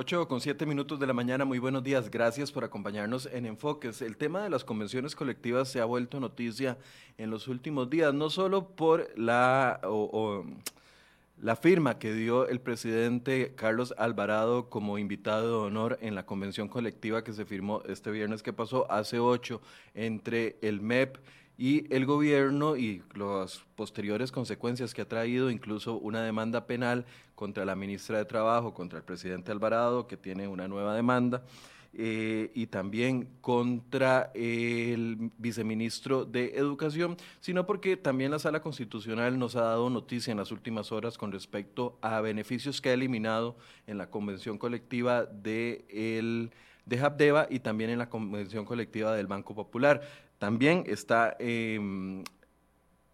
8 0.00 0.28
con 0.28 0.40
7 0.40 0.64
minutos 0.64 1.00
de 1.00 1.08
la 1.08 1.12
mañana, 1.12 1.44
muy 1.44 1.58
buenos 1.58 1.82
días, 1.82 2.08
gracias 2.08 2.52
por 2.52 2.62
acompañarnos 2.62 3.28
en 3.32 3.46
Enfoques. 3.46 4.00
El 4.00 4.16
tema 4.16 4.44
de 4.44 4.48
las 4.48 4.62
convenciones 4.62 5.16
colectivas 5.16 5.68
se 5.70 5.80
ha 5.80 5.84
vuelto 5.86 6.20
noticia 6.20 6.78
en 7.16 7.30
los 7.30 7.48
últimos 7.48 7.90
días, 7.90 8.14
no 8.14 8.30
solo 8.30 8.68
por 8.68 9.08
la, 9.18 9.80
la 11.42 11.56
firma 11.56 11.98
que 11.98 12.12
dio 12.12 12.46
el 12.46 12.60
presidente 12.60 13.54
Carlos 13.56 13.92
Alvarado 13.98 14.70
como 14.70 14.98
invitado 14.98 15.62
de 15.62 15.66
honor 15.66 15.98
en 16.00 16.14
la 16.14 16.24
convención 16.24 16.68
colectiva 16.68 17.24
que 17.24 17.32
se 17.32 17.44
firmó 17.44 17.82
este 17.88 18.12
viernes 18.12 18.44
que 18.44 18.52
pasó 18.52 18.88
hace 18.92 19.18
8 19.18 19.60
entre 19.94 20.58
el 20.62 20.80
MEP 20.80 21.16
y 21.58 21.92
el 21.92 22.06
gobierno 22.06 22.76
y 22.76 23.02
las 23.14 23.64
posteriores 23.74 24.30
consecuencias 24.30 24.94
que 24.94 25.02
ha 25.02 25.08
traído, 25.08 25.50
incluso 25.50 25.98
una 25.98 26.22
demanda 26.22 26.66
penal 26.66 27.04
contra 27.34 27.64
la 27.64 27.74
ministra 27.74 28.16
de 28.16 28.24
Trabajo, 28.24 28.72
contra 28.72 29.00
el 29.00 29.04
presidente 29.04 29.50
Alvarado, 29.50 30.06
que 30.06 30.16
tiene 30.16 30.46
una 30.46 30.68
nueva 30.68 30.94
demanda, 30.94 31.42
eh, 31.94 32.52
y 32.54 32.68
también 32.68 33.28
contra 33.40 34.30
el 34.34 35.32
viceministro 35.36 36.24
de 36.24 36.54
Educación, 36.54 37.16
sino 37.40 37.66
porque 37.66 37.96
también 37.96 38.30
la 38.30 38.38
Sala 38.38 38.62
Constitucional 38.62 39.36
nos 39.36 39.56
ha 39.56 39.62
dado 39.62 39.90
noticia 39.90 40.30
en 40.30 40.38
las 40.38 40.52
últimas 40.52 40.92
horas 40.92 41.18
con 41.18 41.32
respecto 41.32 41.98
a 42.02 42.20
beneficios 42.20 42.80
que 42.80 42.90
ha 42.90 42.92
eliminado 42.94 43.56
en 43.88 43.98
la 43.98 44.10
convención 44.10 44.58
colectiva 44.58 45.24
de 45.24 45.84
el 45.90 46.52
de 46.88 47.46
y 47.50 47.60
también 47.60 47.90
en 47.90 47.98
la 47.98 48.08
convención 48.08 48.64
colectiva 48.64 49.14
del 49.14 49.26
Banco 49.26 49.54
Popular. 49.54 50.00
También 50.38 50.84
está 50.86 51.36
em, 51.40 52.22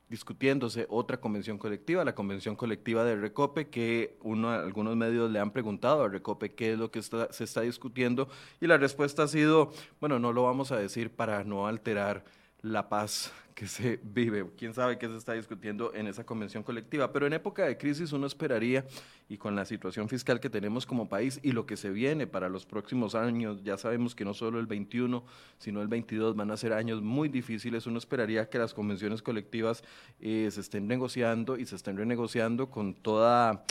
discutiéndose 0.08 0.86
otra 0.90 1.18
convención 1.18 1.58
colectiva, 1.58 2.04
la 2.04 2.14
convención 2.14 2.54
colectiva 2.54 3.02
de 3.04 3.16
Recope, 3.16 3.68
que 3.68 4.16
uno, 4.22 4.50
algunos 4.50 4.94
medios 4.96 5.30
le 5.30 5.40
han 5.40 5.50
preguntado 5.50 6.04
a 6.04 6.08
Recope 6.08 6.52
qué 6.52 6.72
es 6.72 6.78
lo 6.78 6.90
que 6.90 7.02
se 7.02 7.44
está 7.44 7.62
discutiendo 7.62 8.28
y 8.60 8.66
la 8.66 8.76
respuesta 8.76 9.22
ha 9.22 9.28
sido, 9.28 9.72
bueno, 10.00 10.18
no 10.18 10.32
lo 10.32 10.44
vamos 10.44 10.70
a 10.70 10.76
decir 10.76 11.10
para 11.10 11.44
no 11.44 11.66
alterar 11.66 12.24
la 12.64 12.88
paz 12.88 13.30
que 13.54 13.68
se 13.68 14.00
vive. 14.02 14.46
Quién 14.56 14.74
sabe 14.74 14.98
qué 14.98 15.06
se 15.06 15.16
está 15.16 15.34
discutiendo 15.34 15.94
en 15.94 16.06
esa 16.06 16.24
convención 16.24 16.62
colectiva. 16.62 17.12
Pero 17.12 17.26
en 17.26 17.34
época 17.34 17.64
de 17.64 17.76
crisis 17.76 18.12
uno 18.12 18.26
esperaría, 18.26 18.84
y 19.28 19.36
con 19.36 19.54
la 19.54 19.64
situación 19.64 20.08
fiscal 20.08 20.40
que 20.40 20.50
tenemos 20.50 20.86
como 20.86 21.08
país 21.08 21.38
y 21.42 21.52
lo 21.52 21.66
que 21.66 21.76
se 21.76 21.90
viene 21.90 22.26
para 22.26 22.48
los 22.48 22.66
próximos 22.66 23.14
años, 23.14 23.62
ya 23.62 23.76
sabemos 23.76 24.14
que 24.14 24.24
no 24.24 24.34
solo 24.34 24.58
el 24.58 24.66
21, 24.66 25.24
sino 25.58 25.82
el 25.82 25.88
22 25.88 26.34
van 26.34 26.50
a 26.50 26.56
ser 26.56 26.72
años 26.72 27.00
muy 27.00 27.28
difíciles, 27.28 27.86
uno 27.86 27.98
esperaría 27.98 28.48
que 28.48 28.58
las 28.58 28.74
convenciones 28.74 29.22
colectivas 29.22 29.84
eh, 30.20 30.48
se 30.50 30.60
estén 30.60 30.88
negociando 30.88 31.56
y 31.56 31.66
se 31.66 31.76
estén 31.76 31.96
renegociando 31.96 32.70
con 32.70 32.94
toda 32.94 33.64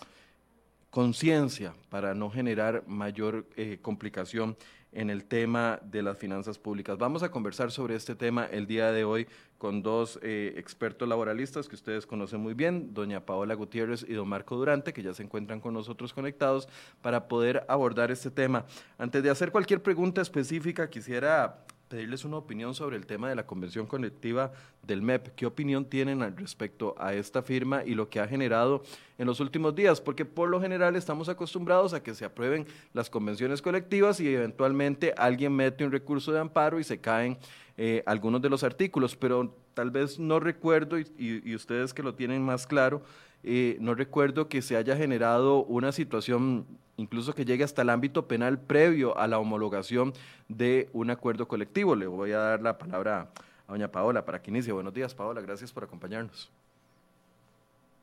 conciencia 0.89 1.73
para 1.89 2.13
no 2.13 2.29
generar 2.29 2.83
mayor 2.87 3.47
eh, 3.57 3.79
complicación 3.81 4.55
en 4.93 5.09
el 5.09 5.25
tema 5.25 5.79
de 5.83 6.01
las 6.01 6.17
finanzas 6.17 6.57
públicas. 6.57 6.97
Vamos 6.97 7.23
a 7.23 7.31
conversar 7.31 7.71
sobre 7.71 7.95
este 7.95 8.15
tema 8.15 8.45
el 8.45 8.67
día 8.67 8.91
de 8.91 9.03
hoy 9.03 9.27
con 9.57 9.81
dos 9.81 10.19
eh, 10.21 10.53
expertos 10.57 11.07
laboralistas 11.07 11.67
que 11.69 11.75
ustedes 11.75 12.05
conocen 12.05 12.41
muy 12.41 12.53
bien, 12.53 12.93
doña 12.93 13.25
Paola 13.25 13.53
Gutiérrez 13.53 14.05
y 14.07 14.13
don 14.13 14.27
Marco 14.27 14.55
Durante, 14.55 14.93
que 14.93 15.01
ya 15.01 15.13
se 15.13 15.23
encuentran 15.23 15.61
con 15.61 15.73
nosotros 15.73 16.13
conectados 16.13 16.67
para 17.01 17.27
poder 17.27 17.65
abordar 17.67 18.11
este 18.11 18.29
tema. 18.29 18.65
Antes 18.97 19.23
de 19.23 19.29
hacer 19.29 19.51
cualquier 19.51 19.81
pregunta 19.81 20.21
específica, 20.21 20.89
quisiera 20.89 21.65
pedirles 21.93 22.25
una 22.25 22.37
opinión 22.37 22.73
sobre 22.73 22.97
el 22.97 23.05
tema 23.05 23.29
de 23.29 23.35
la 23.35 23.45
convención 23.45 23.85
colectiva 23.85 24.51
del 24.81 25.03
MEP. 25.03 25.35
¿Qué 25.35 25.45
opinión 25.45 25.85
tienen 25.85 26.23
al 26.23 26.35
respecto 26.35 26.95
a 26.97 27.13
esta 27.13 27.43
firma 27.43 27.83
y 27.85 27.93
lo 27.93 28.09
que 28.09 28.19
ha 28.19 28.27
generado 28.27 28.81
en 29.19 29.27
los 29.27 29.39
últimos 29.39 29.75
días? 29.75 30.01
Porque 30.01 30.25
por 30.25 30.49
lo 30.49 30.59
general 30.59 30.95
estamos 30.95 31.29
acostumbrados 31.29 31.93
a 31.93 32.01
que 32.01 32.15
se 32.15 32.25
aprueben 32.25 32.65
las 32.93 33.11
convenciones 33.11 33.61
colectivas 33.61 34.19
y 34.19 34.33
eventualmente 34.33 35.13
alguien 35.15 35.55
mete 35.55 35.85
un 35.85 35.91
recurso 35.91 36.31
de 36.31 36.39
amparo 36.39 36.79
y 36.79 36.83
se 36.83 36.99
caen 36.99 37.37
eh, 37.77 38.01
algunos 38.07 38.41
de 38.41 38.49
los 38.49 38.63
artículos, 38.63 39.15
pero 39.15 39.55
tal 39.75 39.91
vez 39.91 40.17
no 40.17 40.39
recuerdo, 40.39 40.97
y, 40.97 41.53
ustedes 41.53 41.93
que 41.93 42.01
lo 42.01 42.15
tienen 42.15 42.41
más 42.41 42.65
claro, 42.65 43.03
eh, 43.43 43.77
no 43.79 43.93
recuerdo 43.93 44.47
que 44.47 44.61
se 44.61 44.77
haya 44.77 44.95
generado 44.95 45.63
una 45.65 45.91
situación 45.91 46.65
incluso 46.97 47.33
que 47.33 47.45
llegue 47.45 47.63
hasta 47.63 47.81
el 47.81 47.89
ámbito 47.89 48.27
penal 48.27 48.59
previo 48.59 49.17
a 49.17 49.27
la 49.27 49.39
homologación 49.39 50.13
de 50.47 50.89
un 50.93 51.09
acuerdo 51.09 51.47
colectivo. 51.47 51.95
Le 51.95 52.07
voy 52.07 52.31
a 52.31 52.37
dar 52.37 52.61
la 52.61 52.77
palabra 52.77 53.31
a 53.67 53.71
doña 53.71 53.91
Paola 53.91 54.25
para 54.25 54.41
que 54.41 54.51
inicie. 54.51 54.71
Buenos 54.71 54.93
días, 54.93 55.13
Paola, 55.13 55.41
gracias 55.41 55.71
por 55.71 55.83
acompañarnos. 55.83 56.51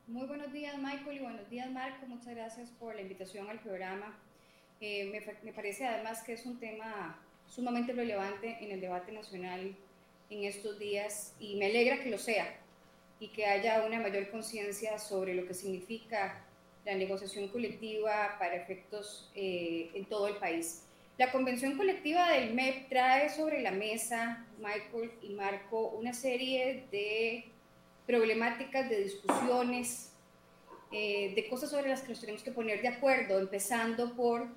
Muy 0.07 0.27
buenos 0.27 0.51
días, 0.51 0.77
Michael, 0.77 1.17
y 1.17 1.19
buenos 1.19 1.49
días, 1.49 1.71
Marco. 1.71 2.05
Muchas 2.05 2.35
gracias 2.35 2.69
por 2.71 2.95
la 2.95 3.01
invitación 3.01 3.49
al 3.49 3.59
programa. 3.59 4.13
Eh, 4.81 5.09
me, 5.11 5.21
me 5.43 5.53
parece 5.53 5.87
además 5.87 6.21
que 6.23 6.33
es 6.33 6.45
un 6.45 6.59
tema 6.59 7.17
sumamente 7.47 7.93
relevante 7.93 8.57
en 8.61 8.71
el 8.71 8.81
debate 8.81 9.11
nacional 9.11 9.75
en 10.29 10.43
estos 10.43 10.79
días 10.79 11.35
y 11.39 11.55
me 11.55 11.67
alegra 11.67 12.01
que 12.01 12.09
lo 12.09 12.17
sea 12.17 12.57
y 13.21 13.27
que 13.27 13.45
haya 13.45 13.85
una 13.85 13.99
mayor 13.99 14.31
conciencia 14.31 14.97
sobre 14.97 15.35
lo 15.35 15.45
que 15.45 15.53
significa 15.53 16.43
la 16.83 16.95
negociación 16.95 17.49
colectiva 17.49 18.35
para 18.39 18.55
efectos 18.55 19.29
eh, 19.35 19.91
en 19.93 20.05
todo 20.05 20.27
el 20.27 20.37
país. 20.37 20.87
La 21.19 21.31
convención 21.31 21.77
colectiva 21.77 22.31
del 22.31 22.55
MEP 22.55 22.89
trae 22.89 23.29
sobre 23.29 23.61
la 23.61 23.69
mesa, 23.69 24.47
Michael 24.57 25.11
y 25.21 25.29
Marco, 25.35 25.89
una 25.89 26.13
serie 26.13 26.87
de 26.91 27.45
problemáticas, 28.07 28.89
de 28.89 29.03
discusiones, 29.03 30.13
eh, 30.91 31.33
de 31.35 31.47
cosas 31.47 31.69
sobre 31.69 31.89
las 31.89 32.01
que 32.01 32.09
nos 32.09 32.21
tenemos 32.21 32.41
que 32.41 32.51
poner 32.51 32.81
de 32.81 32.87
acuerdo, 32.87 33.37
empezando 33.37 34.15
por 34.15 34.47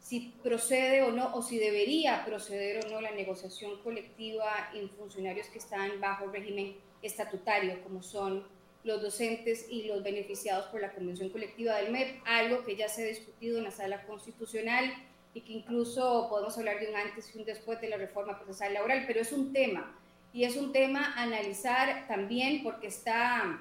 si 0.00 0.32
procede 0.42 1.02
o 1.02 1.12
no, 1.12 1.34
o 1.34 1.42
si 1.42 1.58
debería 1.58 2.24
proceder 2.24 2.86
o 2.86 2.88
no 2.88 3.02
la 3.02 3.10
negociación 3.10 3.82
colectiva 3.82 4.70
en 4.72 4.88
funcionarios 4.88 5.48
que 5.48 5.58
están 5.58 6.00
bajo 6.00 6.28
régimen 6.28 6.87
estatutario, 7.02 7.82
como 7.82 8.02
son 8.02 8.44
los 8.84 9.02
docentes 9.02 9.66
y 9.70 9.84
los 9.84 10.02
beneficiados 10.02 10.66
por 10.66 10.80
la 10.80 10.92
Convención 10.92 11.28
Colectiva 11.30 11.76
del 11.76 11.92
MEP, 11.92 12.20
algo 12.24 12.64
que 12.64 12.76
ya 12.76 12.88
se 12.88 13.02
ha 13.02 13.06
discutido 13.06 13.58
en 13.58 13.64
la 13.64 13.70
sala 13.70 14.06
constitucional 14.06 14.92
y 15.34 15.42
que 15.42 15.52
incluso 15.52 16.28
podemos 16.30 16.56
hablar 16.56 16.80
de 16.80 16.88
un 16.88 16.96
antes 16.96 17.34
y 17.34 17.38
un 17.38 17.44
después 17.44 17.80
de 17.80 17.88
la 17.88 17.96
reforma 17.96 18.38
procesal 18.38 18.72
laboral, 18.74 19.04
pero 19.06 19.20
es 19.20 19.32
un 19.32 19.52
tema 19.52 19.94
y 20.32 20.44
es 20.44 20.56
un 20.56 20.72
tema 20.72 21.14
a 21.14 21.22
analizar 21.22 22.06
también 22.08 22.62
porque 22.62 22.86
está 22.86 23.60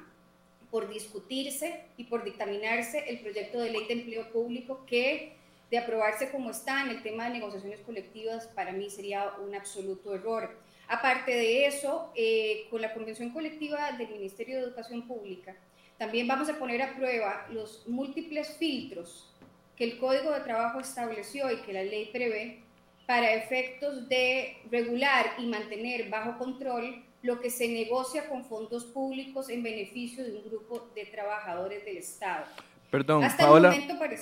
por 0.70 0.90
discutirse 0.90 1.86
y 1.98 2.06
por 2.06 2.24
dictaminarse 2.24 3.10
el 3.10 3.20
proyecto 3.20 3.60
de 3.60 3.72
ley 3.72 3.86
de 3.88 3.94
empleo 3.94 4.32
público 4.32 4.86
que 4.86 5.34
de 5.72 5.78
aprobarse 5.78 6.32
como 6.32 6.52
está 6.52 6.84
en 6.84 6.90
el 6.90 7.04
tema 7.04 7.26
de 7.26 7.32
negociaciones 7.32 7.80
colectivas 7.82 8.48
para 8.48 8.72
mí 8.72 8.90
sería 8.90 9.34
un 9.46 9.56
absoluto 9.56 10.14
error. 10.16 10.58
Aparte 10.88 11.32
de 11.32 11.66
eso, 11.66 12.12
eh, 12.16 12.68
con 12.70 12.82
la 12.82 12.94
convención 12.94 13.32
colectiva 13.32 13.92
del 13.94 14.10
Ministerio 14.10 14.58
de 14.58 14.64
Educación 14.64 15.08
Pública, 15.08 15.56
también 15.98 16.28
vamos 16.28 16.50
a 16.50 16.58
poner 16.58 16.82
a 16.82 16.96
prueba 16.96 17.46
los 17.52 17.88
múltiples 17.88 18.56
filtros 18.58 19.34
que 19.76 19.84
el 19.84 19.98
Código 19.98 20.32
de 20.32 20.42
Trabajo 20.42 20.80
estableció 20.80 21.52
y 21.52 21.58
que 21.58 21.74
la 21.74 21.84
ley 21.84 22.10
prevé 22.12 22.64
para 23.06 23.34
efectos 23.34 24.08
de 24.10 24.58
regular 24.70 25.26
y 25.38 25.48
mantener 25.48 26.10
bajo 26.10 26.38
control 26.38 27.04
lo 27.22 27.40
que 27.40 27.50
se 27.50 27.68
negocia 27.68 28.30
con 28.30 28.46
fondos 28.46 28.86
públicos 28.86 29.50
en 29.50 29.64
beneficio 29.64 30.24
de 30.24 30.38
un 30.38 30.44
grupo 30.46 30.90
de 30.96 31.06
trabajadores 31.06 31.84
del 31.84 31.98
Estado. 31.98 32.46
Perdón, 32.90 33.24
Paola, 33.38 33.76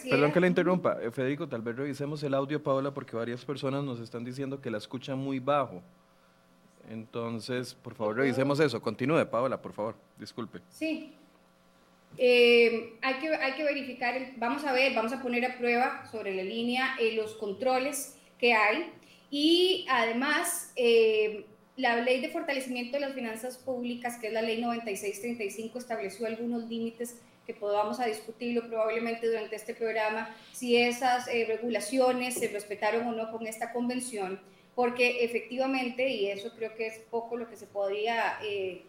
perdón 0.10 0.32
que 0.32 0.40
la 0.40 0.48
interrumpa. 0.48 0.98
Eh, 1.02 1.12
Federico, 1.12 1.48
tal 1.48 1.62
vez 1.62 1.76
revisemos 1.76 2.24
el 2.24 2.34
audio, 2.34 2.64
Paola, 2.64 2.92
porque 2.92 3.16
varias 3.16 3.46
personas 3.46 3.84
nos 3.84 4.00
están 4.00 4.24
diciendo 4.26 4.60
que 4.60 4.72
la 4.72 4.80
escuchan 4.80 5.20
muy 5.20 5.40
bajo. 5.40 5.84
Entonces, 6.90 7.74
por 7.74 7.96
favor, 7.96 8.18
revisemos 8.18 8.60
eso. 8.60 8.82
Continúe, 8.82 9.26
Paola, 9.30 9.62
por 9.62 9.74
favor. 9.74 9.96
Disculpe. 10.18 10.60
Sí. 10.70 11.14
Eh, 12.18 12.94
hay, 13.02 13.16
que, 13.16 13.36
hay 13.36 13.54
que 13.54 13.64
verificar, 13.64 14.16
vamos 14.38 14.64
a 14.64 14.72
ver, 14.72 14.94
vamos 14.94 15.12
a 15.12 15.22
poner 15.22 15.46
a 15.46 15.58
prueba 15.58 16.06
sobre 16.12 16.34
la 16.34 16.44
línea 16.44 16.96
eh, 17.00 17.14
los 17.14 17.36
controles 17.36 18.16
que 18.40 18.54
hay 18.54 18.90
y 19.30 19.86
además 19.90 20.72
eh, 20.78 21.46
la 21.76 21.98
ley 21.98 22.22
de 22.22 22.30
fortalecimiento 22.30 22.94
de 22.94 23.02
las 23.02 23.14
finanzas 23.14 23.58
públicas, 23.58 24.18
que 24.18 24.28
es 24.28 24.34
la 24.34 24.42
ley 24.42 24.62
9635, 24.62 25.78
estableció 25.78 26.26
algunos 26.26 26.70
límites 26.70 27.18
que 27.46 27.54
podamos 27.54 28.00
a 28.00 28.06
discutirlo 28.06 28.66
probablemente 28.68 29.28
durante 29.28 29.58
este 29.58 29.76
programa, 29.76 30.34
si 30.54 30.78
esas 30.78 31.28
regulaciones 31.28 32.36
se 32.36 32.48
respetaron 32.48 33.06
o 33.08 33.12
no 33.12 33.30
con 33.30 33.46
esta 33.46 33.72
convención 33.72 34.40
porque 34.76 35.24
efectivamente, 35.24 36.10
y 36.10 36.28
eso 36.28 36.52
creo 36.56 36.76
que 36.76 36.88
es 36.88 37.00
poco 37.10 37.38
lo 37.38 37.50
que 37.50 37.56
se 37.56 37.66
podría 37.66 38.38
eh, 38.44 38.84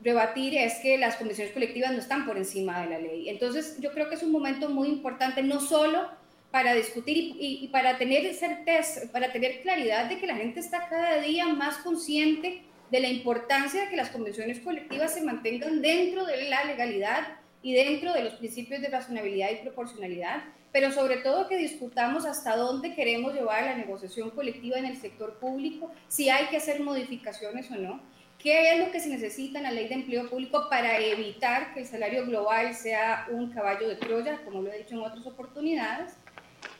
rebatir, 0.00 0.56
es 0.56 0.76
que 0.76 0.96
las 0.96 1.16
convenciones 1.16 1.52
colectivas 1.52 1.92
no 1.92 1.98
están 1.98 2.24
por 2.24 2.36
encima 2.36 2.80
de 2.82 2.90
la 2.90 2.98
ley. 2.98 3.28
Entonces, 3.28 3.76
yo 3.80 3.92
creo 3.92 4.08
que 4.08 4.14
es 4.14 4.22
un 4.22 4.30
momento 4.30 4.68
muy 4.68 4.88
importante, 4.88 5.42
no 5.42 5.60
solo 5.60 6.08
para 6.52 6.72
discutir 6.74 7.16
y, 7.16 7.58
y 7.62 7.68
para 7.68 7.98
tener 7.98 8.32
certeza, 8.34 9.12
para 9.12 9.32
tener 9.32 9.60
claridad 9.60 10.06
de 10.06 10.18
que 10.18 10.26
la 10.26 10.36
gente 10.36 10.60
está 10.60 10.88
cada 10.88 11.20
día 11.20 11.46
más 11.48 11.78
consciente 11.78 12.62
de 12.90 13.00
la 13.00 13.08
importancia 13.08 13.82
de 13.82 13.90
que 13.90 13.96
las 13.96 14.10
convenciones 14.10 14.60
colectivas 14.60 15.12
se 15.12 15.22
mantengan 15.22 15.82
dentro 15.82 16.24
de 16.24 16.48
la 16.48 16.64
legalidad 16.64 17.38
y 17.62 17.74
dentro 17.74 18.12
de 18.12 18.24
los 18.24 18.34
principios 18.34 18.80
de 18.80 18.88
razonabilidad 18.88 19.50
y 19.50 19.56
proporcionalidad, 19.56 20.42
pero 20.72 20.92
sobre 20.92 21.18
todo 21.18 21.48
que 21.48 21.56
discutamos 21.56 22.26
hasta 22.26 22.56
dónde 22.56 22.94
queremos 22.94 23.34
llevar 23.34 23.64
la 23.64 23.74
negociación 23.74 24.30
colectiva 24.30 24.78
en 24.78 24.86
el 24.86 24.96
sector 24.96 25.34
público, 25.38 25.90
si 26.08 26.28
hay 26.28 26.46
que 26.46 26.58
hacer 26.58 26.80
modificaciones 26.80 27.70
o 27.70 27.76
no, 27.76 28.00
qué 28.38 28.72
es 28.72 28.78
lo 28.78 28.92
que 28.92 29.00
se 29.00 29.08
necesita 29.08 29.58
en 29.58 29.64
la 29.64 29.72
ley 29.72 29.88
de 29.88 29.94
empleo 29.94 30.28
público 30.28 30.68
para 30.70 30.98
evitar 30.98 31.74
que 31.74 31.80
el 31.80 31.86
salario 31.86 32.24
global 32.26 32.74
sea 32.74 33.26
un 33.30 33.50
caballo 33.50 33.88
de 33.88 33.96
Troya, 33.96 34.40
como 34.44 34.62
lo 34.62 34.72
he 34.72 34.78
dicho 34.78 34.94
en 34.94 35.00
otras 35.00 35.26
oportunidades, 35.26 36.12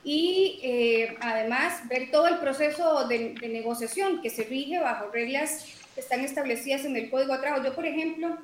y 0.04 0.60
eh, 0.62 1.16
además 1.20 1.88
ver 1.88 2.10
todo 2.10 2.28
el 2.28 2.38
proceso 2.38 3.06
de, 3.08 3.34
de 3.34 3.48
negociación 3.48 4.20
que 4.22 4.30
se 4.30 4.44
rige 4.44 4.78
bajo 4.78 5.10
reglas 5.10 5.64
que 5.94 6.00
están 6.00 6.20
establecidas 6.20 6.84
en 6.84 6.96
el 6.96 7.10
Código 7.10 7.32
de 7.32 7.40
Trabajo. 7.40 7.64
Yo, 7.64 7.74
por 7.74 7.84
ejemplo, 7.84 8.38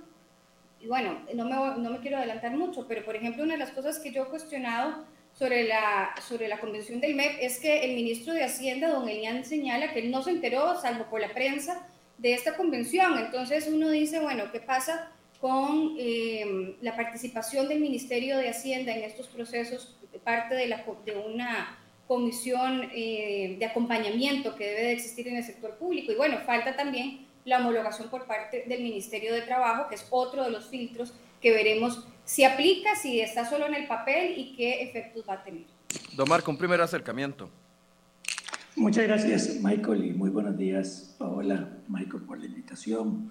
y 0.81 0.87
bueno, 0.87 1.19
no 1.35 1.44
me, 1.44 1.82
no 1.82 1.91
me 1.91 2.00
quiero 2.00 2.19
adelantar 2.19 2.52
mucho, 2.52 2.87
pero 2.87 3.05
por 3.05 3.17
ejemplo, 3.17 3.43
una 3.43 3.55
de 3.55 3.61
las 3.61 3.70
cosas 3.70 3.99
que 4.00 4.11
yo 4.11 4.25
he 4.25 4.26
cuestionado 4.26 5.05
sobre 5.39 5.65
la, 5.65 6.15
sobre 6.27 6.49
la 6.49 6.61
convención 6.61 7.01
del 7.01 7.15
MEP 7.15 7.39
es 7.41 7.59
que 7.59 7.85
el 7.85 7.95
ministro 7.95 8.33
de 8.33 8.45
Hacienda, 8.45 8.89
don 8.89 9.09
Elian, 9.09 9.45
señala 9.45 9.93
que 9.93 10.01
él 10.01 10.11
no 10.11 10.23
se 10.23 10.31
enteró, 10.31 10.81
salvo 10.81 11.05
por 11.07 11.21
la 11.21 11.33
prensa, 11.33 11.87
de 12.19 12.35
esta 12.35 12.57
convención. 12.57 13.19
Entonces 13.19 13.69
uno 13.69 13.91
dice, 13.91 14.21
bueno, 14.21 14.51
¿qué 14.53 14.61
pasa 14.61 15.11
con 15.41 15.97
eh, 15.99 16.77
la 16.81 16.95
participación 16.97 17.69
del 17.69 17.81
Ministerio 17.81 18.39
de 18.39 18.49
Hacienda 18.49 18.95
en 18.95 19.03
estos 19.03 19.27
procesos, 19.27 19.97
parte 20.23 20.55
de, 20.55 20.69
la, 20.69 20.85
de 21.05 21.17
una 21.17 21.79
comisión 22.07 22.89
eh, 22.95 23.57
de 23.59 23.67
acompañamiento 23.67 24.55
que 24.55 24.67
debe 24.67 24.83
de 24.83 24.93
existir 24.93 25.27
en 25.29 25.37
el 25.37 25.45
sector 25.45 25.77
público? 25.77 26.13
Y 26.13 26.15
bueno, 26.15 26.39
falta 26.47 26.77
también 26.77 27.27
la 27.45 27.59
homologación 27.59 28.09
por 28.09 28.27
parte 28.27 28.65
del 28.67 28.83
Ministerio 28.83 29.35
de 29.35 29.43
Trabajo, 29.43 29.89
que 29.89 29.97
es 29.97 30.07
otro 30.11 30.45
de 30.45 30.51
los 30.51 30.69
filtros 30.69 31.13
que 31.43 31.51
veremos 31.51 32.07
si 32.25 32.44
aplica, 32.44 32.97
si 32.97 33.21
está 33.21 33.49
solo 33.49 33.67
en 33.67 33.75
el 33.75 33.87
papel 33.87 34.38
y 34.38 34.55
qué 34.56 34.82
efectos 34.82 35.25
va 35.29 35.35
a 35.35 35.44
tener. 35.44 35.65
Don 36.17 36.29
Marco, 36.29 36.50
un 36.50 36.59
primer 36.59 36.81
acercamiento. 36.81 37.50
Muchas 38.76 39.05
gracias, 39.05 39.61
Michael, 39.62 40.05
y 40.05 40.12
muy 40.12 40.31
buenos 40.31 40.56
días, 40.56 41.15
Paola, 41.17 41.69
Michael, 41.88 42.25
por 42.25 42.38
la 42.41 42.47
invitación. 42.47 43.31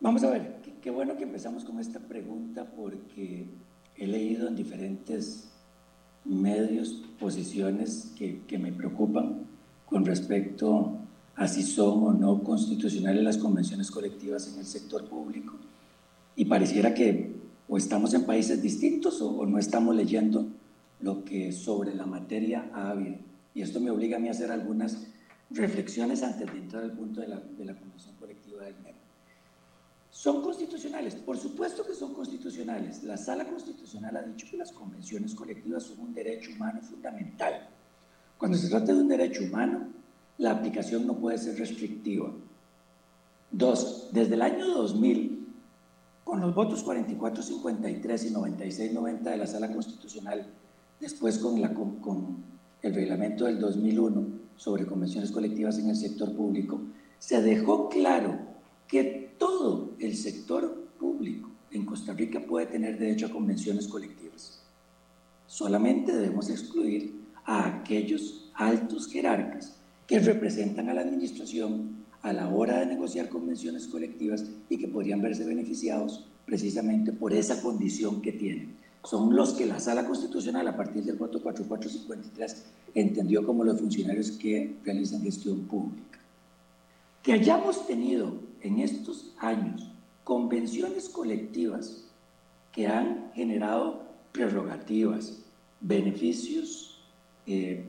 Vamos 0.00 0.24
a 0.24 0.30
ver, 0.30 0.56
qué, 0.82 0.90
bueno 0.90 1.16
que 1.16 1.22
empezamos 1.22 1.64
con 1.64 1.78
esta 1.78 2.00
pregunta 2.00 2.64
porque 2.64 3.46
he 3.96 4.06
leído 4.06 4.48
en 4.48 4.56
diferentes 4.56 5.50
medios 6.24 7.04
posiciones 7.20 8.12
que, 8.18 8.40
que 8.46 8.58
me 8.58 8.72
preocupan 8.72 9.46
con 9.86 10.04
respecto 10.04 10.98
a 11.36 11.46
si 11.46 11.62
son 11.62 12.02
o 12.02 12.12
no 12.12 12.42
constitucionales 12.42 13.22
las 13.22 13.38
convenciones 13.38 13.90
colectivas 13.90 14.52
en 14.52 14.58
el 14.58 14.66
sector 14.66 15.08
público. 15.08 15.54
Y 16.34 16.46
pareciera 16.46 16.92
que 16.92 17.39
o 17.70 17.76
estamos 17.76 18.12
en 18.14 18.26
países 18.26 18.60
distintos 18.60 19.22
o, 19.22 19.46
no 19.46 19.56
estamos 19.56 19.94
leyendo 19.94 20.44
lo 21.00 21.24
que 21.24 21.52
sobre 21.52 21.94
la 21.94 22.04
materia 22.04 22.68
ha 22.74 22.90
habido. 22.90 23.16
Y 23.54 23.62
esto 23.62 23.80
me 23.80 23.90
obliga 23.92 24.16
a 24.16 24.20
mí 24.20 24.26
a 24.26 24.32
hacer 24.32 24.50
algunas 24.50 25.06
reflexiones 25.50 26.22
antes 26.24 26.52
de 26.52 26.58
entrar 26.58 26.82
al 26.82 26.92
punto 26.92 27.20
de 27.20 27.28
la, 27.28 27.36
de 27.38 27.64
la 27.64 27.74
Convención 27.76 28.16
Colectiva 28.16 28.64
del 28.64 28.74
MEP. 28.82 28.96
¿Son 30.10 30.42
constitucionales? 30.42 31.14
Por 31.14 31.38
supuesto 31.38 31.86
que 31.86 31.94
son 31.94 32.12
constitucionales. 32.12 33.04
La 33.04 33.16
Sala 33.16 33.44
Constitucional 33.44 34.16
ha 34.16 34.22
dicho 34.22 34.48
que 34.50 34.56
las 34.56 34.72
convenciones 34.72 35.32
colectivas 35.34 35.84
son 35.84 36.00
un 36.00 36.12
derecho 36.12 36.50
humano 36.50 36.80
fundamental. 36.82 37.68
Cuando 38.36 38.58
se 38.58 38.68
trata 38.68 38.92
de 38.92 39.00
un 39.00 39.08
derecho 39.08 39.44
humano, 39.44 39.86
la 40.38 40.50
aplicación 40.50 41.06
no 41.06 41.14
puede 41.16 41.38
ser 41.38 41.56
restrictiva. 41.56 42.32
Dos, 43.52 44.08
desde 44.12 44.34
el 44.34 44.42
año 44.42 44.66
2000 44.66 45.39
con 46.30 46.40
los 46.40 46.54
votos 46.54 46.84
44, 46.84 47.42
53 47.42 48.26
y 48.26 48.30
96, 48.30 48.92
90 48.92 49.30
de 49.30 49.36
la 49.36 49.48
Sala 49.48 49.72
Constitucional, 49.72 50.46
después 51.00 51.38
con, 51.38 51.60
la, 51.60 51.74
con, 51.74 52.36
el 52.82 52.94
reglamento 52.94 53.46
del 53.46 53.58
2001 53.58 54.26
sobre 54.54 54.86
convenciones 54.86 55.32
colectivas 55.32 55.80
en 55.80 55.88
el 55.90 55.96
sector 55.96 56.32
público, 56.32 56.82
se 57.18 57.42
dejó 57.42 57.88
claro 57.88 58.38
que 58.86 59.34
todo 59.38 59.90
el 59.98 60.14
sector 60.14 60.86
público 61.00 61.50
en 61.72 61.84
Costa 61.84 62.12
Rica 62.12 62.38
puede 62.38 62.66
tener 62.66 62.96
derecho 62.96 63.26
a 63.26 63.30
convenciones 63.30 63.88
colectivas. 63.88 64.62
Solamente 65.48 66.12
debemos 66.12 66.48
excluir 66.48 67.24
a 67.44 67.80
aquellos 67.80 68.52
altos 68.54 69.08
jerarcas 69.08 69.74
que 70.06 70.20
representan 70.20 70.90
a 70.90 70.94
la 70.94 71.00
administración 71.00 71.99
a 72.22 72.32
la 72.32 72.48
hora 72.48 72.80
de 72.80 72.86
negociar 72.86 73.28
convenciones 73.28 73.86
colectivas 73.86 74.44
y 74.68 74.78
que 74.78 74.88
podrían 74.88 75.22
verse 75.22 75.44
beneficiados 75.44 76.24
precisamente 76.44 77.12
por 77.12 77.32
esa 77.32 77.62
condición 77.62 78.20
que 78.20 78.32
tienen. 78.32 78.76
Son 79.04 79.34
los 79.34 79.54
que 79.54 79.64
la 79.64 79.80
Sala 79.80 80.06
Constitucional, 80.06 80.68
a 80.68 80.76
partir 80.76 81.04
del 81.04 81.16
voto 81.16 81.40
4453, 81.42 82.64
entendió 82.94 83.46
como 83.46 83.64
los 83.64 83.78
funcionarios 83.78 84.32
que 84.32 84.76
realizan 84.84 85.22
gestión 85.22 85.60
pública. 85.60 86.18
Que 87.22 87.32
hayamos 87.32 87.86
tenido 87.86 88.34
en 88.60 88.80
estos 88.80 89.32
años 89.38 89.90
convenciones 90.24 91.08
colectivas 91.08 92.04
que 92.72 92.86
han 92.86 93.30
generado 93.34 94.02
prerrogativas, 94.32 95.38
beneficios, 95.80 96.98
eh, 97.46 97.84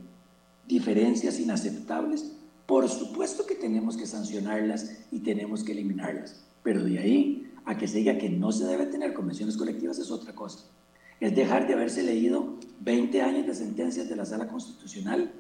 diferencias 0.68 1.40
inaceptables, 1.40 2.32
por 2.72 2.88
supuesto 2.88 3.46
que 3.46 3.56
tenemos 3.56 3.98
que 3.98 4.06
sancionarlas 4.06 4.96
y 5.12 5.20
tenemos 5.20 5.62
que 5.62 5.74
eliminarlas, 5.74 6.40
pero 6.64 6.82
de 6.86 7.00
ahí 7.00 7.52
a 7.66 7.78
que 7.78 7.86
se 7.86 7.98
diga 7.98 8.18
que 8.18 8.30
no 8.30 8.54
se 8.54 8.64
debe 8.64 8.86
tener 8.86 9.14
convenciones 9.14 9.58
colectivas 9.58 10.00
es 10.00 10.10
otra 10.10 10.34
cosa. 10.34 10.60
Es 11.20 11.36
dejar 11.36 11.68
de 11.68 11.74
haberse 11.74 12.02
leído 12.02 12.56
20 12.80 13.22
años 13.24 13.46
de 13.46 13.56
sentencias 13.56 14.08
de 14.08 14.16
la 14.16 14.24
Sala 14.24 14.48
Constitucional, 14.48 15.34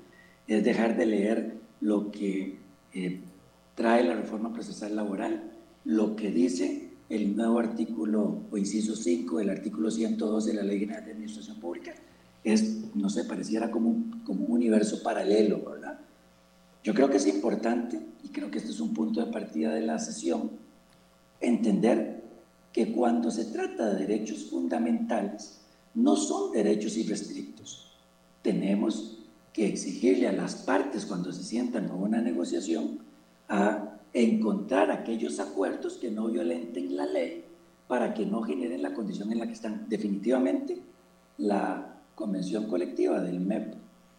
es 0.45 0.65
dejar 0.65 0.97
de 0.97 1.05
leer 1.05 1.53
lo 1.79 2.11
que 2.11 2.59
eh, 2.93 3.21
trae 3.75 4.03
la 4.03 4.15
reforma 4.15 4.51
procesal 4.51 4.93
laboral, 4.93 5.53
lo 5.85 6.17
que 6.17 6.31
dice 6.31 6.89
el 7.07 7.37
nuevo 7.37 7.59
artículo 7.59 8.41
o 8.51 8.57
inciso 8.57 8.93
5 8.93 9.37
del 9.37 9.51
artículo 9.51 9.89
102 9.89 10.47
de 10.47 10.53
la 10.53 10.63
Ley 10.63 10.79
General 10.79 11.05
de 11.05 11.11
Administración 11.13 11.61
Pública, 11.61 11.93
es, 12.43 12.93
no 12.93 13.09
sé, 13.09 13.23
pareciera 13.23 13.71
como, 13.71 14.03
como 14.25 14.47
un 14.47 14.51
universo 14.51 15.01
paralelo, 15.01 15.63
¿verdad? 15.63 16.00
Yo 16.83 16.93
creo 16.93 17.09
que 17.09 17.17
es 17.17 17.27
importante, 17.27 17.99
y 18.23 18.29
creo 18.29 18.49
que 18.49 18.57
este 18.57 18.71
es 18.71 18.79
un 18.79 18.93
punto 18.93 19.23
de 19.23 19.31
partida 19.31 19.73
de 19.73 19.81
la 19.81 19.99
sesión, 19.99 20.51
entender 21.39 22.23
que 22.73 22.91
cuando 22.91 23.29
se 23.29 23.45
trata 23.45 23.89
de 23.89 24.05
derechos 24.05 24.49
fundamentales, 24.49 25.61
no 25.93 26.15
son 26.15 26.51
derechos 26.51 26.97
irrestrictos. 26.97 27.97
Tenemos 28.41 29.19
que 29.53 29.67
exigirle 29.67 30.27
a 30.27 30.31
las 30.31 30.55
partes 30.55 31.05
cuando 31.05 31.31
se 31.31 31.43
sientan 31.43 31.89
a 31.89 31.93
una 31.93 32.21
negociación 32.21 32.99
a 33.49 33.99
encontrar 34.13 34.91
aquellos 34.91 35.39
acuerdos 35.39 35.97
que 35.97 36.09
no 36.09 36.27
violenten 36.27 36.95
la 36.95 37.05
ley 37.05 37.45
para 37.87 38.13
que 38.13 38.25
no 38.25 38.41
generen 38.41 38.81
la 38.81 38.93
condición 38.93 39.31
en 39.31 39.39
la 39.39 39.47
que 39.47 39.53
están. 39.53 39.85
Definitivamente, 39.89 40.81
la 41.37 41.99
convención 42.15 42.67
colectiva 42.67 43.19
del 43.21 43.39
MEP 43.39 43.75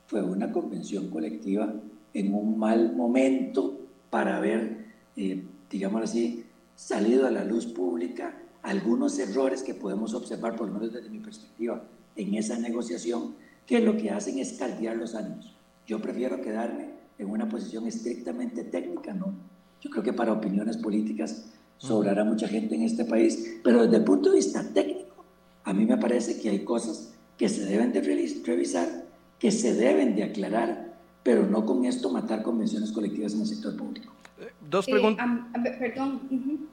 fue 0.07 0.23
una 0.23 0.53
convención 0.53 1.09
colectiva 1.09 1.73
en 2.15 2.35
un 2.35 2.59
mal 2.59 2.95
momento 2.95 3.79
para 4.11 4.37
haber, 4.37 4.87
eh, 5.17 5.43
digamos 5.71 6.03
así, 6.03 6.45
salido 6.75 7.27
a 7.27 7.31
la 7.31 7.45
luz 7.45 7.67
pública 7.67 8.39
algunos 8.63 9.19
errores 9.19 9.63
que 9.63 9.75
podemos 9.75 10.15
observar, 10.15 10.57
por 10.57 10.69
lo 10.69 10.75
menos 10.75 10.93
desde 10.93 11.11
mi 11.11 11.19
perspectiva, 11.19 11.83
en 12.17 12.35
esa 12.35 12.59
negociación, 12.59 13.35
que 13.67 13.81
lo 13.81 13.97
que 13.97 14.11
hacen 14.11 14.39
es 14.39 14.53
caldear 14.55 14.97
los 14.97 15.15
ánimos. 15.15 15.55
Yo 15.87 16.01
prefiero 16.01 16.41
quedarme 16.41 16.91
en 17.19 17.31
una 17.31 17.49
posición 17.49 17.87
estrictamente 17.87 18.65
técnica, 18.65 19.15
¿no? 19.15 19.35
Yo 19.81 19.91
creo 19.91 20.03
que 20.03 20.13
para 20.13 20.33
opiniones 20.33 20.77
políticas 20.77 21.47
sobrará 21.79 22.23
mucha 22.23 22.47
gente 22.47 22.75
en 22.75 22.83
este 22.83 23.05
país, 23.05 23.59
pero 23.65 23.83
desde 23.83 23.97
el 23.97 24.05
punto 24.05 24.31
de 24.31 24.37
vista 24.37 24.63
técnico, 24.73 25.25
a 25.65 25.73
mí 25.73 25.85
me 25.85 25.97
parece 25.97 26.41
que 26.41 26.51
hay 26.51 26.65
cosas 26.65 27.15
que 27.37 27.49
se 27.49 27.65
deben 27.65 27.93
de 27.93 28.01
revisar, 28.01 29.05
que 29.39 29.51
se 29.51 29.75
deben 29.75 30.15
de 30.15 30.25
aclarar 30.25 30.92
pero 31.23 31.47
no 31.47 31.65
con 31.65 31.85
esto 31.85 32.11
matar 32.11 32.43
convenciones 32.43 32.93
colectivas 32.93 33.35
en 33.35 33.41
el 33.41 33.47
sector 33.47 33.77
público. 33.77 34.13
Eh, 34.41 34.51
dos, 34.69 34.87
preguntas. 34.87 35.27
perdón. 35.79 36.21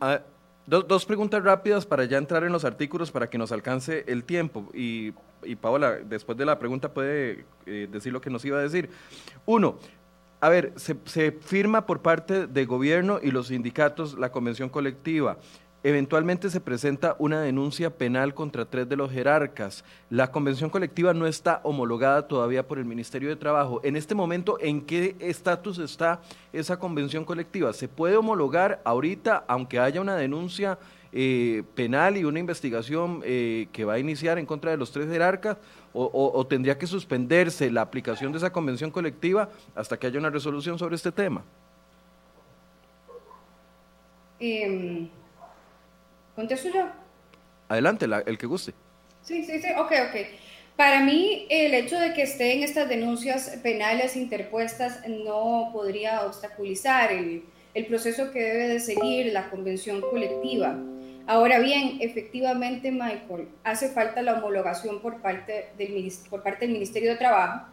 Ah, 0.02 0.22
dos, 0.66 1.06
preguntas 1.06 1.44
rápidas 1.44 1.86
para 1.86 2.06
ya 2.06 2.18
entrar 2.18 2.44
en 2.44 2.52
los 2.52 2.66
artículos 2.66 3.12
para 3.12 3.30
que 3.30 3.38
nos 3.38 3.52
alcance 3.52 4.06
el 4.08 4.24
tiempo. 4.24 4.70
Y, 4.74 5.14
y 5.44 5.56
Paola, 5.56 5.98
después 5.98 6.38
de 6.38 6.46
la 6.46 6.58
pregunta 6.58 6.94
puede 6.94 7.46
eh, 7.66 7.88
decir 7.92 8.12
lo 8.12 8.22
que 8.22 8.30
nos 8.30 8.44
iba 8.46 8.58
a 8.58 8.62
decir. 8.62 8.90
Uno, 9.46 9.78
a 10.42 10.50
ver, 10.50 10.74
se, 10.78 10.96
se, 11.06 11.32
firma 11.32 11.86
por 11.86 12.02
parte 12.02 12.48
del 12.48 12.66
gobierno 12.66 13.20
y 13.22 13.32
los 13.32 13.48
sindicatos 13.48 14.18
la 14.18 14.32
convención 14.32 14.70
colectiva. 14.70 15.38
Eventualmente 15.82 16.50
se 16.50 16.60
presenta 16.60 17.16
una 17.20 17.40
denuncia 17.40 17.90
penal 17.90 18.34
contra 18.34 18.66
tres 18.66 18.90
de 18.90 18.98
los 18.98 19.12
jerarcas. 19.12 19.86
La 20.10 20.30
convención 20.30 20.70
colectiva 20.70 21.14
no 21.14 21.26
está 21.26 21.62
homologada 21.64 22.28
todavía 22.28 22.68
por 22.68 22.80
el 22.80 22.86
Ministerio 22.86 23.30
de 23.30 23.38
Trabajo. 23.38 23.80
En 23.84 23.96
este 23.96 24.14
momento, 24.14 24.58
¿en 24.60 24.82
qué 24.82 25.16
estatus 25.20 25.80
está 25.80 26.20
esa 26.52 26.78
convención 26.78 27.24
colectiva? 27.24 27.72
¿Se 27.72 27.88
puede 27.88 28.18
homologar 28.18 28.82
ahorita, 28.84 29.46
aunque 29.48 29.80
haya 29.80 30.02
una 30.02 30.18
denuncia 30.18 30.78
eh, 31.14 31.64
penal 31.76 32.18
y 32.18 32.26
una 32.26 32.40
investigación 32.40 33.22
eh, 33.24 33.68
que 33.72 33.86
va 33.86 33.94
a 33.94 34.00
iniciar 34.00 34.38
en 34.38 34.46
contra 34.46 34.72
de 34.72 34.78
los 34.78 34.92
tres 34.92 35.08
jerarcas 35.08 35.58
o, 35.92 36.46
tendría 36.48 36.78
que 36.78 36.86
suspenderse 36.86 37.72
la 37.72 37.82
aplicación 37.82 38.32
de 38.32 38.38
esa 38.38 38.52
convención 38.52 38.92
colectiva 38.92 39.50
hasta 39.74 39.98
que 39.98 40.06
haya 40.06 40.20
una 40.20 40.30
resolución 40.30 40.78
sobre 40.78 40.96
este 40.96 41.12
tema? 41.12 41.44
Eh, 44.40 45.10
¿Contesto 46.40 46.70
yo? 46.74 46.86
Adelante, 47.68 48.06
el 48.06 48.38
que 48.38 48.48
guste. 48.48 48.74
Sí, 49.22 49.44
sí, 49.44 49.60
sí, 49.60 49.68
ok, 49.78 49.92
ok. 50.08 50.16
Para 50.78 51.02
mí, 51.02 51.46
el 51.50 51.74
hecho 51.74 52.00
de 52.00 52.14
que 52.14 52.22
estén 52.22 52.64
estas 52.64 52.88
denuncias 52.88 53.60
penales 53.62 54.16
interpuestas 54.16 55.02
no 55.06 55.70
podría 55.74 56.26
obstaculizar 56.26 57.12
el, 57.12 57.44
el 57.74 57.86
proceso 57.88 58.32
que 58.32 58.42
debe 58.42 58.70
de 58.70 58.80
seguir 58.80 59.34
la 59.34 59.50
convención 59.50 60.00
colectiva. 60.00 60.78
Ahora 61.28 61.60
bien, 61.60 61.98
efectivamente, 62.00 62.90
Michael, 62.90 63.50
hace 63.66 63.90
falta 63.90 64.22
la 64.22 64.36
homologación 64.36 65.02
por 65.02 65.22
parte 65.22 65.72
del, 65.78 66.10
por 66.30 66.42
parte 66.42 66.68
del 66.68 66.72
Ministerio 66.72 67.10
de 67.10 67.18
Trabajo 67.18 67.66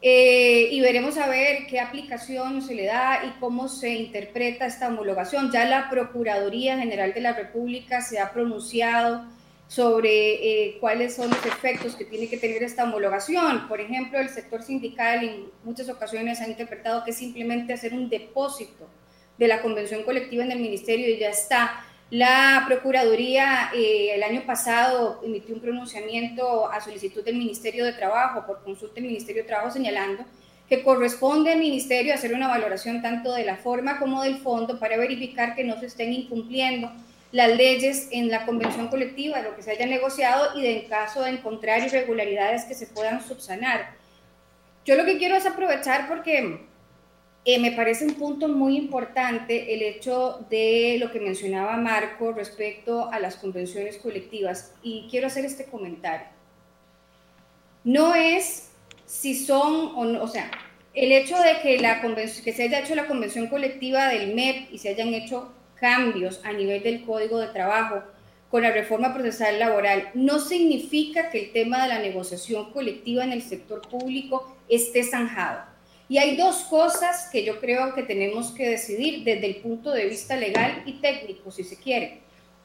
eh, 0.00 0.68
y 0.70 0.80
veremos 0.80 1.18
a 1.18 1.28
ver 1.28 1.66
qué 1.66 1.80
aplicación 1.80 2.62
se 2.62 2.74
le 2.74 2.86
da 2.86 3.24
y 3.24 3.40
cómo 3.40 3.68
se 3.68 3.90
interpreta 3.90 4.66
esta 4.66 4.88
homologación. 4.88 5.50
Ya 5.50 5.64
la 5.64 5.90
Procuraduría 5.90 6.78
General 6.78 7.12
de 7.12 7.20
la 7.20 7.32
República 7.32 8.00
se 8.00 8.20
ha 8.20 8.32
pronunciado 8.32 9.24
sobre 9.66 10.68
eh, 10.68 10.78
cuáles 10.80 11.14
son 11.16 11.30
los 11.30 11.44
efectos 11.44 11.96
que 11.96 12.04
tiene 12.04 12.28
que 12.28 12.38
tener 12.38 12.62
esta 12.62 12.84
homologación. 12.84 13.68
Por 13.68 13.80
ejemplo, 13.80 14.18
el 14.18 14.28
sector 14.28 14.62
sindical 14.62 15.24
en 15.24 15.46
muchas 15.64 15.88
ocasiones 15.88 16.40
ha 16.40 16.48
interpretado 16.48 17.04
que 17.04 17.12
simplemente 17.12 17.72
hacer 17.72 17.92
un 17.92 18.08
depósito 18.08 18.88
de 19.36 19.48
la 19.48 19.60
convención 19.60 20.04
colectiva 20.04 20.44
en 20.44 20.52
el 20.52 20.60
ministerio 20.60 21.08
y 21.08 21.18
ya 21.18 21.30
está. 21.30 21.84
La 22.10 22.64
Procuraduría 22.66 23.70
eh, 23.74 24.12
el 24.14 24.22
año 24.22 24.42
pasado 24.46 25.20
emitió 25.22 25.54
un 25.54 25.60
pronunciamiento 25.60 26.70
a 26.70 26.80
solicitud 26.80 27.22
del 27.22 27.36
Ministerio 27.36 27.84
de 27.84 27.92
Trabajo, 27.92 28.46
por 28.46 28.62
consulta 28.62 28.94
del 28.94 29.04
Ministerio 29.04 29.42
de 29.42 29.48
Trabajo, 29.48 29.70
señalando 29.70 30.24
que 30.70 30.82
corresponde 30.82 31.52
al 31.52 31.58
Ministerio 31.58 32.14
hacer 32.14 32.32
una 32.32 32.48
valoración 32.48 33.02
tanto 33.02 33.32
de 33.32 33.44
la 33.44 33.56
forma 33.56 33.98
como 33.98 34.22
del 34.22 34.38
fondo 34.38 34.78
para 34.78 34.96
verificar 34.96 35.54
que 35.54 35.64
no 35.64 35.78
se 35.80 35.86
estén 35.86 36.12
incumpliendo 36.14 36.90
las 37.30 37.54
leyes 37.54 38.08
en 38.10 38.30
la 38.30 38.46
convención 38.46 38.88
colectiva, 38.88 39.42
lo 39.42 39.54
que 39.54 39.62
se 39.62 39.72
haya 39.72 39.86
negociado 39.86 40.58
y 40.58 40.66
en 40.66 40.88
caso 40.88 41.22
de 41.22 41.30
encontrar 41.30 41.82
irregularidades 41.82 42.64
que 42.64 42.74
se 42.74 42.86
puedan 42.86 43.26
subsanar. 43.26 43.96
Yo 44.86 44.94
lo 44.94 45.04
que 45.04 45.18
quiero 45.18 45.36
es 45.36 45.44
aprovechar 45.44 46.08
porque 46.08 46.67
eh, 47.44 47.58
me 47.58 47.72
parece 47.72 48.04
un 48.04 48.14
punto 48.14 48.48
muy 48.48 48.76
importante 48.76 49.74
el 49.74 49.82
hecho 49.82 50.46
de 50.50 50.96
lo 51.00 51.10
que 51.10 51.20
mencionaba 51.20 51.76
Marco 51.76 52.32
respecto 52.32 53.10
a 53.10 53.20
las 53.20 53.36
convenciones 53.36 53.96
colectivas 53.98 54.74
y 54.82 55.06
quiero 55.10 55.28
hacer 55.28 55.44
este 55.44 55.64
comentario. 55.64 56.26
No 57.84 58.14
es 58.14 58.70
si 59.06 59.34
son 59.34 59.92
o 59.94 60.04
no, 60.04 60.22
o 60.22 60.28
sea, 60.28 60.50
el 60.92 61.12
hecho 61.12 61.38
de 61.38 61.60
que, 61.62 61.78
la 61.78 62.02
que 62.02 62.52
se 62.52 62.62
haya 62.62 62.80
hecho 62.80 62.94
la 62.94 63.06
convención 63.06 63.46
colectiva 63.46 64.08
del 64.08 64.34
MEP 64.34 64.72
y 64.72 64.78
se 64.78 64.90
hayan 64.90 65.14
hecho 65.14 65.52
cambios 65.76 66.40
a 66.44 66.52
nivel 66.52 66.82
del 66.82 67.04
Código 67.04 67.38
de 67.38 67.48
Trabajo 67.48 68.02
con 68.50 68.62
la 68.62 68.72
reforma 68.72 69.14
procesal 69.14 69.58
laboral 69.58 70.10
no 70.14 70.40
significa 70.40 71.30
que 71.30 71.44
el 71.44 71.52
tema 71.52 71.82
de 71.82 71.88
la 71.88 71.98
negociación 71.98 72.72
colectiva 72.72 73.24
en 73.24 73.32
el 73.32 73.42
sector 73.42 73.82
público 73.82 74.56
esté 74.68 75.04
zanjado. 75.04 75.77
Y 76.08 76.18
hay 76.18 76.36
dos 76.36 76.62
cosas 76.62 77.28
que 77.30 77.44
yo 77.44 77.60
creo 77.60 77.94
que 77.94 78.02
tenemos 78.02 78.50
que 78.52 78.68
decidir 78.68 79.24
desde 79.24 79.46
el 79.46 79.56
punto 79.56 79.90
de 79.90 80.06
vista 80.06 80.36
legal 80.36 80.82
y 80.86 80.94
técnico, 80.94 81.50
si 81.50 81.64
se 81.64 81.76
quiere. 81.76 82.20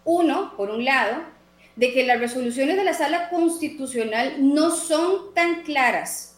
Uno, 0.05 0.53
por 0.55 0.69
un 0.69 0.85
lado, 0.85 1.23
de 1.75 1.91
que 1.91 2.05
las 2.05 2.19
resoluciones 2.19 2.77
de 2.77 2.83
la 2.83 2.93
sala 2.93 3.29
constitucional 3.29 4.35
no 4.39 4.71
son 4.71 5.33
tan 5.33 5.63
claras 5.63 6.37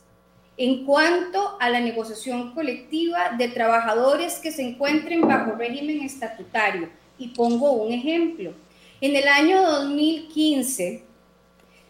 en 0.57 0.85
cuanto 0.85 1.57
a 1.59 1.69
la 1.69 1.81
negociación 1.81 2.53
colectiva 2.53 3.31
de 3.37 3.49
trabajadores 3.49 4.35
que 4.35 4.51
se 4.51 4.63
encuentren 4.63 5.21
bajo 5.21 5.51
régimen 5.51 6.01
estatutario. 6.01 6.89
Y 7.17 7.29
pongo 7.29 7.71
un 7.73 7.93
ejemplo. 7.93 8.53
En 9.01 9.15
el 9.15 9.27
año 9.27 9.61
2015, 9.61 11.03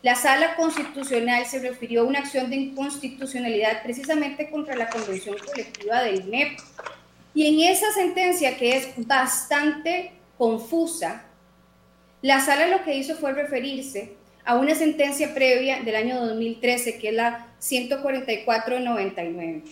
la 0.05 0.13
Sala 0.13 0.55
Constitucional 0.55 1.47
se 1.47 1.57
refirió 1.57 2.01
a 2.01 2.03
una 2.03 2.19
acción 2.19 2.51
de 2.51 2.57
inconstitucionalidad 2.57 3.81
precisamente 3.81 4.51
contra 4.51 4.75
la 4.75 4.87
Convención 4.87 5.35
Colectiva 5.35 6.03
del 6.03 6.25
MEP. 6.25 6.59
Y 7.33 7.47
en 7.47 7.71
esa 7.71 7.91
sentencia, 7.91 8.55
que 8.55 8.77
es 8.77 8.89
bastante 8.97 10.11
confusa, 10.37 11.23
la 12.21 12.39
Sala 12.39 12.67
lo 12.67 12.83
que 12.83 12.95
hizo 12.95 13.15
fue 13.15 13.33
referirse 13.33 14.13
a 14.43 14.57
una 14.57 14.75
sentencia 14.75 15.33
previa 15.33 15.81
del 15.81 15.95
año 15.95 16.23
2013, 16.23 16.99
que 16.99 17.09
es 17.09 17.15
la 17.15 17.47
144.99. 17.59 19.63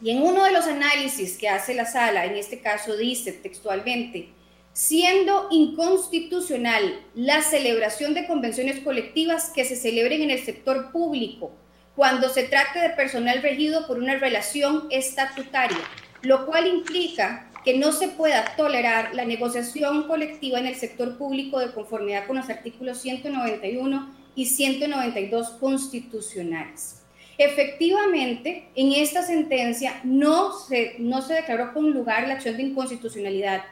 Y 0.00 0.10
en 0.12 0.22
uno 0.22 0.44
de 0.44 0.52
los 0.52 0.68
análisis 0.68 1.36
que 1.36 1.48
hace 1.48 1.74
la 1.74 1.86
sala, 1.86 2.26
en 2.26 2.36
este 2.36 2.60
caso 2.60 2.96
dice 2.96 3.32
textualmente, 3.32 4.28
siendo 4.74 5.46
inconstitucional 5.52 7.00
la 7.14 7.42
celebración 7.42 8.12
de 8.12 8.26
convenciones 8.26 8.80
colectivas 8.80 9.50
que 9.50 9.64
se 9.64 9.76
celebren 9.76 10.20
en 10.20 10.30
el 10.32 10.44
sector 10.44 10.90
público 10.90 11.52
cuando 11.94 12.28
se 12.28 12.42
trate 12.42 12.80
de 12.80 12.90
personal 12.90 13.40
regido 13.40 13.86
por 13.86 13.98
una 13.98 14.18
relación 14.18 14.88
estatutaria, 14.90 15.78
lo 16.22 16.44
cual 16.44 16.66
implica 16.66 17.52
que 17.64 17.78
no 17.78 17.92
se 17.92 18.08
pueda 18.08 18.56
tolerar 18.56 19.14
la 19.14 19.24
negociación 19.24 20.08
colectiva 20.08 20.58
en 20.58 20.66
el 20.66 20.74
sector 20.74 21.16
público 21.16 21.60
de 21.60 21.72
conformidad 21.72 22.26
con 22.26 22.36
los 22.36 22.50
artículos 22.50 22.98
191 22.98 24.12
y 24.34 24.46
192 24.46 25.50
constitucionales. 25.50 27.04
Efectivamente, 27.38 28.68
en 28.74 28.92
esta 28.92 29.22
sentencia 29.22 30.00
no 30.02 30.52
se, 30.52 30.96
no 30.98 31.22
se 31.22 31.34
declaró 31.34 31.72
con 31.72 31.92
lugar 31.92 32.26
la 32.26 32.34
acción 32.34 32.56
de 32.56 32.64
inconstitucionalidad, 32.64 33.62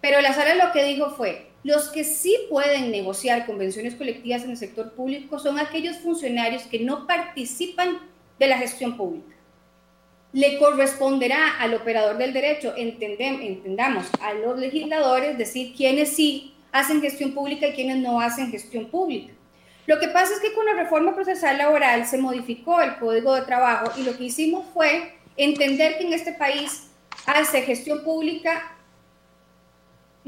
pero 0.00 0.20
la 0.20 0.32
sala 0.32 0.54
lo 0.54 0.72
que 0.72 0.84
dijo 0.84 1.10
fue, 1.10 1.46
los 1.64 1.88
que 1.88 2.04
sí 2.04 2.36
pueden 2.48 2.90
negociar 2.90 3.46
convenciones 3.46 3.94
colectivas 3.94 4.44
en 4.44 4.50
el 4.50 4.56
sector 4.56 4.92
público 4.92 5.38
son 5.38 5.58
aquellos 5.58 5.96
funcionarios 5.98 6.62
que 6.64 6.80
no 6.80 7.06
participan 7.06 7.98
de 8.38 8.46
la 8.46 8.58
gestión 8.58 8.96
pública 8.96 9.36
le 10.36 10.58
corresponderá 10.58 11.56
al 11.58 11.72
operador 11.72 12.18
del 12.18 12.34
derecho, 12.34 12.74
entendamos, 12.76 14.06
a 14.20 14.34
los 14.34 14.58
legisladores 14.58 15.38
decir 15.38 15.72
quiénes 15.74 16.14
sí 16.14 16.54
hacen 16.72 17.00
gestión 17.00 17.32
pública 17.32 17.68
y 17.68 17.72
quiénes 17.72 17.96
no 17.96 18.20
hacen 18.20 18.50
gestión 18.50 18.84
pública. 18.90 19.32
Lo 19.86 19.98
que 19.98 20.08
pasa 20.08 20.34
es 20.34 20.40
que 20.40 20.52
con 20.52 20.66
la 20.66 20.74
reforma 20.74 21.14
procesal 21.14 21.56
laboral 21.56 22.04
se 22.06 22.18
modificó 22.18 22.82
el 22.82 22.96
Código 22.96 23.34
de 23.34 23.46
Trabajo 23.46 23.92
y 23.98 24.02
lo 24.02 24.14
que 24.14 24.24
hicimos 24.24 24.66
fue 24.74 25.14
entender 25.38 25.96
que 25.96 26.06
en 26.06 26.12
este 26.12 26.34
país 26.34 26.88
hace 27.24 27.62
gestión 27.62 28.04
pública 28.04 28.75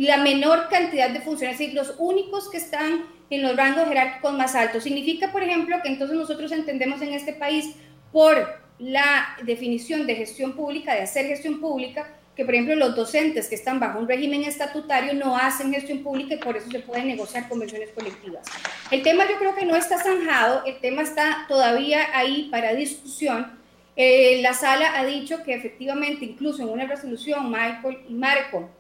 la 0.07 0.19
menor 0.19 0.69
cantidad 0.69 1.11
de 1.11 1.21
funcionarios, 1.21 1.61
es 1.61 1.67
decir, 1.67 1.75
los 1.75 1.95
únicos 1.99 2.49
que 2.49 2.59
están 2.59 3.05
en 3.31 3.43
los 3.43 3.57
rangos 3.57 3.89
jerárquicos 3.89 4.33
más 4.33 4.55
altos. 4.55 4.85
Significa, 4.85 5.33
por 5.33 5.43
ejemplo, 5.43 5.77
que 5.83 5.89
entonces 5.89 6.17
nosotros 6.17 6.53
entendemos 6.53 7.03
en 7.03 7.13
este 7.13 7.33
país 7.33 7.75
por 8.13 8.61
la 8.79 9.37
definición 9.43 10.07
de 10.07 10.15
gestión 10.15 10.53
pública, 10.53 10.95
de 10.95 11.03
hacer 11.03 11.27
gestión 11.27 11.61
pública, 11.61 12.09
que 12.37 12.45
por 12.45 12.55
ejemplo 12.55 12.77
los 12.77 12.95
docentes 12.95 13.49
que 13.49 13.57
están 13.57 13.81
bajo 13.81 13.99
un 13.99 14.07
régimen 14.07 14.45
estatutario 14.45 15.13
no 15.15 15.37
hacen 15.37 15.73
gestión 15.73 16.05
pública 16.05 16.37
y 16.37 16.39
por 16.39 16.57
eso 16.57 16.71
se 16.71 16.79
pueden 16.79 17.09
negociar 17.09 17.49
convenciones 17.49 17.91
colectivas. 17.91 18.47
El 18.93 19.03
tema 19.03 19.25
yo 19.29 19.37
creo 19.41 19.57
que 19.57 19.67
no 19.67 19.75
está 19.75 19.99
zanjado, 19.99 20.65
el 20.65 20.79
tema 20.79 21.03
está 21.03 21.47
todavía 21.49 22.17
ahí 22.17 22.47
para 22.53 22.75
discusión. 22.75 23.59
Eh, 23.97 24.39
la 24.43 24.55
sala 24.55 24.97
ha 24.97 25.05
dicho 25.05 25.43
que 25.43 25.53
efectivamente, 25.53 26.25
incluso 26.25 26.63
en 26.63 26.69
una 26.69 26.87
resolución, 26.87 27.51
Michael 27.51 27.99
y 28.09 28.15
Marco 28.15 28.71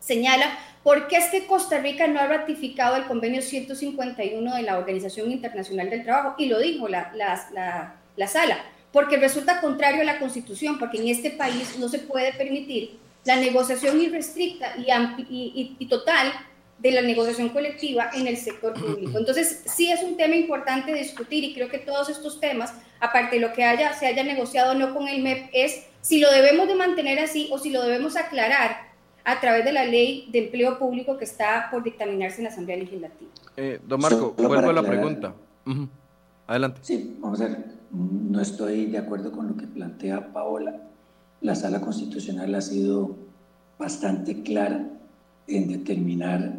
señala 0.00 0.58
por 0.82 1.08
qué 1.08 1.16
es 1.16 1.26
que 1.26 1.46
Costa 1.46 1.78
Rica 1.78 2.06
no 2.06 2.20
ha 2.20 2.26
ratificado 2.26 2.96
el 2.96 3.04
convenio 3.04 3.42
151 3.42 4.54
de 4.54 4.62
la 4.62 4.78
Organización 4.78 5.30
Internacional 5.30 5.90
del 5.90 6.04
Trabajo, 6.04 6.34
y 6.38 6.46
lo 6.46 6.58
dijo 6.58 6.88
la, 6.88 7.12
la, 7.14 7.94
la 8.16 8.26
sala 8.26 8.58
porque 8.92 9.16
resulta 9.16 9.60
contrario 9.60 10.02
a 10.02 10.04
la 10.04 10.18
Constitución, 10.18 10.78
porque 10.78 10.98
en 10.98 11.08
este 11.08 11.30
país 11.30 11.76
no 11.78 11.88
se 11.88 11.98
puede 11.98 12.32
permitir 12.32 12.98
la 13.24 13.36
negociación 13.36 14.00
irrestricta 14.00 14.74
y, 14.76 15.76
y, 15.78 15.86
total 15.86 16.32
de 16.78 16.92
la 16.92 17.02
negociación 17.02 17.50
colectiva 17.50 18.10
en 18.14 18.26
el 18.26 18.36
sector 18.36 18.72
público. 18.72 19.18
Entonces, 19.18 19.62
sí 19.66 19.90
es 19.90 20.02
un 20.02 20.16
tema 20.16 20.36
importante 20.36 20.94
discutir 20.94 21.44
y 21.44 21.52
creo 21.52 21.68
que 21.68 21.78
todos 21.78 22.08
estos 22.08 22.40
temas, 22.40 22.72
aparte 23.00 23.36
de 23.36 23.42
lo 23.42 23.52
que 23.52 23.64
haya, 23.64 23.92
se 23.92 24.06
haya 24.06 24.24
negociado 24.24 24.72
o 24.72 24.74
no 24.74 24.94
con 24.94 25.08
el 25.08 25.22
MEP, 25.22 25.50
es 25.52 25.84
si 26.00 26.20
lo 26.20 26.30
debemos 26.30 26.68
de 26.68 26.76
mantener 26.76 27.18
así 27.18 27.48
o 27.50 27.58
si 27.58 27.70
lo 27.70 27.82
debemos 27.82 28.16
aclarar 28.16 28.87
a 29.24 29.40
través 29.40 29.64
de 29.64 29.72
la 29.72 29.84
ley 29.84 30.28
de 30.32 30.46
empleo 30.46 30.78
público 30.78 31.18
que 31.18 31.24
está 31.24 31.68
por 31.70 31.82
dictaminarse 31.82 32.38
en 32.38 32.44
la 32.44 32.50
Asamblea 32.50 32.76
Legislativa. 32.78 33.30
Eh, 33.56 33.80
don 33.86 34.00
Marco, 34.00 34.34
vuelvo 34.36 34.70
a 34.70 34.72
la 34.72 34.82
pregunta. 34.82 35.34
Adelante. 36.46 36.80
Sí, 36.82 37.16
vamos 37.20 37.40
a 37.40 37.48
ver 37.48 37.78
no 37.90 38.40
estoy 38.40 38.86
de 38.86 38.98
acuerdo 38.98 39.32
con 39.32 39.48
lo 39.48 39.56
que 39.56 39.66
plantea 39.66 40.32
Paola. 40.32 40.80
La 41.40 41.54
sala 41.54 41.80
constitucional 41.80 42.54
ha 42.54 42.60
sido 42.60 43.16
bastante 43.78 44.42
clara 44.42 44.88
en 45.46 45.68
determinar 45.68 46.56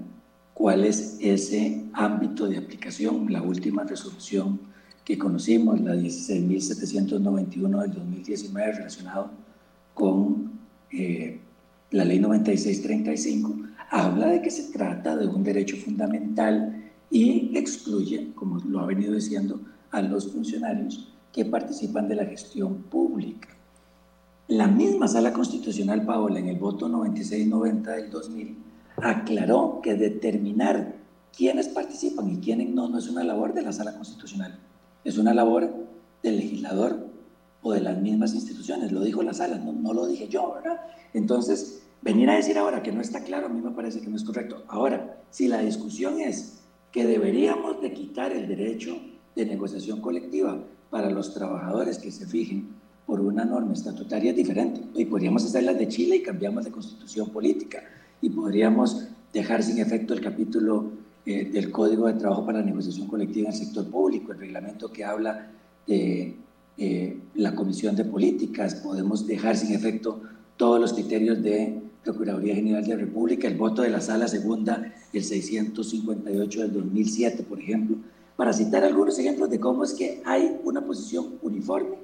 cuál 0.53 0.85
es 0.85 1.17
ese 1.19 1.83
ámbito 1.93 2.47
de 2.47 2.57
aplicación. 2.57 3.31
La 3.31 3.41
última 3.41 3.83
resolución 3.83 4.59
que 5.03 5.17
conocimos, 5.17 5.79
la 5.81 5.95
16.791 5.95 7.81
del 7.81 7.93
2019, 7.93 8.71
relacionado 8.73 9.31
con 9.93 10.51
eh, 10.91 11.39
la 11.91 12.05
ley 12.05 12.19
9635, 12.19 13.55
habla 13.89 14.27
de 14.27 14.41
que 14.41 14.51
se 14.51 14.71
trata 14.71 15.15
de 15.15 15.27
un 15.27 15.43
derecho 15.43 15.75
fundamental 15.77 16.91
y 17.09 17.57
excluye, 17.57 18.31
como 18.35 18.59
lo 18.59 18.79
ha 18.79 18.85
venido 18.85 19.13
diciendo, 19.13 19.59
a 19.91 20.01
los 20.01 20.31
funcionarios 20.31 21.11
que 21.33 21.45
participan 21.45 22.07
de 22.07 22.15
la 22.15 22.25
gestión 22.25 22.83
pública. 22.83 23.49
La 24.47 24.67
misma 24.67 25.07
Sala 25.07 25.33
Constitucional, 25.33 26.05
Paola, 26.05 26.39
en 26.39 26.47
el 26.47 26.57
voto 26.57 26.87
9690 26.89 27.91
del 27.91 28.09
2000, 28.11 28.57
aclaró 28.97 29.79
que 29.81 29.95
determinar 29.95 30.95
quiénes 31.35 31.69
participan 31.69 32.29
y 32.29 32.37
quiénes 32.37 32.69
no 32.69 32.89
no 32.89 32.97
es 32.99 33.07
una 33.07 33.23
labor 33.23 33.53
de 33.53 33.61
la 33.63 33.71
Sala 33.71 33.95
Constitucional, 33.95 34.59
es 35.03 35.17
una 35.17 35.33
labor 35.33 35.71
del 36.21 36.37
legislador 36.37 37.08
o 37.61 37.73
de 37.73 37.81
las 37.81 37.99
mismas 37.99 38.33
instituciones. 38.33 38.91
Lo 38.91 39.01
dijo 39.01 39.23
la 39.23 39.33
Sala, 39.33 39.57
no, 39.57 39.73
no 39.73 39.93
lo 39.93 40.07
dije 40.07 40.27
yo, 40.27 40.53
¿verdad? 40.55 40.81
Entonces, 41.13 41.81
venir 42.01 42.29
a 42.29 42.35
decir 42.35 42.57
ahora 42.57 42.81
que 42.83 42.91
no 42.91 43.01
está 43.01 43.23
claro, 43.23 43.47
a 43.47 43.49
mí 43.49 43.61
me 43.61 43.71
parece 43.71 44.01
que 44.01 44.09
no 44.09 44.15
es 44.15 44.23
correcto. 44.23 44.63
Ahora, 44.67 45.17
si 45.31 45.47
la 45.47 45.59
discusión 45.59 46.19
es 46.19 46.59
que 46.91 47.05
deberíamos 47.05 47.81
de 47.81 47.93
quitar 47.93 48.31
el 48.31 48.47
derecho 48.47 48.97
de 49.35 49.45
negociación 49.45 50.01
colectiva 50.01 50.57
para 50.89 51.09
los 51.09 51.33
trabajadores 51.33 51.99
que 51.99 52.11
se 52.11 52.25
fijen 52.25 52.67
por 53.05 53.21
una 53.21 53.45
norma 53.45 53.73
estatutaria 53.73 54.33
diferente. 54.33 54.81
Y 54.95 55.05
podríamos 55.05 55.45
hacer 55.45 55.63
las 55.63 55.77
de 55.77 55.87
Chile 55.87 56.17
y 56.17 56.23
cambiamos 56.23 56.65
de 56.65 56.71
constitución 56.71 57.29
política. 57.29 57.83
Y 58.21 58.29
podríamos 58.29 59.07
dejar 59.33 59.63
sin 59.63 59.79
efecto 59.79 60.13
el 60.13 60.21
capítulo 60.21 60.91
eh, 61.25 61.45
del 61.45 61.71
Código 61.71 62.07
de 62.07 62.13
Trabajo 62.13 62.45
para 62.45 62.59
la 62.59 62.65
Negociación 62.65 63.07
Colectiva 63.07 63.49
en 63.49 63.53
el 63.53 63.59
sector 63.59 63.85
público, 63.89 64.31
el 64.31 64.39
reglamento 64.39 64.91
que 64.91 65.03
habla 65.03 65.51
de 65.87 66.35
eh, 66.79 67.19
la 67.35 67.55
Comisión 67.55 67.95
de 67.95 68.05
Políticas. 68.05 68.75
Podemos 68.75 69.27
dejar 69.27 69.57
sin 69.57 69.73
efecto 69.73 70.21
todos 70.57 70.79
los 70.79 70.93
criterios 70.93 71.43
de 71.43 71.81
Procuraduría 72.03 72.55
General 72.55 72.83
de 72.83 72.95
la 72.95 73.01
República, 73.01 73.47
el 73.47 73.57
voto 73.57 73.81
de 73.81 73.89
la 73.89 74.01
Sala 74.01 74.27
Segunda, 74.27 74.93
el 75.11 75.23
658 75.23 76.61
del 76.61 76.73
2007, 76.73 77.43
por 77.43 77.59
ejemplo, 77.59 77.97
para 78.35 78.53
citar 78.53 78.83
algunos 78.83 79.19
ejemplos 79.19 79.49
de 79.49 79.59
cómo 79.59 79.83
es 79.83 79.93
que 79.93 80.21
hay 80.25 80.57
una 80.63 80.85
posición 80.85 81.35
uniforme 81.41 81.97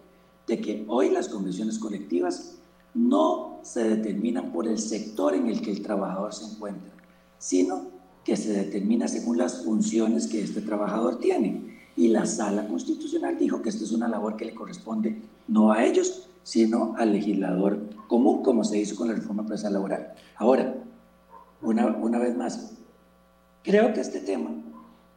de 0.47 0.59
que 0.59 0.83
hoy 0.87 1.09
las 1.09 1.29
convenciones 1.29 1.79
colectivas 1.79 2.57
no 2.93 3.59
se 3.63 3.83
determinan 3.83 4.51
por 4.51 4.67
el 4.67 4.77
sector 4.77 5.33
en 5.33 5.47
el 5.47 5.61
que 5.61 5.71
el 5.71 5.81
trabajador 5.81 6.33
se 6.33 6.45
encuentra, 6.45 6.91
sino 7.37 7.87
que 8.23 8.35
se 8.35 8.51
determina 8.51 9.07
según 9.07 9.37
las 9.37 9.63
funciones 9.63 10.27
que 10.27 10.41
este 10.41 10.61
trabajador 10.61 11.19
tiene. 11.19 11.64
Y 11.97 12.09
la 12.09 12.25
sala 12.25 12.67
constitucional 12.67 13.37
dijo 13.37 13.61
que 13.61 13.69
esta 13.69 13.83
es 13.83 13.91
una 13.91 14.07
labor 14.07 14.35
que 14.35 14.45
le 14.45 14.53
corresponde 14.53 15.21
no 15.47 15.71
a 15.71 15.85
ellos, 15.85 16.27
sino 16.43 16.95
al 16.97 17.13
legislador 17.13 17.79
común, 18.07 18.43
como 18.43 18.63
se 18.63 18.77
hizo 18.77 18.95
con 18.95 19.07
la 19.07 19.13
reforma 19.13 19.45
procesal 19.45 19.73
laboral. 19.73 20.13
Ahora, 20.35 20.75
una, 21.61 21.87
una 21.87 22.19
vez 22.19 22.35
más, 22.35 22.73
creo 23.63 23.93
que 23.93 24.01
este 24.01 24.19
tema, 24.19 24.51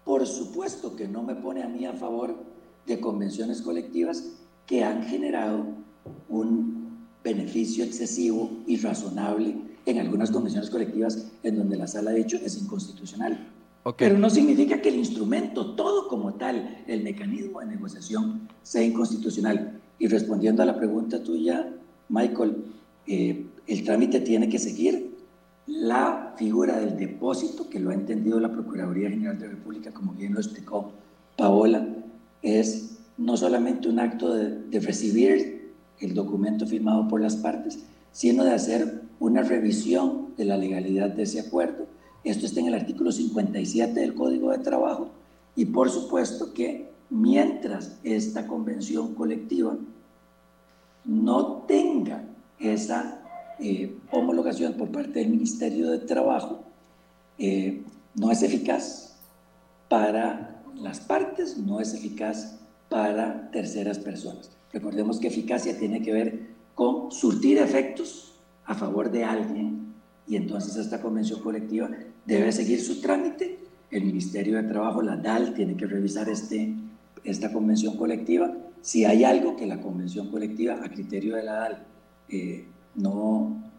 por 0.05 0.27
supuesto 0.27 0.97
que 0.97 1.09
no 1.09 1.23
me 1.23 1.35
pone 1.35 1.63
a 1.63 1.69
mí 1.69 1.85
a 1.85 1.93
favor 1.93 2.35
de 2.87 3.01
convenciones 3.01 3.61
colectivas 3.61 4.25
que 4.67 4.85
han 4.85 5.03
generado 5.03 5.67
un 6.29 7.07
beneficio 7.23 7.85
excesivo 7.85 8.51
y 8.67 8.77
razonable 8.77 9.57
en 9.85 9.99
algunas 9.99 10.31
convenciones 10.31 10.71
colectivas 10.71 11.31
en 11.43 11.57
donde 11.57 11.77
la 11.77 11.87
sala 11.87 12.11
ha 12.11 12.15
dicho 12.15 12.37
es 12.37 12.61
inconstitucional. 12.61 13.53
Pero 13.97 14.19
no 14.19 14.29
significa 14.29 14.83
que 14.83 14.91
el 14.91 14.97
instrumento, 14.97 15.75
todo 15.75 16.09
como 16.09 16.35
tal, 16.35 16.83
el 16.87 17.03
mecanismo 17.03 17.61
de 17.61 17.67
negociación, 17.67 18.49
sea 18.63 18.83
inconstitucional. 18.83 19.81
Y 19.99 20.09
respondiendo 20.09 20.63
a 20.63 20.67
la 20.67 20.77
pregunta 20.77 21.23
tuya, 21.23 21.73
Michael, 22.09 22.57
eh, 23.07 23.47
el 23.67 23.85
trámite 23.85 24.21
tiene 24.21 24.49
que 24.49 24.59
seguir 24.59 25.17
la 25.67 26.35
figura 26.37 26.79
del 26.79 26.97
depósito, 26.97 27.69
que 27.69 27.81
lo 27.81 27.91
ha 27.91 27.95
entendido 27.95 28.41
la 28.41 28.53
Procuraduría 28.53 29.11
General 29.11 29.39
de 29.39 29.47
la 29.47 29.53
República, 29.53 29.93
como 29.93 30.13
bien 30.13 30.35
lo 30.35 30.41
explicó 30.41 30.93
Paola, 31.37 31.87
es 32.43 32.99
no 33.17 33.37
solamente 33.37 33.89
un 33.89 33.99
acto 33.99 34.33
de, 34.33 34.63
de 34.63 34.81
recibir 34.81 35.73
el 36.01 36.15
documento 36.15 36.67
firmado 36.67 37.09
por 37.09 37.21
las 37.21 37.37
partes, 37.37 37.81
sino 38.13 38.45
de 38.45 38.53
hacer 38.53 39.03
una 39.21 39.43
revisión 39.43 40.29
de 40.37 40.45
la 40.45 40.57
legalidad 40.57 41.11
de 41.11 41.25
ese 41.25 41.41
acuerdo. 41.41 41.87
Esto 42.25 42.47
está 42.47 42.61
en 42.61 42.67
el 42.67 42.75
artículo 42.75 43.13
57 43.13 44.01
del 44.01 44.15
Código 44.15 44.51
de 44.51 44.59
Trabajo 44.59 45.11
y 45.55 45.67
por 45.67 45.91
supuesto 45.91 46.53
que 46.53 46.91
mientras 47.11 47.99
esta 48.03 48.47
convención 48.47 49.15
colectiva 49.15 49.77
no 51.05 51.63
tenga 51.67 52.25
esa 52.59 53.23
eh, 53.61 53.97
homologación 54.11 54.75
por 54.75 54.91
parte 54.91 55.21
del 55.21 55.31
Ministerio 55.31 55.91
de 55.91 55.99
Trabajo, 55.99 56.61
eh, 57.39 57.83
no 58.15 58.31
es 58.31 58.43
eficaz 58.43 59.17
para 59.89 60.63
las 60.75 61.01
partes, 61.01 61.57
no 61.57 61.81
es 61.81 61.95
eficaz 61.95 62.59
para 62.89 63.51
terceras 63.51 63.99
personas. 63.99 64.51
Recordemos 64.73 65.19
que 65.19 65.29
eficacia 65.29 65.79
tiene 65.79 66.03
que 66.03 66.13
ver 66.13 66.49
con 66.75 67.11
surtir 67.11 67.59
efectos 67.59 68.35
a 68.65 68.75
favor 68.75 69.11
de 69.11 69.25
alguien 69.25 69.78
y 70.29 70.37
entonces 70.37 70.77
esta 70.77 71.01
convención 71.01 71.41
colectiva 71.41 71.91
debe 72.27 72.53
seguir 72.53 72.83
su 72.83 73.01
trámite. 73.01 73.59
El 73.91 74.05
Ministerio 74.05 74.59
de 74.59 74.69
Trabajo, 74.69 75.01
la 75.01 75.17
DAL, 75.17 75.55
tiene 75.55 75.75
que 75.75 75.87
revisar 75.87 76.29
este, 76.29 76.75
esta 77.25 77.51
convención 77.51 77.97
colectiva. 77.97 78.55
Si 78.83 79.07
hay 79.07 79.25
algo 79.25 79.57
que 79.57 79.67
la 79.67 79.81
convención 79.81 80.31
colectiva, 80.31 80.75
a 80.85 80.91
criterio 80.91 81.37
de 81.37 81.43
la 81.43 81.53
DAL, 81.55 81.87
eh, 82.29 82.67
no, 82.97 83.71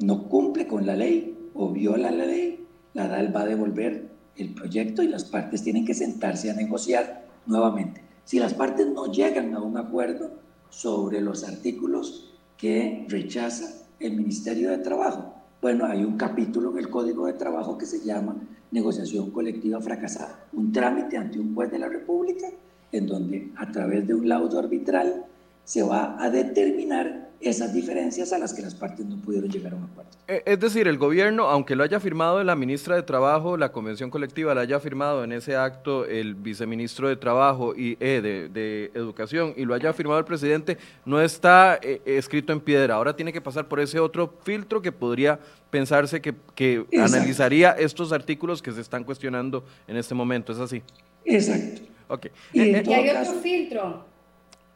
no 0.00 0.28
cumple 0.28 0.66
con 0.66 0.84
la 0.84 0.94
ley 0.94 1.48
o 1.54 1.72
viola 1.72 2.10
la 2.10 2.26
ley, 2.26 2.66
la 2.92 3.08
DAL 3.08 3.34
va 3.34 3.42
a 3.42 3.46
devolver 3.46 4.10
el 4.36 4.52
proyecto 4.52 5.02
y 5.02 5.08
las 5.08 5.24
partes 5.24 5.62
tienen 5.62 5.86
que 5.86 5.94
sentarse 5.94 6.50
a 6.50 6.54
negociar 6.54 7.26
nuevamente. 7.46 8.02
Si 8.24 8.38
las 8.38 8.52
partes 8.52 8.86
no 8.86 9.10
llegan 9.10 9.54
a 9.54 9.62
un 9.62 9.78
acuerdo 9.78 10.32
sobre 10.68 11.22
los 11.22 11.44
artículos 11.44 12.34
que 12.58 13.06
rechaza 13.08 13.86
el 13.98 14.14
Ministerio 14.14 14.70
de 14.70 14.78
Trabajo, 14.78 15.37
bueno, 15.60 15.86
hay 15.86 16.04
un 16.04 16.16
capítulo 16.16 16.70
en 16.70 16.78
el 16.78 16.88
Código 16.88 17.26
de 17.26 17.32
Trabajo 17.32 17.76
que 17.76 17.86
se 17.86 18.04
llama 18.04 18.36
negociación 18.70 19.30
colectiva 19.30 19.80
fracasada, 19.80 20.46
un 20.52 20.72
trámite 20.72 21.16
ante 21.16 21.40
un 21.40 21.54
juez 21.54 21.70
de 21.70 21.78
la 21.78 21.88
República 21.88 22.46
en 22.92 23.06
donde 23.06 23.50
a 23.56 23.70
través 23.70 24.06
de 24.06 24.14
un 24.14 24.28
laudo 24.28 24.58
arbitral 24.58 25.24
se 25.64 25.82
va 25.82 26.22
a 26.22 26.30
determinar 26.30 27.27
esas 27.40 27.72
diferencias 27.72 28.32
a 28.32 28.38
las 28.38 28.52
que 28.52 28.62
las 28.62 28.74
partes 28.74 29.06
no 29.06 29.16
pudieron 29.16 29.50
llegar 29.50 29.72
a 29.72 29.76
un 29.76 29.84
acuerdo. 29.84 30.10
Eh, 30.26 30.42
es 30.44 30.60
decir, 30.60 30.88
el 30.88 30.98
gobierno, 30.98 31.44
aunque 31.44 31.76
lo 31.76 31.84
haya 31.84 32.00
firmado 32.00 32.42
la 32.42 32.56
ministra 32.56 32.96
de 32.96 33.02
Trabajo, 33.02 33.56
la 33.56 33.70
convención 33.70 34.10
colectiva 34.10 34.54
la 34.54 34.62
haya 34.62 34.80
firmado 34.80 35.24
en 35.24 35.32
ese 35.32 35.56
acto 35.56 36.04
el 36.04 36.34
viceministro 36.34 37.08
de 37.08 37.16
Trabajo 37.16 37.74
y 37.76 37.96
eh, 38.00 38.20
de, 38.52 38.90
Educación 38.94 39.54
y 39.56 39.64
lo 39.64 39.74
haya 39.74 39.92
firmado 39.92 40.18
el 40.18 40.24
presidente, 40.24 40.78
no 41.04 41.20
está 41.20 41.78
eh, 41.80 42.00
escrito 42.04 42.52
en 42.52 42.60
piedra. 42.60 42.96
Ahora 42.96 43.14
tiene 43.14 43.32
que 43.32 43.40
pasar 43.40 43.68
por 43.68 43.80
ese 43.80 44.00
otro 44.00 44.34
filtro 44.42 44.82
que 44.82 44.92
podría 44.92 45.38
pensarse 45.70 46.20
que, 46.20 46.34
que 46.54 46.84
analizaría 47.00 47.72
estos 47.72 48.12
artículos 48.12 48.60
que 48.60 48.72
se 48.72 48.80
están 48.80 49.04
cuestionando 49.04 49.64
en 49.86 49.96
este 49.96 50.14
momento. 50.14 50.52
¿Es 50.52 50.58
así? 50.58 50.82
Exacto. 51.24 51.82
Okay. 52.08 52.30
Y, 52.52 52.60
hay 52.74 53.10
otro 53.10 53.34
filtro 53.40 54.04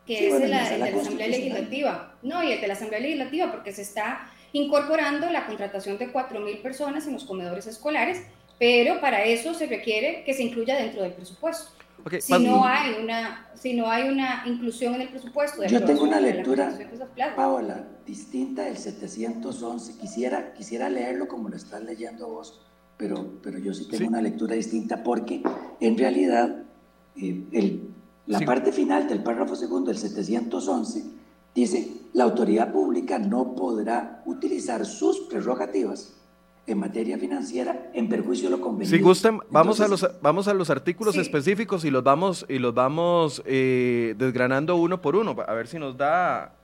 que 0.06 0.28
es 0.28 0.34
el, 0.34 0.42
de 0.42 0.48
la 0.48 0.62
Asamblea 0.62 1.28
Legislativa. 1.28 2.14
No, 2.22 2.42
y 2.42 2.52
el 2.52 2.60
de 2.60 2.66
la 2.66 2.74
Asamblea 2.74 3.00
Legislativa, 3.00 3.50
porque 3.50 3.72
se 3.72 3.82
está 3.82 4.30
incorporando 4.52 5.30
la 5.30 5.46
contratación 5.46 5.98
de 5.98 6.12
4.000 6.12 6.62
personas 6.62 7.06
en 7.06 7.14
los 7.14 7.24
comedores 7.24 7.66
escolares, 7.66 8.22
pero 8.58 9.00
para 9.00 9.24
eso 9.24 9.54
se 9.54 9.66
requiere 9.66 10.24
que 10.24 10.34
se 10.34 10.42
incluya 10.42 10.76
dentro 10.76 11.02
del 11.02 11.12
presupuesto. 11.12 11.72
si, 12.20 12.32
no 12.38 12.64
hay 12.64 12.94
una, 13.02 13.50
si 13.54 13.74
no 13.74 13.90
hay 13.90 14.08
una 14.08 14.42
inclusión 14.46 14.94
en 14.94 15.02
el 15.02 15.08
presupuesto. 15.08 15.64
Yo 15.64 15.84
tengo 15.84 16.04
una 16.04 16.20
lectura, 16.20 16.76
Paola, 17.34 17.86
distinta 18.06 18.64
del 18.64 18.76
711. 18.76 19.98
Quisiera, 19.98 20.52
quisiera 20.52 20.88
leerlo 20.88 21.28
como 21.28 21.48
lo 21.48 21.56
estás 21.56 21.82
leyendo 21.82 22.28
vos, 22.28 22.60
pero, 22.96 23.40
pero 23.42 23.58
yo 23.58 23.72
sí 23.72 23.88
tengo 23.88 24.08
una 24.08 24.20
lectura 24.20 24.54
distinta 24.54 25.02
porque 25.02 25.42
en 25.80 25.98
realidad 25.98 26.62
eh, 27.16 27.42
el 27.52 27.91
la 28.26 28.40
parte 28.40 28.72
final 28.72 29.08
del 29.08 29.22
párrafo 29.22 29.56
segundo 29.56 29.90
del 29.90 29.98
711 29.98 31.04
dice, 31.54 31.92
la 32.12 32.24
autoridad 32.24 32.72
pública 32.72 33.18
no 33.18 33.54
podrá 33.54 34.22
utilizar 34.26 34.84
sus 34.86 35.20
prerrogativas 35.20 36.14
en 36.66 36.78
materia 36.78 37.18
financiera 37.18 37.90
en 37.92 38.08
perjuicio 38.08 38.48
de 38.48 38.56
lo 38.56 38.62
convenido. 38.62 38.96
Si 38.96 39.02
gusten, 39.02 39.40
vamos, 39.50 39.80
a, 39.80 39.88
los, 39.88 40.08
vamos 40.22 40.46
a 40.46 40.54
los 40.54 40.70
artículos 40.70 41.16
específicos 41.16 41.84
y 41.84 41.90
los 41.90 42.04
vamos, 42.04 42.46
y 42.48 42.58
los 42.58 42.72
vamos 42.72 43.42
eh, 43.44 44.14
desgranando 44.16 44.76
uno 44.76 45.02
por 45.02 45.16
uno, 45.16 45.34
a 45.46 45.52
ver 45.54 45.66
si 45.66 45.78
nos 45.78 45.96
da 45.96 46.54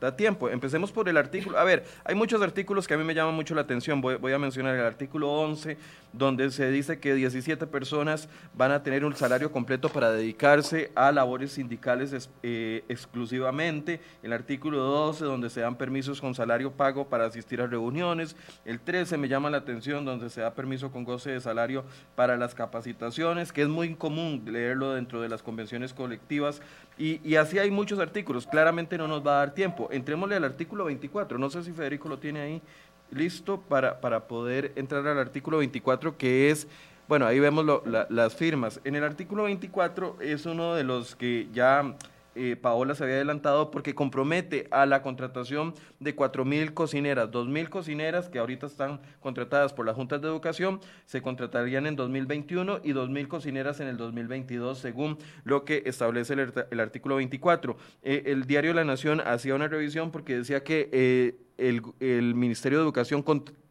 da 0.00 0.14
tiempo. 0.14 0.48
Empecemos 0.48 0.92
por 0.92 1.08
el 1.08 1.16
artículo. 1.16 1.58
A 1.58 1.64
ver, 1.64 1.84
hay 2.04 2.14
muchos 2.14 2.40
artículos 2.42 2.86
que 2.86 2.94
a 2.94 2.98
mí 2.98 3.04
me 3.04 3.14
llaman 3.14 3.34
mucho 3.34 3.54
la 3.54 3.62
atención. 3.62 4.00
Voy, 4.00 4.32
a 4.32 4.38
mencionar 4.38 4.74
el 4.76 4.84
artículo 4.84 5.30
11, 5.32 5.76
donde 6.12 6.50
se 6.50 6.70
dice 6.70 7.00
que 7.00 7.14
17 7.14 7.66
personas 7.66 8.28
van 8.54 8.70
a 8.70 8.82
tener 8.82 9.04
un 9.04 9.14
salario 9.14 9.50
completo 9.50 9.88
para 9.88 10.10
dedicarse 10.12 10.92
a 10.94 11.10
labores 11.10 11.52
sindicales 11.52 12.30
eh, 12.42 12.84
exclusivamente. 12.88 14.00
El 14.22 14.32
artículo 14.32 14.78
12, 14.78 15.24
donde 15.24 15.50
se 15.50 15.60
dan 15.60 15.76
permisos 15.76 16.20
con 16.20 16.34
salario 16.34 16.72
pago 16.72 17.08
para 17.08 17.26
asistir 17.26 17.60
a 17.60 17.66
reuniones. 17.66 18.36
El 18.64 18.80
13 18.80 19.16
me 19.16 19.28
llama 19.28 19.50
la 19.50 19.58
atención, 19.58 20.04
donde 20.04 20.30
se 20.30 20.42
da 20.42 20.54
permiso 20.54 20.92
con 20.92 21.04
goce 21.04 21.30
de 21.30 21.40
salario 21.40 21.84
para 22.14 22.36
las 22.36 22.54
capacitaciones, 22.54 23.52
que 23.52 23.62
es 23.62 23.68
muy 23.68 23.94
común 23.94 24.42
leerlo 24.46 24.94
dentro 24.94 25.20
de 25.20 25.28
las 25.28 25.42
convenciones 25.42 25.92
colectivas. 25.92 26.60
Y, 26.96 27.20
y 27.28 27.36
así 27.36 27.58
hay 27.58 27.70
muchos 27.70 27.98
artículos. 27.98 28.46
Claramente 28.46 28.98
no 28.98 29.08
nos 29.08 29.26
va 29.26 29.36
a 29.36 29.38
dar 29.38 29.54
tiempo 29.54 29.77
Entrémosle 29.90 30.36
al 30.36 30.44
artículo 30.44 30.86
24. 30.86 31.38
No 31.38 31.50
sé 31.50 31.62
si 31.62 31.72
Federico 31.72 32.08
lo 32.08 32.18
tiene 32.18 32.40
ahí 32.40 32.62
listo 33.10 33.60
para, 33.60 34.00
para 34.00 34.26
poder 34.26 34.72
entrar 34.76 35.06
al 35.06 35.18
artículo 35.18 35.58
24, 35.58 36.16
que 36.16 36.50
es, 36.50 36.66
bueno, 37.06 37.26
ahí 37.26 37.38
vemos 37.40 37.64
las 38.08 38.34
firmas. 38.34 38.80
En 38.84 38.96
el 38.96 39.04
artículo 39.04 39.44
24 39.44 40.16
es 40.20 40.46
uno 40.46 40.74
de 40.74 40.84
los 40.84 41.14
que 41.16 41.48
ya 41.52 41.94
eh, 42.34 42.56
Paola 42.56 42.94
se 42.94 43.02
había 43.02 43.16
adelantado 43.16 43.70
porque 43.70 43.94
compromete 43.94 44.68
a 44.70 44.86
la 44.86 45.02
contratación 45.02 45.74
de 45.98 46.14
4.000 46.14 46.72
cocineras, 46.72 47.30
2.000 47.30 47.68
cocineras 47.68 48.28
que 48.28 48.38
ahorita 48.38 48.66
están 48.66 49.00
contratadas 49.20 49.72
por 49.72 49.86
las 49.86 49.96
juntas 49.96 50.22
de 50.22 50.28
educación, 50.28 50.80
se 51.04 51.20
contratarían 51.20 51.86
en 51.86 51.96
2021 51.96 52.80
y 52.84 52.92
2.000 52.92 53.28
cocineras 53.28 53.80
en 53.80 53.88
el 53.88 53.96
2022 53.96 54.78
según 54.78 55.18
lo 55.42 55.64
que 55.64 55.82
establece 55.86 56.34
el, 56.34 56.80
artículo 56.80 57.16
24. 57.16 57.76
Eh, 58.02 58.22
el 58.26 58.44
diario 58.44 58.72
La 58.72 58.84
Nación 58.84 59.20
hacía 59.20 59.56
una 59.56 59.66
revisión 59.66 60.12
porque 60.12 60.36
decía 60.36 60.62
que 60.62 60.88
eh, 60.92 61.34
el, 61.56 62.34
Ministerio 62.34 62.78
de 62.78 62.84
Educación 62.84 63.24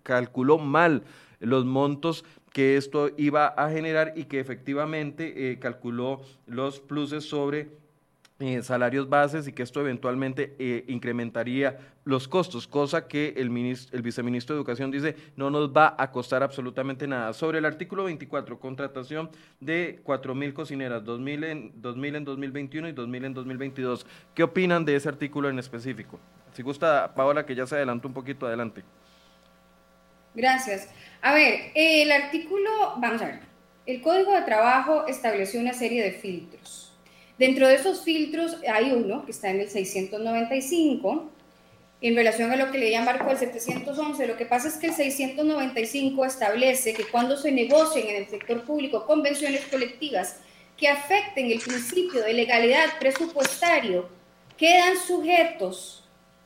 calculó 0.03 0.57
mal 0.57 1.03
los 1.39 1.63
montos 1.63 2.25
que 2.51 2.75
esto 2.75 3.11
iba 3.17 3.47
a 3.47 3.69
generar 3.69 4.13
y 4.15 4.25
que 4.25 4.39
efectivamente 4.39 5.57
calculó 5.61 6.21
los 6.47 6.79
pluses 6.79 7.23
sobre 7.23 7.69
eh, 8.39 8.61
salarios 8.61 9.09
bases 9.09 9.47
y 9.47 9.51
que 9.51 9.63
esto 9.63 9.81
eventualmente 9.81 10.55
eh, 10.59 10.85
incrementaría 10.89 11.79
los 12.05 12.27
costos, 12.27 12.67
cosa 12.67 13.07
que 13.07 13.33
el, 13.35 13.47
el 13.91 14.01
viceministro 14.03 14.53
de 14.53 14.59
Educación 14.59 14.91
dice 14.91 15.15
no 15.35 15.49
nos 15.49 15.71
va 15.71 15.95
a 15.97 16.11
costar 16.11 16.43
absolutamente 16.43 17.07
nada. 17.07 17.33
Sobre 17.33 17.57
el 17.57 17.65
artículo 17.65 18.03
24, 18.03 18.59
contratación 18.59 19.31
de 19.59 20.03
4.000 20.03 20.53
cocineras, 20.53 21.03
2.000 21.03 21.45
en, 21.45 21.81
2000 21.81 22.15
en 22.15 22.25
2021 22.25 22.89
y 22.89 22.93
2.000 22.93 23.25
en 23.25 23.33
2022. 23.33 24.05
¿Qué 24.35 24.43
opinan 24.43 24.85
de 24.85 24.95
ese 24.95 25.09
artículo 25.09 25.49
en 25.49 25.57
específico? 25.57 26.19
Si 26.53 26.61
gusta, 26.61 27.15
Paola, 27.15 27.43
que 27.43 27.55
ya 27.55 27.65
se 27.65 27.75
adelantó 27.75 28.07
un 28.07 28.13
poquito, 28.13 28.45
adelante. 28.45 28.83
Gracias. 30.35 30.93
A 31.23 31.33
ver, 31.33 31.71
el 31.73 32.11
artículo, 32.11 32.93
vamos 32.97 33.19
a 33.19 33.25
ver, 33.25 33.39
el 33.87 33.99
Código 34.03 34.31
de 34.31 34.43
Trabajo 34.43 35.07
estableció 35.07 35.59
una 35.59 35.73
serie 35.73 36.03
de 36.03 36.11
filtros 36.11 36.86
Dentro 37.37 37.67
de 37.67 37.75
esos 37.75 38.03
filtros 38.03 38.57
hay 38.67 38.91
uno 38.91 39.25
que 39.25 39.31
está 39.31 39.49
en 39.49 39.61
el 39.61 39.69
695 39.69 41.31
en 41.99 42.15
relación 42.15 42.51
a 42.51 42.55
lo 42.55 42.71
que 42.71 42.77
le 42.77 42.99
Marco 43.01 43.29
el 43.29 43.37
711. 43.37 44.27
Lo 44.27 44.37
que 44.37 44.45
pasa 44.45 44.67
es 44.67 44.77
que 44.77 44.87
el 44.87 44.93
695 44.93 46.25
establece 46.25 46.93
que 46.93 47.05
cuando 47.05 47.37
se 47.37 47.51
negocien 47.51 48.07
en 48.07 48.15
el 48.17 48.27
sector 48.27 48.63
público 48.63 49.05
convenciones 49.05 49.65
colectivas 49.65 50.37
que 50.75 50.87
afecten 50.87 51.51
el 51.51 51.59
principio 51.59 52.23
de 52.23 52.33
legalidad 52.33 52.85
presupuestario, 52.99 54.09
quedan 54.57 54.95
sujetos 54.97 56.03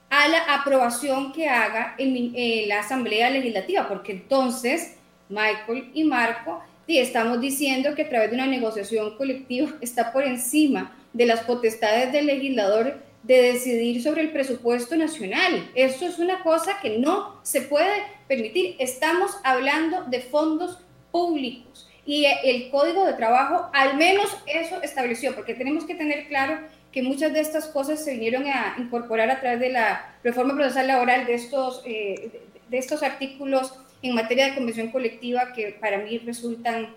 a 0.10 0.28
la 0.28 0.56
aprobación 0.56 1.32
que 1.32 1.48
haga 1.48 1.96
en, 1.98 2.68
la 2.68 2.80
Asamblea 2.80 3.30
Legislativa, 3.30 3.88
porque 3.88 4.12
entonces 4.12 4.96
Michael 5.30 5.92
y 5.94 6.04
Marco 6.04 6.62
y 6.92 6.98
estamos 7.00 7.40
diciendo 7.40 7.96
que 7.96 8.02
a 8.02 8.10
través 8.10 8.32
de 8.32 8.36
una 8.36 8.48
negociación 8.48 9.16
colectiva 9.16 9.72
está 9.80 10.12
por 10.12 10.26
encima 10.26 10.94
de 11.14 11.26
las 11.26 11.40
potestades 11.40 12.12
del 12.12 12.26
legislador 12.26 13.02
de 13.24 13.42
decidir 13.42 14.04
sobre 14.04 14.24
el 14.24 14.32
presupuesto 14.34 14.98
nacional. 14.98 15.72
Eso 15.74 16.06
es 16.06 16.20
una 16.20 16.44
cosa 16.44 16.80
que 16.82 16.98
no 16.98 17.40
se 17.44 17.62
puede 17.62 17.94
permitir. 18.28 18.76
Estamos 18.78 19.32
hablando 19.46 20.04
de 20.04 20.20
fondos 20.20 20.80
públicos 21.14 21.88
y 22.06 22.26
el 22.44 22.70
Código 22.70 23.06
de 23.06 23.14
Trabajo 23.14 23.70
al 23.72 23.96
menos 23.96 24.28
eso 24.46 24.82
estableció, 24.82 25.34
porque 25.34 25.54
tenemos 25.54 25.86
que 25.86 25.96
tener 25.96 26.28
claro 26.28 26.60
que 26.92 27.04
muchas 27.04 27.32
de 27.32 27.40
estas 27.40 27.68
cosas 27.68 28.04
se 28.04 28.12
vinieron 28.12 28.48
a 28.48 28.76
incorporar 28.78 29.32
a 29.32 29.40
través 29.40 29.62
de 29.62 29.70
la 29.70 30.14
reforma 30.26 30.56
procesal 30.56 30.88
laboral 30.88 31.26
de 31.26 31.36
estos, 31.36 31.84
eh, 31.86 32.42
de 32.68 32.78
estos 32.78 33.02
artículos 33.02 33.76
en 34.02 34.16
materia 34.16 34.46
de 34.46 34.56
convención 34.56 34.92
colectiva 34.92 35.54
que 35.54 35.78
para 35.80 36.00
mí 36.00 36.18
resultan 36.20 36.96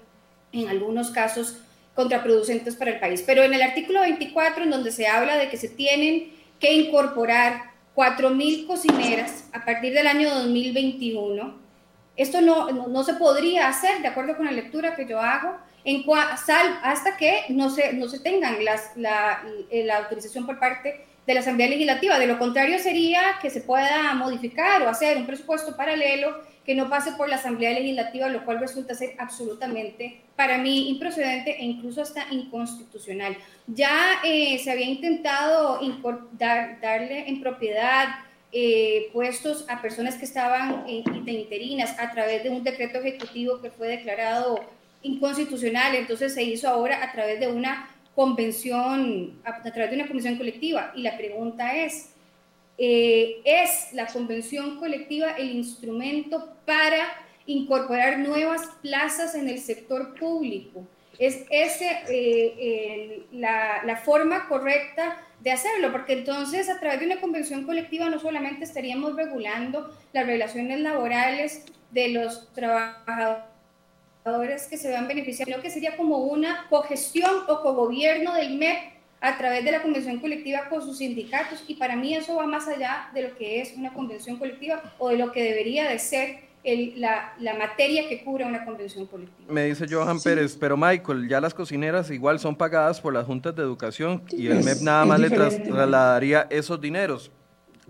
en 0.53 0.69
algunos 0.69 1.11
casos 1.11 1.59
contraproducentes 1.95 2.77
para 2.77 2.93
el 2.93 3.01
país. 3.01 3.23
Pero 3.27 3.43
en 3.43 3.55
el 3.55 3.63
artículo 3.63 4.01
24, 4.01 4.65
en 4.65 4.71
donde 4.71 4.91
se 4.91 5.07
habla 5.07 5.37
de 5.37 5.49
que 5.49 5.57
se 5.57 5.69
tienen 5.69 6.33
que 6.59 6.73
incorporar 6.73 7.73
4.000 7.95 8.67
cocineras 8.67 9.49
a 9.53 9.65
partir 9.65 9.93
del 9.93 10.07
año 10.07 10.31
2021, 10.35 11.63
esto 12.17 12.41
no, 12.41 12.71
no, 12.71 13.05
se 13.05 13.15
podría 13.15 13.69
hacer, 13.69 14.01
de 14.01 14.09
acuerdo 14.09 14.37
con 14.37 14.47
la 14.47 14.53
lectura 14.53 14.95
que 14.95 15.07
yo 15.07 15.21
hago, 15.21 15.57
en 15.85 16.05
sal, 16.37 16.79
hasta 16.83 17.17
que 17.17 17.45
no 17.49 17.71
se, 17.71 17.93
no 17.93 18.09
se 18.09 18.21
tengan 18.21 18.65
las, 18.65 18.97
la, 18.97 19.45
la 19.71 19.99
autorización 19.99 20.47
por 20.47 20.59
parte 20.59 21.05
de 21.27 21.35
la 21.35 21.41
Asamblea 21.41 21.69
Legislativa. 21.69 22.19
De 22.19 22.27
lo 22.27 22.39
contrario 22.39 22.79
sería 22.79 23.39
que 23.41 23.51
se 23.51 23.61
pueda 23.61 24.15
modificar 24.15 24.83
o 24.83 24.89
hacer 24.89 25.17
un 25.17 25.27
presupuesto 25.27 25.77
paralelo 25.77 26.37
que 26.65 26.75
no 26.75 26.89
pase 26.89 27.13
por 27.13 27.29
la 27.29 27.37
Asamblea 27.37 27.73
Legislativa, 27.73 28.29
lo 28.29 28.45
cual 28.45 28.59
resulta 28.59 28.95
ser 28.95 29.15
absolutamente, 29.19 30.23
para 30.35 30.57
mí, 30.59 30.89
improcedente 30.89 31.51
e 31.61 31.65
incluso 31.65 32.01
hasta 32.01 32.27
inconstitucional. 32.31 33.37
Ya 33.67 34.21
eh, 34.25 34.59
se 34.59 34.71
había 34.71 34.87
intentado 34.87 35.79
darle 36.39 37.29
en 37.29 37.41
propiedad 37.41 38.07
eh, 38.51 39.11
puestos 39.13 39.67
a 39.69 39.83
personas 39.83 40.15
que 40.15 40.25
estaban 40.25 40.87
de 40.87 41.33
interinas 41.33 41.99
a 41.99 42.13
través 42.13 42.43
de 42.45 42.51
un 42.51 42.63
decreto 42.63 42.99
ejecutivo 42.99 43.61
que 43.61 43.71
fue 43.71 43.89
declarado 43.89 44.61
inconstitucional, 45.03 45.95
entonces 45.95 46.33
se 46.33 46.45
hizo 46.45 46.69
ahora 46.69 47.05
a 47.05 47.13
través 47.13 47.39
de 47.39 47.49
una 47.49 47.94
convención, 48.15 49.41
a 49.45 49.63
través 49.63 49.91
de 49.91 49.97
una 49.97 50.07
convención 50.07 50.37
colectiva. 50.37 50.93
Y 50.95 51.03
la 51.03 51.17
pregunta 51.17 51.77
es, 51.77 52.15
eh, 52.79 53.41
es 53.45 53.93
la 53.93 54.07
convención 54.07 54.79
colectiva 54.79 55.33
el 55.33 55.51
instrumento 55.51 56.57
para 56.65 57.07
incorporar 57.47 58.19
nuevas 58.19 58.63
plazas 58.83 59.35
en 59.35 59.49
el 59.49 59.59
sector 59.59 60.15
público. 60.15 60.87
Es 61.19 61.45
ese, 61.51 62.03
eh, 62.09 63.23
la, 63.33 63.83
la, 63.85 63.97
forma 63.97 64.49
correcta 64.49 65.17
de 65.41 65.53
hacerlo, 65.53 65.93
porque 65.93 66.15
entonces 66.15 66.69
a 66.69 66.81
través 66.81 67.01
de 67.01 67.07
una 67.07 67.21
convención 67.21 67.65
colectiva 67.65 68.09
no 68.09 68.19
solamente 68.19 68.65
estaríamos 68.65 69.15
regulando 69.15 69.97
las 70.13 70.27
relaciones 70.27 70.81
laborales 70.81 71.67
de 71.93 72.09
los 72.09 72.53
trabajadores 72.53 73.54
que 74.71 74.79
se 74.79 74.89
vean 74.89 75.07
beneficiados, 75.07 75.53
sino 75.53 75.63
que 75.63 75.71
sería 75.71 75.97
como 75.99 76.19
una 76.19 76.67
cogestión 76.71 77.31
o 77.47 77.61
cogobierno 77.61 78.33
del 78.35 78.57
MEP 78.57 78.95
a 79.21 79.37
través 79.37 79.65
de 79.65 79.73
la 79.73 79.83
convención 79.83 80.19
colectiva 80.19 80.69
con 80.71 80.81
sus 80.81 80.99
sindicatos 80.99 81.63
y 81.69 81.75
para 81.75 81.95
mí 81.95 82.15
eso 82.15 82.35
va 82.37 82.47
más 82.47 82.67
allá 82.67 83.11
de 83.13 83.29
lo 83.29 83.37
que 83.37 83.61
es 83.61 83.75
una 83.77 83.93
convención 83.93 84.39
colectiva 84.39 84.95
o 84.99 85.11
de 85.11 85.19
lo 85.19 85.31
que 85.31 85.43
debería 85.43 85.89
de 85.91 85.99
ser 85.99 86.39
el, 86.63 86.99
la, 86.99 87.35
la, 87.39 87.53
materia 87.55 88.09
que 88.09 88.25
cubre 88.25 88.47
una 88.47 88.65
convención 88.65 89.05
colectiva. 89.07 89.53
Me 89.53 89.67
dice 89.67 89.87
Johan 89.89 90.19
Pérez, 90.19 90.57
pero 90.59 90.79
Michael, 90.79 91.29
ya 91.29 91.39
las 91.39 91.53
cocineras 91.53 92.11
igual 92.11 92.39
son 92.39 92.57
pagadas 92.57 93.03
por 93.03 93.13
las 93.13 93.27
juntas 93.27 93.55
de 93.55 93.61
educación 93.61 94.23
y 94.31 94.47
el 94.47 94.65
MEP 94.65 94.81
nada 94.81 95.05
más 95.05 95.21
le 95.21 95.29
trasladaría 95.29 96.47
esos 96.49 96.81
dineros. 96.81 97.31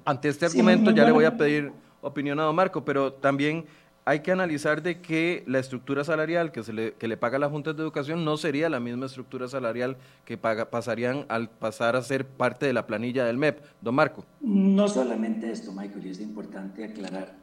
Ante 0.04 0.28
este 0.28 0.46
argumento 0.46 0.90
ya 0.90 1.04
le 1.04 1.12
voy 1.12 1.24
a 1.24 1.36
pedir 1.36 1.70
opinión 2.00 2.40
a 2.40 2.42
don 2.42 2.56
Marco, 2.56 2.84
pero 2.84 3.12
también 3.12 3.64
hay 4.06 4.20
que 4.20 4.32
analizar 4.32 4.82
de 4.82 5.00
que 5.00 5.44
la 5.46 5.58
estructura 5.58 6.04
salarial 6.04 6.52
que, 6.52 6.62
se 6.62 6.72
le, 6.72 6.92
que 6.94 7.08
le 7.08 7.16
paga 7.16 7.38
la 7.38 7.48
Junta 7.48 7.72
de 7.72 7.82
Educación 7.82 8.24
no 8.24 8.36
sería 8.36 8.68
la 8.68 8.80
misma 8.80 9.06
estructura 9.06 9.48
salarial 9.48 9.96
que 10.26 10.36
paga, 10.36 10.70
pasarían 10.70 11.24
al 11.28 11.48
pasar 11.48 11.96
a 11.96 12.02
ser 12.02 12.26
parte 12.26 12.66
de 12.66 12.74
la 12.74 12.86
planilla 12.86 13.24
del 13.24 13.38
MEP. 13.38 13.60
Don 13.80 13.94
Marco. 13.94 14.24
No 14.40 14.88
solamente 14.88 15.50
esto, 15.50 15.72
Michael, 15.72 16.06
y 16.06 16.10
es 16.10 16.20
importante 16.20 16.84
aclarar 16.84 17.34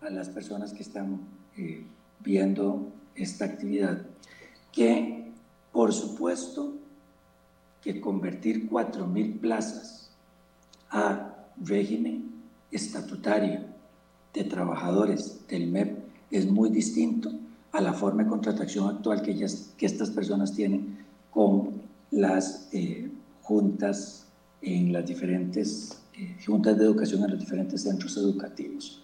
a 0.00 0.10
las 0.10 0.28
personas 0.28 0.72
que 0.72 0.82
están 0.82 1.20
eh, 1.56 1.86
viendo 2.18 2.88
esta 3.14 3.44
actividad 3.44 4.02
que, 4.72 5.30
por 5.70 5.92
supuesto, 5.92 6.74
que 7.80 8.00
convertir 8.00 8.68
4.000 8.68 9.38
plazas 9.38 10.10
a 10.90 11.34
régimen 11.58 12.32
estatutario 12.72 13.71
de 14.34 14.44
trabajadores 14.44 15.40
del 15.48 15.68
MEP 15.68 15.98
es 16.30 16.50
muy 16.50 16.70
distinto 16.70 17.30
a 17.72 17.80
la 17.80 17.92
forma 17.92 18.24
de 18.24 18.30
contratación 18.30 18.88
actual 18.88 19.22
que, 19.22 19.32
ellas, 19.32 19.72
que 19.76 19.86
estas 19.86 20.10
personas 20.10 20.52
tienen 20.52 20.98
con 21.30 21.82
las 22.10 22.68
eh, 22.72 23.10
juntas 23.42 24.26
en 24.60 24.92
las 24.92 25.06
diferentes 25.06 25.98
eh, 26.14 26.36
juntas 26.44 26.78
de 26.78 26.84
educación 26.84 27.24
en 27.24 27.30
los 27.30 27.40
diferentes 27.40 27.82
centros 27.82 28.16
educativos. 28.16 29.02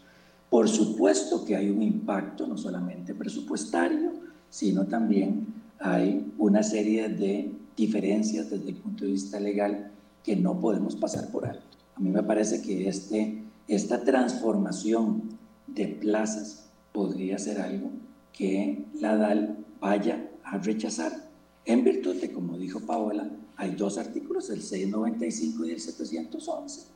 Por 0.50 0.68
supuesto 0.68 1.44
que 1.44 1.56
hay 1.56 1.70
un 1.70 1.82
impacto 1.82 2.46
no 2.46 2.56
solamente 2.56 3.14
presupuestario, 3.14 4.12
sino 4.50 4.86
también 4.86 5.46
hay 5.78 6.32
una 6.38 6.62
serie 6.62 7.08
de 7.08 7.52
diferencias 7.76 8.50
desde 8.50 8.70
el 8.70 8.76
punto 8.76 9.04
de 9.04 9.12
vista 9.12 9.38
legal 9.38 9.90
que 10.24 10.36
no 10.36 10.58
podemos 10.60 10.96
pasar 10.96 11.30
por 11.30 11.46
alto. 11.46 11.76
A 11.96 12.00
mí 12.00 12.10
me 12.10 12.22
parece 12.22 12.62
que 12.62 12.88
este, 12.88 13.42
esta 13.68 14.02
transformación 14.02 15.38
de 15.66 15.86
plazas 15.86 16.64
podría 16.92 17.38
ser 17.38 17.60
algo 17.60 17.90
que 18.32 18.84
la 18.94 19.16
DAL 19.16 19.56
vaya 19.80 20.30
a 20.42 20.58
rechazar. 20.58 21.28
En 21.64 21.84
virtud 21.84 22.16
de, 22.16 22.32
como 22.32 22.56
dijo 22.56 22.80
Paola, 22.80 23.30
hay 23.56 23.72
dos 23.72 23.98
artículos, 23.98 24.48
el 24.50 24.62
695 24.62 25.66
y 25.66 25.70
el 25.72 25.80
711, 25.80 26.86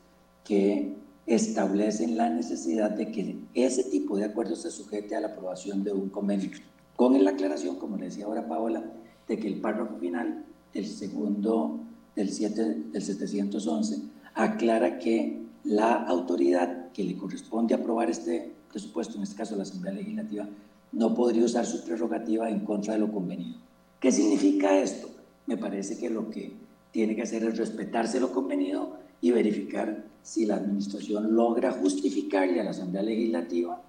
que 0.44 0.94
establecen 1.26 2.16
la 2.16 2.30
necesidad 2.30 2.90
de 2.90 3.11
que 3.12 3.37
ese 3.54 3.85
tipo 3.85 4.16
de 4.16 4.24
acuerdos 4.24 4.62
se 4.62 4.70
sujete 4.70 5.14
a 5.14 5.20
la 5.20 5.28
aprobación 5.28 5.85
de 5.85 5.92
un 5.92 6.08
convenio, 6.08 6.50
con 6.96 7.22
la 7.22 7.30
aclaración, 7.30 7.76
como 7.76 7.96
le 7.96 8.06
decía 8.06 8.24
ahora 8.24 8.48
Paola, 8.48 8.82
de 9.28 9.38
que 9.38 9.48
el 9.48 9.61
párrafo 9.61 9.98
final 9.98 10.44
del 10.72 10.87
segundo 10.87 11.80
del, 12.16 12.30
7, 12.30 12.62
del 12.92 13.02
711 13.02 14.02
aclara 14.35 14.98
que 14.98 15.41
la 15.64 16.05
autoridad 16.05 16.90
que 16.92 17.05
le 17.05 17.16
corresponde 17.16 17.75
aprobar 17.75 18.11
este 18.11 18.53
presupuesto, 18.70 19.16
en 19.16 19.22
este 19.22 19.37
caso 19.37 19.57
la 19.57 19.62
Asamblea 19.62 19.94
Legislativa, 19.94 20.48
no 20.92 21.14
podría 21.14 21.44
usar 21.44 21.66
su 21.66 21.85
prerrogativa 21.85 22.51
en 22.51 22.61
contra 22.61 22.94
de 22.94 23.01
lo 23.01 23.12
convenido. 23.12 23.59
¿Qué 24.01 24.11
significa 24.11 24.79
esto? 24.79 25.09
Me 25.46 25.57
parece 25.57 25.98
que 25.98 26.11
lo 26.11 26.29
que 26.31 26.53
tiene 26.90 27.14
que 27.16 27.22
hacer 27.22 27.44
es 27.44 27.57
respetarse 27.57 28.20
lo 28.20 28.33
convenido 28.33 28.98
y 29.20 29.31
verificar 29.31 30.05
si 30.22 30.46
la 30.46 30.57
Administración 30.57 31.35
logra 31.35 31.72
justificarle 31.72 32.61
a 32.61 32.64
la 32.64 32.70
Asamblea 32.70 33.03
Legislativa 33.03 33.81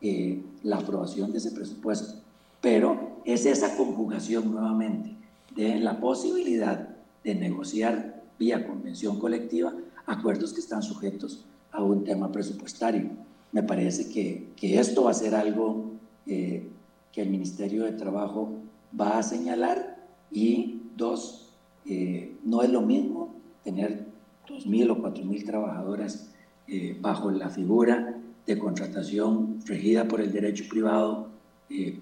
eh, 0.00 0.42
la 0.62 0.76
aprobación 0.76 1.32
de 1.32 1.38
ese 1.38 1.52
presupuesto. 1.52 2.20
Pero 2.60 3.20
es 3.24 3.46
esa 3.46 3.76
conjugación 3.76 4.50
nuevamente 4.52 5.14
de 5.54 5.78
la 5.78 5.98
posibilidad 6.00 6.88
de 7.24 7.34
negociar 7.34 8.22
vía 8.38 8.66
convención 8.66 9.18
colectiva 9.18 9.72
acuerdos 10.10 10.52
que 10.52 10.60
están 10.60 10.82
sujetos 10.82 11.44
a 11.72 11.82
un 11.82 12.04
tema 12.04 12.30
presupuestario. 12.32 13.10
Me 13.52 13.62
parece 13.62 14.08
que, 14.08 14.48
que 14.56 14.78
esto 14.78 15.04
va 15.04 15.12
a 15.12 15.14
ser 15.14 15.34
algo 15.34 15.92
eh, 16.26 16.68
que 17.12 17.22
el 17.22 17.30
Ministerio 17.30 17.84
de 17.84 17.92
Trabajo 17.92 18.52
va 18.98 19.18
a 19.18 19.22
señalar 19.22 19.98
y 20.30 20.82
dos, 20.96 21.52
eh, 21.86 22.36
no 22.44 22.62
es 22.62 22.70
lo 22.70 22.82
mismo 22.82 23.34
tener 23.64 24.06
2.000 24.48 24.90
o 24.90 24.96
4.000 24.96 25.44
trabajadoras 25.44 26.30
eh, 26.68 26.96
bajo 27.00 27.30
la 27.30 27.48
figura 27.48 28.16
de 28.46 28.58
contratación 28.58 29.58
regida 29.66 30.06
por 30.06 30.20
el 30.20 30.32
derecho 30.32 30.64
privado 30.68 31.28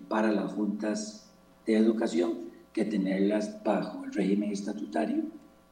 para 0.08 0.32
las 0.32 0.54
juntas 0.54 1.28
de 1.66 1.76
educación 1.76 2.38
que 2.72 2.86
tenerlas 2.86 3.62
bajo 3.62 4.02
el 4.04 4.12
régimen 4.14 4.50
estatutario 4.50 5.24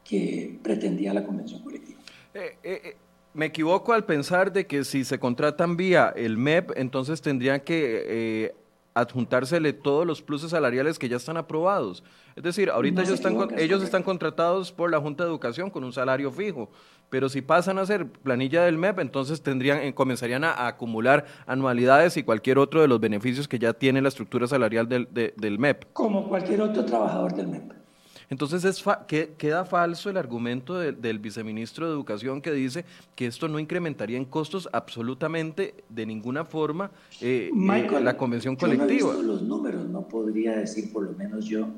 que 0.04 0.58
pretendía 0.62 1.14
la 1.14 1.24
convención 1.24 1.62
colectiva. 1.62 1.95
Eh, 2.36 2.58
eh, 2.62 2.80
eh, 2.84 2.96
me 3.32 3.46
equivoco 3.46 3.94
al 3.94 4.04
pensar 4.04 4.52
de 4.52 4.66
que 4.66 4.84
si 4.84 5.04
se 5.04 5.18
contratan 5.18 5.76
vía 5.76 6.12
el 6.14 6.36
MEP, 6.36 6.72
entonces 6.76 7.22
tendrían 7.22 7.60
que 7.60 8.54
adjuntársele 8.94 9.74
todos 9.74 10.06
los 10.06 10.22
pluses 10.22 10.50
salariales 10.50 10.98
que 10.98 11.08
ya 11.08 11.16
están 11.16 11.36
aprobados. 11.36 12.02
Es 12.34 12.42
decir, 12.42 12.70
ahorita 12.70 13.02
ellos, 13.02 13.14
están, 13.14 13.36
ellos 13.58 13.82
están 13.82 14.02
contratados 14.02 14.72
por 14.72 14.90
la 14.90 15.00
Junta 15.00 15.24
de 15.24 15.30
Educación 15.30 15.68
con 15.68 15.84
un 15.84 15.92
salario 15.92 16.30
fijo, 16.30 16.70
pero 17.10 17.28
si 17.28 17.42
pasan 17.42 17.78
a 17.78 17.84
ser 17.84 18.06
planilla 18.08 18.64
del 18.64 18.78
MEP, 18.78 19.00
entonces 19.00 19.42
tendrían, 19.42 19.92
comenzarían 19.92 20.44
a, 20.44 20.66
acumular 20.66 21.26
anualidades 21.46 22.16
y 22.16 22.22
cualquier 22.22 22.58
otro 22.58 22.80
de 22.80 22.88
los 22.88 23.00
beneficios 23.00 23.48
que 23.48 23.58
ya 23.58 23.74
tiene 23.74 24.00
la 24.00 24.08
estructura 24.08 24.46
salarial 24.46 24.88
del, 24.88 25.08
del 25.12 25.58
MEP. 25.58 25.92
Como 25.92 26.28
cualquier 26.28 26.62
otro 26.62 26.84
trabajador 26.86 27.34
del 27.34 27.48
MEP. 27.48 27.85
Entonces 28.28 28.64
es 28.64 28.82
que, 29.06 29.34
queda 29.38 29.64
falso 29.64 30.10
el 30.10 30.16
argumento 30.16 30.78
del 30.78 31.18
viceministro 31.18 31.86
de 31.86 31.92
Educación 31.92 32.42
que 32.42 32.52
dice 32.52 32.84
que 33.14 33.26
esto 33.26 33.48
no 33.48 33.58
incrementaría 33.58 34.16
en 34.16 34.24
costos 34.24 34.68
absolutamente 34.72 35.84
de 35.88 36.06
ninguna 36.06 36.44
forma 36.44 36.90
eh, 37.20 37.50
eh, 37.52 38.00
la 38.00 38.16
convención 38.16 38.56
colectiva. 38.56 38.88
Yo 38.88 39.06
no 39.06 39.12
he 39.12 39.16
visto 39.16 39.22
los 39.22 39.42
números, 39.42 39.88
no 39.88 40.02
podría 40.02 40.56
decir 40.56 40.92
por 40.92 41.04
lo 41.04 41.12
menos 41.12 41.44
yo 41.44 41.68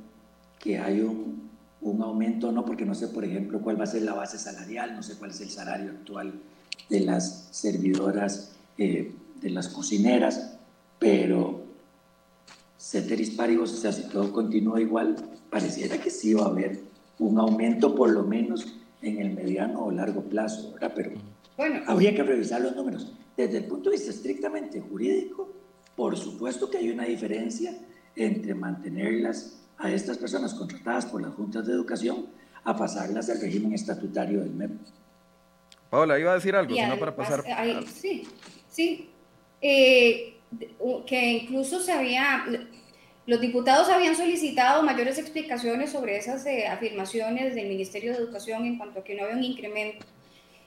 que 0.59 0.79
hay 0.79 1.01
un, 1.01 1.49
un 1.81 2.03
aumento, 2.03 2.51
no 2.51 2.65
porque 2.65 2.85
no 2.85 2.95
sé, 2.95 3.09
por 3.09 3.25
ejemplo, 3.25 3.61
cuál 3.61 3.79
va 3.79 3.85
a 3.85 3.89
ser 3.89 4.03
la 4.03 4.15
base 4.15 4.39
salarial, 4.39 4.95
no 4.95 5.03
sé 5.03 5.17
cuál 5.17 5.31
es 5.31 5.41
el 5.41 5.51
salario 5.51 5.91
actual 5.91 6.33
de 6.89 7.01
las 7.01 7.49
servidoras, 7.51 8.57
eh, 8.79 9.13
de 9.41 9.51
las 9.51 9.69
cocineras, 9.69 10.59
pero 10.99 11.68
ceteris 12.89 13.31
paribus, 13.31 13.75
o 13.75 13.77
sea, 13.77 13.93
si 13.93 14.09
todo 14.09 14.33
continúa 14.33 14.81
igual, 14.81 15.15
pareciera 15.51 15.99
que 15.99 16.09
sí 16.09 16.33
va 16.33 16.45
a 16.45 16.49
haber 16.49 16.81
un 17.19 17.39
aumento 17.39 17.95
por 17.95 18.11
lo 18.11 18.23
menos 18.23 18.79
en 19.03 19.19
el 19.21 19.35
mediano 19.35 19.85
o 19.85 19.91
largo 19.91 20.23
plazo, 20.23 20.73
¿verdad? 20.73 20.93
Pero 20.97 21.11
bueno, 21.59 21.83
habría 21.87 22.15
que 22.15 22.23
revisar 22.23 22.63
los 22.63 22.75
números. 22.75 23.13
Desde 23.37 23.59
el 23.59 23.65
punto 23.65 23.91
de 23.91 23.97
vista 23.97 24.11
estrictamente 24.11 24.81
jurídico, 24.81 25.53
por 25.97 26.17
supuesto 26.17 26.71
que 26.71 26.79
hay 26.79 26.89
una 26.91 27.05
diferencia 27.05 27.77
entre 28.17 28.55
mantenerlas 28.55 29.61
a 29.77 29.91
estas 29.93 30.17
personas 30.17 30.55
contratadas 30.55 31.05
por 31.05 31.21
las 31.21 31.35
juntas 31.35 31.67
de 31.67 31.75
educación 31.75 32.27
a 32.65 32.75
pasarlas 32.75 33.29
al 33.29 33.39
régimen 33.39 33.75
estatutario 33.75 34.41
del 34.41 34.55
MEP. 34.55 34.71
Paola, 35.91 36.19
iba 36.19 36.33
a 36.33 36.37
decir 36.37 36.57
algo, 36.57 36.75
sino 36.75 36.99
para 36.99 37.15
pasar. 37.15 37.45
sí, 37.87 38.27
sí. 38.71 39.11
Eh, 39.61 40.39
que 41.07 41.33
incluso 41.43 41.81
se 41.81 41.93
había, 41.93 42.45
los 43.29 43.43
diputados 43.43 43.91
habían 43.91 44.17
solicitado 44.17 44.83
mayores 44.83 45.19
explicaciones 45.19 45.93
sobre 45.93 46.17
esas 46.17 46.47
eh, 46.47 46.67
afirmaciones 46.67 47.55
del 47.55 47.69
Ministerio 47.69 48.13
de 48.13 48.19
Educación 48.21 48.65
en 48.65 48.79
cuanto 48.79 49.01
a 49.01 49.05
que 49.05 49.15
no 49.15 49.25
había 49.25 49.37
un 49.37 49.45
incremento. 49.45 50.07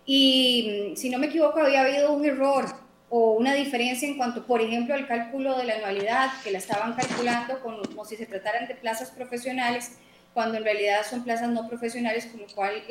Y 0.05 0.91
mm, 0.91 0.95
si 0.95 1.09
no 1.09 1.17
me 1.17 1.25
equivoco, 1.25 1.59
había 1.59 1.81
habido 1.81 2.13
un 2.13 2.23
error 2.23 2.65
o 3.09 3.31
una 3.31 3.55
diferencia 3.55 4.07
en 4.07 4.15
cuanto, 4.15 4.45
por 4.45 4.61
ejemplo, 4.61 4.93
al 4.93 5.07
cálculo 5.07 5.57
de 5.57 5.63
la 5.63 5.77
anualidad, 5.77 6.29
que 6.43 6.51
la 6.51 6.59
estaban 6.59 6.93
calculando 6.93 7.59
como 7.61 8.05
si 8.05 8.15
se 8.15 8.27
trataran 8.27 8.67
de 8.67 8.75
plazas 8.75 9.09
profesionales 9.09 9.97
cuando 10.33 10.57
en 10.57 10.63
realidad 10.63 11.01
son 11.09 11.23
plazas 11.23 11.49
no 11.49 11.67
profesionales, 11.67 12.25
con 12.27 12.41
lo 12.41 12.47
cual 12.47 12.83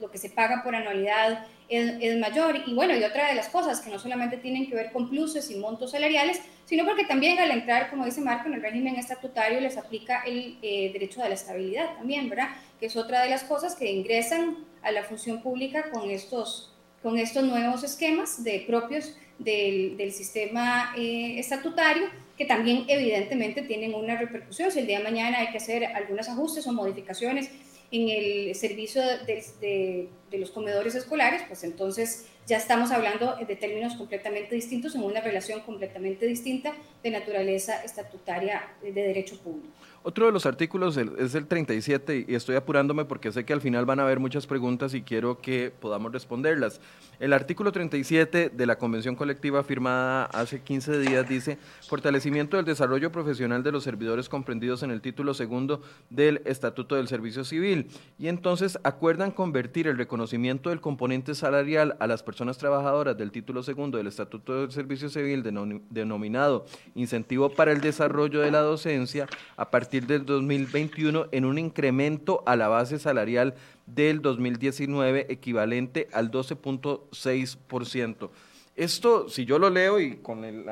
lo 0.00 0.10
que 0.10 0.18
se 0.18 0.30
paga 0.30 0.62
por 0.64 0.74
anualidad 0.74 1.46
es, 1.68 2.18
mayor. 2.18 2.62
Y 2.66 2.74
bueno, 2.74 2.96
y 2.96 3.04
otra 3.04 3.28
de 3.28 3.34
las 3.34 3.48
cosas 3.48 3.80
que 3.80 3.90
no 3.90 3.98
solamente 3.98 4.38
tienen 4.38 4.68
que 4.68 4.74
ver 4.74 4.92
con 4.92 5.08
pluses 5.08 5.50
y 5.50 5.56
montos 5.56 5.92
salariales, 5.92 6.40
sino 6.64 6.84
porque 6.84 7.04
también 7.04 7.38
al 7.38 7.50
entrar, 7.52 7.90
como 7.90 8.04
dice 8.04 8.20
Marco, 8.20 8.48
en 8.48 8.54
el 8.54 8.62
régimen 8.62 8.96
estatutario 8.96 9.60
les 9.60 9.76
aplica 9.76 10.22
el 10.24 10.58
eh, 10.62 10.90
derecho 10.92 11.22
de 11.22 11.28
la 11.28 11.34
estabilidad 11.34 11.94
también, 11.96 12.28
¿verdad? 12.28 12.48
Que 12.80 12.86
es 12.86 12.96
otra 12.96 13.22
de 13.22 13.30
las 13.30 13.44
cosas 13.44 13.76
que 13.76 13.90
ingresan 13.90 14.56
a 14.82 14.90
la 14.90 15.04
función 15.04 15.42
pública 15.42 15.90
con 15.92 16.10
estos, 16.10 16.72
con 17.02 17.18
estos 17.18 17.44
nuevos 17.44 17.84
esquemas 17.84 18.42
de 18.42 18.64
propios 18.66 19.16
del, 19.38 19.96
del 19.96 20.12
sistema 20.12 20.92
eh, 20.96 21.38
estatutario 21.38 22.08
que 22.36 22.44
también 22.44 22.84
evidentemente 22.88 23.62
tienen 23.62 23.94
una 23.94 24.16
repercusión. 24.16 24.70
Si 24.70 24.80
el 24.80 24.86
día 24.86 24.98
de 24.98 25.04
mañana 25.04 25.38
hay 25.38 25.50
que 25.50 25.58
hacer 25.58 25.84
algunos 25.84 26.28
ajustes 26.28 26.66
o 26.66 26.72
modificaciones 26.72 27.50
en 27.90 28.08
el 28.08 28.54
servicio 28.54 29.02
de, 29.02 30.08
de, 30.30 30.38
los 30.38 30.50
comedores 30.50 30.96
escolares, 30.96 31.42
pues 31.46 31.62
entonces 31.62 32.26
ya 32.44 32.56
estamos 32.56 32.90
hablando 32.90 33.36
de 33.36 33.54
términos 33.54 33.94
completamente 33.94 34.56
distintos, 34.56 34.96
en 34.96 35.04
una 35.04 35.20
relación 35.20 35.60
completamente 35.60 36.26
distinta 36.26 36.74
de 37.04 37.10
naturaleza 37.10 37.84
estatutaria 37.84 38.68
de 38.82 38.90
derecho 38.90 39.38
público. 39.38 39.72
Otro 40.06 40.26
de 40.26 40.32
los 40.32 40.44
artículos 40.44 40.98
es 40.98 41.34
el 41.34 41.46
37 41.46 42.26
y 42.28 42.34
estoy 42.34 42.56
apurándome 42.56 43.06
porque 43.06 43.32
sé 43.32 43.46
que 43.46 43.54
al 43.54 43.62
final 43.62 43.86
van 43.86 44.00
a 44.00 44.02
haber 44.02 44.20
muchas 44.20 44.46
preguntas 44.46 44.92
y 44.92 45.00
quiero 45.00 45.38
que 45.40 45.72
podamos 45.80 46.12
responderlas. 46.12 46.78
El 47.20 47.32
artículo 47.32 47.72
37 47.72 48.50
de 48.50 48.66
la 48.66 48.76
Convención 48.76 49.16
Colectiva 49.16 49.64
firmada 49.64 50.26
hace 50.26 50.60
15 50.60 50.98
días 50.98 51.26
dice 51.26 51.56
fortalecimiento 51.88 52.58
del 52.58 52.66
desarrollo 52.66 53.10
profesional 53.10 53.62
de 53.62 53.72
los 53.72 53.82
servidores 53.82 54.28
comprendidos 54.28 54.82
en 54.82 54.90
el 54.90 55.00
título 55.00 55.32
segundo 55.32 55.80
del 56.10 56.42
Estatuto 56.44 56.96
del 56.96 57.08
Servicio 57.08 57.42
Civil. 57.42 57.88
Y 58.18 58.28
entonces 58.28 58.78
acuerdan 58.84 59.30
convertir 59.30 59.86
el 59.86 59.96
reconocimiento 59.96 60.68
del 60.68 60.82
componente 60.82 61.34
salarial 61.34 61.96
a 61.98 62.06
las 62.06 62.22
personas 62.22 62.58
trabajadoras 62.58 63.16
del 63.16 63.32
título 63.32 63.62
segundo 63.62 63.96
del 63.96 64.08
Estatuto 64.08 64.60
del 64.60 64.70
Servicio 64.70 65.08
Civil 65.08 65.42
denominado 65.88 66.66
incentivo 66.94 67.48
para 67.48 67.72
el 67.72 67.80
desarrollo 67.80 68.42
de 68.42 68.50
la 68.50 68.60
docencia 68.60 69.26
a 69.56 69.70
partir 69.70 69.93
del 70.00 70.26
2021 70.26 71.26
en 71.30 71.44
un 71.44 71.58
incremento 71.58 72.42
a 72.46 72.56
la 72.56 72.68
base 72.68 72.98
salarial 72.98 73.54
del 73.86 74.20
2019 74.20 75.26
equivalente 75.28 76.08
al 76.12 76.30
12.6%. 76.30 78.30
Esto, 78.76 79.28
si 79.28 79.44
yo 79.44 79.58
lo 79.58 79.70
leo 79.70 80.00
y 80.00 80.16
con 80.16 80.44
el, 80.44 80.64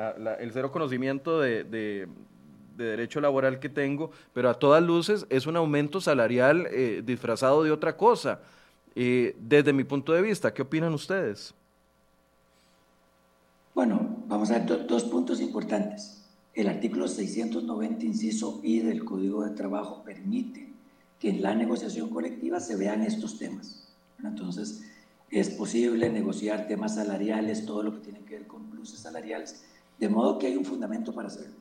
cero 0.51 0.71
conocimiento 0.71 1.39
de, 1.39 2.07
derecho 2.75 3.21
laboral 3.21 3.59
que 3.59 3.69
tengo, 3.69 4.11
pero 4.33 4.49
a 4.49 4.55
todas 4.55 4.83
luces 4.83 5.25
es 5.29 5.47
un 5.47 5.55
aumento 5.55 6.01
salarial 6.01 6.67
eh, 6.71 7.01
disfrazado 7.05 7.63
de 7.63 7.71
otra 7.71 7.95
cosa. 7.95 8.41
eh, 8.95 9.35
desde 9.39 9.73
mi 9.73 9.83
punto 9.83 10.13
de 10.13 10.21
vista. 10.21 10.53
¿Qué 10.53 10.61
opinan 10.61 10.93
ustedes? 10.93 11.55
Bueno, 13.73 14.17
vamos 14.27 14.51
a 14.51 14.59
ver 14.59 14.85
dos 14.85 15.03
puntos 15.05 15.41
importantes. 15.41 16.22
El 16.53 16.67
artículo 16.67 17.07
690, 17.07 18.05
inciso 18.05 18.59
I 18.63 18.79
del 18.79 19.03
Código 19.03 19.43
de 19.43 19.55
Trabajo 19.55 20.03
permite 20.03 20.71
que 21.19 21.29
en 21.29 21.41
la 21.41 21.55
negociación 21.55 22.09
colectiva 22.09 22.59
se 22.59 22.75
vean 22.75 23.01
estos 23.01 23.39
temas. 23.39 23.91
Entonces, 24.23 24.83
es 25.31 25.49
posible 25.49 26.11
negociar 26.11 26.67
temas 26.67 26.95
salariales, 26.95 27.65
todo 27.65 27.81
lo 27.81 27.93
que 27.93 28.01
tiene 28.01 28.19
que 28.19 28.35
ver 28.35 28.47
con 28.47 28.69
pluses 28.69 28.99
salariales, 28.99 29.63
de 29.97 30.09
modo 30.09 30.37
que 30.37 30.45
hay 30.45 30.55
un 30.55 30.65
fundamento 30.65 31.11
para 31.11 31.29
hacerlo. 31.29 31.55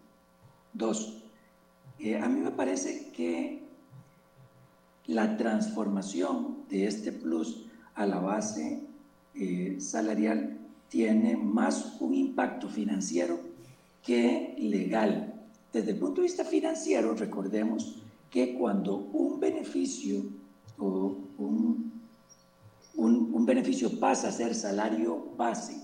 Dos, 0.74 1.22
eh, 1.98 2.18
a 2.18 2.28
mí 2.28 2.40
me 2.40 2.50
parece 2.50 3.10
que 3.12 3.62
la 5.06 5.38
transformación 5.38 6.64
de 6.68 6.86
este 6.86 7.12
plus 7.12 7.64
a 7.94 8.04
la 8.04 8.18
base 8.18 8.82
eh, 9.34 9.76
salarial 9.80 10.58
tiene 10.90 11.36
más 11.36 11.96
un 12.00 12.14
impacto 12.14 12.68
financiero 12.68 13.51
que 14.02 14.54
legal. 14.58 15.34
Desde 15.72 15.92
el 15.92 15.98
punto 15.98 16.20
de 16.20 16.26
vista 16.26 16.44
financiero, 16.44 17.14
recordemos 17.14 17.96
que 18.30 18.54
cuando 18.54 18.96
un 18.96 19.38
beneficio 19.40 20.22
o 20.78 21.16
un, 21.38 21.92
un, 22.94 23.46
beneficio 23.46 23.98
pasa 23.98 24.28
a 24.28 24.32
ser 24.32 24.54
salario 24.54 25.32
base, 25.36 25.76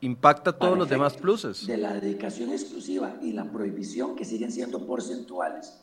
impacta 0.00 0.52
todos 0.52 0.76
los 0.76 0.88
demás 0.88 1.14
pluses. 1.16 1.66
De 1.66 1.76
la 1.76 1.94
dedicación 1.94 2.50
exclusiva 2.50 3.16
y 3.22 3.32
la 3.32 3.50
prohibición 3.50 4.14
que 4.14 4.24
siguen 4.24 4.52
siendo 4.52 4.86
porcentuales 4.86 5.80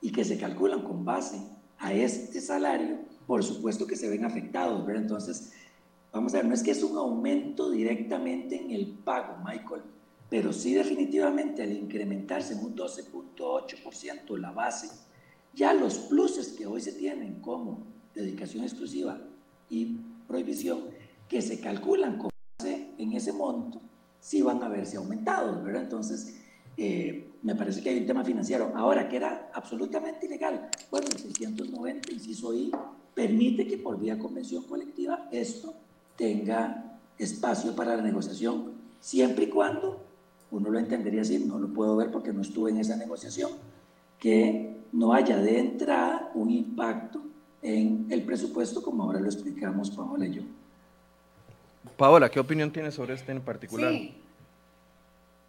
y 0.00 0.10
que 0.10 0.24
se 0.24 0.38
calculan 0.38 0.82
con 0.82 1.04
base 1.04 1.40
a 1.78 1.92
este 1.92 2.40
salario, 2.40 2.98
por 3.26 3.42
supuesto 3.44 3.86
que 3.86 3.96
se 3.96 4.08
ven 4.08 4.24
afectados, 4.24 4.84
¿verdad? 4.86 5.02
Entonces, 5.02 5.52
vamos 6.12 6.34
a 6.34 6.38
ver, 6.38 6.46
no 6.46 6.54
es 6.54 6.62
que 6.62 6.70
es 6.70 6.82
un 6.82 6.96
aumento 6.96 7.70
directamente 7.70 8.60
en 8.60 8.70
el 8.70 8.86
pago, 8.86 9.36
Michael, 9.44 9.82
pero 10.32 10.50
sí 10.50 10.72
definitivamente 10.72 11.62
al 11.62 11.72
incrementarse 11.72 12.54
en 12.54 12.64
un 12.64 12.74
12.8% 12.74 14.38
la 14.38 14.50
base, 14.50 14.88
ya 15.52 15.74
los 15.74 15.98
pluses 15.98 16.52
que 16.52 16.66
hoy 16.66 16.80
se 16.80 16.92
tienen 16.92 17.42
como 17.42 17.84
dedicación 18.14 18.64
exclusiva 18.64 19.20
y 19.68 19.98
prohibición, 20.26 20.84
que 21.28 21.42
se 21.42 21.60
calculan 21.60 22.18
base 22.58 22.94
en 22.96 23.12
ese 23.12 23.30
monto, 23.34 23.82
sí 24.20 24.40
van 24.40 24.62
a 24.62 24.70
verse 24.70 24.96
aumentados, 24.96 25.62
¿verdad? 25.62 25.82
Entonces, 25.82 26.40
eh, 26.78 27.28
me 27.42 27.54
parece 27.54 27.82
que 27.82 27.90
hay 27.90 27.98
un 27.98 28.06
tema 28.06 28.24
financiero. 28.24 28.72
Ahora, 28.74 29.10
que 29.10 29.16
era 29.16 29.50
absolutamente 29.52 30.24
ilegal. 30.24 30.70
Bueno, 30.90 31.08
el 31.12 31.18
690, 31.18 32.10
inciso 32.10 32.54
I, 32.54 32.72
permite 33.12 33.66
que 33.66 33.76
por 33.76 34.00
vía 34.00 34.18
convención 34.18 34.64
colectiva 34.64 35.28
esto 35.30 35.74
tenga 36.16 36.98
espacio 37.18 37.76
para 37.76 37.96
la 37.96 38.02
negociación, 38.02 38.72
siempre 38.98 39.44
y 39.44 39.48
cuando 39.48 40.11
uno 40.52 40.70
lo 40.70 40.78
entendería 40.78 41.22
así, 41.22 41.38
no 41.38 41.58
lo 41.58 41.72
puedo 41.72 41.96
ver 41.96 42.10
porque 42.10 42.32
no 42.32 42.42
estuve 42.42 42.70
en 42.70 42.78
esa 42.78 42.96
negociación, 42.96 43.50
que 44.18 44.76
no 44.92 45.12
haya 45.14 45.38
de 45.38 45.58
entrada 45.58 46.30
un 46.34 46.50
impacto 46.50 47.22
en 47.62 48.06
el 48.10 48.22
presupuesto, 48.22 48.82
como 48.82 49.04
ahora 49.04 49.18
lo 49.18 49.26
explicamos 49.26 49.90
Paola 49.90 50.26
y 50.26 50.34
yo. 50.34 50.42
Paola, 51.96 52.30
¿qué 52.30 52.38
opinión 52.38 52.70
tienes 52.70 52.94
sobre 52.94 53.14
este 53.14 53.32
en 53.32 53.40
particular? 53.40 53.90
Sí. 53.90 54.14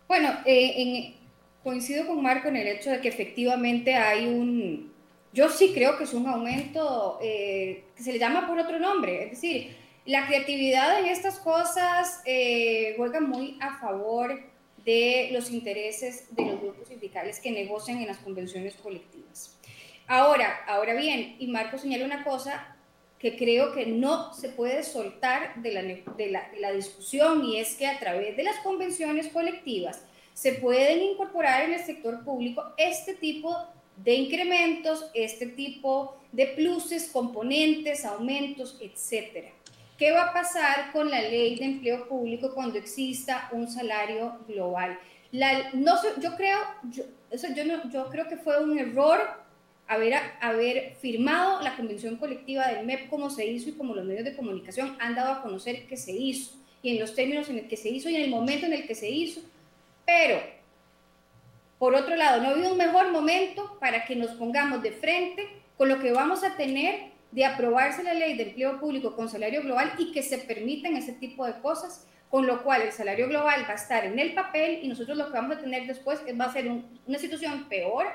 Bueno, 0.08 0.30
eh, 0.46 1.16
coincido 1.64 2.08
con 2.08 2.22
Marco 2.22 2.48
en 2.48 2.58
el 2.58 2.68
hecho 2.68 2.90
de 2.90 3.02
que 3.02 3.10
efectivamente 3.10 3.96
hay 3.96 4.28
un, 4.28 4.92
yo 5.34 5.50
sí 5.50 5.72
creo 5.74 5.98
que 5.98 6.06
es 6.06 6.14
un 6.14 6.28
aumento 6.28 7.20
eh, 7.22 7.84
que 7.96 8.04
se 8.04 8.14
le 8.14 8.20
llama 8.20 8.48
por 8.48 8.58
otro 8.58 8.80
nombre, 8.80 9.26
es 9.26 9.32
decir, 9.32 9.76
la 10.06 10.28
creatividad 10.28 11.00
en 11.00 11.08
estas 11.08 11.40
cosas 11.40 12.22
eh, 12.26 12.94
juega 12.98 13.20
muy 13.22 13.58
a 13.60 13.80
favor 13.80 14.53
de 14.86 15.30
los 15.32 15.50
intereses 15.52 16.28
de 16.36 16.46
los 16.46 16.62
grupos 16.62 16.88
sindicales 16.88 17.40
que 17.40 17.52
negocian 17.52 18.00
en 18.00 18.08
las 18.08 18.18
convenciones 18.18 18.76
colectivas. 18.76 19.58
Ahora, 20.08 20.66
ahora 20.68 20.94
bien, 20.94 21.38
y 21.40 21.48
Marco 21.48 21.78
señala 21.78 22.06
una 22.06 22.24
cosa 22.24 22.76
que 23.18 23.38
creo 23.38 23.74
que 23.74 23.86
no 23.86 24.34
se 24.34 24.50
puede 24.50 24.84
soltar 24.84 25.62
de 25.62 25.72
la, 25.72 25.82
de 25.82 26.30
la, 26.30 26.50
de 26.50 26.60
la 26.60 26.74
discusión 26.74 27.46
y 27.46 27.58
es 27.58 27.76
que 27.76 27.88
a 27.88 27.98
través 27.98 28.36
de 28.36 28.44
las 28.44 28.58
convenciones 28.58 29.30
colectivas 29.30 30.04
se 30.34 30.54
pueden 30.54 31.02
incorporar 31.02 31.64
en 31.64 31.74
el 31.74 31.80
sector 31.80 32.24
público 32.26 32.64
este 32.78 33.14
tipo 33.14 33.56
de 33.96 34.16
incrementos, 34.16 35.10
este 35.14 35.46
tipo 35.46 36.18
de 36.32 36.48
pluses, 36.48 37.10
componentes, 37.14 38.04
aumentos, 38.04 38.78
etcétera. 38.82 39.52
¿Qué 40.04 40.12
va 40.12 40.24
a 40.24 40.34
pasar 40.34 40.92
con 40.92 41.10
la 41.10 41.22
ley 41.22 41.56
de 41.56 41.64
empleo 41.64 42.10
público 42.10 42.54
cuando 42.54 42.78
exista 42.78 43.48
un 43.54 43.70
salario 43.70 44.38
global? 44.50 45.00
no, 45.32 45.96
yo, 46.22 46.36
creo, 46.36 46.58
yo, 46.92 47.06
eso 47.32 47.48
yo, 47.56 47.64
no, 47.64 47.90
yo 47.90 48.10
creo 48.10 48.28
que 48.28 48.36
fue 48.36 48.62
un 48.62 48.78
error 48.78 49.22
haber, 49.88 50.16
haber 50.42 50.96
firmado 50.96 51.62
la 51.62 51.78
convención 51.78 52.18
colectiva 52.18 52.68
del 52.68 52.86
MEP 52.86 53.10
como 53.10 53.30
se 53.30 53.46
hizo 53.46 53.70
y 53.70 53.78
como 53.78 53.96
los 53.96 54.04
medios 54.04 54.26
de 54.26 54.36
comunicación 54.36 54.98
han 55.00 55.16
dado 55.16 55.32
a 55.32 55.42
conocer 55.42 55.88
que 55.88 55.96
se 55.96 56.12
hizo 56.12 56.52
y 56.82 56.90
en 56.90 57.00
los 57.00 57.16
términos 57.16 57.50
en 57.50 57.60
el 57.60 57.70
que 57.70 57.78
se 57.78 57.88
hizo 57.88 58.10
y 58.10 58.18
en 58.18 58.24
el 58.24 58.30
momento 58.30 58.66
en 58.66 58.74
el 58.74 58.86
que 58.86 58.96
se 58.96 59.10
hizo. 59.10 59.40
Pero, 60.06 60.42
por 61.80 61.96
otro 61.96 62.18
lado, 62.18 62.42
no 62.42 62.50
ha 62.50 62.52
habido 62.52 62.74
un 62.74 62.78
mejor 62.78 63.10
momento 63.10 63.78
para 63.80 64.04
que 64.04 64.18
nos 64.18 64.32
pongamos 64.32 64.84
de 64.84 64.92
frente 64.92 65.48
con 65.78 65.88
lo 65.88 66.00
que 66.00 66.12
vamos 66.12 66.44
a 66.44 66.58
tener 66.58 67.13
de 67.34 67.46
aprobarse 67.46 68.04
la 68.04 68.14
ley 68.14 68.38
de 68.38 68.44
empleo 68.44 68.80
público 68.80 69.16
con 69.16 69.28
salario 69.28 69.64
global 69.64 69.94
y 69.98 70.12
que 70.12 70.22
se 70.22 70.38
permitan 70.38 70.96
ese 70.96 71.14
tipo 71.14 71.46
de 71.48 71.60
cosas, 71.62 72.08
con 72.30 72.46
lo 72.46 72.64
cual 72.64 72.84
el 72.84 72.92
salario 72.92 73.28
global 73.28 73.66
va 73.68 73.74
a 73.74 73.76
estar 73.76 74.06
en 74.06 74.20
el 74.20 74.36
papel 74.36 74.80
y 74.84 74.88
nosotros 74.88 75.18
lo 75.18 75.28
que 75.28 75.34
vamos 75.34 75.58
a 75.58 75.62
tener 75.62 75.88
después 75.88 76.22
va 76.40 76.46
a 76.46 76.54
ser 76.54 76.70
una 77.08 77.18
situación 77.18 77.68
peor, 77.70 78.06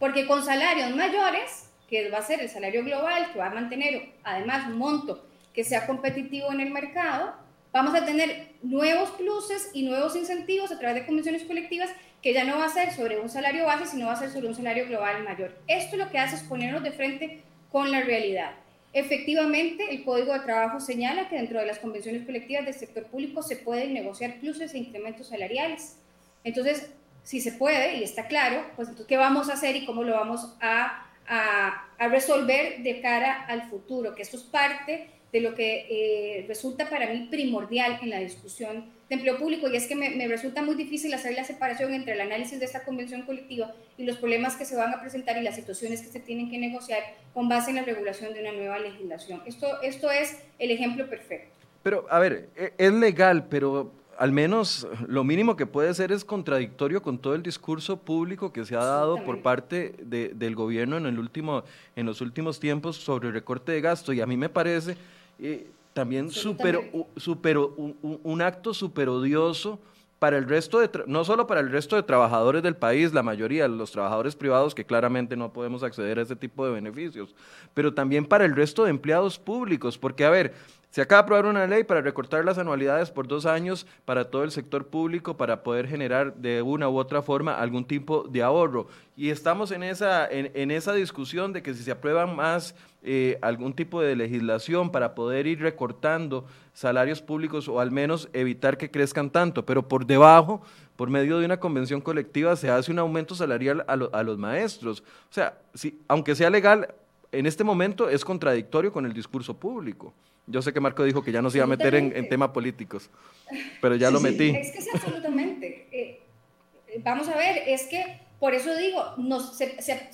porque 0.00 0.26
con 0.26 0.44
salarios 0.44 0.94
mayores, 0.94 1.70
que 1.88 2.10
va 2.10 2.18
a 2.18 2.22
ser 2.22 2.40
el 2.40 2.48
salario 2.48 2.82
global, 2.82 3.30
que 3.32 3.38
va 3.38 3.46
a 3.46 3.54
mantener 3.54 4.14
además 4.24 4.66
un 4.66 4.78
monto 4.78 5.24
que 5.52 5.62
sea 5.62 5.86
competitivo 5.86 6.52
en 6.52 6.60
el 6.60 6.72
mercado, 6.72 7.34
vamos 7.72 7.94
a 7.94 8.04
tener 8.04 8.54
nuevos 8.62 9.10
pluses 9.10 9.70
y 9.72 9.84
nuevos 9.84 10.16
incentivos 10.16 10.72
a 10.72 10.78
través 10.80 10.96
de 10.96 11.06
convenciones 11.06 11.44
colectivas 11.44 11.90
que 12.22 12.32
ya 12.32 12.42
no 12.42 12.58
va 12.58 12.66
a 12.66 12.70
ser 12.70 12.92
sobre 12.92 13.20
un 13.20 13.28
salario 13.28 13.66
base, 13.66 13.86
sino 13.86 14.06
va 14.06 14.14
a 14.14 14.16
ser 14.16 14.30
sobre 14.30 14.48
un 14.48 14.54
salario 14.56 14.86
global 14.86 15.22
mayor. 15.22 15.56
Esto 15.68 15.96
lo 15.96 16.10
que 16.10 16.18
hace 16.18 16.36
es 16.36 16.42
ponernos 16.42 16.82
de 16.82 16.90
frente 16.90 17.42
con 17.70 17.90
la 17.92 18.00
realidad. 18.00 18.63
Efectivamente, 18.94 19.90
el 19.90 20.04
Código 20.04 20.32
de 20.32 20.38
Trabajo 20.40 20.78
señala 20.78 21.28
que 21.28 21.34
dentro 21.34 21.58
de 21.58 21.66
las 21.66 21.80
convenciones 21.80 22.24
colectivas 22.24 22.64
del 22.64 22.74
sector 22.74 23.06
público 23.06 23.42
se 23.42 23.56
pueden 23.56 23.92
negociar 23.92 24.38
pluses 24.38 24.72
e 24.72 24.78
incrementos 24.78 25.26
salariales. 25.26 25.98
Entonces, 26.44 26.90
si 27.24 27.40
se 27.40 27.52
puede 27.52 27.96
y 27.96 28.04
está 28.04 28.28
claro, 28.28 28.64
pues 28.76 28.88
entonces, 28.88 29.08
¿qué 29.08 29.16
vamos 29.16 29.50
a 29.50 29.54
hacer 29.54 29.74
y 29.74 29.84
cómo 29.84 30.04
lo 30.04 30.12
vamos 30.12 30.56
a, 30.60 31.10
a, 31.26 32.08
resolver 32.08 32.84
de 32.84 33.00
cara 33.00 33.44
al 33.46 33.68
futuro? 33.68 34.14
Que 34.14 34.22
esto 34.22 34.36
es 34.36 34.44
parte 34.44 35.08
de 35.32 35.40
lo 35.40 35.56
que 35.56 35.86
eh, 35.90 36.44
resulta 36.46 36.88
para 36.88 37.08
mí 37.08 37.26
primordial 37.28 37.98
en 38.00 38.10
la 38.10 38.20
discusión 38.20 38.92
de 39.14 39.20
empleo 39.30 39.38
público 39.38 39.68
y 39.68 39.76
es 39.76 39.86
que 39.86 39.94
me, 39.94 40.10
me, 40.10 40.28
resulta 40.28 40.62
muy 40.62 40.74
difícil 40.74 41.12
hacer 41.14 41.34
la 41.34 41.44
separación 41.44 41.94
entre 41.94 42.14
el 42.14 42.20
análisis 42.20 42.58
de 42.58 42.64
esta 42.64 42.84
convención 42.84 43.22
colectiva 43.22 43.72
y 43.96 44.04
los 44.04 44.16
problemas 44.16 44.56
que 44.56 44.64
se 44.64 44.76
van 44.76 44.92
a 44.92 45.00
presentar 45.00 45.36
y 45.36 45.42
las 45.42 45.54
situaciones 45.54 46.02
que 46.02 46.08
se 46.08 46.20
tienen 46.20 46.50
que 46.50 46.58
negociar 46.58 47.00
con 47.32 47.48
base 47.48 47.70
en 47.70 47.76
la 47.76 47.82
regulación 47.82 48.34
de 48.34 48.40
una 48.40 48.52
nueva 48.52 48.78
legislación. 48.78 49.42
Esto, 49.46 49.80
esto 49.82 50.10
es 50.10 50.38
el 50.58 50.70
ejemplo 50.70 51.08
perfecto. 51.08 51.54
Pero, 51.82 52.06
a 52.10 52.18
ver, 52.18 52.48
e, 52.56 52.72
es 52.78 52.92
legal, 52.92 53.46
pero 53.48 53.92
al 54.18 54.32
menos 54.32 54.86
lo 55.06 55.24
mínimo 55.24 55.56
que 55.56 55.66
puede 55.66 55.92
ser 55.94 56.12
es 56.12 56.24
contradictorio 56.24 57.02
con 57.02 57.18
todo 57.18 57.34
el 57.34 57.42
discurso 57.42 57.98
público 57.98 58.52
que 58.52 58.64
se 58.64 58.76
ha 58.76 58.84
dado 58.84 59.24
por 59.24 59.42
parte 59.42 59.94
de, 59.98 60.30
del 60.30 60.54
gobierno 60.54 60.96
en, 60.96 61.06
el 61.06 61.18
último, 61.18 61.64
en 61.96 62.06
los 62.06 62.20
últimos 62.20 62.60
tiempos 62.60 62.96
sobre 62.96 63.28
el 63.28 63.34
recorte 63.34 63.72
de 63.72 63.80
gasto. 63.80 64.12
Y 64.12 64.20
a 64.20 64.26
mí 64.26 64.36
me 64.36 64.48
parece... 64.48 64.96
Eh, 65.40 65.66
también 65.94 66.30
super, 66.30 66.90
super, 67.16 67.56
un, 67.56 67.96
un, 68.02 68.42
acto 68.42 68.74
súper 68.74 69.08
odioso 69.08 69.78
para 70.18 70.36
el 70.36 70.48
resto 70.48 70.80
de, 70.80 70.90
no 71.06 71.24
solo 71.24 71.46
para 71.46 71.60
el 71.60 71.70
resto 71.70 71.94
de 71.94 72.02
trabajadores 72.02 72.62
del 72.64 72.76
país, 72.76 73.14
la 73.14 73.22
mayoría, 73.22 73.68
los 73.68 73.92
trabajadores 73.92 74.34
privados 74.34 74.74
que 74.74 74.84
claramente 74.84 75.36
no 75.36 75.52
podemos 75.52 75.84
acceder 75.84 76.18
a 76.18 76.22
ese 76.22 76.34
tipo 76.34 76.66
de 76.66 76.72
beneficios, 76.72 77.34
pero 77.74 77.94
también 77.94 78.26
para 78.26 78.44
el 78.44 78.56
resto 78.56 78.84
de 78.84 78.90
empleados 78.90 79.38
públicos, 79.38 79.96
porque 79.96 80.24
a 80.24 80.30
ver, 80.30 80.54
se 80.94 81.02
acaba 81.02 81.22
de 81.22 81.24
aprobar 81.24 81.46
una 81.46 81.66
ley 81.66 81.82
para 81.82 82.02
recortar 82.02 82.44
las 82.44 82.56
anualidades 82.56 83.10
por 83.10 83.26
dos 83.26 83.46
años 83.46 83.84
para 84.04 84.30
todo 84.30 84.44
el 84.44 84.52
sector 84.52 84.86
público 84.86 85.36
para 85.36 85.64
poder 85.64 85.88
generar 85.88 86.36
de 86.36 86.62
una 86.62 86.88
u 86.88 86.98
otra 86.98 87.20
forma 87.20 87.58
algún 87.58 87.84
tipo 87.84 88.22
de 88.28 88.44
ahorro. 88.44 88.86
Y 89.16 89.30
estamos 89.30 89.72
en 89.72 89.82
esa, 89.82 90.24
en, 90.30 90.70
esa 90.70 90.92
discusión 90.92 91.52
de 91.52 91.64
que 91.64 91.74
si 91.74 91.82
se 91.82 91.90
aprueba 91.90 92.28
más 92.28 92.76
eh, 93.02 93.40
algún 93.42 93.72
tipo 93.72 94.00
de 94.00 94.14
legislación 94.14 94.92
para 94.92 95.16
poder 95.16 95.48
ir 95.48 95.58
recortando 95.58 96.46
salarios 96.74 97.20
públicos 97.20 97.66
o 97.66 97.80
al 97.80 97.90
menos 97.90 98.28
evitar 98.32 98.78
que 98.78 98.92
crezcan 98.92 99.30
tanto, 99.30 99.66
pero 99.66 99.88
por 99.88 100.06
debajo, 100.06 100.62
por 100.94 101.10
medio 101.10 101.40
de 101.40 101.44
una 101.44 101.58
convención 101.58 102.00
colectiva, 102.00 102.54
se 102.54 102.70
hace 102.70 102.92
un 102.92 103.00
aumento 103.00 103.34
salarial 103.34 103.84
a, 103.88 103.94
a 103.94 104.22
los 104.22 104.38
maestros. 104.38 105.00
O 105.28 105.32
sea, 105.32 105.58
si, 105.74 105.98
aunque 106.06 106.36
sea 106.36 106.50
legal, 106.50 106.94
en 107.32 107.46
este 107.46 107.64
momento 107.64 108.08
es 108.08 108.24
contradictorio 108.24 108.92
con 108.92 109.04
el 109.04 109.12
discurso 109.12 109.54
público. 109.54 110.14
Yo 110.46 110.60
sé 110.62 110.72
que 110.72 110.80
Marco 110.80 111.04
dijo 111.04 111.22
que 111.22 111.32
ya 111.32 111.40
no 111.40 111.50
se 111.50 111.58
iba 111.58 111.64
a 111.64 111.68
meter 111.68 111.94
en, 111.94 112.28
temas 112.28 112.50
políticos, 112.50 113.10
pero 113.80 113.96
ya 113.96 114.10
lo 114.10 114.20
metí. 114.20 114.50
Es 114.50 114.72
que 114.72 114.78
es 114.78 114.94
absolutamente. 114.94 115.88
Eh, 115.90 116.20
vamos 117.02 117.28
a 117.28 117.36
ver, 117.36 117.62
es 117.66 117.84
que 117.84 118.20
por 118.44 118.52
eso 118.52 118.76
digo, 118.76 119.02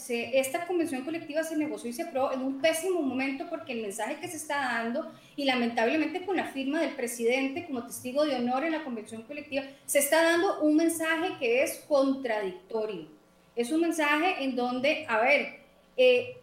esta 0.09 0.67
convención 0.67 1.03
colectiva 1.03 1.43
se 1.43 1.57
negoció 1.57 1.91
y 1.91 1.93
se 1.93 2.03
aprobó 2.03 2.33
en 2.33 2.43
un 2.43 2.61
pésimo 2.61 3.03
momento 3.03 3.47
porque 3.51 3.73
el 3.73 3.83
mensaje 3.83 4.21
que 4.21 4.29
se 4.29 4.37
está 4.37 4.57
dando 4.57 5.11
y 5.35 5.47
lamentablemente 5.47 6.25
con 6.25 6.37
la 6.37 6.45
firma 6.45 6.81
del 6.81 6.91
presidente 6.91 7.67
como 7.67 7.85
testigo 7.85 8.25
de 8.25 8.37
honor 8.37 8.63
en 8.63 8.71
la 8.71 8.85
convención 8.85 9.23
colectiva, 9.23 9.65
se 9.85 9.99
está 9.99 10.23
dando 10.23 10.61
un 10.61 10.77
mensaje 10.77 11.31
que 11.41 11.65
es 11.65 11.85
contradictorio. 11.89 13.09
Es 13.57 13.73
un 13.73 13.81
mensaje 13.81 14.45
en 14.45 14.55
donde, 14.55 15.07
a 15.09 15.19
ver, 15.19 15.61
eh, 15.97 16.40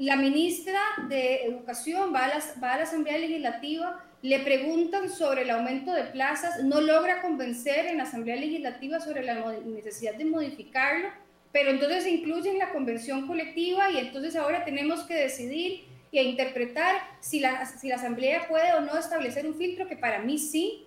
la 0.00 0.16
ministra 0.16 0.80
de 1.08 1.44
Educación 1.44 2.12
va 2.12 2.26
a, 2.26 2.60
va 2.62 2.72
a 2.74 2.76
la 2.78 2.82
Asamblea 2.82 3.18
Legislativa, 3.18 4.04
le 4.22 4.40
preguntan 4.40 5.08
sobre 5.08 5.42
el 5.42 5.50
aumento 5.50 5.92
de 5.92 6.04
plazas, 6.04 6.64
no 6.64 6.80
logra 6.80 7.22
convencer 7.22 7.86
en 7.86 7.98
la 7.98 8.02
Asamblea 8.02 8.36
Legislativa 8.36 9.00
sobre 9.00 9.22
la 9.22 9.52
necesidad 9.64 10.14
de 10.14 10.24
modificarlo 10.24 11.08
pero 11.52 11.70
entonces 11.70 12.04
se 12.04 12.10
incluye 12.10 12.50
en 12.50 12.58
la 12.58 12.70
convención 12.70 13.26
colectiva 13.26 13.90
y 13.90 13.98
entonces 13.98 14.36
ahora 14.36 14.64
tenemos 14.64 15.02
que 15.02 15.14
decidir 15.14 15.84
y 16.12 16.18
interpretar 16.20 16.96
si 17.20 17.40
la, 17.40 17.66
si 17.66 17.88
la 17.88 17.96
Asamblea 17.96 18.46
puede 18.48 18.72
o 18.74 18.80
no 18.80 18.96
establecer 18.96 19.46
un 19.46 19.54
filtro, 19.54 19.88
que 19.88 19.96
para 19.96 20.20
mí 20.20 20.38
sí, 20.38 20.86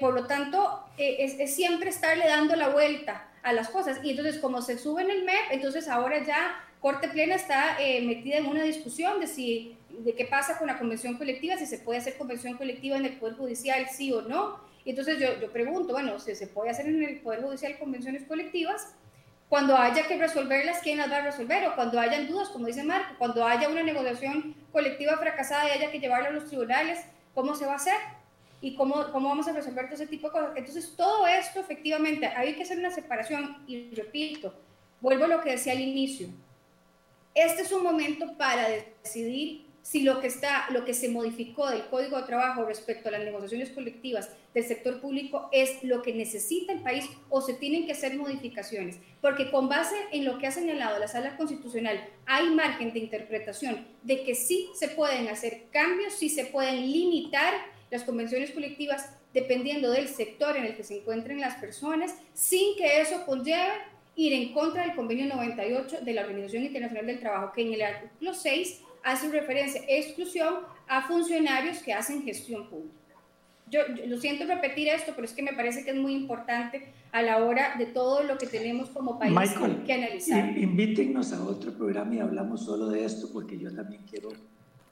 por 0.00 0.14
lo 0.14 0.26
tanto 0.26 0.84
eh, 0.98 1.16
es, 1.20 1.38
es, 1.38 1.54
siempre 1.54 1.90
estarle 1.90 2.26
dando 2.26 2.56
la 2.56 2.68
vuelta 2.68 3.28
a 3.42 3.52
las 3.52 3.68
cosas. 3.68 4.00
Y 4.02 4.10
entonces 4.10 4.38
como 4.38 4.62
se 4.62 4.78
sube 4.78 5.02
en 5.02 5.10
el 5.10 5.24
MEP, 5.24 5.50
entonces 5.50 5.88
ahora 5.88 6.24
ya 6.24 6.62
Corte 6.82 7.08
Plena 7.08 7.36
está 7.36 7.80
eh, 7.80 8.02
metida 8.02 8.38
en 8.38 8.46
una 8.46 8.64
discusión 8.64 9.20
de 9.20 9.28
si 9.28 9.78
de 9.88 10.14
qué 10.14 10.24
pasa 10.24 10.58
con 10.58 10.66
la 10.66 10.78
convención 10.78 11.16
colectiva, 11.16 11.56
si 11.56 11.66
se 11.66 11.78
puede 11.78 12.00
hacer 12.00 12.18
convención 12.18 12.56
colectiva 12.56 12.96
en 12.96 13.04
el 13.04 13.18
Poder 13.18 13.36
Judicial, 13.36 13.86
sí 13.88 14.12
o 14.12 14.22
no. 14.22 14.58
Y 14.84 14.90
entonces 14.90 15.18
yo, 15.20 15.38
yo 15.40 15.52
pregunto, 15.52 15.92
bueno, 15.92 16.18
si 16.18 16.34
se 16.34 16.48
puede 16.48 16.70
hacer 16.70 16.86
en 16.86 17.00
el 17.04 17.20
Poder 17.20 17.42
Judicial 17.42 17.78
convenciones 17.78 18.24
colectivas, 18.24 18.94
cuando 19.48 19.76
haya 19.76 20.08
que 20.08 20.16
resolverlas, 20.16 20.80
¿quién 20.82 20.98
las 20.98 21.08
va 21.08 21.18
a 21.18 21.24
resolver? 21.26 21.68
O 21.68 21.76
cuando 21.76 22.00
hayan 22.00 22.26
dudas, 22.26 22.48
como 22.48 22.66
dice 22.66 22.82
Marco, 22.82 23.14
cuando 23.16 23.46
haya 23.46 23.68
una 23.68 23.84
negociación 23.84 24.56
colectiva 24.72 25.16
fracasada 25.18 25.68
y 25.68 25.78
haya 25.78 25.92
que 25.92 26.00
llevarla 26.00 26.30
a 26.30 26.32
los 26.32 26.46
tribunales, 26.46 26.98
¿cómo 27.32 27.54
se 27.54 27.64
va 27.64 27.74
a 27.74 27.76
hacer? 27.76 27.98
¿Y 28.60 28.74
cómo, 28.74 29.12
cómo 29.12 29.28
vamos 29.28 29.46
a 29.46 29.52
resolver 29.52 29.84
todo 29.84 29.94
ese 29.94 30.06
tipo 30.08 30.28
de 30.28 30.32
cosas? 30.32 30.56
Entonces, 30.56 30.94
todo 30.96 31.28
esto, 31.28 31.60
efectivamente, 31.60 32.26
hay 32.26 32.54
que 32.56 32.62
hacer 32.62 32.78
una 32.78 32.90
separación 32.90 33.62
y 33.68 33.94
repito, 33.94 34.52
vuelvo 35.00 35.26
a 35.26 35.28
lo 35.28 35.42
que 35.42 35.50
decía 35.50 35.74
al 35.74 35.80
inicio. 35.80 36.28
Este 37.34 37.62
es 37.62 37.72
un 37.72 37.82
momento 37.82 38.36
para 38.36 38.68
decidir 38.68 39.72
si 39.82 40.02
lo 40.02 40.20
que, 40.20 40.28
está, 40.28 40.66
lo 40.70 40.84
que 40.84 40.94
se 40.94 41.08
modificó 41.08 41.68
del 41.68 41.86
Código 41.86 42.16
de 42.16 42.22
Trabajo 42.22 42.64
respecto 42.64 43.08
a 43.08 43.12
las 43.12 43.24
negociaciones 43.24 43.70
colectivas 43.70 44.30
del 44.54 44.64
sector 44.64 45.00
público 45.00 45.48
es 45.50 45.82
lo 45.82 46.02
que 46.02 46.14
necesita 46.14 46.72
el 46.72 46.82
país 46.82 47.08
o 47.30 47.40
se 47.40 47.54
tienen 47.54 47.84
que 47.84 47.92
hacer 47.92 48.16
modificaciones. 48.16 48.98
Porque 49.20 49.50
con 49.50 49.68
base 49.68 49.96
en 50.12 50.24
lo 50.24 50.38
que 50.38 50.46
ha 50.46 50.52
señalado 50.52 50.98
la 50.98 51.08
Sala 51.08 51.36
Constitucional, 51.36 51.98
hay 52.26 52.50
margen 52.50 52.92
de 52.92 53.00
interpretación 53.00 53.84
de 54.02 54.22
que 54.22 54.34
sí 54.34 54.70
se 54.74 54.88
pueden 54.88 55.28
hacer 55.28 55.64
cambios, 55.72 56.14
sí 56.14 56.28
se 56.28 56.46
pueden 56.46 56.92
limitar 56.92 57.52
las 57.90 58.04
convenciones 58.04 58.52
colectivas 58.52 59.10
dependiendo 59.34 59.90
del 59.90 60.08
sector 60.08 60.56
en 60.56 60.64
el 60.64 60.76
que 60.76 60.84
se 60.84 60.98
encuentren 60.98 61.40
las 61.40 61.56
personas, 61.56 62.14
sin 62.34 62.76
que 62.76 63.00
eso 63.00 63.24
conlleve 63.26 63.72
ir 64.16 64.32
en 64.32 64.52
contra 64.52 64.82
del 64.82 64.94
convenio 64.94 65.26
98 65.26 65.98
de 66.02 66.12
la 66.12 66.22
Organización 66.22 66.64
Internacional 66.64 67.06
del 67.06 67.20
Trabajo, 67.20 67.52
que 67.52 67.62
en 67.62 67.74
el 67.74 67.82
artículo 67.82 68.34
6 68.34 68.80
hace 69.02 69.28
referencia 69.30 69.82
exclusión 69.88 70.54
a 70.86 71.02
funcionarios 71.02 71.78
que 71.78 71.92
hacen 71.92 72.22
gestión 72.22 72.68
pública. 72.68 72.94
Yo, 73.70 73.80
lo 74.06 74.18
siento 74.20 74.44
repetir 74.44 74.88
esto, 74.88 75.12
pero 75.14 75.24
es 75.24 75.32
que 75.32 75.42
me 75.42 75.54
parece 75.54 75.82
que 75.82 75.92
es 75.92 75.96
muy 75.96 76.12
importante 76.12 76.92
a 77.10 77.22
la 77.22 77.38
hora 77.38 77.74
de 77.78 77.86
todo 77.86 78.22
lo 78.22 78.36
que 78.36 78.46
tenemos 78.46 78.90
como 78.90 79.18
país 79.18 79.34
que 79.86 79.92
analizar. 79.94 80.58
Invítenos 80.58 81.32
a 81.32 81.42
otro 81.42 81.72
programa 81.72 82.14
y 82.14 82.18
hablamos 82.18 82.66
solo 82.66 82.88
de 82.88 83.04
esto, 83.04 83.30
porque 83.32 83.58
yo 83.58 83.74
también 83.74 84.02
quiero. 84.10 84.28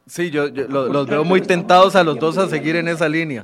Sí, 0.06 0.30
yo, 0.30 0.48
los 0.48 1.06
veo 1.06 1.24
muy 1.24 1.42
tentados 1.42 1.94
a 1.94 2.02
los 2.02 2.18
dos 2.18 2.38
a 2.38 2.48
seguir 2.48 2.76
en 2.76 2.88
esa 2.88 3.06
línea. 3.06 3.42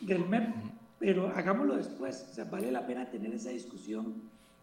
Del 0.00 0.26
MEP, 0.26 0.54
pero 0.98 1.28
hagámoslo 1.28 1.76
después. 1.76 2.26
O 2.30 2.34
sea, 2.34 2.44
vale 2.44 2.72
la 2.72 2.86
pena 2.86 3.10
tener 3.10 3.34
esa 3.34 3.50
discusión 3.50 4.14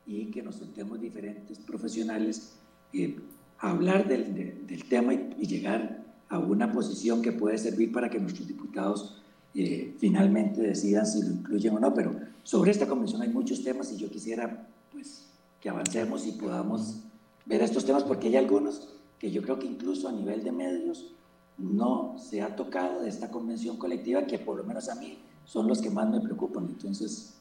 y 0.09 0.25
que 0.31 0.41
nos 0.41 0.55
sentemos 0.55 0.99
diferentes 0.99 1.59
profesionales. 1.59 2.53
Eh, 2.93 3.19
hablar 3.59 4.07
del, 4.07 4.65
del 4.65 4.83
tema 4.85 5.13
y, 5.13 5.45
llegar 5.45 6.03
a 6.29 6.39
una 6.39 6.71
posición 6.71 7.21
que 7.21 7.31
puede 7.31 7.57
servir 7.57 7.91
para 7.91 8.09
que 8.09 8.19
nuestros 8.19 8.47
diputados 8.47 9.21
eh, 9.53 9.95
finalmente 9.99 10.61
decidan 10.61 11.05
si 11.05 11.21
lo 11.21 11.29
incluyen 11.29 11.75
o 11.75 11.79
no. 11.79 11.93
Pero 11.93 12.15
sobre 12.43 12.71
esta 12.71 12.87
convención 12.87 13.21
hay 13.21 13.29
muchos 13.29 13.63
temas 13.63 13.91
y 13.91 13.97
yo 13.97 14.09
quisiera 14.09 14.67
pues, 14.91 15.27
que 15.61 15.69
avancemos 15.69 16.25
y 16.25 16.31
podamos 16.31 17.01
ver 17.45 17.61
estos 17.61 17.85
temas 17.85 18.03
porque 18.03 18.29
hay 18.29 18.37
algunos 18.37 18.89
que 19.19 19.29
yo 19.31 19.43
creo 19.43 19.59
que 19.59 19.67
incluso 19.67 20.07
a 20.07 20.11
nivel 20.11 20.43
de 20.43 20.51
medios 20.51 21.11
no 21.57 22.15
se 22.17 22.41
ha 22.41 22.55
tocado 22.55 23.01
de 23.01 23.09
esta 23.09 23.29
convención 23.29 23.77
colectiva 23.77 24.25
que 24.25 24.39
por 24.39 24.57
lo 24.57 24.63
menos 24.63 24.89
a 24.89 24.95
mí 24.95 25.19
son 25.45 25.67
los 25.67 25.81
que 25.81 25.91
más 25.91 26.09
me 26.09 26.21
preocupan. 26.21 26.65
Entonces, 26.65 27.38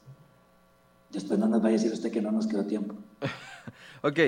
después 1.10 1.38
no 1.38 1.48
nos 1.48 1.62
vaya 1.62 1.76
a 1.76 1.78
decir 1.78 1.92
usted 1.92 2.10
que 2.10 2.20
no 2.20 2.30
nos 2.30 2.46
quedó 2.46 2.64
tiempo. 2.64 2.94
ok, 4.02 4.18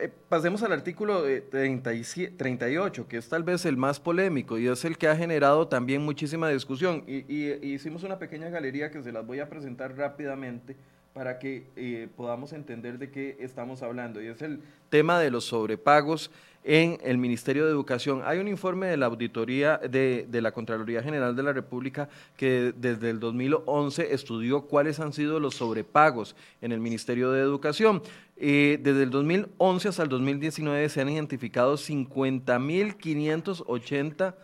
eh, 0.00 0.10
pasemos 0.28 0.62
al 0.62 0.72
artículo 0.72 1.24
38, 1.24 3.08
que 3.08 3.16
es 3.18 3.28
tal 3.28 3.42
vez 3.42 3.66
el 3.66 3.76
más 3.76 4.00
polémico 4.00 4.58
y 4.58 4.66
es 4.66 4.84
el 4.84 4.96
que 4.96 5.08
ha 5.08 5.16
generado 5.16 5.68
también 5.68 6.02
muchísima 6.02 6.48
discusión. 6.48 7.04
Y, 7.06 7.50
hicimos 7.66 8.02
una 8.02 8.18
pequeña 8.18 8.48
galería 8.48 8.90
que 8.90 9.02
se 9.02 9.12
las 9.12 9.26
voy 9.26 9.40
a 9.40 9.48
presentar 9.48 9.96
rápidamente 9.96 10.76
para 11.12 11.38
que 11.38 11.66
eh, 11.76 12.08
podamos 12.16 12.52
entender 12.52 12.98
de 12.98 13.10
qué 13.10 13.36
estamos 13.40 13.82
hablando. 13.82 14.22
Y 14.22 14.26
es 14.26 14.42
el 14.42 14.60
tema 14.88 15.18
de 15.18 15.30
los 15.30 15.46
sobrepagos 15.46 16.30
en 16.62 16.98
el 17.02 17.16
Ministerio 17.18 17.64
de 17.64 17.70
Educación. 17.70 18.22
Hay 18.24 18.38
un 18.38 18.48
informe 18.48 18.86
de 18.86 18.96
la 18.96 19.06
auditoría 19.06 19.78
de, 19.78 20.26
de, 20.28 20.42
la 20.42 20.52
Contraloría 20.52 21.02
General 21.02 21.34
de 21.34 21.42
la 21.42 21.52
República 21.52 22.08
que 22.36 22.72
desde 22.76 23.10
el 23.10 23.18
2011 23.18 24.14
estudió 24.14 24.62
cuáles 24.62 25.00
han 25.00 25.12
sido 25.12 25.40
los 25.40 25.56
sobrepagos 25.56 26.36
en 26.60 26.70
el 26.72 26.78
Ministerio 26.80 27.32
de 27.32 27.40
Educación. 27.40 28.02
Eh, 28.36 28.78
desde 28.82 29.02
el 29.02 29.10
2011 29.10 29.88
hasta 29.88 30.02
el 30.02 30.08
2019 30.08 30.88
se 30.88 31.00
han 31.00 31.08
identificado 31.08 31.76
50.580 31.76 34.34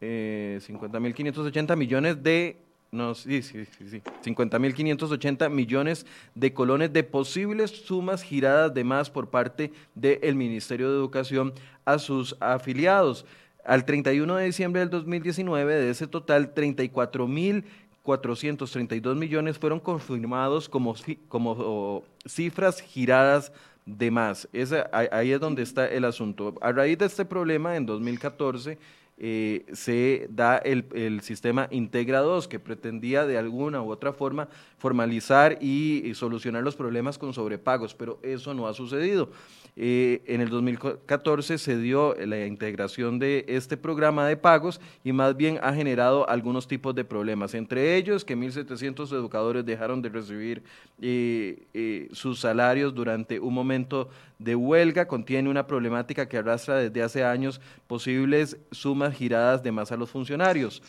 eh, 0.00 0.60
50.580 0.62 1.76
millones 1.76 2.22
de 2.22 2.58
no, 2.92 3.14
sí, 3.14 3.42
sí, 3.42 3.64
sí, 3.64 3.88
sí. 3.88 4.02
50.580 4.24 5.50
millones 5.50 6.06
de 6.34 6.52
colones 6.52 6.92
de 6.92 7.02
posibles 7.02 7.70
sumas 7.70 8.22
giradas 8.22 8.72
de 8.72 8.84
más 8.84 9.10
por 9.10 9.28
parte 9.28 9.72
del 9.94 10.34
Ministerio 10.34 10.90
de 10.90 10.96
Educación 10.96 11.52
a 11.84 11.98
sus 11.98 12.36
afiliados. 12.40 13.26
Al 13.64 13.84
31 13.84 14.36
de 14.36 14.44
diciembre 14.44 14.80
del 14.80 14.90
2019, 14.90 15.74
de 15.74 15.90
ese 15.90 16.06
total, 16.06 16.54
34.000 16.54 17.64
432 18.06 19.16
millones 19.16 19.58
fueron 19.58 19.80
confirmados 19.80 20.68
como, 20.68 20.94
como 21.28 22.04
cifras 22.24 22.80
giradas 22.80 23.52
de 23.84 24.10
más. 24.10 24.48
ahí 24.92 25.32
es 25.32 25.40
donde 25.40 25.62
está 25.62 25.88
el 25.88 26.04
asunto. 26.04 26.54
A 26.60 26.72
raíz 26.72 26.96
de 26.98 27.06
este 27.06 27.24
problema, 27.24 27.76
en 27.76 27.84
2014, 27.84 28.78
eh, 29.18 29.64
se 29.72 30.26
da 30.30 30.58
el, 30.58 30.84
el, 30.92 31.22
sistema 31.22 31.68
Integra 31.70 32.20
2, 32.20 32.48
que 32.48 32.58
pretendía 32.58 33.24
de 33.24 33.38
alguna 33.38 33.80
u 33.80 33.90
otra 33.90 34.12
forma 34.12 34.48
formalizar 34.76 35.56
y, 35.62 36.12
solucionar 36.14 36.62
los 36.62 36.76
problemas 36.76 37.16
con 37.16 37.32
sobrepagos, 37.32 37.94
pero 37.94 38.18
eso 38.22 38.52
no 38.52 38.66
ha 38.68 38.74
sucedido. 38.74 39.30
Eh, 39.78 40.22
en 40.26 40.40
el 40.40 40.48
2014 40.48 41.58
se 41.58 41.78
dio 41.78 42.14
la 42.14 42.46
integración 42.46 43.18
de 43.18 43.44
este 43.46 43.76
programa 43.76 44.26
de 44.26 44.36
pagos 44.36 44.80
y 45.04 45.12
más 45.12 45.36
bien 45.36 45.58
ha 45.62 45.74
generado 45.74 46.28
algunos 46.28 46.66
tipos 46.66 46.94
de 46.94 47.04
problemas, 47.04 47.54
entre 47.54 47.96
ellos 47.96 48.24
que 48.24 48.36
1.700 48.36 49.12
educadores 49.12 49.66
dejaron 49.66 50.00
de 50.00 50.08
recibir 50.08 50.62
eh, 51.00 52.08
sus 52.12 52.40
salarios 52.40 52.94
durante 52.94 53.38
un 53.38 53.52
momento 53.52 54.08
de 54.38 54.54
huelga, 54.54 55.08
contiene 55.08 55.48
una 55.48 55.66
problemática 55.66 56.28
que 56.28 56.38
arrastra 56.38 56.76
desde 56.76 57.02
hace 57.02 57.24
años 57.24 57.60
posibles 57.86 58.58
sumas 58.70 59.05
giradas 59.14 59.62
de 59.62 59.72
más 59.72 59.92
a 59.92 59.96
los 59.96 60.10
funcionarios. 60.10 60.82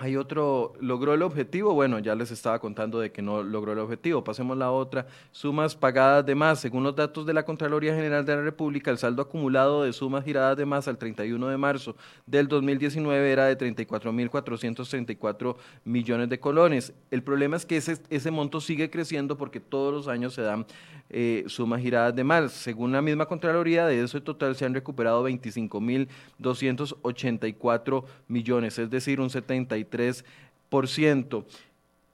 Hay 0.00 0.14
otro, 0.14 0.74
logró 0.80 1.12
el 1.12 1.22
objetivo, 1.22 1.74
bueno, 1.74 1.98
ya 1.98 2.14
les 2.14 2.30
estaba 2.30 2.60
contando 2.60 3.00
de 3.00 3.10
que 3.10 3.20
no 3.20 3.42
logró 3.42 3.72
el 3.72 3.80
objetivo. 3.80 4.22
Pasemos 4.22 4.54
a 4.54 4.58
la 4.60 4.70
otra, 4.70 5.08
sumas 5.32 5.74
pagadas 5.74 6.24
de 6.24 6.36
más. 6.36 6.60
Según 6.60 6.84
los 6.84 6.94
datos 6.94 7.26
de 7.26 7.34
la 7.34 7.44
Contraloría 7.44 7.96
General 7.96 8.24
de 8.24 8.36
la 8.36 8.42
República, 8.42 8.92
el 8.92 8.98
saldo 8.98 9.22
acumulado 9.22 9.82
de 9.82 9.92
sumas 9.92 10.24
giradas 10.24 10.56
de 10.56 10.66
más 10.66 10.86
al 10.86 10.98
31 10.98 11.48
de 11.48 11.56
marzo 11.56 11.96
del 12.26 12.46
2019 12.46 13.32
era 13.32 13.46
de 13.46 13.58
34.434 13.58 15.56
millones 15.84 16.28
de 16.28 16.38
colones. 16.38 16.92
El 17.10 17.24
problema 17.24 17.56
es 17.56 17.66
que 17.66 17.78
ese, 17.78 17.98
ese 18.08 18.30
monto 18.30 18.60
sigue 18.60 18.90
creciendo 18.90 19.36
porque 19.36 19.58
todos 19.58 19.92
los 19.92 20.06
años 20.06 20.32
se 20.32 20.42
dan 20.42 20.64
eh, 21.10 21.42
sumas 21.48 21.80
giradas 21.80 22.14
de 22.14 22.22
más. 22.22 22.52
Según 22.52 22.92
la 22.92 23.02
misma 23.02 23.26
Contraloría, 23.26 23.84
de 23.86 24.00
eso 24.00 24.18
en 24.18 24.24
total 24.24 24.54
se 24.54 24.64
han 24.64 24.74
recuperado 24.74 25.28
25.284 25.28 28.04
millones, 28.28 28.78
es 28.78 28.88
decir, 28.90 29.20
un 29.20 29.30
73%. 29.30 29.87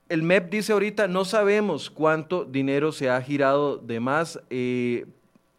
El 0.09 0.23
MEP 0.23 0.51
dice 0.51 0.73
ahorita, 0.73 1.09
no 1.09 1.25
sabemos 1.25 1.91
cuánto 1.91 2.45
dinero 2.45 2.93
se 2.93 3.09
ha 3.11 3.21
girado 3.21 3.79
de 3.79 4.01
más. 4.01 4.41
Eh, 4.51 5.07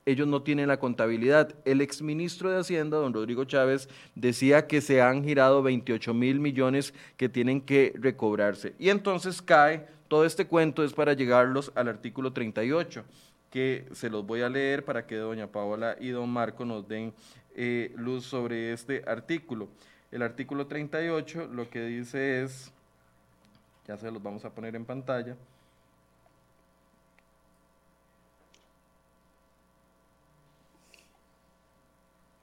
ellos 0.05 0.27
no 0.27 0.43
tienen 0.43 0.67
la 0.67 0.79
contabilidad. 0.79 1.55
El 1.65 1.81
exministro 1.81 2.51
de 2.51 2.59
Hacienda, 2.59 2.97
don 2.97 3.13
Rodrigo 3.13 3.45
Chávez, 3.45 3.89
decía 4.13 4.67
que 4.67 4.81
se 4.81 5.01
han 5.01 5.23
girado 5.23 5.63
28 5.63 6.13
mil 6.13 6.39
millones 6.39 6.93
que 7.17 7.27
tienen 7.27 7.59
que 7.59 7.93
recobrarse. 7.97 8.75
Y 8.77 8.89
entonces 8.89 9.41
cae, 9.41 9.87
todo 10.07 10.25
este 10.25 10.45
cuento 10.45 10.83
es 10.83 10.93
para 10.93 11.13
llegarlos 11.13 11.71
al 11.75 11.87
artículo 11.87 12.31
38 12.31 13.03
que 13.55 13.87
se 13.93 14.09
los 14.09 14.25
voy 14.25 14.41
a 14.41 14.49
leer 14.49 14.83
para 14.83 15.07
que 15.07 15.15
doña 15.15 15.47
Paola 15.47 15.95
y 16.01 16.09
don 16.09 16.29
Marco 16.29 16.65
nos 16.65 16.89
den 16.89 17.13
eh, 17.55 17.93
luz 17.95 18.25
sobre 18.25 18.73
este 18.73 19.01
artículo. 19.07 19.69
El 20.15 20.21
artículo 20.21 20.65
38 20.65 21.47
lo 21.47 21.69
que 21.69 21.81
dice 21.81 22.41
es, 22.41 22.71
ya 23.85 23.97
se 23.97 24.09
los 24.09 24.23
vamos 24.23 24.45
a 24.45 24.49
poner 24.49 24.73
en 24.77 24.85
pantalla, 24.85 25.35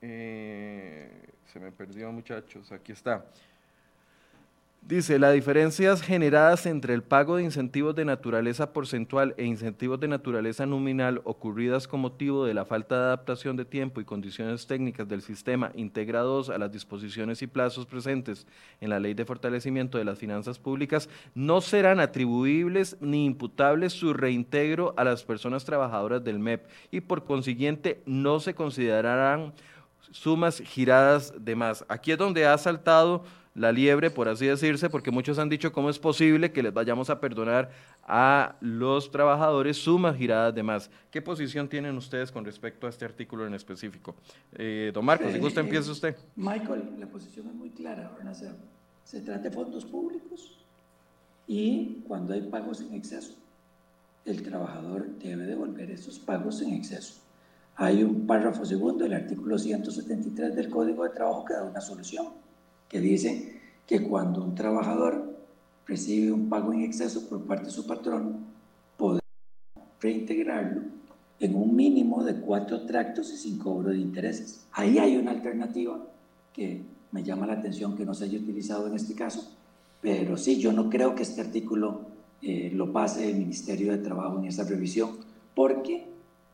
eh, 0.02 1.10
se 1.50 1.60
me 1.60 1.72
perdió 1.72 2.12
muchachos, 2.12 2.70
aquí 2.72 2.92
está. 2.92 3.24
Dice, 4.84 5.20
las 5.20 5.32
diferencias 5.32 6.02
generadas 6.02 6.66
entre 6.66 6.92
el 6.92 7.04
pago 7.04 7.36
de 7.36 7.44
incentivos 7.44 7.94
de 7.94 8.04
naturaleza 8.04 8.72
porcentual 8.72 9.32
e 9.38 9.44
incentivos 9.44 10.00
de 10.00 10.08
naturaleza 10.08 10.66
nominal 10.66 11.20
ocurridas 11.22 11.86
con 11.86 12.00
motivo 12.00 12.44
de 12.44 12.52
la 12.52 12.64
falta 12.64 12.96
de 12.96 13.04
adaptación 13.04 13.56
de 13.56 13.64
tiempo 13.64 14.00
y 14.00 14.04
condiciones 14.04 14.66
técnicas 14.66 15.06
del 15.06 15.22
sistema 15.22 15.70
integrados 15.76 16.50
a 16.50 16.58
las 16.58 16.72
disposiciones 16.72 17.42
y 17.42 17.46
plazos 17.46 17.86
presentes 17.86 18.44
en 18.80 18.90
la 18.90 18.98
Ley 18.98 19.14
de 19.14 19.24
Fortalecimiento 19.24 19.98
de 19.98 20.04
las 20.04 20.18
Finanzas 20.18 20.58
Públicas 20.58 21.08
no 21.32 21.60
serán 21.60 22.00
atribuibles 22.00 22.96
ni 23.00 23.24
imputables 23.24 23.92
su 23.92 24.12
reintegro 24.12 24.94
a 24.96 25.04
las 25.04 25.22
personas 25.22 25.64
trabajadoras 25.64 26.24
del 26.24 26.40
MEP 26.40 26.66
y 26.90 27.02
por 27.02 27.24
consiguiente 27.24 28.02
no 28.04 28.40
se 28.40 28.56
considerarán 28.56 29.54
sumas 30.10 30.60
giradas 30.60 31.32
de 31.38 31.54
más. 31.54 31.84
Aquí 31.88 32.10
es 32.10 32.18
donde 32.18 32.46
ha 32.46 32.58
saltado 32.58 33.22
la 33.54 33.70
liebre, 33.70 34.10
por 34.10 34.28
así 34.28 34.46
decirse, 34.46 34.88
porque 34.88 35.10
muchos 35.10 35.38
han 35.38 35.48
dicho 35.48 35.72
cómo 35.72 35.90
es 35.90 35.98
posible 35.98 36.52
que 36.52 36.62
les 36.62 36.72
vayamos 36.72 37.10
a 37.10 37.20
perdonar 37.20 37.70
a 38.04 38.56
los 38.60 39.10
trabajadores 39.10 39.76
sumas 39.76 40.16
giradas 40.16 40.54
de 40.54 40.62
más. 40.62 40.90
¿Qué 41.10 41.20
posición 41.20 41.68
tienen 41.68 41.96
ustedes 41.96 42.32
con 42.32 42.44
respecto 42.44 42.86
a 42.86 42.90
este 42.90 43.04
artículo 43.04 43.46
en 43.46 43.54
específico? 43.54 44.14
Eh, 44.54 44.90
don 44.94 45.04
Marcos, 45.04 45.32
si 45.32 45.38
gusta, 45.38 45.60
eh, 45.60 45.64
empiece 45.64 45.90
usted. 45.90 46.16
Michael, 46.36 46.94
la 46.98 47.06
posición 47.06 47.48
es 47.48 47.54
muy 47.54 47.70
clara. 47.70 48.10
Se 49.04 49.20
trata 49.20 49.42
de 49.42 49.50
fondos 49.50 49.84
públicos 49.84 50.58
y 51.46 52.02
cuando 52.06 52.32
hay 52.32 52.42
pagos 52.42 52.80
en 52.80 52.94
exceso, 52.94 53.34
el 54.24 54.42
trabajador 54.42 55.08
debe 55.18 55.44
devolver 55.44 55.90
esos 55.90 56.18
pagos 56.18 56.62
en 56.62 56.74
exceso. 56.74 57.20
Hay 57.76 58.02
un 58.02 58.26
párrafo 58.26 58.64
segundo 58.64 59.04
del 59.04 59.14
artículo 59.14 59.58
173 59.58 60.54
del 60.54 60.70
Código 60.70 61.04
de 61.04 61.10
Trabajo 61.10 61.44
que 61.44 61.54
da 61.54 61.64
una 61.64 61.80
solución 61.80 62.41
que 62.92 63.00
dice 63.00 63.58
que 63.86 64.02
cuando 64.02 64.44
un 64.44 64.54
trabajador 64.54 65.34
recibe 65.86 66.30
un 66.30 66.50
pago 66.50 66.72
en 66.74 66.82
exceso 66.82 67.26
por 67.28 67.42
parte 67.44 67.64
de 67.64 67.70
su 67.70 67.86
patrón, 67.86 68.44
podrá 68.98 69.22
reintegrarlo 69.98 70.82
en 71.40 71.56
un 71.56 71.74
mínimo 71.74 72.22
de 72.22 72.36
cuatro 72.36 72.82
tractos 72.82 73.32
y 73.32 73.36
sin 73.38 73.58
cobro 73.58 73.90
de 73.90 73.98
intereses. 73.98 74.66
Ahí 74.72 74.98
hay 74.98 75.16
una 75.16 75.32
alternativa 75.32 75.98
que 76.52 76.82
me 77.10 77.24
llama 77.24 77.46
la 77.46 77.54
atención 77.54 77.96
que 77.96 78.04
no 78.04 78.14
se 78.14 78.24
haya 78.24 78.38
utilizado 78.38 78.86
en 78.86 78.94
este 78.94 79.14
caso, 79.14 79.50
pero 80.00 80.36
sí, 80.36 80.58
yo 80.58 80.72
no 80.72 80.90
creo 80.90 81.14
que 81.14 81.22
este 81.22 81.40
artículo 81.40 82.02
eh, 82.42 82.70
lo 82.74 82.92
pase 82.92 83.30
el 83.30 83.38
Ministerio 83.38 83.90
de 83.90 83.98
Trabajo 83.98 84.38
en 84.38 84.44
esa 84.44 84.64
revisión, 84.64 85.16
porque 85.54 86.06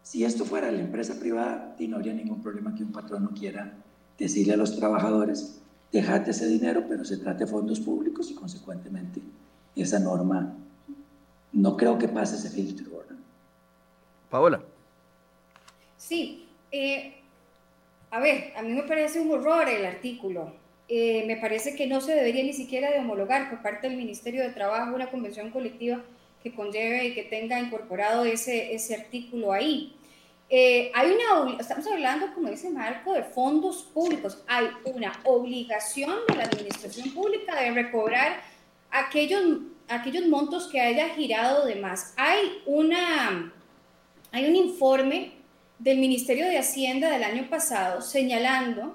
si 0.02 0.24
esto 0.24 0.44
fuera 0.44 0.70
la 0.70 0.80
empresa 0.80 1.18
privada, 1.18 1.74
no 1.80 1.96
habría 1.96 2.14
ningún 2.14 2.40
problema 2.40 2.74
que 2.74 2.84
un 2.84 2.92
patrón 2.92 3.24
no 3.24 3.30
quiera 3.30 3.74
decirle 4.16 4.54
a 4.54 4.56
los 4.56 4.76
trabajadores, 4.76 5.60
dejate 5.92 6.30
ese 6.30 6.46
dinero, 6.46 6.84
pero 6.88 7.04
se 7.04 7.16
trate 7.16 7.44
de 7.44 7.50
fondos 7.50 7.80
públicos 7.80 8.30
y 8.30 8.34
consecuentemente 8.34 9.20
esa 9.74 9.98
norma 9.98 10.56
no 11.52 11.76
creo 11.76 11.98
que 11.98 12.08
pase 12.08 12.36
ese 12.36 12.50
filtro. 12.50 12.88
Paola. 14.30 14.62
Sí, 15.96 16.46
eh, 16.70 17.14
a 18.10 18.20
ver, 18.20 18.52
a 18.56 18.62
mí 18.62 18.72
me 18.72 18.82
parece 18.82 19.20
un 19.20 19.30
horror 19.30 19.68
el 19.68 19.84
artículo. 19.84 20.52
Eh, 20.88 21.24
me 21.26 21.36
parece 21.36 21.74
que 21.74 21.86
no 21.86 22.00
se 22.00 22.14
debería 22.14 22.42
ni 22.42 22.52
siquiera 22.52 22.90
de 22.90 22.98
homologar 22.98 23.50
por 23.50 23.62
parte 23.62 23.88
del 23.88 23.98
Ministerio 23.98 24.42
de 24.42 24.50
Trabajo 24.50 24.94
una 24.94 25.10
convención 25.10 25.50
colectiva 25.50 26.02
que 26.42 26.54
conlleve 26.54 27.08
y 27.08 27.14
que 27.14 27.24
tenga 27.24 27.60
incorporado 27.60 28.24
ese, 28.24 28.74
ese 28.74 28.94
artículo 28.94 29.52
ahí. 29.52 29.94
Eh, 30.50 30.90
hay 30.94 31.10
una, 31.10 31.60
estamos 31.60 31.86
hablando, 31.86 32.32
como 32.32 32.48
dice 32.48 32.70
Marco, 32.70 33.12
de 33.12 33.22
fondos 33.22 33.82
públicos. 33.92 34.42
Hay 34.46 34.68
una 34.84 35.12
obligación 35.24 36.16
de 36.26 36.36
la 36.36 36.44
administración 36.44 37.12
pública 37.12 37.60
de 37.60 37.70
recobrar 37.72 38.40
aquellos, 38.90 39.42
aquellos 39.88 40.26
montos 40.26 40.68
que 40.68 40.80
haya 40.80 41.10
girado 41.10 41.66
de 41.66 41.76
más. 41.76 42.14
Hay, 42.16 42.62
una, 42.64 43.52
hay 44.32 44.48
un 44.48 44.56
informe 44.56 45.32
del 45.78 45.98
Ministerio 45.98 46.46
de 46.46 46.58
Hacienda 46.58 47.10
del 47.10 47.24
año 47.24 47.48
pasado 47.50 48.00
señalando 48.00 48.94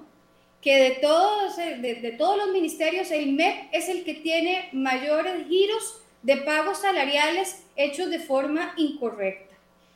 que 0.60 0.76
de 0.76 0.92
todos, 1.02 1.58
de, 1.58 1.76
de 1.78 2.12
todos 2.18 2.38
los 2.38 2.52
ministerios 2.52 3.12
el 3.12 3.34
MEP 3.34 3.70
es 3.72 3.90
el 3.90 4.04
que 4.04 4.16
tiene 4.16 4.70
mayores 4.72 5.48
giros 5.48 6.02
de 6.24 6.38
pagos 6.38 6.80
salariales 6.80 7.64
hechos 7.76 8.10
de 8.10 8.20
forma 8.20 8.74
incorrecta. 8.78 9.53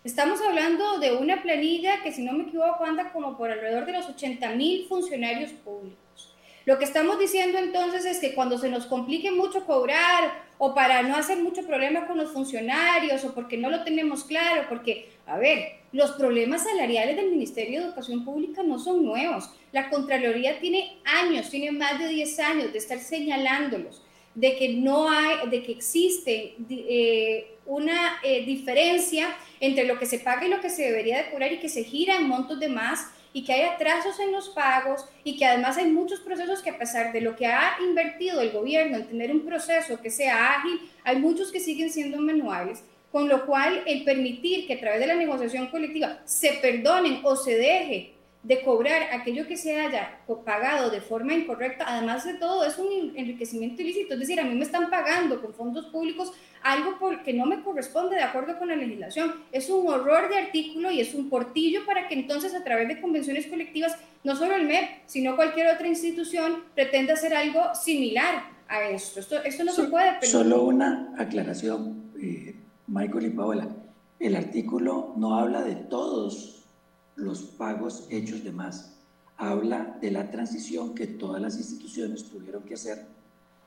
Estamos 0.08 0.40
hablando 0.42 1.00
de 1.00 1.18
una 1.18 1.44
planilla 1.44 2.02
que, 2.02 2.14
si 2.14 2.24
no 2.24 2.32
me 2.32 2.44
equivoco, 2.44 2.86
anda 2.86 3.12
como 3.12 3.36
por 3.36 3.52
alrededor 3.52 3.86
de 3.86 3.92
los 3.92 4.08
80 4.08 4.52
mil 4.52 4.88
funcionarios 4.88 5.52
públicos. 5.52 6.34
Lo 6.64 6.78
que 6.78 6.86
estamos 6.86 7.20
diciendo 7.20 7.58
entonces 7.58 8.06
es 8.06 8.20
que 8.20 8.34
cuando 8.34 8.58
se 8.58 8.70
nos 8.70 8.86
complique 8.86 9.32
mucho 9.32 9.66
cobrar 9.66 10.46
o 10.60 10.74
para 10.74 11.02
no 11.02 11.18
hacer 11.18 11.40
mucho 11.40 11.68
problema 11.68 12.08
con 12.08 12.18
los 12.18 12.32
funcionarios 12.32 13.26
o 13.26 13.36
porque 13.36 13.58
no 13.58 13.70
lo 13.70 13.84
tenemos 13.84 14.24
claro, 14.24 14.64
porque, 14.70 15.10
a 15.26 15.38
ver, 15.38 15.82
los 15.92 16.12
problemas 16.12 16.64
salariales 16.64 17.18
del 17.18 17.32
Ministerio 17.32 17.82
de 17.82 17.88
Educación 17.88 18.24
Pública 18.24 18.64
no 18.64 18.80
son 18.80 19.04
nuevos. 19.04 19.50
La 19.74 19.90
Contraloría 19.90 20.62
tiene 20.62 21.02
años, 21.04 21.50
tiene 21.50 21.74
más 21.74 22.00
de 22.00 22.08
10 22.08 22.40
años 22.40 22.72
de 22.72 22.78
estar 22.78 23.00
señalándolos, 23.00 24.02
de 24.38 24.56
que 24.56 24.70
no 24.70 25.10
hay, 25.10 25.50
de 25.50 25.64
que 25.64 25.72
existe 25.72 26.54
eh, 26.70 27.56
una 27.66 28.20
eh, 28.24 28.46
diferencia 28.46 29.36
entre 29.60 29.86
lo 29.86 29.98
que 29.98 30.06
se 30.06 30.20
paga 30.20 30.46
y 30.46 30.50
lo 30.50 30.62
que 30.62 30.70
se 30.70 30.84
debería 30.84 31.18
de 31.18 31.32
cobrar 31.32 31.52
y 31.52 31.60
que 31.60 31.70
se 31.70 31.84
gira 31.84 32.18
en 32.18 32.28
montos 32.28 32.60
de 32.60 32.70
más 32.70 33.08
y 33.34 33.44
que 33.44 33.54
hay 33.54 33.62
atrasos 33.64 34.20
en 34.20 34.32
los 34.32 34.50
pagos 34.50 35.06
y 35.24 35.38
que 35.38 35.46
además 35.46 35.78
hay 35.78 35.88
muchos 35.88 36.20
procesos 36.20 36.62
que 36.62 36.70
a 36.70 36.78
pesar 36.78 37.12
de 37.14 37.22
lo 37.22 37.36
que 37.36 37.48
ha 37.48 37.78
invertido 37.82 38.40
el 38.42 38.52
gobierno 38.52 38.98
en 38.98 39.08
tener 39.08 39.32
un 39.32 39.44
proceso 39.44 40.00
que 40.00 40.12
sea 40.12 40.54
ágil, 40.54 40.82
hay 41.04 41.16
muchos 41.16 41.52
que 41.52 41.60
siguen 41.60 41.90
siendo 41.90 42.20
manuales, 42.20 42.84
con 43.12 43.28
lo 43.28 43.44
cual 43.48 43.82
el 43.88 44.04
permitir 44.04 44.68
que 44.68 44.76
a 44.76 44.80
través 44.80 45.00
de 45.00 45.08
la 45.08 45.16
negociación 45.16 45.66
colectiva 45.72 46.20
se 46.26 46.54
perdonen 46.62 47.22
o 47.24 47.36
se 47.36 47.58
deje 47.58 48.14
de 48.44 48.62
cobrar 48.62 49.04
aquello 49.12 49.46
que 49.48 49.58
se 49.58 49.80
haya 49.80 50.20
pagado 50.46 50.90
de 50.90 51.02
forma 51.02 51.34
incorrecta, 51.34 51.86
además 51.88 52.24
de 52.26 52.36
todo, 52.36 52.66
es 52.66 52.78
un 52.78 53.14
enriquecimiento 53.16 53.82
ilícito. 53.82 54.14
Es 54.14 54.20
decir, 54.22 54.40
a 54.40 54.44
mí 54.44 54.56
me 54.56 54.64
están 54.64 54.90
pagando 54.90 55.42
con 55.42 55.54
fondos 55.54 55.88
públicos 55.88 56.32
algo 56.64 56.98
porque 57.00 57.34
no 57.34 57.46
me 57.46 57.62
corresponde 57.62 58.16
de 58.16 58.24
acuerdo 58.24 58.58
con 58.58 58.70
la 58.70 58.76
legislación. 58.76 59.34
Es 59.52 59.70
un 59.70 59.88
horror 59.88 60.30
de 60.30 60.38
artículo 60.38 60.92
y 60.92 61.02
es 61.02 61.14
un 61.14 61.30
portillo 61.30 61.86
para 61.86 62.08
que 62.08 62.14
entonces 62.14 62.54
a 62.54 62.64
través 62.64 62.88
de 62.88 63.02
convenciones 63.02 63.48
colectivas, 63.48 63.98
no 64.24 64.36
solo 64.36 64.56
el 64.56 64.66
MEP, 64.66 65.02
sino 65.06 65.36
cualquier 65.36 65.68
otra 65.68 65.88
institución 65.88 66.64
pretenda 66.74 67.14
hacer 67.14 67.34
algo 67.34 67.76
similar 67.76 68.44
a 68.68 68.84
esto. 68.90 69.20
Esto, 69.20 69.44
esto 69.44 69.64
no 69.64 69.72
se 69.72 69.84
puede 69.84 70.26
Solo 70.26 70.64
una 70.64 71.14
aclaración, 71.18 72.12
eh, 72.22 72.56
Michael 72.88 73.26
y 73.26 73.30
Paola. 73.32 73.68
El 74.20 74.36
artículo 74.36 75.14
no 75.16 75.38
habla 75.38 75.62
de 75.62 75.76
todos 75.76 76.57
los 77.18 77.42
pagos 77.42 78.08
hechos 78.10 78.44
de 78.44 78.52
más. 78.52 78.94
Habla 79.38 79.98
de 80.02 80.12
la 80.12 80.32
transición 80.32 80.96
que 80.96 81.08
todas 81.08 81.42
las 81.42 81.58
instituciones 81.58 82.24
tuvieron 82.24 82.64
que 82.64 82.76
hacer 82.76 83.06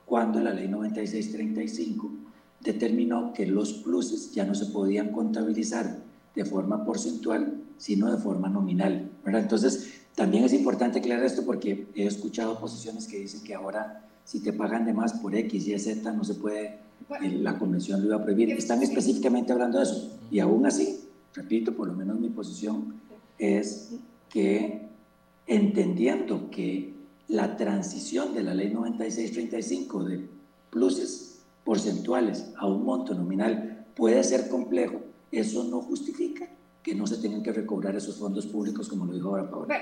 cuando 0.05 0.41
la 0.41 0.51
ley 0.51 0.67
9635 0.67 2.11
determinó 2.59 3.31
que 3.33 3.45
los 3.45 3.73
pluses 3.73 4.31
ya 4.33 4.45
no 4.45 4.55
se 4.55 4.65
podían 4.65 5.09
contabilizar 5.11 5.99
de 6.35 6.45
forma 6.45 6.83
porcentual, 6.83 7.61
sino 7.77 8.11
de 8.11 8.17
forma 8.17 8.49
nominal. 8.49 9.09
Entonces, 9.25 10.01
también 10.15 10.43
es 10.43 10.53
importante 10.53 10.99
aclarar 10.99 11.25
esto 11.25 11.45
porque 11.45 11.87
he 11.95 12.05
escuchado 12.05 12.59
posiciones 12.59 13.07
que 13.07 13.19
dicen 13.19 13.43
que 13.43 13.55
ahora 13.55 14.03
si 14.25 14.39
te 14.39 14.53
pagan 14.53 14.85
de 14.85 14.93
más 14.93 15.13
por 15.13 15.35
X, 15.35 15.67
Y, 15.67 15.79
Z, 15.79 16.11
no 16.11 16.23
se 16.23 16.35
puede, 16.35 16.77
la 17.21 17.57
convención 17.57 18.01
lo 18.01 18.07
iba 18.07 18.15
a 18.17 18.23
prohibir. 18.23 18.51
Están 18.51 18.81
específicamente 18.81 19.51
hablando 19.51 19.77
de 19.77 19.85
eso. 19.85 20.19
Y 20.29 20.39
aún 20.39 20.65
así, 20.65 21.01
repito, 21.33 21.73
por 21.73 21.87
lo 21.87 21.93
menos 21.93 22.19
mi 22.19 22.29
posición 22.29 22.93
es 23.41 23.95
que 24.29 24.87
entendiendo 25.47 26.49
que 26.51 26.93
la 27.27 27.57
transición 27.57 28.35
de 28.35 28.43
la 28.43 28.53
ley 28.53 28.69
9635 28.69 30.03
de 30.03 30.27
pluses 30.69 31.41
porcentuales 31.63 32.51
a 32.55 32.67
un 32.67 32.85
monto 32.85 33.15
nominal 33.15 33.85
puede 33.95 34.23
ser 34.23 34.47
complejo, 34.47 35.01
eso 35.31 35.63
no 35.63 35.81
justifica 35.81 36.47
que 36.83 36.93
no 36.93 37.07
se 37.07 37.17
tengan 37.17 37.41
que 37.41 37.51
recobrar 37.51 37.95
esos 37.95 38.17
fondos 38.17 38.45
públicos, 38.45 38.87
como 38.87 39.05
lo 39.05 39.13
dijo 39.13 39.29
ahora 39.29 39.49
Paola. 39.49 39.75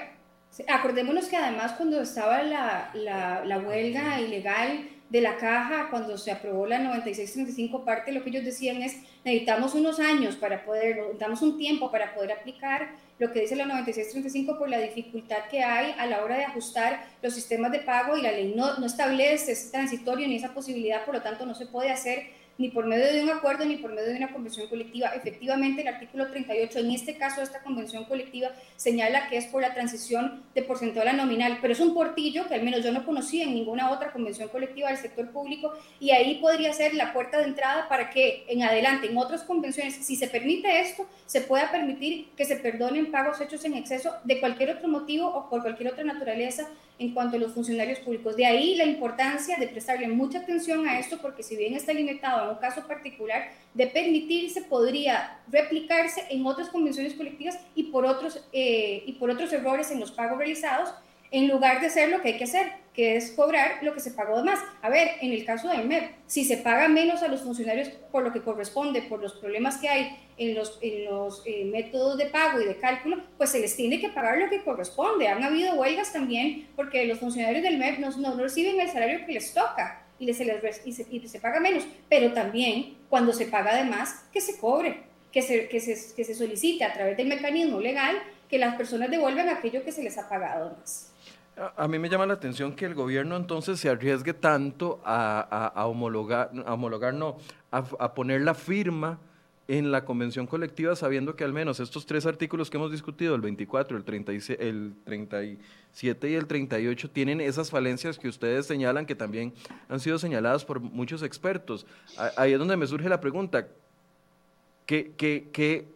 acordémonos 0.68 1.28
que 1.28 1.36
además 1.36 1.74
cuando 1.74 2.01
estaba 2.01 2.41
la, 2.43 2.91
la, 2.95 3.43
la 3.45 3.60
huelga 3.60 4.22
ilegal 4.22 4.88
de 5.10 5.22
la 5.22 5.38
caja, 5.38 5.88
cuando 5.89 6.18
se 6.18 6.32
aprobó 6.32 6.68
la 6.68 6.80
9635 6.80 7.84
parte, 7.84 8.12
lo 8.12 8.24
que 8.24 8.30
ellos 8.30 8.45
decían 8.45 8.82
es, 8.84 8.97
necesitamos 9.26 9.74
unos 9.74 9.99
años 9.99 10.36
para 10.36 10.64
poder, 10.64 10.97
necesitamos 10.97 11.41
un 11.41 11.57
tiempo 11.57 11.91
para 11.91 12.14
poder 12.14 12.32
aplicar 12.32 12.91
lo 13.18 13.32
que 13.32 13.41
dice 13.41 13.55
la 13.55 13.66
9635 13.66 14.57
por 14.57 14.70
la 14.70 14.80
dificultad 14.80 15.47
que 15.49 15.64
hay 15.64 15.93
a 15.97 16.05
la 16.05 16.24
hora 16.24 16.38
de 16.38 16.45
ajustar 16.45 17.05
los 17.22 17.34
sistemas 17.34 17.72
de 17.72 17.80
pago 17.80 18.16
y 18.18 18.22
la 18.22 18.32
ley 18.32 18.53
no, 18.55 18.78
no 18.78 18.86
establece 18.86 19.53
ese 19.53 19.72
transitorio 19.72 20.28
ni 20.28 20.36
esa 20.36 20.53
posibilidad, 20.53 21.03
por 21.03 21.16
lo 21.16 21.22
tanto 21.22 21.45
no 21.45 21.55
se 21.55 21.66
puede 21.66 21.91
hacer 21.91 22.28
ni 22.60 22.70
por 22.70 22.86
medio 22.86 23.12
de 23.12 23.24
un 23.24 23.30
acuerdo 23.30 23.66
ni 23.66 23.78
por 23.78 23.93
medio 23.93 24.10
de 24.10 24.18
una 24.18 24.34
convención 24.34 24.68
colectiva. 24.68 25.07
Efectivamente, 25.16 25.82
el 25.82 25.88
artículo 25.88 26.28
38, 26.30 26.80
en 26.80 26.91
este 26.91 27.18
caso, 27.18 27.41
esta 27.41 27.64
convención 27.64 28.03
colectiva 28.03 28.49
señala 28.76 29.30
que 29.30 29.38
es 29.38 29.45
por 29.45 29.62
la 29.62 29.74
transición 29.74 30.43
de 30.53 30.62
porcentual 30.64 31.07
a 31.07 31.14
nominal, 31.14 31.60
pero 31.62 31.72
es 31.72 31.80
un 31.80 31.93
portillo 31.93 32.47
que 32.49 32.55
al 32.55 32.64
menos 32.64 32.84
yo 32.84 32.91
no 32.91 33.05
conocía 33.05 33.45
en 33.45 33.53
ninguna 33.53 33.89
otra 33.91 34.12
convención 34.12 34.49
colectiva 34.49 34.89
del 34.89 34.97
sector 34.97 35.32
público 35.32 35.74
y 36.01 36.12
ahí 36.12 36.36
podría 36.41 36.74
ser 36.74 36.93
la 36.95 37.14
puerta 37.14 37.38
de 37.38 37.45
entrada 37.45 37.88
para 37.88 38.10
que 38.10 38.45
en 38.49 38.62
adelante, 38.62 39.07
en 39.07 39.18
otras 39.18 39.43
convenciones, 39.43 39.95
si 39.95 40.18
se 40.18 40.28
permite 40.28 40.82
esto, 40.82 41.07
se 41.28 41.39
pueda 41.39 41.72
permitir 41.72 42.28
que 42.36 42.43
se 42.43 42.57
perdonen 42.57 43.10
pagos 43.10 43.39
hechos 43.39 43.64
en 43.64 43.76
exceso 43.76 44.14
de 44.26 44.41
cualquier 44.41 44.72
otro 44.72 44.89
motivo 44.89 45.28
o 45.28 45.49
por 45.49 45.62
cualquier 45.62 45.93
otra 45.93 46.03
naturaleza 46.03 46.68
en 47.00 47.14
cuanto 47.14 47.38
a 47.38 47.39
los 47.39 47.54
funcionarios 47.54 48.00
públicos. 48.00 48.36
De 48.36 48.45
ahí 48.45 48.76
la 48.76 48.84
importancia 48.84 49.58
de 49.58 49.68
prestarle 49.68 50.08
mucha 50.10 50.39
atención 50.39 50.88
a 50.88 51.00
esto, 51.00 51.18
porque 51.22 51.43
si 51.43 51.56
bien 51.56 51.74
está 51.74 51.93
limitado 51.93 52.41
a 52.41 52.52
un 52.52 52.58
caso 52.58 52.86
particular, 52.86 53.50
de 53.74 53.88
permitirse 53.88 54.62
podría 54.62 55.39
replicarse 55.50 56.26
en 56.30 56.45
otras 56.45 56.70
convenciones 56.70 57.14
colectivas 57.14 57.58
y 57.74 57.84
por 57.84 58.06
otros, 58.06 58.43
eh, 58.52 59.04
y 59.06 59.14
por 59.14 59.30
otros 59.30 59.52
errores 59.54 59.89
en 59.91 60.00
los 60.00 60.12
pagos 60.12 60.38
realizados, 60.38 60.93
en 61.32 61.47
lugar 61.47 61.80
de 61.80 61.88
hacer 61.88 62.10
lo 62.10 62.22
que 62.22 62.30
hay 62.30 62.38
que 62.38 62.43
hacer, 62.43 62.72
que 62.93 63.16
es 63.16 63.32
cobrar 63.32 63.84
lo 63.84 63.93
que 63.93 64.00
se 64.00 64.12
pagó 64.12 64.38
de 64.38 64.43
más. 64.43 64.60
A 64.82 64.89
ver, 64.89 65.12
en 65.22 65.32
el 65.32 65.45
caso 65.45 65.70
del 65.70 65.88
MEP, 65.88 66.12
si 66.26 66.43
se 66.43 66.58
paga 66.58 66.88
menos 66.88 67.22
a 67.22 67.28
los 67.28 67.41
funcionarios 67.41 67.89
por 68.12 68.24
lo 68.24 68.34
que 68.34 68.41
corresponde, 68.41 69.04
por 69.04 69.22
los 69.22 69.34
problemas 69.34 69.78
que 69.78 69.89
hay 69.89 70.18
en 70.40 70.56
los, 70.56 70.80
en 70.82 71.06
los 71.06 71.44
eh, 71.46 71.66
métodos 71.66 72.18
de 72.18 72.26
pago 72.28 72.60
y 72.62 72.66
de 72.66 72.78
cálculo, 72.78 73.18
pues 73.38 73.52
se 73.52 73.60
les 73.60 73.76
tiene 73.76 74.00
que 74.00 74.10
pagar 74.10 74.38
lo 74.38 74.50
que 74.50 74.64
corresponde. 74.64 75.28
Han 75.28 75.44
habido 75.44 75.76
huelgas 75.76 76.12
también 76.12 76.68
porque 76.76 77.06
los 77.06 77.20
funcionarios 77.20 77.62
del 77.62 77.78
MEP 77.78 78.00
no, 78.00 78.10
no 78.18 78.36
reciben 78.38 78.80
el 78.80 78.90
salario 78.90 79.26
que 79.26 79.34
les 79.34 79.54
toca 79.54 80.06
y, 80.18 80.34
se 80.34 80.46
les, 80.46 80.86
y, 80.86 80.94
se, 80.94 81.06
y 81.10 81.28
se 81.28 81.40
paga 81.40 81.60
menos, 81.60 81.84
pero 82.10 82.34
también 82.34 82.98
cuando 83.10 83.34
se 83.34 83.46
paga 83.46 83.76
de 83.76 83.84
más, 83.84 84.26
que 84.32 84.42
se 84.42 84.58
cobre, 84.58 85.04
que 85.32 85.42
se, 85.42 85.68
que 85.68 85.80
se, 85.80 86.16
que 86.16 86.24
se 86.24 86.34
solicite 86.34 86.84
a 86.84 86.94
través 86.94 87.18
del 87.18 87.28
mecanismo 87.28 87.80
legal 87.80 88.18
que 88.50 88.58
las 88.58 88.76
personas 88.76 89.12
devuelvan 89.12 89.50
aquello 89.50 89.84
que 89.84 89.92
se 89.92 90.04
les 90.04 90.18
ha 90.18 90.28
pagado 90.28 90.76
más. 90.80 91.14
A, 91.76 91.88
mí 91.90 92.00
me 92.00 92.08
llama 92.08 92.26
la 92.26 92.36
atención 92.36 92.74
que 92.74 92.86
el 92.86 92.96
gobierno 92.96 93.36
entonces 93.36 93.80
se 93.80 93.90
arriesgue 93.90 94.34
tanto 94.34 95.02
a, 95.04 95.72
a, 95.76 95.86
homologar, 95.88 96.52
a 96.66 96.74
homologar, 96.74 97.14
no, 97.14 97.38
a, 97.70 98.14
poner 98.14 98.42
la 98.42 98.54
firma 98.54 99.20
en 99.70 99.91
la 99.91 100.03
convención 100.03 100.47
colectiva 100.47 100.95
sabiendo 100.95 101.36
que 101.36 101.43
al 101.43 101.53
menos 101.53 101.80
estos 101.80 102.07
tres 102.07 102.26
artículos 102.26 102.72
que 102.72 102.78
hemos 102.78 102.91
discutido, 102.91 103.36
el 103.36 103.41
24, 103.41 103.97
el, 103.97 104.03
36, 104.03 104.59
el 104.59 104.95
37 105.05 106.30
y 106.32 106.34
el 106.34 106.47
38, 106.47 107.11
tienen 107.11 107.39
esas 107.39 107.70
falencias 107.70 108.17
que 108.17 108.28
ustedes 108.28 108.65
señalan 108.65 109.05
que 109.05 109.13
también 109.13 109.53
han 109.88 109.99
sido 109.99 110.17
señaladas 110.17 110.65
por 110.65 110.80
muchos 110.80 111.22
expertos. 111.22 111.86
Ahí 112.36 112.53
es 112.53 112.57
donde 112.57 112.78
me 112.78 112.88
surge 112.88 113.07
la 113.09 113.22
pregunta, 113.22 113.67
¿qué, 114.88 115.13
qué, 115.15 115.49
qué 115.53 115.88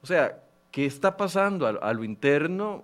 o 0.00 0.06
sea, 0.06 0.42
qué 0.70 0.86
está 0.86 1.18
pasando 1.18 1.66
a 1.66 1.92
lo 1.92 2.04
interno 2.04 2.82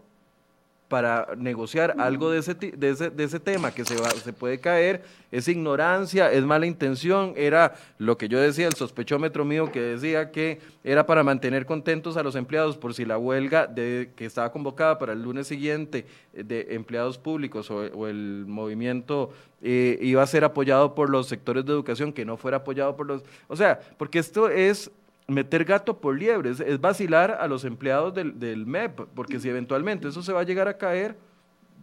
para 0.88 1.28
negociar 1.36 1.94
algo 1.98 2.30
de 2.30 2.38
ese, 2.38 2.54
de 2.54 2.90
ese, 2.90 3.10
de 3.10 3.24
ese 3.24 3.38
tema 3.38 3.72
que 3.72 3.84
se, 3.84 3.94
va, 3.96 4.10
se 4.10 4.32
puede 4.32 4.58
caer, 4.58 5.02
es 5.30 5.46
ignorancia, 5.46 6.32
es 6.32 6.42
mala 6.44 6.66
intención, 6.66 7.34
era 7.36 7.74
lo 7.98 8.16
que 8.16 8.28
yo 8.28 8.40
decía, 8.40 8.66
el 8.66 8.74
sospechómetro 8.74 9.44
mío 9.44 9.70
que 9.70 9.80
decía 9.80 10.30
que 10.30 10.60
era 10.82 11.04
para 11.04 11.22
mantener 11.22 11.66
contentos 11.66 12.16
a 12.16 12.22
los 12.22 12.34
empleados 12.36 12.78
por 12.78 12.94
si 12.94 13.04
la 13.04 13.18
huelga 13.18 13.66
de, 13.66 14.12
que 14.16 14.24
estaba 14.24 14.50
convocada 14.50 14.98
para 14.98 15.12
el 15.12 15.22
lunes 15.22 15.46
siguiente 15.46 16.06
eh, 16.32 16.42
de 16.42 16.68
empleados 16.70 17.18
públicos 17.18 17.70
o, 17.70 18.08
el 18.08 18.44
movimiento 18.46 19.30
eh, 19.60 19.98
iba 20.00 20.22
a 20.22 20.26
ser 20.26 20.44
apoyado 20.44 20.94
por 20.94 21.10
los 21.10 21.28
sectores 21.28 21.66
de 21.66 21.72
educación, 21.72 22.14
que 22.14 22.24
no 22.24 22.38
fuera 22.38 22.58
apoyado 22.58 22.96
por 22.96 23.06
los... 23.06 23.22
O 23.48 23.56
sea, 23.56 23.78
porque 23.98 24.18
esto 24.18 24.48
es 24.48 24.90
meter 25.28 25.64
gato 25.64 26.00
por 26.00 26.18
liebre, 26.18 26.50
es, 26.50 26.80
vacilar 26.80 27.32
a 27.32 27.46
los 27.46 27.64
empleados 27.64 28.14
del, 28.14 28.66
MEP, 28.66 29.00
porque 29.14 29.38
si 29.38 29.48
eventualmente 29.48 30.08
eso 30.08 30.22
se 30.22 30.32
va 30.32 30.40
a 30.40 30.44
llegar 30.44 30.66
a 30.68 30.76
caer, 30.76 31.16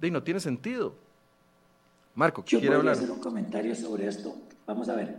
de, 0.01 0.11
no 0.11 0.23
tiene 0.23 0.39
sentido. 0.39 0.95
Marco, 2.15 2.43
Yo 2.45 2.59
quiere 2.59 2.75
hablar? 2.75 2.95
hacer 2.95 3.11
un 3.11 3.19
comentario 3.19 3.75
sobre 3.75 4.07
esto. 4.07 4.35
Vamos 4.65 4.89
a 4.89 4.95
ver. 4.95 5.15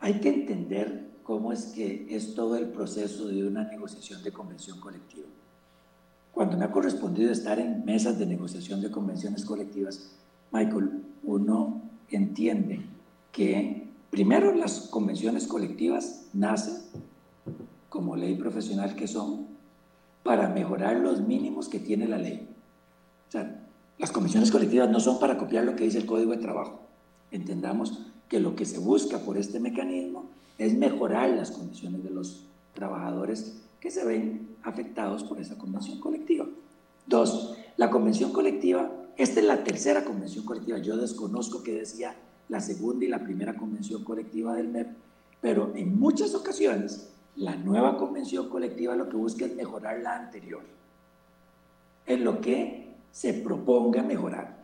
Hay 0.00 0.20
que 0.20 0.28
entender 0.28 1.06
cómo 1.22 1.52
es 1.52 1.66
que 1.66 2.06
es 2.14 2.34
todo 2.34 2.56
el 2.56 2.68
proceso 2.68 3.28
de 3.28 3.46
una 3.46 3.64
negociación 3.64 4.22
de 4.22 4.30
convención 4.30 4.78
colectiva. 4.78 5.26
Cuando 6.32 6.58
me 6.58 6.66
ha 6.66 6.70
correspondido 6.70 7.32
estar 7.32 7.58
en 7.58 7.84
mesas 7.84 8.18
de 8.18 8.26
negociación 8.26 8.82
de 8.82 8.90
convenciones 8.90 9.44
colectivas, 9.44 10.12
Michael, 10.52 11.02
uno 11.22 11.80
entiende 12.10 12.84
que 13.32 13.85
Primero, 14.16 14.54
las 14.54 14.80
convenciones 14.88 15.46
colectivas 15.46 16.24
nacen 16.32 16.76
como 17.90 18.16
ley 18.16 18.34
profesional 18.34 18.96
que 18.96 19.08
son 19.08 19.46
para 20.22 20.48
mejorar 20.48 20.96
los 20.96 21.20
mínimos 21.20 21.68
que 21.68 21.80
tiene 21.80 22.08
la 22.08 22.16
ley. 22.16 22.48
O 23.28 23.30
sea, 23.30 23.62
las 23.98 24.12
convenciones 24.12 24.50
colectivas 24.50 24.88
no 24.88 25.00
son 25.00 25.18
para 25.18 25.36
copiar 25.36 25.64
lo 25.64 25.76
que 25.76 25.84
dice 25.84 25.98
el 25.98 26.06
Código 26.06 26.30
de 26.30 26.38
Trabajo. 26.38 26.80
Entendamos 27.30 28.06
que 28.30 28.40
lo 28.40 28.56
que 28.56 28.64
se 28.64 28.78
busca 28.78 29.18
por 29.18 29.36
este 29.36 29.60
mecanismo 29.60 30.24
es 30.56 30.72
mejorar 30.72 31.28
las 31.28 31.50
condiciones 31.50 32.02
de 32.02 32.08
los 32.08 32.46
trabajadores 32.72 33.58
que 33.80 33.90
se 33.90 34.02
ven 34.06 34.48
afectados 34.62 35.24
por 35.24 35.42
esa 35.42 35.58
convención 35.58 36.00
colectiva. 36.00 36.46
Dos, 37.06 37.54
la 37.76 37.90
convención 37.90 38.32
colectiva, 38.32 38.90
esta 39.18 39.40
es 39.40 39.46
la 39.46 39.62
tercera 39.62 40.06
convención 40.06 40.46
colectiva, 40.46 40.78
yo 40.78 40.96
desconozco 40.96 41.62
que 41.62 41.74
decía 41.74 42.16
la 42.48 42.60
segunda 42.60 43.04
y 43.04 43.08
la 43.08 43.22
primera 43.22 43.54
convención 43.54 44.04
colectiva 44.04 44.54
del 44.54 44.68
MEP, 44.68 44.88
pero 45.40 45.72
en 45.74 45.98
muchas 45.98 46.34
ocasiones 46.34 47.10
la 47.36 47.56
nueva 47.56 47.96
convención 47.96 48.48
colectiva 48.48 48.96
lo 48.96 49.08
que 49.08 49.16
busca 49.16 49.44
es 49.44 49.54
mejorar 49.54 50.00
la 50.00 50.16
anterior, 50.16 50.62
en 52.06 52.24
lo 52.24 52.40
que 52.40 52.94
se 53.12 53.34
proponga 53.34 54.02
mejorar. 54.02 54.56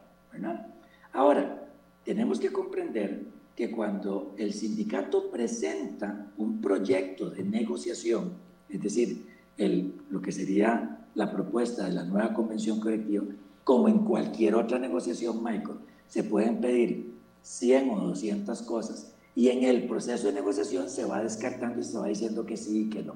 Ahora, 1.12 1.68
tenemos 2.04 2.40
que 2.40 2.52
comprender 2.52 3.22
que 3.54 3.70
cuando 3.70 4.34
el 4.38 4.52
sindicato 4.52 5.30
presenta 5.30 6.32
un 6.38 6.60
proyecto 6.60 7.30
de 7.30 7.44
negociación, 7.44 8.32
es 8.68 8.82
decir, 8.82 9.26
el, 9.58 9.94
lo 10.10 10.22
que 10.22 10.32
sería 10.32 11.06
la 11.14 11.30
propuesta 11.30 11.84
de 11.84 11.92
la 11.92 12.04
nueva 12.04 12.32
convención 12.32 12.80
colectiva, 12.80 13.24
como 13.64 13.88
en 13.88 13.98
cualquier 13.98 14.54
otra 14.54 14.78
negociación, 14.78 15.42
Michael, 15.44 15.78
se 16.08 16.24
pueden 16.24 16.60
pedir 16.60 17.11
100 17.42 17.90
o 17.90 18.00
200 18.08 18.62
cosas 18.62 19.12
y 19.34 19.48
en 19.48 19.64
el 19.64 19.86
proceso 19.86 20.26
de 20.26 20.34
negociación 20.34 20.88
se 20.90 21.04
va 21.04 21.22
descartando 21.22 21.80
y 21.80 21.84
se 21.84 21.98
va 21.98 22.06
diciendo 22.06 22.44
que 22.44 22.56
sí 22.56 22.82
y 22.82 22.90
que 22.90 23.02
no. 23.02 23.14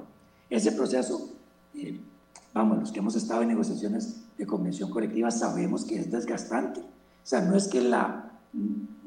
Ese 0.48 0.72
proceso, 0.72 1.30
eh, 1.74 2.00
vamos, 2.54 2.78
los 2.78 2.92
que 2.92 3.00
hemos 3.00 3.16
estado 3.16 3.42
en 3.42 3.48
negociaciones 3.48 4.22
de 4.38 4.46
convención 4.46 4.90
colectiva 4.90 5.30
sabemos 5.30 5.84
que 5.84 5.96
es 5.96 6.10
desgastante. 6.10 6.80
O 6.80 7.28
sea, 7.28 7.42
no 7.42 7.56
es 7.56 7.68
que 7.68 7.80
la, 7.80 8.38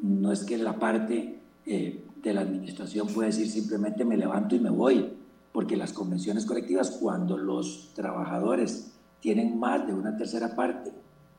no 0.01 0.31
es 0.31 0.43
que 0.43 0.57
la 0.57 0.77
parte 0.77 1.39
eh, 1.65 2.03
de 2.21 2.33
la 2.33 2.41
administración 2.41 3.07
pueda 3.07 3.27
decir 3.27 3.49
simplemente 3.49 4.05
me 4.05 4.17
levanto 4.17 4.55
y 4.55 4.59
me 4.59 4.69
voy, 4.69 5.13
porque 5.51 5.77
las 5.77 5.93
convenciones 5.93 6.45
colectivas, 6.45 6.91
cuando 6.91 7.37
los 7.37 7.91
trabajadores 7.95 8.91
tienen 9.19 9.57
más 9.57 9.87
de 9.87 9.93
una 9.93 10.15
tercera 10.15 10.55
parte 10.55 10.91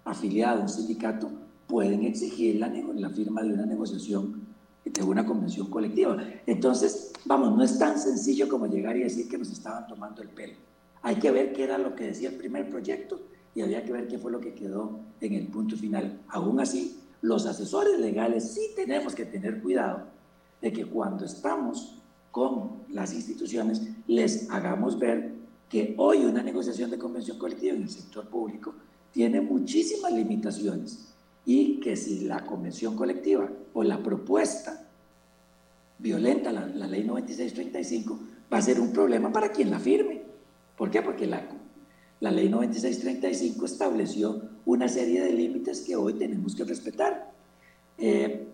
afiliada 0.05 0.59
a 0.59 0.62
un 0.62 0.68
sindicato, 0.68 1.31
pueden 1.71 2.03
exigir 2.05 2.57
la, 2.57 2.68
la 2.68 3.11
firma 3.11 3.43
de 3.43 3.55
una 3.55 3.64
negociación 3.64 4.51
de 4.85 5.03
una 5.03 5.25
convención 5.25 5.68
colectiva. 5.68 6.16
Entonces, 6.47 7.12
vamos, 7.25 7.57
no 7.57 7.62
es 7.62 7.79
tan 7.79 7.99
sencillo 7.99 8.49
como 8.49 8.66
llegar 8.66 8.97
y 8.97 9.05
decir 9.05 9.29
que 9.29 9.39
nos 9.39 9.51
estaban 9.51 9.87
tomando 9.87 10.21
el 10.23 10.29
pelo. 10.29 10.55
Hay 11.03 11.16
que 11.16 11.31
ver 11.31 11.53
qué 11.53 11.64
era 11.64 11.79
lo 11.79 11.95
que 11.95 12.09
decía 12.09 12.31
el 12.31 12.37
primer 12.37 12.68
proyecto 12.68 13.21
y 13.55 13.62
había 13.62 13.85
que 13.85 13.93
ver 13.93 14.09
qué 14.09 14.18
fue 14.18 14.33
lo 14.33 14.41
que 14.41 14.55
quedó 14.55 14.99
en 15.21 15.35
el 15.35 15.47
punto 15.47 15.77
final. 15.77 16.21
Aún 16.29 16.61
así, 16.61 16.99
los 17.23 17.47
asesores 17.47 17.99
legales 18.01 18.53
sí 18.53 18.73
tenemos 18.75 19.14
que 19.14 19.27
tener 19.27 19.62
cuidado 19.62 20.07
de 20.61 20.73
que 20.73 20.85
cuando 20.87 21.25
estamos 21.25 21.97
con 22.31 22.83
las 22.89 23.12
instituciones 23.14 23.83
les 24.07 24.51
hagamos 24.51 24.99
ver 24.99 25.35
que 25.68 25.95
hoy 25.99 26.25
una 26.25 26.43
negociación 26.43 26.91
de 26.91 26.99
convención 26.99 27.39
colectiva 27.39 27.77
en 27.77 27.83
el 27.83 27.91
sector 27.91 28.29
público 28.29 28.75
tiene 29.12 29.41
muchísimas 29.41 30.12
limitaciones 30.12 31.10
y 31.47 31.80
que 31.80 31.97
si 31.97 32.20
la 32.20 32.45
convención 32.45 32.97
colectiva 32.97 33.49
o 33.72 33.82
la 33.82 34.03
propuesta 34.03 34.86
violenta 35.99 36.53
la, 36.53 36.66
la 36.66 36.86
ley 36.86 37.05
9635 37.05 38.18
va 38.53 38.59
a 38.59 38.62
ser 38.62 38.80
un 38.80 38.93
problema 38.93 39.32
para 39.32 39.53
quien 39.53 39.70
la 39.70 39.78
firme. 39.78 40.22
¿Por 40.76 40.91
qué? 40.91 41.03
Porque 41.03 41.26
la, 41.26 41.47
la 42.20 42.30
ley 42.30 42.49
9635 42.49 43.66
estableció 43.66 44.43
una 44.64 44.88
serie 44.88 45.22
de 45.22 45.32
límites 45.32 45.82
que 45.82 45.97
hoy 45.97 46.14
tenemos 46.14 46.55
que 46.55 46.64
respetar. 46.64 47.32
Eh, 47.99 48.47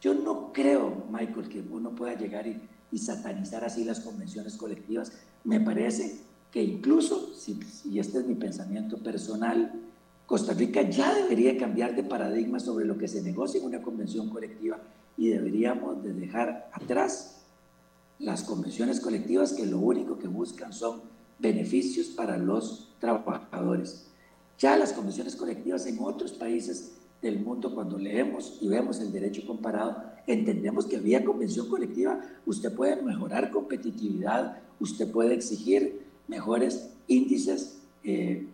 yo 0.00 0.14
no 0.14 0.52
creo, 0.52 1.04
Michael, 1.10 1.48
que 1.48 1.60
uno 1.60 1.94
pueda 1.94 2.14
llegar 2.14 2.46
y, 2.46 2.60
y, 2.92 2.98
satanizar 2.98 3.64
así 3.64 3.84
las 3.84 4.00
convenciones 4.00 4.56
colectivas. 4.56 5.12
Me 5.44 5.60
parece 5.60 6.18
que 6.52 6.62
incluso, 6.62 7.34
si, 7.34 7.54
si 7.62 7.98
este 7.98 8.18
es 8.18 8.26
mi 8.26 8.34
pensamiento 8.34 8.98
personal, 8.98 9.72
Costa 10.26 10.52
Rica 10.54 10.82
ya 10.82 11.14
debería 11.14 11.56
cambiar 11.56 11.94
de 11.94 12.02
paradigma 12.02 12.58
sobre 12.58 12.84
lo 12.84 12.98
que 12.98 13.06
se 13.06 13.22
negocia 13.22 13.60
en 13.60 13.66
una 13.66 13.80
convención 13.80 14.28
colectiva 14.28 14.78
y 15.16 15.28
deberíamos 15.28 16.02
de 16.02 16.12
dejar 16.12 16.68
atrás 16.72 17.44
las 18.18 18.42
convenciones 18.42 19.00
colectivas 19.00 19.52
que 19.52 19.66
lo 19.66 19.78
único 19.78 20.18
que 20.18 20.26
buscan 20.26 20.72
son 20.72 21.02
beneficios 21.38 22.08
para 22.08 22.38
los 22.38 22.88
trabajadores. 22.98 24.06
Ya 24.58 24.76
las 24.76 24.92
convenciones 24.92 25.36
colectivas 25.36 25.86
en 25.86 25.98
otros 26.00 26.32
países 26.32 26.92
del 27.22 27.38
mundo, 27.40 27.74
cuando 27.74 27.98
leemos 27.98 28.58
y 28.60 28.68
vemos 28.68 29.00
el 29.00 29.12
derecho 29.12 29.46
comparado, 29.46 30.02
entendemos 30.26 30.86
que 30.86 30.98
vía 30.98 31.24
convención 31.24 31.68
colectiva 31.68 32.20
usted 32.46 32.74
puede 32.74 33.00
mejorar 33.00 33.50
competitividad, 33.50 34.58
usted 34.80 35.10
puede 35.10 35.34
exigir 35.34 36.04
mejores 36.26 36.90
índices 37.06 37.78
eh, 38.02 38.46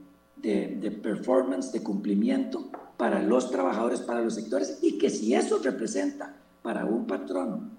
de, 0.43 0.90
performance, 1.03 1.72
de 1.72 1.82
cumplimiento 1.82 2.68
para 2.97 3.22
los 3.22 3.51
trabajadores, 3.51 4.01
para 4.01 4.20
los 4.20 4.34
sectores, 4.34 4.78
y 4.82 4.99
que 4.99 5.09
si 5.09 5.34
eso 5.34 5.59
representa 5.59 6.36
para 6.62 6.84
un 6.84 7.07
patrón 7.07 7.70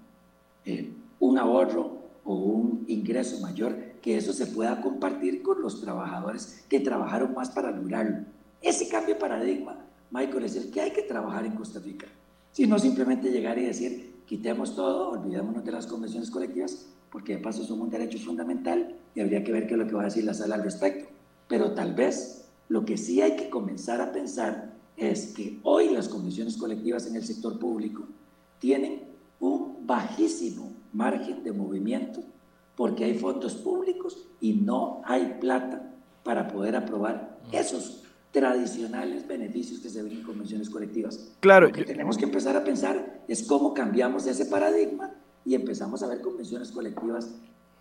eh, 0.64 0.92
un 1.20 1.38
ahorro 1.38 1.98
o 2.24 2.34
un 2.34 2.84
ingreso 2.88 3.40
mayor, 3.40 3.76
que 4.00 4.16
eso 4.16 4.32
se 4.32 4.46
pueda 4.46 4.80
compartir 4.80 5.42
con 5.42 5.62
los 5.62 5.80
trabajadores 5.80 6.64
que 6.68 6.80
trabajaron 6.80 7.34
más 7.34 7.50
para 7.50 7.70
lograrlo. 7.70 8.24
Ese 8.60 8.88
cambio 8.88 9.14
de 9.14 9.20
paradigma, 9.20 9.76
Michael, 10.10 10.44
es 10.44 10.56
el 10.56 10.70
que 10.70 10.80
hay 10.80 10.90
que 10.90 11.02
trabajar 11.02 11.44
en 11.46 11.54
Costa 11.54 11.80
Rica. 11.80 12.06
Si 12.52 12.66
no 12.66 12.78
simplemente 12.78 13.30
llegar 13.30 13.58
y 13.58 13.66
decir, 13.66 14.22
quitemos 14.26 14.74
todo, 14.74 15.10
olvidémonos 15.10 15.64
de 15.64 15.72
las 15.72 15.86
convenciones 15.86 16.30
colectivas, 16.30 16.86
porque 17.10 17.36
de 17.36 17.42
paso 17.42 17.64
son 17.64 17.80
un 17.80 17.90
derecho 17.90 18.18
fundamental 18.18 18.94
y 19.14 19.20
habría 19.20 19.44
que 19.44 19.52
ver 19.52 19.66
qué 19.66 19.74
es 19.74 19.78
lo 19.78 19.86
que 19.86 19.94
va 19.94 20.02
a 20.02 20.06
decir 20.06 20.24
la 20.24 20.34
sala 20.34 20.56
al 20.56 20.64
respecto. 20.64 21.08
Pero 21.48 21.72
tal 21.72 21.94
vez 21.94 22.43
lo 22.68 22.84
que 22.84 22.96
sí 22.96 23.20
hay 23.20 23.36
que 23.36 23.50
comenzar 23.50 24.00
a 24.00 24.12
pensar 24.12 24.74
es 24.96 25.34
que 25.34 25.58
hoy 25.62 25.90
las 25.90 26.08
condiciones 26.08 26.56
colectivas 26.56 27.06
en 27.06 27.16
el 27.16 27.24
sector 27.24 27.58
público 27.58 28.04
tienen 28.58 29.02
un 29.40 29.86
bajísimo 29.86 30.72
margen 30.92 31.42
de 31.42 31.52
movimiento 31.52 32.20
porque 32.76 33.04
hay 33.04 33.18
fondos 33.18 33.54
públicos 33.56 34.26
y 34.40 34.54
no 34.54 35.02
hay 35.04 35.36
plata 35.40 35.92
para 36.22 36.48
poder 36.48 36.76
aprobar 36.76 37.38
esos 37.52 38.02
tradicionales 38.32 39.26
beneficios 39.28 39.78
que 39.78 39.88
se 39.88 40.02
ven 40.02 40.12
en 40.12 40.22
convenciones 40.22 40.68
colectivas. 40.68 41.32
Claro. 41.40 41.68
Lo 41.68 41.72
que 41.72 41.84
tenemos 41.84 42.16
que 42.16 42.24
empezar 42.24 42.56
a 42.56 42.64
pensar 42.64 43.22
es 43.28 43.44
cómo 43.44 43.74
cambiamos 43.74 44.26
ese 44.26 44.46
paradigma 44.46 45.12
y 45.44 45.54
empezamos 45.54 46.02
a 46.02 46.08
ver 46.08 46.20
convenciones 46.20 46.72
colectivas 46.72 47.32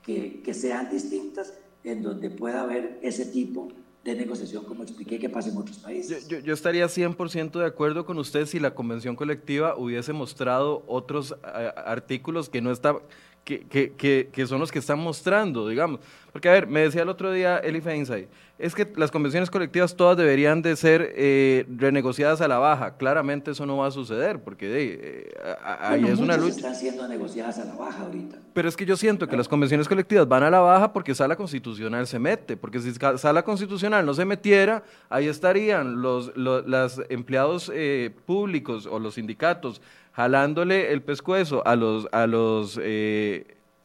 que, 0.04 0.42
que 0.44 0.54
sean 0.54 0.90
distintas, 0.92 1.54
en 1.84 2.04
donde 2.04 2.30
pueda 2.30 2.62
haber 2.62 3.00
ese 3.02 3.26
tipo 3.26 3.68
de 3.68 3.83
negociación, 4.04 4.66
como 4.66 4.84
expliqué 4.84 5.18
que 5.18 5.30
pasa 5.30 5.49
en 5.49 5.58
otros 5.58 5.78
países. 5.78 6.28
Yo, 6.28 6.39
yo, 6.39 6.54
estaría 6.54 6.86
100% 6.86 7.51
de 7.60 7.66
acuerdo 7.66 8.06
con 8.06 8.18
usted 8.18 8.45
si 8.45 8.60
la 8.60 8.76
convención 8.76 9.16
colectiva 9.16 9.78
hubiese 9.78 10.12
mostrado 10.12 10.84
otros 10.88 11.36
artículos 11.41 12.49
que 12.49 12.62
no 12.62 12.72
está, 12.72 12.97
que, 13.44 13.94
que, 13.98 14.30
que, 14.32 14.48
son 14.48 14.60
los 14.60 14.72
que 14.72 14.80
están 14.80 15.00
mostrando, 15.00 15.68
digamos. 15.68 16.00
Porque, 16.32 16.50
a 16.50 16.54
ver, 16.54 16.68
me 16.68 16.82
decía 16.82 17.04
el 17.04 17.10
otro 17.10 17.32
día 17.32 17.58
Eli 17.58 17.82
Feinsay, 17.82 18.28
es 18.58 18.74
que 18.74 18.91
las 18.96 19.12
convenciones 19.12 19.52
colectivas 19.52 19.96
todas 19.96 20.16
deberían 20.16 20.62
de 20.62 20.76
ser 20.76 21.14
eh, 21.16 21.66
renegociadas 21.68 22.39
a 22.41 22.48
la 22.48 22.58
baja. 22.58 22.96
Claramente 22.98 23.52
eso 23.52 23.66
no 23.66 23.78
va 23.78 23.88
a 23.88 23.91
suceder, 23.91 24.41
porque 24.41 24.68
eh, 24.72 25.34
ahí 25.82 26.06
es 26.06 26.20
una 26.20 26.38
lucha. 26.38 26.56
están 26.56 26.76
siendo 26.76 27.08
negociadas 27.08 27.60
a 27.60 27.66
la 27.66 27.76
baja 27.76 28.04
ahorita. 28.04 28.38
Pero 28.54 28.70
es 28.70 28.78
que 28.78 28.86
yo 28.86 28.96
siento 28.96 29.28
que 29.28 29.36
las 29.36 29.48
convenciones 29.48 29.88
colectivas 29.88 30.28
van 30.28 30.44
a 30.44 30.50
la 30.50 30.60
baja 30.60 30.94
porque 30.94 31.14
Sala 31.14 31.36
Constitucional 31.36 32.08
se 32.08 32.20
mete, 32.20 32.56
porque 32.56 32.80
si 32.80 32.94
Sala 32.94 33.44
Constitucional 33.44 34.06
no 34.06 34.14
se 34.14 34.24
metiera, 34.24 34.84
ahí 35.10 35.28
estarían 35.28 36.02
los, 36.02 36.36
los, 36.38 37.02
empleados 37.10 37.72
eh, 37.74 38.12
públicos 38.26 38.88
o 38.89 38.98
los 38.98 39.16
sindicatos 39.16 39.82
jalándole 40.14 40.91
el 40.93 41.01
pescuezo 41.01 41.66
a 41.68 41.76
los, 41.76 42.07
a 42.11 42.28
los 42.28 42.80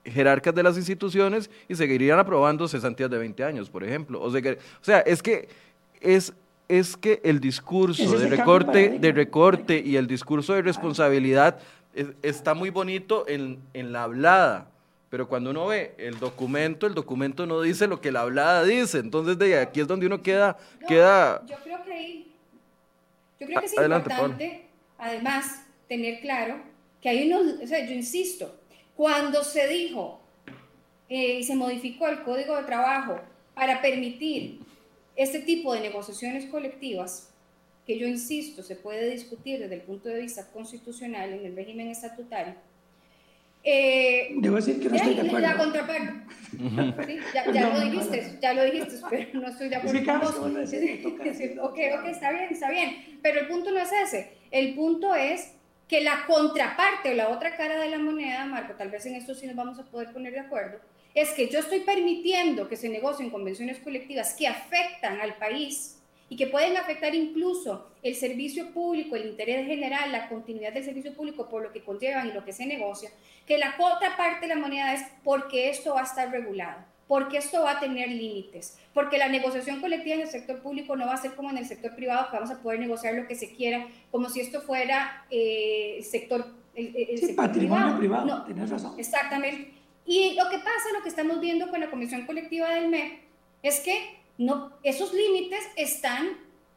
jerarcas 0.04 0.54
de 0.54 0.62
las 0.62 0.76
instituciones 0.76 1.50
y 1.68 1.74
seguirían 1.74 2.18
aprobando 2.18 2.68
cesantías 2.68 3.10
de 3.10 3.18
20 3.18 3.44
años, 3.44 3.68
por 3.68 3.84
ejemplo. 3.84 4.20
O 4.22 4.30
sea, 4.30 4.40
que, 4.40 4.52
o 4.52 4.84
sea 4.84 5.00
es 5.00 5.22
que 5.22 5.48
es 6.00 6.32
es 6.68 6.96
que 6.96 7.20
el 7.24 7.40
discurso 7.40 8.18
de 8.18 8.28
recorte, 8.28 8.98
de 8.98 9.12
recorte 9.12 9.82
y 9.84 9.96
el 9.96 10.06
discurso 10.06 10.52
de 10.52 10.62
responsabilidad 10.62 11.58
está 12.22 12.54
muy 12.54 12.70
bonito 12.70 13.24
en, 13.26 13.58
en, 13.72 13.90
la 13.90 14.02
hablada, 14.02 14.68
pero 15.08 15.26
cuando 15.28 15.50
uno 15.50 15.66
ve 15.66 15.94
el 15.96 16.18
documento, 16.18 16.86
el 16.86 16.94
documento 16.94 17.46
no 17.46 17.62
dice 17.62 17.86
lo 17.86 18.00
que 18.00 18.12
la 18.12 18.20
hablada 18.20 18.64
dice, 18.64 18.98
entonces 18.98 19.38
de 19.38 19.58
aquí 19.58 19.80
es 19.80 19.88
donde 19.88 20.06
uno 20.06 20.22
queda... 20.22 20.58
queda... 20.86 21.42
Yo 21.46 21.56
creo 21.64 21.82
que 21.82 21.92
ahí, 21.92 22.32
yo 23.40 23.46
creo 23.46 23.60
que 23.60 23.66
es 23.66 23.72
importante, 23.72 24.66
además, 24.98 25.62
tener 25.88 26.20
claro 26.20 26.60
que 27.00 27.08
hay 27.08 27.30
unos, 27.30 27.62
o 27.62 27.66
sea, 27.66 27.84
yo 27.84 27.94
insisto, 27.94 28.60
cuando 28.94 29.44
se 29.44 29.66
dijo 29.68 30.20
eh, 31.08 31.38
y 31.40 31.44
se 31.44 31.56
modificó 31.56 32.08
el 32.08 32.22
Código 32.22 32.56
de 32.56 32.64
Trabajo 32.64 33.20
para 33.54 33.80
permitir 33.80 34.60
este 35.16 35.40
tipo 35.40 35.72
de 35.74 35.80
negociaciones 35.80 36.46
colectivas, 36.46 37.32
que 37.86 37.98
yo 37.98 38.06
insisto, 38.06 38.62
se 38.62 38.76
puede 38.76 39.10
discutir 39.10 39.58
desde 39.60 39.76
el 39.76 39.82
punto 39.82 40.08
de 40.08 40.20
vista 40.20 40.50
constitucional 40.50 41.32
en 41.32 41.46
el 41.46 41.56
régimen 41.56 41.88
estatutario, 41.88 42.54
eh, 43.64 44.34
Debo 44.36 44.56
decir 44.56 44.80
que 44.80 44.88
no 44.88 44.96
estoy 44.96 45.14
de 45.14 45.20
acuerdo. 45.20 45.46
La 45.46 45.56
contraparte. 45.56 46.12
¿Sí? 47.06 47.18
Ya, 47.34 47.52
ya 47.52 47.68
lo 47.68 47.80
dijiste, 47.80 48.38
ya 48.40 48.54
lo 48.54 48.64
dijiste, 48.64 48.96
pero 49.10 49.40
no 49.40 49.48
estoy 49.48 49.68
de 49.68 49.76
acuerdo 49.76 50.04
con 50.04 50.20
vos. 50.20 50.38
ok, 50.38 51.78
ok, 51.98 52.04
está 52.06 52.32
bien, 52.32 52.48
está 52.50 52.70
bien. 52.70 53.18
Pero 53.22 53.40
el 53.40 53.48
punto 53.48 53.70
no 53.70 53.78
es 53.78 53.90
ese. 53.92 54.32
El 54.50 54.74
punto 54.74 55.14
es 55.14 55.52
que 55.88 56.02
la 56.02 56.26
contraparte 56.26 57.10
o 57.10 57.14
la 57.14 57.30
otra 57.30 57.56
cara 57.56 57.80
de 57.80 57.88
la 57.88 57.98
moneda, 57.98 58.44
Marco, 58.44 58.74
tal 58.74 58.90
vez 58.90 59.06
en 59.06 59.14
esto 59.14 59.34
sí 59.34 59.46
nos 59.46 59.56
vamos 59.56 59.78
a 59.78 59.84
poder 59.84 60.12
poner 60.12 60.34
de 60.34 60.40
acuerdo, 60.40 60.78
es 61.14 61.30
que 61.30 61.48
yo 61.48 61.60
estoy 61.60 61.80
permitiendo 61.80 62.68
que 62.68 62.76
se 62.76 62.88
negocien 62.88 63.30
convenciones 63.30 63.78
colectivas 63.78 64.34
que 64.34 64.46
afectan 64.46 65.20
al 65.20 65.36
país 65.36 65.98
y 66.28 66.36
que 66.36 66.46
pueden 66.46 66.76
afectar 66.76 67.14
incluso 67.14 67.90
el 68.02 68.14
servicio 68.14 68.70
público, 68.72 69.16
el 69.16 69.26
interés 69.26 69.66
general, 69.66 70.12
la 70.12 70.28
continuidad 70.28 70.74
del 70.74 70.84
servicio 70.84 71.14
público 71.14 71.48
por 71.48 71.62
lo 71.62 71.72
que 71.72 71.82
conllevan 71.82 72.28
y 72.28 72.32
lo 72.32 72.44
que 72.44 72.52
se 72.52 72.66
negocia, 72.66 73.10
que 73.46 73.56
la 73.56 73.74
otra 73.78 74.16
parte 74.16 74.42
de 74.46 74.54
la 74.54 74.60
moneda 74.60 74.92
es 74.92 75.02
porque 75.24 75.70
esto 75.70 75.94
va 75.94 76.02
a 76.02 76.04
estar 76.04 76.30
regulado 76.30 76.84
porque 77.08 77.38
esto 77.38 77.62
va 77.62 77.72
a 77.72 77.80
tener 77.80 78.08
límites, 78.08 78.78
porque 78.92 79.16
la 79.16 79.28
negociación 79.28 79.80
colectiva 79.80 80.14
en 80.14 80.20
el 80.20 80.28
sector 80.28 80.60
público 80.60 80.94
no 80.94 81.06
va 81.06 81.14
a 81.14 81.16
ser 81.16 81.34
como 81.34 81.50
en 81.50 81.56
el 81.56 81.66
sector 81.66 81.96
privado, 81.96 82.30
que 82.30 82.36
vamos 82.36 82.50
a 82.50 82.60
poder 82.60 82.78
negociar 82.78 83.14
lo 83.14 83.26
que 83.26 83.34
se 83.34 83.54
quiera, 83.54 83.88
como 84.10 84.28
si 84.28 84.40
esto 84.40 84.60
fuera 84.60 85.24
eh, 85.30 86.06
sector, 86.08 86.46
el, 86.74 87.34
patrimonio 87.34 87.98
privado, 87.98 88.26
no, 88.26 88.44
tienes 88.44 88.70
razón. 88.70 88.94
Exactamente. 88.98 89.72
Y 90.06 90.34
lo 90.34 90.48
que 90.48 90.58
pasa, 90.58 90.92
lo 90.96 91.02
que 91.02 91.08
estamos 91.08 91.40
viendo 91.40 91.68
con 91.70 91.80
la 91.80 91.90
Comisión 91.90 92.26
Colectiva 92.26 92.68
del 92.70 92.88
MEP, 92.88 93.20
es 93.62 93.80
que 93.80 94.18
no, 94.36 94.72
esos 94.82 95.12
límites 95.12 95.64
están 95.76 96.28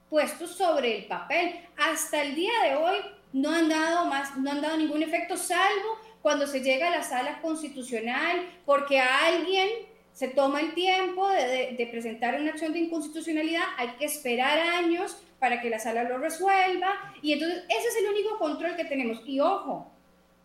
puestos 0.10 0.52
sobre 0.52 0.98
el 0.98 1.06
papel. 1.06 1.56
Hasta 1.78 2.24
el 2.24 2.36
día 2.36 2.52
de 2.64 2.76
hoy 2.76 2.98
no 3.34 3.52
han 3.52 3.70
dado 3.70 4.06
más, 4.06 4.38
no 4.38 4.52
han 4.52 4.62
dado 4.62 4.78
ningún 4.78 5.04
efecto, 5.04 5.38
salvo 5.38 5.98
cuando 6.22 6.48
se 6.48 6.62
llega 6.62 6.88
a 6.88 6.98
la 6.98 7.04
sala 7.04 7.42
constitucional, 7.42 8.48
porque 8.66 9.00
a 9.00 9.28
alguien 9.28 9.70
se 10.14 10.28
toma 10.28 10.60
el 10.60 10.74
tiempo 10.74 11.28
de, 11.30 11.88
presentar 11.92 12.40
una 12.40 12.52
acción 12.52 12.74
de 12.74 12.80
inconstitucionalidad, 12.80 13.64
hay 13.78 13.90
que 14.00 14.06
esperar 14.06 14.60
años 14.60 15.18
para 15.40 15.62
que 15.62 15.70
la 15.70 15.80
sala 15.80 16.04
lo 16.04 16.18
resuelva, 16.18 17.14
y 17.22 17.34
entonces 17.34 17.64
ese 17.70 17.88
es 17.88 17.96
el 17.98 18.10
único 18.10 18.38
control 18.38 18.76
que 18.76 18.86
tenemos. 18.86 19.22
Y 19.26 19.40
ojo, 19.40 19.92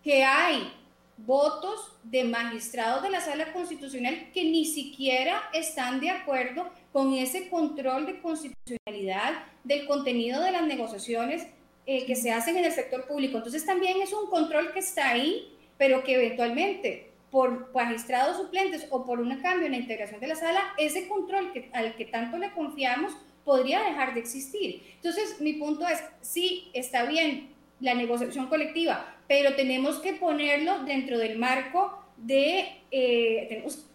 que 0.02 0.24
hay 0.24 0.72
votos 1.18 1.92
de 2.02 2.24
magistrados 2.24 3.02
de 3.02 3.10
la 3.10 3.20
sala 3.20 3.52
constitucional 3.52 4.30
que 4.32 4.44
ni 4.44 4.64
siquiera 4.64 5.42
están 5.52 6.00
de 6.00 6.10
acuerdo 6.10 6.70
con 6.92 7.14
ese 7.14 7.48
control 7.48 8.06
de 8.06 8.20
constitucionalidad 8.20 9.44
del 9.64 9.86
contenido 9.86 10.42
de 10.42 10.52
las 10.52 10.66
negociaciones 10.66 11.46
eh, 11.86 12.04
que 12.04 12.16
se 12.16 12.32
hacen 12.32 12.56
en 12.56 12.64
el 12.64 12.72
sector 12.72 13.06
público. 13.06 13.38
Entonces 13.38 13.64
también 13.64 14.00
es 14.02 14.12
un 14.12 14.28
control 14.28 14.72
que 14.72 14.80
está 14.80 15.10
ahí, 15.10 15.52
pero 15.78 16.02
que 16.02 16.14
eventualmente 16.14 17.12
por 17.36 17.70
magistrados 17.74 18.38
suplentes 18.38 18.86
o 18.88 19.04
por 19.04 19.20
un 19.20 19.36
cambio 19.42 19.66
en 19.66 19.72
la 19.72 19.76
integración 19.76 20.20
de 20.20 20.28
la 20.28 20.36
sala, 20.36 20.72
ese 20.78 21.06
control 21.06 21.52
que, 21.52 21.68
al 21.74 21.94
que 21.94 22.06
tanto 22.06 22.38
le 22.38 22.50
confiamos 22.52 23.14
podría 23.44 23.82
dejar 23.82 24.14
de 24.14 24.20
existir. 24.20 24.80
Entonces, 24.94 25.38
mi 25.38 25.52
punto 25.52 25.86
es, 25.86 26.02
sí, 26.22 26.70
está 26.72 27.04
bien 27.04 27.48
la 27.78 27.92
negociación 27.92 28.46
colectiva, 28.46 29.18
pero 29.28 29.54
tenemos 29.54 29.98
que 29.98 30.14
ponerlo 30.14 30.84
dentro 30.84 31.18
del 31.18 31.36
marco 31.36 32.02
de, 32.16 32.68
eh, 32.90 33.44
tenemos, 33.50 33.86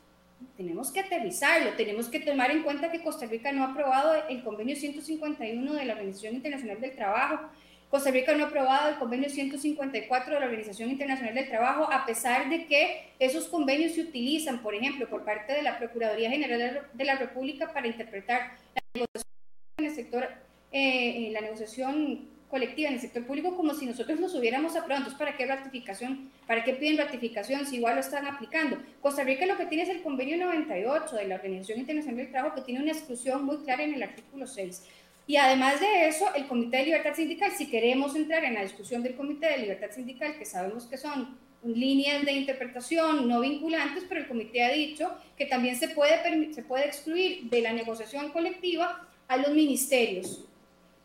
tenemos 0.55 0.91
que 0.91 0.99
aterrizarlo, 0.99 1.71
tenemos 1.71 2.09
que 2.09 2.19
tomar 2.19 2.51
en 2.51 2.61
cuenta 2.61 2.91
que 2.91 3.01
Costa 3.01 3.25
Rica 3.25 3.51
no 3.51 3.63
ha 3.63 3.71
aprobado 3.71 4.13
el 4.29 4.43
convenio 4.43 4.75
151 4.75 5.73
de 5.73 5.85
la 5.85 5.93
Organización 5.93 6.35
Internacional 6.35 6.79
del 6.79 6.95
Trabajo, 6.95 7.49
Costa 7.91 8.09
Rica 8.09 8.33
no 8.33 8.45
ha 8.45 8.47
aprobado 8.47 8.87
el 8.87 8.95
convenio 8.95 9.29
154 9.29 10.33
de 10.33 10.39
la 10.39 10.45
Organización 10.45 10.89
Internacional 10.89 11.35
del 11.35 11.49
Trabajo, 11.49 11.91
a 11.91 12.05
pesar 12.05 12.49
de 12.49 12.65
que 12.65 13.11
esos 13.19 13.49
convenios 13.49 13.91
se 13.91 14.01
utilizan, 14.03 14.61
por 14.61 14.73
ejemplo, 14.73 15.09
por 15.09 15.25
parte 15.25 15.51
de 15.51 15.61
la 15.61 15.77
Procuraduría 15.77 16.29
General 16.29 16.87
de 16.93 17.03
la 17.03 17.17
República 17.17 17.73
para 17.73 17.87
interpretar 17.87 18.53
la 18.75 18.81
negociación 18.93 19.33
en 19.79 19.85
el 19.85 19.93
sector, 19.93 20.29
eh, 20.71 21.29
la 21.33 21.41
negociación 21.41 22.29
colectiva 22.49 22.87
en 22.87 22.95
el 22.95 23.01
sector 23.01 23.25
público 23.25 23.57
como 23.57 23.73
si 23.73 23.85
nosotros 23.85 24.21
nos 24.21 24.35
hubiéramos 24.35 24.71
aprobado. 24.77 24.99
Entonces, 24.99 25.19
¿para 25.19 25.35
qué 25.35 25.45
ratificación? 25.45 26.31
¿Para 26.47 26.63
qué 26.63 26.73
piden 26.73 26.97
ratificación 26.97 27.65
si 27.65 27.75
igual 27.75 27.95
lo 27.95 28.01
están 28.01 28.25
aplicando? 28.25 28.77
Costa 29.01 29.23
Rica 29.23 29.45
lo 29.45 29.57
que 29.57 29.65
tiene 29.65 29.83
es 29.83 29.89
el 29.89 30.01
convenio 30.01 30.37
98 30.37 31.13
de 31.13 31.27
la 31.27 31.35
Organización 31.35 31.79
Internacional 31.79 32.17
del 32.17 32.31
Trabajo, 32.31 32.55
que 32.55 32.61
tiene 32.61 32.81
una 32.81 32.93
exclusión 32.93 33.43
muy 33.43 33.57
clara 33.57 33.83
en 33.83 33.95
el 33.95 34.03
artículo 34.03 34.47
6. 34.47 34.81
Y 35.27 35.37
además 35.37 35.79
de 35.79 36.07
eso, 36.07 36.33
el 36.35 36.47
Comité 36.47 36.77
de 36.77 36.85
Libertad 36.85 37.15
Sindical, 37.15 37.51
si 37.51 37.69
queremos 37.69 38.15
entrar 38.15 38.43
en 38.43 38.55
la 38.55 38.63
discusión 38.63 39.03
del 39.03 39.15
Comité 39.15 39.47
de 39.49 39.57
Libertad 39.59 39.91
Sindical, 39.91 40.37
que 40.37 40.45
sabemos 40.45 40.85
que 40.85 40.97
son 40.97 41.37
líneas 41.63 42.25
de 42.25 42.31
interpretación 42.31 43.27
no 43.27 43.39
vinculantes, 43.41 44.05
pero 44.09 44.21
el 44.21 44.27
comité 44.27 44.63
ha 44.63 44.71
dicho 44.71 45.11
que 45.37 45.45
también 45.45 45.75
se 45.75 45.89
puede, 45.89 46.53
se 46.53 46.63
puede 46.63 46.87
excluir 46.87 47.49
de 47.49 47.61
la 47.61 47.73
negociación 47.73 48.31
colectiva 48.31 49.07
a 49.27 49.37
los 49.37 49.51
ministerios. 49.51 50.43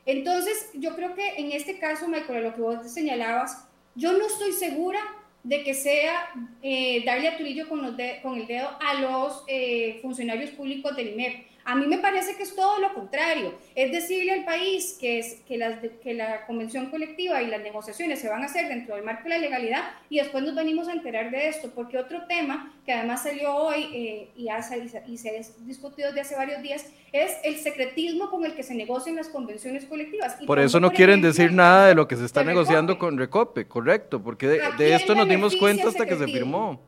Entonces, 0.07 0.71
yo 0.75 0.95
creo 0.95 1.15
que 1.15 1.35
en 1.37 1.53
este 1.53 1.79
caso, 1.79 2.09
Michael, 2.09 2.45
lo 2.45 2.55
que 2.55 2.61
vos 2.61 2.91
señalabas, 2.91 3.69
yo 3.95 4.13
no 4.13 4.27
estoy 4.27 4.53
segura 4.53 5.01
de 5.43 5.63
que 5.63 5.75
sea 5.75 6.31
eh, 6.63 7.05
darle 7.05 7.29
a 7.29 7.37
Turillo 7.37 7.69
con, 7.69 7.81
con, 8.23 8.39
el 8.39 8.47
dedo 8.47 8.69
a 8.81 8.95
los 9.01 9.45
eh, 9.49 9.99
funcionarios 10.03 10.51
públicos 10.51 10.95
del 10.97 11.09
IMEP. 11.11 11.47
A 11.69 11.75
mí 11.75 11.89
me 11.89 11.99
parece 11.99 12.37
que 12.37 12.45
es 12.45 12.55
todo 12.55 12.79
lo 12.79 12.95
contrario. 12.95 13.53
Es 13.75 13.91
decirle 13.91 14.31
al 14.31 14.45
país 14.45 14.97
que, 15.01 15.19
es, 15.19 15.43
que, 15.49 15.59
las, 15.59 15.81
que 16.01 16.15
la 16.15 16.47
convención 16.47 16.91
colectiva 16.91 17.43
y 17.43 17.49
las 17.49 17.61
negociaciones 17.61 18.21
se 18.21 18.29
van 18.29 18.45
a 18.45 18.47
hacer 18.47 18.69
dentro 18.69 18.95
del 18.95 19.05
marco 19.05 19.25
de 19.25 19.31
la 19.31 19.39
legalidad 19.39 19.83
y 20.09 20.19
después 20.19 20.45
nos 20.45 20.55
venimos 20.55 20.87
a 20.87 20.93
enterar 20.93 21.33
de 21.33 21.49
esto, 21.49 21.73
porque 21.75 21.99
otro 21.99 22.25
tema 22.29 22.73
que 22.85 22.93
además 22.93 23.25
salió 23.25 23.53
hoy 23.53 23.89
eh, 23.93 24.29
y, 24.37 24.49
hace, 24.49 24.79
y, 25.09 25.19
se, 25.19 25.29
ha 25.29 25.33
discutido 25.65 26.07
desde 26.07 26.21
hace 26.21 26.37
varios 26.37 26.63
días 26.63 26.87
es 27.11 27.33
el 27.43 27.57
secretismo 27.57 28.31
con 28.31 28.45
el 28.45 28.55
que 28.55 28.63
se 28.63 28.77
negocian 28.77 29.17
las 29.17 29.29
convenciones 29.29 29.87
colectivas. 29.87 30.37
por 30.47 30.61
eso 30.61 30.79
no 30.79 30.93
quieren 30.93 31.21
decir 31.21 31.53
nada 31.53 31.89
de 31.89 31.97
lo 31.97 32.07
que 32.07 32.15
se 32.15 32.27
está 32.27 32.45
negociando 32.45 32.97
con 32.97 33.19
Recope, 33.19 33.67
correcto, 33.67 34.23
porque 34.23 34.47
de, 34.47 34.61
de 34.79 34.95
esto 34.95 35.17
nos 35.17 35.29
dimos 35.29 35.57
cuenta 35.57 35.89
hasta 35.89 36.07
que 36.07 36.17
se 36.17 36.27
firmó. 36.27 36.81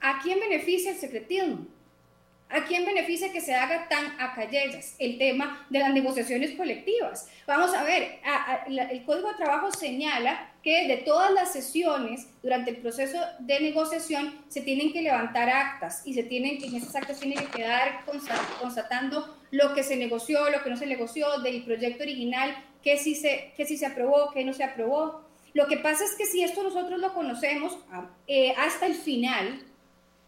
¿A 0.00 0.18
quién 0.22 0.40
beneficia 0.40 0.92
el 0.92 0.96
secretismo? 0.96 1.66
¿A 2.50 2.64
quién 2.66 2.84
beneficia 2.84 3.32
que 3.32 3.40
se 3.40 3.54
haga 3.54 3.88
tan 3.88 4.20
a 4.20 4.34
calles 4.34 4.94
el 4.98 5.18
tema 5.18 5.66
de 5.70 5.80
las 5.80 5.92
negociaciones 5.92 6.52
colectivas? 6.52 7.28
Vamos 7.46 7.74
a 7.74 7.82
ver, 7.82 8.20
el 8.68 9.04
Código 9.04 9.28
de 9.28 9.34
Trabajo 9.34 9.72
señala 9.72 10.52
que 10.62 10.86
de 10.86 10.98
todas 10.98 11.32
las 11.32 11.52
sesiones 11.52 12.28
durante 12.42 12.70
el 12.70 12.76
proceso 12.76 13.18
de 13.40 13.60
negociación 13.60 14.44
se 14.48 14.60
tienen 14.60 14.92
que 14.92 15.02
levantar 15.02 15.48
actas 15.48 16.02
y 16.04 16.14
se 16.14 16.22
tienen 16.22 16.62
en 16.62 16.76
esas 16.76 16.94
actas 16.94 17.18
tienen 17.18 17.38
que 17.38 17.50
quedar 17.50 18.04
constatando 18.60 19.36
lo 19.50 19.74
que 19.74 19.82
se 19.82 19.96
negoció, 19.96 20.48
lo 20.50 20.62
que 20.62 20.70
no 20.70 20.76
se 20.76 20.86
negoció 20.86 21.40
del 21.40 21.64
proyecto 21.64 22.04
original, 22.04 22.54
qué 22.82 22.98
sí 22.98 23.14
se, 23.14 23.52
qué 23.56 23.66
sí 23.66 23.76
se 23.76 23.86
aprobó, 23.86 24.30
qué 24.32 24.44
no 24.44 24.52
se 24.52 24.64
aprobó. 24.64 25.24
Lo 25.54 25.66
que 25.66 25.78
pasa 25.78 26.04
es 26.04 26.14
que 26.14 26.26
si 26.26 26.42
esto 26.42 26.62
nosotros 26.62 27.00
lo 27.00 27.14
conocemos 27.14 27.78
ah, 27.90 28.10
eh, 28.26 28.52
hasta 28.58 28.86
el 28.86 28.94
final, 28.94 29.64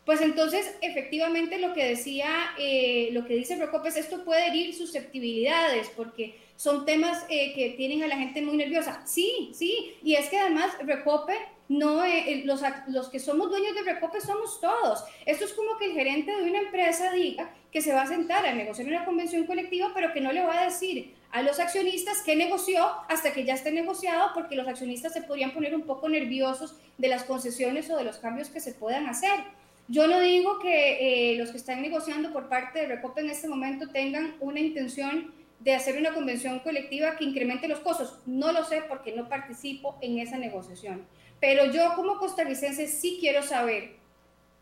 pues 0.07 0.21
entonces, 0.21 0.73
efectivamente, 0.83 1.59
lo 1.59 1.75
que 1.75 1.85
decía, 1.85 2.31
eh, 2.59 3.09
lo 3.11 3.27
que 3.27 3.35
dice 3.35 3.57
Procopes, 3.57 3.97
esto 3.97 4.25
puede 4.25 4.47
herir 4.47 4.73
susceptibilidades, 4.73 5.89
porque 5.97 6.39
son 6.55 6.87
temas 6.87 7.27
eh, 7.29 7.53
que 7.55 7.71
tienen 7.71 8.05
a 8.05 8.07
la 8.07 8.17
gente 8.17 8.41
muy 8.41 8.57
nerviosa. 8.57 9.03
Sí, 9.05 9.51
sí, 9.53 9.97
y 10.05 10.15
es 10.15 10.29
que 10.29 10.39
además 10.39 10.71
Recope, 10.81 11.35
no, 11.69 12.05
eh, 12.05 12.43
los, 12.45 12.63
los 12.87 13.09
que 13.09 13.19
somos 13.19 13.51
dueños 13.51 13.75
de 13.75 13.83
Recope 13.83 14.21
somos 14.21 14.61
todos. 14.61 15.03
Esto 15.27 15.45
es 15.45 15.53
como 15.55 15.77
que 15.77 15.87
el 15.87 15.95
gerente 15.95 16.31
de 16.37 16.51
una 16.51 16.61
empresa 16.61 17.11
diga 17.11 17.51
que 17.73 17.83
se 17.83 17.93
va 17.93 18.03
a 18.03 18.07
sentar 18.07 18.47
a 18.47 18.55
negociar 18.55 18.87
una 18.87 19.05
convención 19.05 19.45
colectiva, 19.45 19.91
pero 19.93 20.13
que 20.13 20.21
no 20.21 20.31
le 20.33 20.45
va 20.45 20.61
a 20.61 20.67
decir 20.67 21.17
a 21.33 21.43
los 21.43 21.59
accionistas 21.59 22.23
que 22.23 22.37
negoció 22.37 22.87
hasta 23.09 23.33
que 23.33 23.45
ya 23.45 23.55
esté 23.55 23.73
negociado, 23.73 24.31
porque 24.35 24.55
los 24.55 24.69
accionistas 24.69 25.15
se 25.15 25.23
podrían 25.23 25.51
poner 25.51 25.75
un 25.75 25.83
poco 25.83 26.09
nerviosos 26.09 26.77
de 26.97 27.09
las 27.09 27.25
concesiones 27.25 27.91
o 27.91 27.97
de 27.97 28.05
los 28.05 28.19
cambios 28.19 28.51
que 28.51 28.61
se 28.61 28.73
puedan 28.73 29.09
hacer. 29.09 29.66
Yo 29.89 30.09
no 30.09 30.21
digo 30.21 30.59
que 30.59 31.33
eh, 31.33 31.37
los 31.37 31.51
que 31.51 31.59
están 31.59 31.81
negociando 31.81 32.33
por 32.33 32.49
parte 32.49 32.81
de 32.81 32.87
Recope 32.87 33.21
en 33.21 33.31
este 33.31 33.47
momento 33.47 33.89
tengan 33.89 34.35
una 34.41 34.59
intención 34.59 35.33
de 35.61 35.75
hacer 35.75 35.97
una 35.97 36.13
convención 36.13 36.59
colectiva 36.59 37.17
que 37.17 37.25
incremente 37.25 37.69
los 37.69 37.81
costos. 37.81 38.19
No 38.27 38.53
lo 38.53 38.65
sé 38.65 38.83
porque 38.89 39.13
no 39.13 39.29
participo 39.29 39.97
en 40.01 40.19
esa 40.19 40.39
negociación. 40.39 41.07
Pero 41.41 41.71
yo 41.73 41.95
como 41.95 42.19
costarricense 42.19 42.89
sí 42.89 43.19
quiero 43.21 43.43
saber 43.43 43.97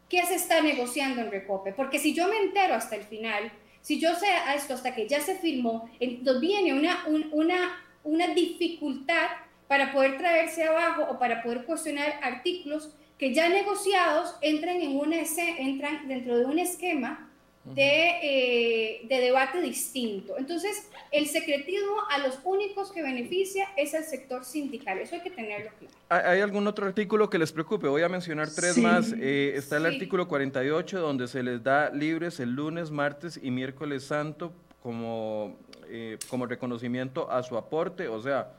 qué 0.08 0.24
se 0.26 0.34
está 0.34 0.60
negociando 0.60 1.22
en 1.22 1.30
Recope. 1.30 1.72
Porque 1.72 1.98
si 1.98 2.14
yo 2.14 2.28
me 2.28 2.36
entero 2.36 2.74
hasta 2.74 2.96
el 2.96 3.04
final, 3.04 3.50
si 3.80 3.98
yo 3.98 4.14
sé 4.14 4.26
esto 4.54 4.74
hasta 4.74 4.94
que 4.94 5.08
ya 5.08 5.20
se 5.20 5.36
firmó, 5.36 5.90
entonces 6.00 6.40
viene 6.40 6.74
una, 6.74 7.06
una, 7.32 7.82
una 8.02 8.28
dificultad 8.28 9.28
para 9.68 9.92
poder 9.92 10.18
traerse 10.18 10.64
abajo 10.64 11.06
o 11.10 11.18
para 11.18 11.42
poder 11.42 11.64
cuestionar 11.64 12.18
artículos 12.22 12.94
que 13.18 13.32
ya 13.32 13.48
negociados 13.48 14.34
entran, 14.40 14.80
en 14.80 14.96
una, 14.96 15.16
entran 15.58 16.08
dentro 16.08 16.38
de 16.38 16.44
un 16.44 16.58
esquema 16.58 17.30
de, 17.64 18.10
eh, 18.22 19.06
de, 19.08 19.20
debate 19.20 19.60
distinto. 19.62 20.36
Entonces, 20.36 20.90
el 21.10 21.26
secretismo 21.26 21.96
a 22.10 22.18
los 22.18 22.38
únicos 22.44 22.92
que 22.92 23.02
beneficia 23.02 23.68
es 23.76 23.94
el 23.94 24.04
sector 24.04 24.44
sindical. 24.44 24.98
Eso 24.98 25.14
hay 25.14 25.22
que 25.22 25.30
tenerlo 25.30 25.70
claro. 25.78 25.94
¿Hay 26.10 26.40
algún 26.40 26.66
otro 26.66 26.86
artículo 26.86 27.30
que 27.30 27.38
les 27.38 27.52
preocupe? 27.52 27.88
Voy 27.88 28.02
a 28.02 28.08
mencionar 28.08 28.50
tres 28.50 28.76
más. 28.76 29.14
Eh, 29.18 29.54
está 29.56 29.78
el 29.78 29.86
artículo 29.86 30.28
48, 30.28 31.00
donde 31.00 31.26
se 31.26 31.42
les 31.42 31.62
da 31.62 31.88
libres 31.88 32.38
el 32.40 32.50
lunes, 32.50 32.90
martes 32.90 33.40
y 33.42 33.50
miércoles 33.50 34.04
santo 34.04 34.52
como, 34.82 35.56
eh, 35.88 36.18
como 36.28 36.44
reconocimiento 36.44 37.30
a 37.30 37.42
su 37.42 37.56
aporte, 37.56 38.06
o 38.08 38.20
sea, 38.20 38.52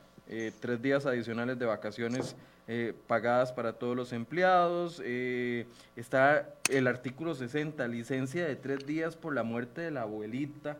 tres 0.60 0.82
días 0.82 1.06
adicionales 1.06 1.58
de 1.58 1.66
vacaciones 1.66 2.36
eh, 2.68 2.94
pagadas 3.06 3.52
para 3.52 3.74
todos 3.74 3.94
los 3.94 4.12
empleados. 4.12 5.00
Eh, 5.04 5.66
está 5.94 6.56
el 6.68 6.88
artículo 6.88 7.36
60, 7.36 7.86
licencia 7.86 8.44
de 8.44 8.56
tres 8.56 8.84
días 8.84 9.14
por 9.14 9.34
la 9.36 9.44
muerte 9.44 9.82
de 9.82 9.92
la 9.92 10.02
abuelita. 10.02 10.76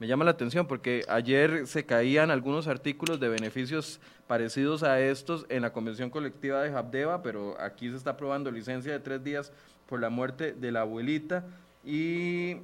Me 0.00 0.08
llama 0.08 0.24
la 0.24 0.32
atención 0.32 0.66
porque 0.66 1.04
ayer 1.08 1.68
se 1.68 1.86
caían 1.86 2.32
algunos 2.32 2.66
artículos 2.66 3.20
de 3.20 3.28
beneficios 3.28 4.00
parecidos 4.26 4.82
a 4.82 5.00
estos 5.00 5.46
en 5.48 5.62
la 5.62 5.72
convención 5.72 6.10
colectiva 6.10 6.60
de 6.62 6.76
Habdeba, 6.76 7.22
pero 7.22 7.60
aquí 7.60 7.88
se 7.88 7.96
está 7.96 8.10
aprobando 8.10 8.50
licencia 8.50 8.90
de 8.90 8.98
tres 8.98 9.22
días 9.22 9.52
por 9.86 10.00
la 10.00 10.10
muerte 10.10 10.52
de 10.52 10.72
la 10.72 10.80
abuelita. 10.80 11.44
Y 11.84 12.56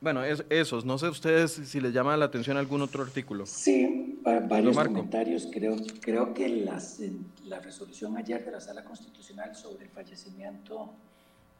bueno, 0.00 0.22
esos, 0.24 0.84
no 0.84 0.96
sé 0.96 1.08
ustedes 1.08 1.52
si 1.52 1.80
les 1.80 1.92
llama 1.92 2.16
la 2.16 2.26
atención 2.26 2.56
algún 2.56 2.82
otro 2.82 3.02
artículo. 3.02 3.46
Sí, 3.46 4.20
varios 4.22 4.76
comentarios. 4.76 5.48
Creo, 5.52 5.76
creo 6.00 6.34
que 6.34 6.48
las, 6.48 7.00
la 7.46 7.58
resolución 7.58 8.16
ayer 8.16 8.44
de 8.44 8.52
la 8.52 8.60
Sala 8.60 8.84
Constitucional 8.84 9.56
sobre 9.56 9.86
el 9.86 9.90
fallecimiento 9.90 10.92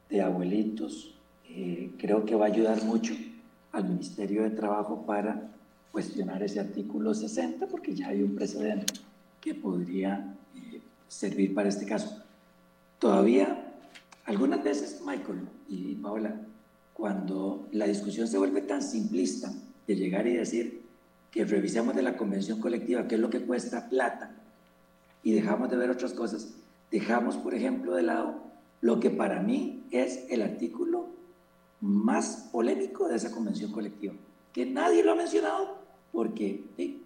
de 0.08 0.22
abuelitos, 0.22 1.14
eh, 1.48 1.90
creo 1.98 2.24
que 2.24 2.36
va 2.36 2.46
a 2.46 2.48
ayudar 2.48 2.82
mucho 2.84 3.14
al 3.72 3.84
Ministerio 3.84 4.44
de 4.44 4.50
Trabajo 4.50 5.04
para 5.04 5.50
cuestionar 5.90 6.42
ese 6.42 6.60
artículo 6.60 7.14
60, 7.14 7.66
porque 7.66 7.94
ya 7.94 8.08
hay 8.08 8.22
un 8.22 8.36
precedente 8.36 8.94
que 9.40 9.54
podría 9.54 10.34
eh, 10.54 10.80
servir 11.08 11.54
para 11.54 11.68
este 11.68 11.86
caso. 11.86 12.22
Todavía 13.00 13.64
algunas 14.26 14.62
veces, 14.62 15.00
Michael 15.04 15.48
y 15.68 15.94
Paola, 15.96 16.40
cuando 16.98 17.68
la 17.70 17.86
discusión 17.86 18.26
se 18.26 18.38
vuelve 18.38 18.60
tan 18.62 18.82
simplista 18.82 19.52
de 19.86 19.94
llegar 19.94 20.26
y 20.26 20.36
decir 20.36 20.82
que 21.30 21.44
revisemos 21.44 21.94
de 21.94 22.02
la 22.02 22.16
convención 22.16 22.60
colectiva 22.60 23.06
qué 23.06 23.14
es 23.14 23.20
lo 23.20 23.30
que 23.30 23.40
cuesta 23.40 23.88
plata 23.88 24.32
y 25.22 25.32
dejamos 25.32 25.70
de 25.70 25.76
ver 25.76 25.90
otras 25.90 26.12
cosas, 26.12 26.48
dejamos, 26.90 27.36
por 27.36 27.54
ejemplo, 27.54 27.94
de 27.94 28.02
lado 28.02 28.42
lo 28.80 28.98
que 28.98 29.10
para 29.10 29.40
mí 29.40 29.84
es 29.92 30.24
el 30.28 30.42
artículo 30.42 31.06
más 31.80 32.48
polémico 32.50 33.06
de 33.06 33.14
esa 33.14 33.30
convención 33.30 33.70
colectiva, 33.70 34.14
que 34.52 34.66
nadie 34.66 35.04
lo 35.04 35.12
ha 35.12 35.16
mencionado 35.16 35.78
porque 36.10 36.64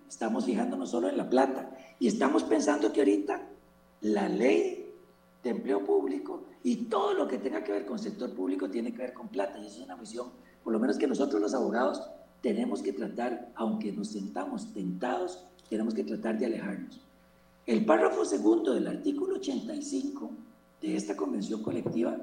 estamos 0.09 0.47
fijándonos 0.47 0.91
solo 0.91 1.11
en 1.11 1.19
la 1.19 1.29
plata 1.29 1.71
y 1.99 2.07
estamos 2.07 2.45
pensando 2.45 2.95
que 2.95 3.01
ahorita 3.01 3.43
la 4.01 4.31
ley 4.31 4.82
de 5.43 5.51
empleo 5.51 5.85
público 5.85 6.45
y 6.63 6.85
todo 6.85 7.15
lo 7.15 7.27
que 7.27 7.39
tenga 7.39 7.65
que 7.65 7.73
ver 7.73 7.87
con 7.87 7.99
sector 7.99 8.33
público 8.33 8.71
tiene 8.71 8.93
que 8.93 8.99
ver 8.99 9.13
con 9.13 9.29
plata 9.29 9.59
y 9.59 9.67
eso 9.67 9.81
es 9.81 9.85
una 9.85 9.97
visión, 9.97 10.29
por 10.63 10.73
lo 10.73 10.79
menos 10.79 10.99
que 10.99 11.07
nosotros 11.07 11.41
los 11.41 11.55
abogados 11.55 12.03
tenemos 12.41 12.83
que 12.83 12.93
tratar, 12.93 13.51
aunque 13.55 13.93
nos 13.93 14.09
sentamos 14.09 14.73
tentados, 14.73 15.45
tenemos 15.69 15.95
que 15.95 16.05
tratar 16.05 16.39
de 16.39 16.47
alejarnos. 16.47 17.01
El 17.67 17.85
párrafo 17.85 18.25
segundo 18.25 18.75
del 18.75 18.89
artículo 18.89 19.37
85 19.37 20.31
de 20.81 20.97
esta 20.97 21.17
convención 21.17 21.63
colectiva 21.63 22.17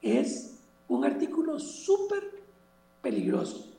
es 0.00 0.58
un 0.88 1.04
artículo 1.04 1.58
súper 1.58 2.22
peligroso. 3.02 3.72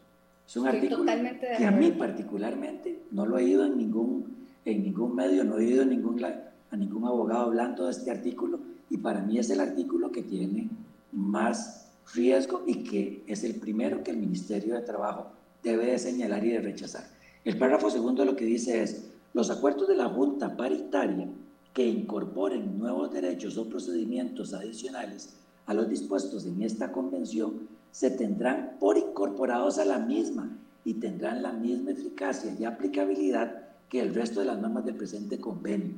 Es 0.48 0.56
un 0.56 0.68
artículo 0.68 1.12
que 1.58 1.66
a 1.66 1.72
mí 1.72 1.92
particularmente 1.92 3.04
no 3.12 3.26
lo 3.26 3.38
he 3.38 3.44
oído 3.44 3.66
en 3.66 3.78
ningún, 3.78 4.48
en 4.64 4.84
ningún 4.84 5.16
medio, 5.16 5.44
no 5.44 5.56
he 5.56 5.66
oído 5.66 5.84
ningún, 5.84 6.24
a 6.24 6.76
ningún 6.76 7.06
abogado 7.06 7.46
hablando 7.46 7.86
de 7.86 7.92
este 7.92 8.12
artículo 8.12 8.60
y 8.90 8.98
para 8.98 9.22
mí 9.22 9.38
es 9.38 9.50
el 9.50 9.60
artículo 9.60 10.12
que 10.12 10.24
tiene 10.24 10.70
más 11.12 11.90
riesgo 12.14 12.64
y 12.66 12.84
que 12.84 13.24
es 13.28 13.44
el 13.44 13.56
primero 13.56 14.04
que 14.04 14.12
el 14.12 14.18
Ministerio 14.18 14.76
de 14.76 14.82
Trabajo 14.82 15.28
debe 15.64 15.88
de 15.88 16.00
señalar 16.00 16.46
y 16.46 16.58
rechazar. 16.58 17.10
El 17.44 17.58
párrafo 17.58 17.90
segundo 17.90 18.26
lo 18.26 18.36
que 18.36 18.46
dice 18.46 18.82
es, 18.82 19.10
los 19.34 19.50
acuerdos 19.50 19.88
de 19.88 19.96
la 19.96 20.10
Junta 20.10 20.56
Paritaria 20.56 21.28
que 21.74 21.86
incorporen 21.86 22.80
nuevos 22.80 23.12
derechos 23.12 23.58
o 23.58 23.70
procedimientos 23.70 24.54
adicionales 24.54 25.36
a 25.68 25.74
los 25.74 25.90
dispuestos 25.90 26.46
en 26.46 26.64
esta 26.64 26.92
convención 26.92 27.68
se 27.92 28.10
tendrán 28.10 28.78
por 28.80 28.98
incorporados 28.98 29.78
a 29.78 29.86
la 29.86 30.00
misma 30.00 30.58
y 30.86 30.96
tendrán 30.96 31.44
la 31.44 31.52
misma 31.52 31.92
eficacia 31.92 32.56
y 32.58 32.64
aplicabilidad 32.64 33.68
que 33.90 34.00
el 34.00 34.14
resto 34.14 34.40
de 34.40 34.46
las 34.46 34.60
normas 34.60 34.86
del 34.86 34.96
presente 34.96 35.40
convenio. 35.40 35.96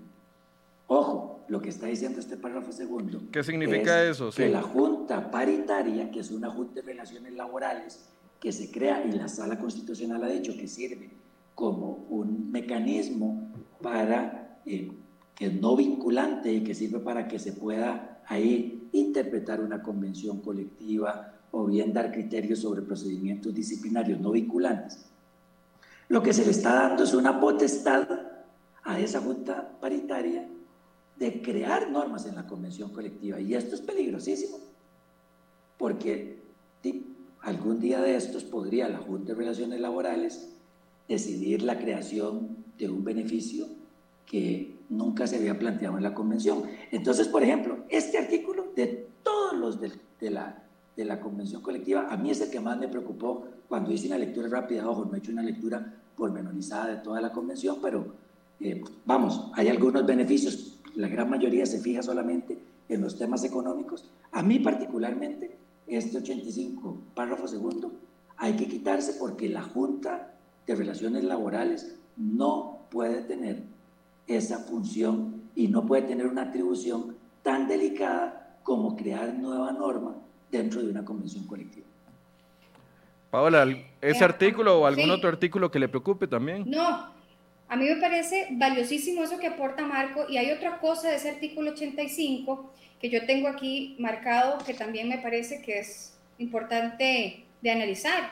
Ojo, 0.88 1.39
lo 1.50 1.62
que 1.62 1.70
está 1.70 1.88
diciendo 1.88 2.20
este 2.20 2.38
párrafo 2.38 2.72
segundo. 2.72 3.22
¿Qué 3.32 3.43
significa 3.43 4.04
eso? 4.04 4.30
Que 4.30 4.50
la 4.50 4.62
Junta 4.62 5.32
Paritaria, 5.32 6.12
que 6.12 6.20
es 6.20 6.32
una 6.32 6.50
Junta 6.50 6.76
de 6.76 6.82
Relaciones 6.84 7.34
Laborales 7.34 8.06
que 8.39 8.52
se 8.52 8.72
crea 8.72 9.04
y 9.06 9.12
la 9.12 9.28
Sala 9.28 9.60
Constitucional 9.60 10.24
ha 10.24 10.28
dicho 10.28 10.54
que 10.56 10.68
sirve 10.68 11.10
como 11.56 12.06
un 12.10 12.52
mecanismo 12.52 13.52
para 13.82 14.60
eh, 14.66 14.91
que 15.36 15.47
es 15.47 15.54
no 15.54 15.76
vinculante 15.76 16.52
y 16.54 16.64
que 16.64 16.74
sirve 16.74 17.00
para 17.00 17.28
que 17.28 17.39
se 17.39 17.54
pueda 17.54 18.22
ahí 18.28 18.88
interpretar 18.93 19.60
una 19.60 19.82
convención 19.82 20.39
colectiva 20.41 21.34
o 21.52 21.66
bien 21.66 21.91
dar 21.91 22.12
criterios 22.12 22.60
sobre 22.60 22.82
procedimientos 22.82 23.54
disciplinarios 23.54 24.20
no 24.20 24.32
vinculantes. 24.32 25.06
Lo 26.08 26.22
que 26.22 26.34
se 26.34 26.45
le 26.45 26.52
está 26.52 26.74
dando 26.74 27.04
es 27.04 27.14
una 27.14 27.39
potestad 27.39 28.08
a 28.84 29.00
esa 29.00 29.20
junta 29.20 29.78
paritaria 29.80 30.47
de 31.20 31.42
crear 31.42 31.92
normas 31.92 32.26
en 32.26 32.36
la 32.36 32.48
convención 32.48 32.92
colectiva. 32.92 33.40
Y 33.40 33.54
esto 33.54 33.76
es 33.76 33.82
peligrosísimo, 33.82 34.58
porque 35.78 36.40
algún 37.42 37.80
día 37.80 38.02
de 38.02 38.16
estos 38.16 38.44
podría 38.44 38.90
la 38.90 39.00
Junta 39.00 39.34
de 39.34 39.40
Relaciones 39.40 39.80
Laborales 39.80 40.50
decidir 41.08 41.62
la 41.62 41.78
creación 41.78 42.58
de 42.78 42.90
un 42.90 43.04
beneficio 43.04 43.68
que 44.26 44.76
nunca 44.90 45.28
se 45.28 45.38
había 45.38 45.58
planteado 45.58 45.98
en 45.98 46.04
la 46.04 46.14
convención. 46.14 46.64
Entonces, 46.92 47.28
por 47.28 47.44
ejemplo, 47.44 47.80
este 47.90 48.18
artículo 48.18 48.72
de 48.76 49.08
todos 49.24 49.58
los 49.58 49.80
de, 49.82 49.92
la, 50.30 50.64
de 50.96 51.06
la 51.06 51.20
convención 51.20 51.62
colectiva, 51.62 52.08
a 52.10 52.18
mí 52.18 52.30
es 52.30 52.42
el 52.42 52.52
que 52.52 52.60
más 52.60 52.78
me 52.78 52.88
preocupó 52.88 53.46
cuando 53.68 53.92
hice 53.92 54.08
una 54.08 54.18
lectura 54.18 54.48
rápida. 54.48 54.88
Ojo, 54.88 55.06
no 55.06 55.16
he 55.16 55.20
hecho 55.20 55.32
una 55.32 55.42
lectura 55.42 55.96
pormenorizada 56.16 56.88
de 56.88 56.98
toda 56.98 57.22
la 57.22 57.32
convención, 57.32 57.78
pero 57.82 58.06
eh, 58.60 58.82
vamos, 59.06 59.50
hay 59.54 59.70
algunos 59.70 60.06
beneficios. 60.06 60.69
La 60.96 61.08
gran 61.08 61.30
mayoría 61.30 61.66
se 61.66 61.80
fija 61.80 62.02
solamente 62.02 62.58
en 62.88 63.02
los 63.02 63.18
temas 63.18 63.44
económicos. 63.44 64.10
A 64.32 64.42
mí 64.42 64.60
particularmente, 64.60 65.58
este 65.88 66.18
85, 66.18 66.98
párrafo 67.14 67.48
segundo, 67.48 67.92
hay 68.38 68.54
que 68.54 68.68
quitarse 68.68 69.14
porque 69.20 69.50
la 69.50 69.62
Junta 69.62 70.34
de 70.66 70.76
Relaciones 70.76 71.24
Laborales 71.24 71.96
no 72.18 72.80
puede 72.90 73.22
tener 73.22 73.64
esa 74.28 74.60
función 74.60 75.44
y 75.56 75.68
no 75.68 75.86
puede 75.86 76.04
tener 76.04 76.28
una 76.28 76.44
atribución 76.44 77.16
tan 77.44 77.68
delicada 77.68 78.58
como 78.64 78.96
crear 78.96 79.34
nueva 79.34 79.72
norma 79.72 80.16
dentro 80.52 80.82
de 80.82 80.90
una 80.90 81.04
convención 81.04 81.46
colectiva. 81.46 81.88
Paola, 83.32 83.64
¿ese 84.02 84.24
eh, 84.24 84.26
artículo 84.26 84.80
o 84.80 84.86
algún 84.86 85.10
otro 85.12 85.30
artículo 85.30 85.70
que 85.70 85.80
le 85.80 85.88
preocupe 85.88 86.28
también? 86.28 86.64
No, 86.68 87.12
a 87.70 87.76
mí 87.76 87.86
me 87.86 87.98
parece 87.98 88.48
valiosísimo 88.52 89.24
eso 89.24 89.40
que 89.40 89.48
aporta 89.48 89.84
Marco 89.84 90.26
y 90.28 90.38
hay 90.38 90.52
otra 90.52 90.80
cosa 90.80 91.10
de 91.10 91.18
ese 91.18 91.30
artículo 91.30 91.72
85 91.72 92.74
que 93.00 93.10
yo 93.10 93.26
tengo 93.28 93.48
aquí 93.48 93.96
marcado 94.00 94.58
que 94.66 94.74
también 94.74 95.08
me 95.08 95.20
parece 95.20 95.62
que 95.62 95.80
es 95.80 96.18
importante 96.40 97.46
de 97.62 97.72
analizar. 97.72 98.32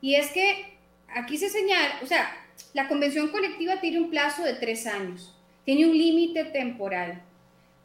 Y 0.00 0.14
es 0.14 0.30
que 0.30 0.76
aquí 1.08 1.36
se 1.38 1.50
señala, 1.50 1.98
o 2.02 2.06
sea, 2.06 2.32
la 2.72 2.86
convención 2.86 3.28
colectiva 3.28 3.80
tiene 3.80 4.00
un 4.00 4.10
plazo 4.10 4.44
de 4.44 4.54
tres 4.54 4.86
años, 4.86 5.34
tiene 5.64 5.86
un 5.86 5.92
límite 5.98 6.44
temporal. 6.44 7.20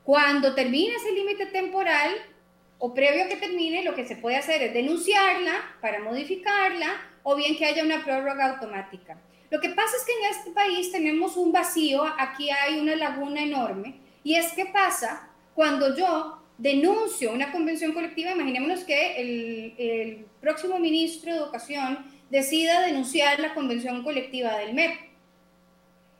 Cuando 0.03 0.53
termine 0.53 0.95
ese 0.95 1.11
límite 1.11 1.47
temporal, 1.47 2.11
o 2.79 2.93
previo 2.93 3.23
a 3.23 3.27
que 3.27 3.37
termine, 3.37 3.83
lo 3.83 3.95
que 3.95 4.05
se 4.05 4.15
puede 4.15 4.37
hacer 4.37 4.61
es 4.61 4.73
denunciarla 4.73 5.75
para 5.81 5.99
modificarla 5.99 6.93
o 7.23 7.35
bien 7.35 7.57
que 7.57 7.65
haya 7.65 7.83
una 7.83 8.03
prórroga 8.03 8.53
automática. 8.53 9.17
Lo 9.49 9.61
que 9.61 9.69
pasa 9.69 9.95
es 9.95 10.05
que 10.05 10.11
en 10.11 10.35
este 10.35 10.51
país 10.51 10.91
tenemos 10.91 11.37
un 11.37 11.51
vacío, 11.51 12.03
aquí 12.17 12.49
hay 12.49 12.79
una 12.79 12.95
laguna 12.95 13.41
enorme, 13.41 13.95
y 14.23 14.35
es 14.35 14.51
que 14.53 14.65
pasa 14.65 15.29
cuando 15.55 15.95
yo 15.95 16.43
denuncio 16.57 17.31
una 17.31 17.51
convención 17.51 17.93
colectiva, 17.93 18.31
imaginémonos 18.31 18.83
que 18.83 19.21
el, 19.21 20.25
próximo 20.41 20.79
ministro 20.79 21.31
de 21.31 21.39
Educación 21.39 22.05
decida 22.29 22.81
denunciar 22.81 23.39
la 23.39 23.53
convención 23.53 24.03
colectiva 24.03 24.57
del 24.57 24.73
MEP. 24.73 24.95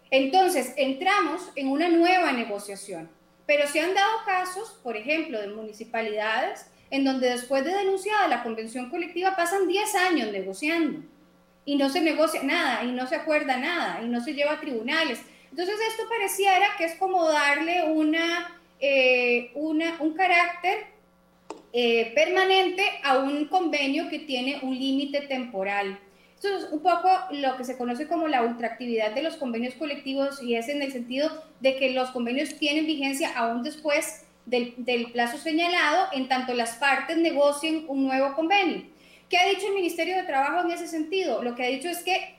Entonces, 0.10 0.74
entramos 0.76 1.50
en 1.56 1.70
una 1.70 1.88
nueva 1.90 2.32
negociación. 2.34 3.10
Pero 3.46 3.68
se 3.68 3.80
han 3.80 3.94
dado 3.94 4.26
casos, 4.26 4.80
por 4.84 4.98
ejemplo, 4.98 5.40
de 5.40 5.48
municipalidades 5.48 6.66
en 6.90 7.06
donde 7.06 7.30
después 7.30 7.64
de 7.64 7.74
denunciada 7.74 8.28
la 8.28 8.44
convención 8.44 8.90
colectiva 8.90 9.36
pasan 9.36 9.68
10 9.68 9.96
años 9.96 10.32
negociando 10.32 11.04
y 11.68 11.76
no 11.76 11.90
se 11.90 12.00
negocia 12.00 12.42
nada 12.44 12.86
y 12.86 12.94
no 12.94 13.06
se 13.08 13.16
acuerda 13.18 13.58
nada 13.58 14.00
y 14.02 14.08
no 14.08 14.22
se 14.22 14.34
lleva 14.34 14.54
a 14.54 14.60
tribunales. 14.62 15.20
Entonces 15.52 15.76
esto 15.90 16.04
pareciera 16.08 16.66
que 16.78 16.86
es 16.86 16.96
como 16.96 17.30
darle 17.30 17.84
una, 17.84 18.58
eh, 18.80 19.52
una 19.54 19.98
un 20.00 20.14
carácter 20.14 20.86
eh, 21.74 22.14
permanente 22.16 22.84
a 23.04 23.18
un 23.18 23.46
convenio 23.46 24.10
que 24.10 24.20
tiene 24.20 24.60
un 24.62 24.80
límite 24.80 25.22
temporal. 25.22 26.00
Esto 26.36 26.56
es 26.58 26.72
un 26.72 26.80
poco 26.80 27.10
lo 27.32 27.58
que 27.58 27.66
se 27.66 27.78
conoce 27.78 28.08
como 28.08 28.30
la 28.30 28.44
ultraactividad 28.44 29.12
de 29.12 29.24
los 29.24 29.36
convenios 29.36 29.74
colectivos 29.74 30.42
y 30.42 30.56
es 30.56 30.70
en 30.70 30.82
el 30.82 30.94
sentido 30.94 31.30
de 31.60 31.76
que 31.76 31.92
los 31.92 32.12
convenios 32.12 32.56
tienen 32.58 32.86
vigencia 32.86 33.38
aún 33.38 33.62
después 33.64 34.26
del, 34.46 34.74
del 34.78 35.12
plazo 35.12 35.38
señalado, 35.38 36.08
en 36.14 36.30
tanto 36.30 36.54
las 36.54 36.78
partes 36.78 37.18
negocien 37.18 37.84
un 37.90 38.06
nuevo 38.06 38.36
convenio. 38.36 38.84
¿Qué 39.30 39.38
ha 39.38 39.50
dicho 39.50 39.68
el 39.68 39.74
Ministerio 39.74 40.16
de 40.16 40.24
Trabajo 40.24 40.66
en 40.66 40.72
ese 40.72 40.88
sentido? 40.88 41.44
Lo 41.44 41.54
que 41.54 41.64
ha 41.64 41.68
dicho 41.68 41.90
es 41.90 42.02
que 42.02 42.36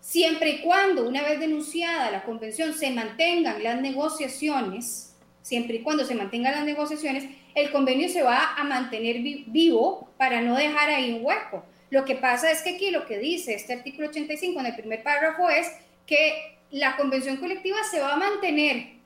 siempre 0.00 0.50
y 0.50 0.60
cuando, 0.60 1.06
una 1.06 1.22
vez 1.22 1.38
denunciada 1.38 2.10
la 2.10 2.22
convención, 2.22 2.72
se 2.72 2.90
mantengan 2.90 3.62
las 3.62 3.80
negociaciones, 3.80 5.14
siempre 5.42 5.76
y 5.76 5.82
cuando 5.82 6.04
se 6.04 6.14
mantengan 6.14 6.54
las 6.54 6.64
negociaciones, 6.64 7.24
el 7.54 7.70
convenio 7.70 8.08
se 8.08 8.22
va 8.22 8.54
a 8.56 8.64
mantener 8.64 9.18
vivo 9.18 10.08
para 10.16 10.40
no 10.40 10.56
dejar 10.56 10.88
ahí 10.88 11.12
un 11.12 11.24
hueco. 11.24 11.64
Lo 11.90 12.04
que 12.04 12.14
pasa 12.14 12.50
es 12.50 12.62
que 12.62 12.76
aquí 12.76 12.90
lo 12.90 13.04
que 13.06 13.18
dice 13.18 13.54
este 13.54 13.74
artículo 13.74 14.08
85 14.08 14.60
en 14.60 14.66
el 14.66 14.76
primer 14.76 15.02
párrafo 15.02 15.50
es 15.50 15.70
que 16.06 16.58
la 16.70 16.96
convención 16.96 17.36
colectiva 17.36 17.78
se 17.90 18.00
va 18.00 18.14
a 18.14 18.16
mantener 18.16 18.99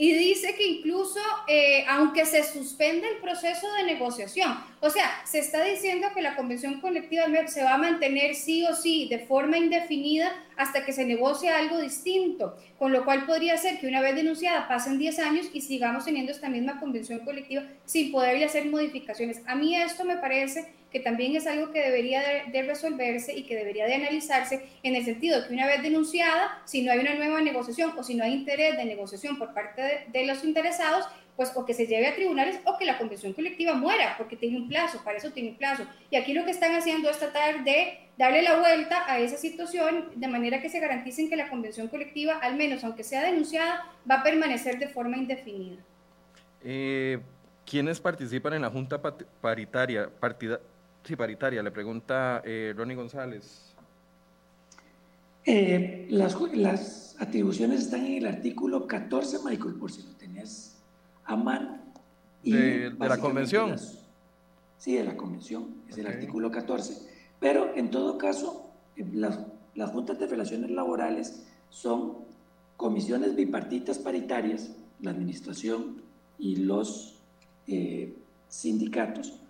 y 0.00 0.12
dice 0.12 0.54
que 0.54 0.64
incluso 0.64 1.18
eh, 1.48 1.84
aunque 1.88 2.24
se 2.24 2.44
suspende 2.44 3.08
el 3.08 3.16
proceso 3.16 3.66
de 3.74 3.82
negociación, 3.82 4.56
o 4.80 4.90
sea, 4.90 5.10
se 5.24 5.40
está 5.40 5.64
diciendo 5.64 6.06
que 6.14 6.22
la 6.22 6.36
convención 6.36 6.80
colectiva 6.80 7.24
se 7.48 7.64
va 7.64 7.74
a 7.74 7.78
mantener 7.78 8.36
sí 8.36 8.64
o 8.64 8.76
sí 8.76 9.08
de 9.10 9.18
forma 9.18 9.58
indefinida 9.58 10.32
hasta 10.56 10.84
que 10.84 10.92
se 10.92 11.04
negocie 11.04 11.50
algo 11.50 11.80
distinto, 11.80 12.56
con 12.78 12.92
lo 12.92 13.04
cual 13.04 13.26
podría 13.26 13.56
ser 13.56 13.80
que 13.80 13.88
una 13.88 14.00
vez 14.00 14.14
denunciada 14.14 14.68
pasen 14.68 14.98
10 14.98 15.18
años 15.18 15.50
y 15.52 15.62
sigamos 15.62 16.04
teniendo 16.04 16.30
esta 16.30 16.48
misma 16.48 16.78
convención 16.78 17.18
colectiva 17.24 17.64
sin 17.84 18.12
poderle 18.12 18.44
hacer 18.44 18.66
modificaciones. 18.66 19.42
A 19.46 19.56
mí 19.56 19.74
esto 19.74 20.04
me 20.04 20.16
parece 20.18 20.77
que 20.90 21.00
también 21.00 21.36
es 21.36 21.46
algo 21.46 21.70
que 21.70 21.80
debería 21.80 22.22
de, 22.50 22.62
resolverse 22.62 23.34
y 23.34 23.44
que 23.44 23.56
debería 23.56 23.86
de 23.86 23.94
analizarse 23.94 24.68
en 24.82 24.96
el 24.96 25.04
sentido 25.04 25.46
que 25.46 25.54
una 25.54 25.66
vez 25.66 25.82
denunciada, 25.82 26.60
si 26.64 26.82
no 26.82 26.92
hay 26.92 26.98
una 26.98 27.14
nueva 27.14 27.40
negociación 27.40 27.92
o 27.96 28.02
si 28.02 28.14
no 28.14 28.24
hay 28.24 28.32
interés 28.32 28.76
de 28.76 28.84
negociación 28.84 29.38
por 29.38 29.54
parte 29.54 29.82
de, 29.82 30.06
de 30.12 30.26
los 30.26 30.44
interesados, 30.44 31.06
pues 31.38 31.52
o 31.54 31.64
que 31.64 31.72
se 31.72 31.86
lleve 31.86 32.08
a 32.08 32.16
tribunales 32.16 32.58
o 32.64 32.76
que 32.76 32.84
la 32.84 32.98
convención 32.98 33.32
colectiva 33.32 33.72
muera, 33.74 34.16
porque 34.18 34.36
tiene 34.36 34.56
un 34.56 34.68
plazo, 34.68 35.04
para 35.04 35.18
eso 35.18 35.30
tiene 35.30 35.50
un 35.50 35.56
plazo. 35.56 35.84
Y 36.10 36.16
aquí 36.16 36.32
lo 36.32 36.44
que 36.44 36.50
están 36.50 36.74
haciendo 36.74 37.08
es 37.08 37.18
tratar 37.18 37.62
de 37.62 37.96
darle 38.18 38.42
la 38.42 38.58
vuelta 38.58 39.04
a 39.06 39.20
esa 39.20 39.36
situación 39.36 40.06
de 40.16 40.26
manera 40.26 40.60
que 40.60 40.68
se 40.68 40.80
garanticen 40.80 41.30
que 41.30 41.36
la 41.36 41.48
convención 41.48 41.86
colectiva, 41.86 42.38
al 42.38 42.56
menos 42.56 42.82
aunque 42.82 43.04
sea 43.04 43.22
denunciada, 43.22 43.84
va 44.10 44.16
a 44.16 44.22
permanecer 44.24 44.80
de 44.80 44.88
forma 44.88 45.16
indefinida. 45.16 45.76
Eh, 46.64 47.20
¿Quiénes 47.64 48.00
participan 48.00 48.54
en 48.54 48.62
la 48.62 48.70
Junta 48.70 49.00
Paritaria? 49.40 50.10
Partida, 50.10 50.58
Sí, 51.08 51.16
paritaria, 51.16 51.62
le 51.62 51.70
pregunta 51.70 52.42
eh, 52.44 52.74
Ronnie 52.76 52.94
González. 52.94 53.74
Eh, 55.46 56.06
las, 56.10 56.38
las, 56.52 57.16
atribuciones 57.18 57.80
están 57.84 58.04
en 58.04 58.18
el 58.18 58.26
artículo 58.26 58.86
14, 58.86 59.38
Michael, 59.42 59.76
por 59.76 59.90
si 59.90 60.02
lo 60.02 60.10
tenías 60.16 60.76
a 61.24 61.34
mano. 61.34 61.78
de, 62.42 62.92
la 62.98 63.16
convención. 63.16 63.74
sí, 64.76 64.96
de 64.96 65.04
la 65.04 65.16
convención, 65.16 65.76
es 65.88 65.96
el 65.96 66.08
artículo 66.08 66.50
14. 66.50 67.08
Pero 67.40 67.74
en 67.74 67.90
todo 67.90 68.18
caso, 68.18 68.70
eh, 68.94 69.06
las, 69.14 69.40
las 69.76 69.90
juntas 69.92 70.18
de 70.18 70.26
relaciones 70.26 70.70
laborales 70.70 71.46
son 71.70 72.18
comisiones 72.76 73.34
bipartitas 73.34 73.98
paritarias, 73.98 74.76
la 75.00 75.12
administración 75.12 76.02
y 76.38 76.56
los 76.56 77.18
eh, 77.66 78.14
sindicatos, 78.48 79.40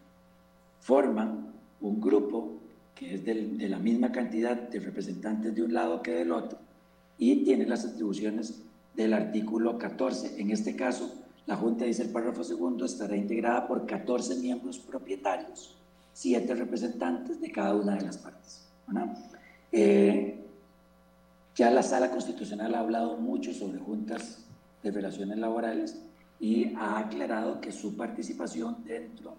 forman 0.78 1.47
un 1.80 2.00
grupo 2.00 2.58
que 2.94 3.14
es 3.14 3.24
de 3.24 3.68
la 3.68 3.78
misma 3.78 4.10
cantidad 4.10 4.56
de 4.56 4.80
representantes 4.80 5.54
de 5.54 5.62
un 5.62 5.72
lado 5.72 6.02
que 6.02 6.12
del 6.12 6.32
otro 6.32 6.58
y 7.18 7.44
tiene 7.44 7.66
las 7.66 7.84
atribuciones 7.84 8.62
del 8.94 9.12
artículo 9.12 9.78
14. 9.78 10.40
En 10.40 10.50
este 10.50 10.74
caso, 10.76 11.14
la 11.46 11.56
Junta, 11.56 11.84
dice 11.84 12.02
el 12.02 12.10
párrafo 12.10 12.44
segundo, 12.44 12.84
estará 12.84 13.16
integrada 13.16 13.66
por 13.66 13.86
14 13.86 14.36
miembros 14.36 14.78
propietarios, 14.78 15.76
7 16.12 16.54
representantes 16.54 17.40
de 17.40 17.50
cada 17.50 17.74
una 17.74 17.96
de 17.96 18.02
las 18.02 18.18
partes. 18.18 18.68
Eh, 19.72 20.38
ya 21.54 21.70
la 21.70 21.82
Sala 21.82 22.10
Constitucional 22.10 22.74
ha 22.74 22.80
hablado 22.80 23.16
mucho 23.16 23.52
sobre 23.52 23.78
juntas 23.78 24.44
de 24.82 24.90
relaciones 24.90 25.38
laborales 25.38 26.00
y 26.40 26.74
ha 26.76 26.98
aclarado 26.98 27.60
que 27.60 27.72
su 27.72 27.96
participación 27.96 28.84
dentro 28.84 29.34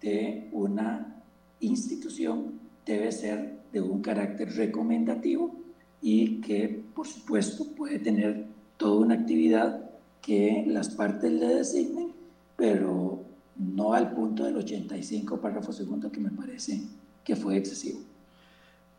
de 0.00 0.48
una 0.52 1.17
institución 1.60 2.60
debe 2.86 3.12
ser 3.12 3.58
de 3.72 3.80
un 3.80 4.00
carácter 4.00 4.50
recomendativo 4.56 5.54
y 6.00 6.40
que, 6.40 6.82
por 6.94 7.06
supuesto, 7.06 7.64
puede 7.76 7.98
tener 7.98 8.46
toda 8.76 9.00
una 9.00 9.14
actividad 9.14 9.90
que 10.22 10.64
las 10.66 10.90
partes 10.90 11.32
le 11.32 11.46
designen, 11.46 12.12
pero 12.56 13.24
no 13.56 13.92
al 13.92 14.12
punto 14.12 14.44
del 14.44 14.56
85 14.56 15.40
párrafo 15.40 15.72
segundo 15.72 16.10
que 16.10 16.20
me 16.20 16.30
parece 16.30 16.80
que 17.24 17.36
fue 17.36 17.56
excesivo. 17.56 18.00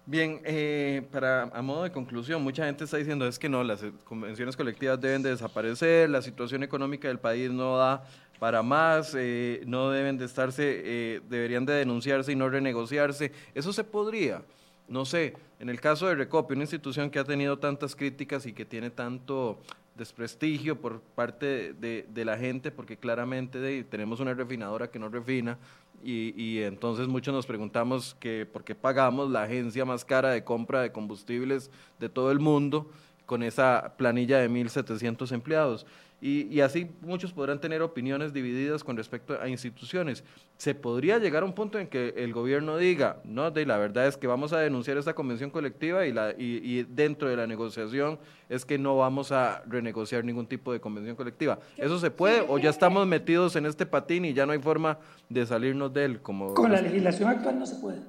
Bien, 0.06 0.42
eh, 0.44 1.04
para 1.12 1.44
a 1.44 1.62
modo 1.62 1.84
de 1.84 1.92
conclusión, 1.92 2.42
mucha 2.42 2.66
gente 2.66 2.84
está 2.84 2.98
diciendo 2.98 3.28
es 3.28 3.38
que 3.38 3.48
no, 3.48 3.64
las 3.64 3.86
convenciones 4.04 4.58
colectivas 4.58 5.00
deben 5.00 5.22
de 5.22 5.30
desaparecer, 5.30 6.10
la 6.10 6.24
situación 6.24 6.64
económica 6.64 7.08
del 7.08 7.20
país 7.20 7.52
no 7.52 7.78
da 7.78 8.04
para 8.40 8.64
más, 8.64 9.14
eh, 9.18 9.62
no 9.68 9.90
deben 9.92 10.18
de 10.18 10.26
estarse, 10.26 10.82
eh, 10.84 11.22
deberían 11.30 11.66
de 11.66 11.74
denunciarse 11.74 12.32
y 12.32 12.36
no 12.36 12.50
renegociarse. 12.50 13.32
Eso 13.54 13.74
se 13.74 13.84
podría, 13.84 14.42
no 14.88 15.06
sé, 15.06 15.36
en 15.60 15.70
el 15.70 15.82
caso 15.82 16.08
de 16.08 16.16
Recopio, 16.16 16.56
una 16.56 16.64
institución 16.64 17.10
que 17.10 17.20
ha 17.20 17.26
tenido 17.26 17.60
tantas 17.60 17.96
críticas 17.96 18.46
y 18.46 18.54
que 18.54 18.66
tiene 18.66 18.90
tanto 18.90 19.60
desprestigio 19.96 20.80
por 20.80 21.02
parte 21.02 21.74
de, 21.74 22.26
la 22.26 22.38
gente, 22.38 22.72
porque 22.72 22.96
claramente 22.96 23.84
tenemos 23.84 24.22
una 24.22 24.34
refinadora 24.34 24.90
que 24.90 24.98
no 24.98 25.10
refina, 25.10 25.58
y, 26.02 26.34
y, 26.42 26.64
entonces 26.64 27.10
muchos 27.10 27.34
nos 27.34 27.46
preguntamos 27.46 28.16
que 28.22 28.46
por 28.46 28.64
qué 28.64 28.74
pagamos 28.74 29.30
la 29.30 29.44
agencia 29.44 29.84
más 29.84 30.06
cara 30.06 30.30
de 30.30 30.46
compra 30.46 30.82
de 30.82 30.94
combustibles 30.94 31.70
de 32.00 32.08
todo 32.08 32.32
el 32.32 32.40
mundo 32.40 32.90
con 33.26 33.44
esa 33.44 33.96
planilla 33.98 34.40
de 34.40 34.50
1.700 34.50 35.32
empleados. 35.34 35.86
Y, 36.22 36.60
así 36.60 36.90
muchos 37.02 37.32
podrán 37.32 37.62
tener 37.62 37.82
opiniones 37.82 38.34
divididas 38.34 38.84
con 38.84 38.98
respecto 38.98 39.40
a 39.40 39.48
instituciones. 39.48 40.24
Se 40.58 40.76
podría 40.76 41.18
llegar 41.18 41.44
a 41.44 41.46
un 41.46 41.54
punto 41.54 41.80
en 41.80 41.88
que 41.88 42.14
el 42.18 42.34
gobierno 42.34 42.78
diga, 42.78 43.22
no, 43.24 43.52
de 43.52 43.66
la 43.66 43.78
verdad 43.78 44.06
es 44.08 44.18
que 44.18 44.28
vamos 44.28 44.52
a 44.52 44.60
denunciar 44.60 44.98
esta 44.98 45.14
convención 45.14 45.50
colectiva 45.50 46.06
y, 46.06 46.12
la, 46.12 46.34
y, 46.38 46.84
dentro 46.84 47.30
de 47.30 47.38
la 47.38 47.48
negociación 47.48 48.20
es 48.50 48.66
que 48.66 48.78
no 48.78 48.98
vamos 48.98 49.32
a 49.32 49.64
renegociar 49.66 50.26
ningún 50.26 50.48
tipo 50.48 50.74
de 50.74 50.82
convención 50.82 51.16
colectiva. 51.16 51.60
¿Eso 51.78 52.00
se 52.00 52.12
puede 52.12 52.44
o 52.48 52.58
ya 52.58 52.70
estamos 52.70 53.08
metidos 53.08 53.56
en 53.56 53.66
este 53.66 53.86
patín 53.86 54.26
y 54.26 54.34
ya 54.34 54.46
no 54.46 54.52
hay 54.52 54.60
forma 54.60 54.98
de 55.30 55.46
salirnos 55.46 55.94
de 55.94 56.04
él? 56.04 56.22
Como 56.22 56.54
con 56.54 56.72
la 56.72 56.82
legislación 56.82 57.30
actual 57.30 57.60
no 57.60 57.66
se 57.66 57.76
puede. 57.76 58.00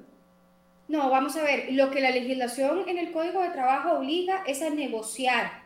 No, 0.89 1.09
vamos 1.09 1.37
a 1.37 1.43
ver, 1.43 1.71
lo 1.71 1.89
que 1.89 2.01
la 2.01 2.11
legislación 2.11 2.89
en 2.89 2.97
el 2.97 3.13
Código 3.13 3.41
de 3.41 3.51
Trabajo 3.51 3.99
obliga 3.99 4.43
es 4.45 4.61
a 4.61 4.69
negociar 4.69 5.60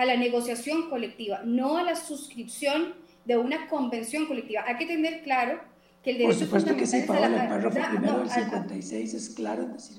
a 0.00 0.06
la 0.06 0.16
negociación 0.16 0.88
colectiva, 0.88 1.42
no 1.44 1.76
a 1.76 1.82
la 1.82 1.94
suscripción 1.94 2.94
de 3.26 3.36
una 3.36 3.68
convención 3.68 4.24
colectiva. 4.24 4.64
Hay 4.66 4.76
que 4.76 4.86
tener 4.86 5.22
claro 5.22 5.60
que 6.02 6.12
el 6.12 6.18
derecho 6.18 6.38
Por 6.38 6.46
supuesto 6.46 6.74
que 6.74 6.86
sí, 6.86 7.02
Paola, 7.06 7.26
el 7.26 7.48
párrafo 7.50 7.78
primero 7.90 8.20
del 8.20 8.30
56 8.30 9.12
es 9.12 9.28
claro 9.30 9.66
decir 9.66 9.98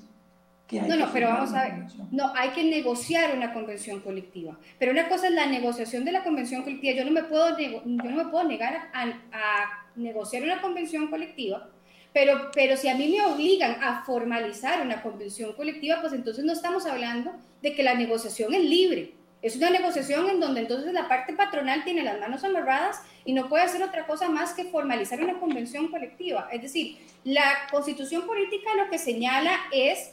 que 0.66 0.80
hay 0.80 0.88
No, 0.88 0.96
no, 0.96 1.12
pero 1.12 1.28
vamos 1.28 1.54
a 1.54 1.62
ver, 1.62 1.84
no, 2.10 2.32
hay 2.34 2.48
que 2.50 2.64
negociar 2.64 3.36
una 3.36 3.52
convención 3.52 4.00
colectiva. 4.00 4.58
Pero 4.76 4.90
una 4.90 5.08
cosa 5.08 5.28
es 5.28 5.34
la 5.34 5.46
negociación 5.46 6.04
de 6.04 6.10
la 6.10 6.24
convención 6.24 6.64
colectiva. 6.64 6.94
Yo 6.94 7.04
no 7.04 7.12
me 7.12 7.22
puedo, 7.22 7.56
yo 7.56 7.80
no 7.84 8.16
me 8.16 8.24
puedo 8.24 8.42
negar 8.42 8.90
a, 8.92 9.02
a 9.04 9.86
negociar 9.94 10.42
una 10.42 10.60
convención 10.60 11.10
colectiva, 11.10 11.70
pero, 12.12 12.50
pero 12.52 12.76
si 12.76 12.88
a 12.88 12.96
mí 12.96 13.08
me 13.08 13.24
obligan 13.24 13.80
a 13.80 14.02
formalizar 14.02 14.84
una 14.84 15.00
convención 15.00 15.52
colectiva, 15.52 16.00
pues 16.00 16.12
entonces 16.12 16.44
no 16.44 16.52
estamos 16.52 16.86
hablando 16.86 17.30
de 17.62 17.72
que 17.72 17.84
la 17.84 17.94
negociación 17.94 18.52
es 18.52 18.64
libre 18.64 19.21
es 19.42 19.56
una 19.56 19.70
negociación 19.70 20.30
en 20.30 20.38
donde 20.38 20.60
entonces 20.60 20.92
la 20.92 21.08
parte 21.08 21.32
patronal 21.32 21.82
tiene 21.82 22.04
las 22.04 22.20
manos 22.20 22.44
amarradas 22.44 23.02
y 23.24 23.32
no 23.32 23.48
puede 23.48 23.64
hacer 23.64 23.82
otra 23.82 24.06
cosa 24.06 24.28
más 24.28 24.54
que 24.54 24.64
formalizar 24.64 25.20
una 25.20 25.38
convención 25.40 25.88
colectiva. 25.88 26.48
Es 26.52 26.62
decir, 26.62 26.98
la 27.24 27.66
constitución 27.70 28.24
política 28.24 28.70
lo 28.76 28.88
que 28.88 28.98
señala 28.98 29.58
es 29.72 30.12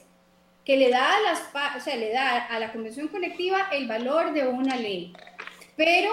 que 0.66 0.78
le 0.78 0.90
da 0.90 1.16
a, 1.16 1.22
las, 1.22 1.42
o 1.78 1.80
sea, 1.80 1.96
le 1.96 2.12
da 2.12 2.46
a 2.46 2.60
la 2.60 2.72
convención 2.72 3.08
colectiva 3.08 3.70
el 3.72 3.88
valor 3.88 4.34
de 4.34 4.48
una 4.48 4.76
ley. 4.76 5.14
Pero, 5.76 6.12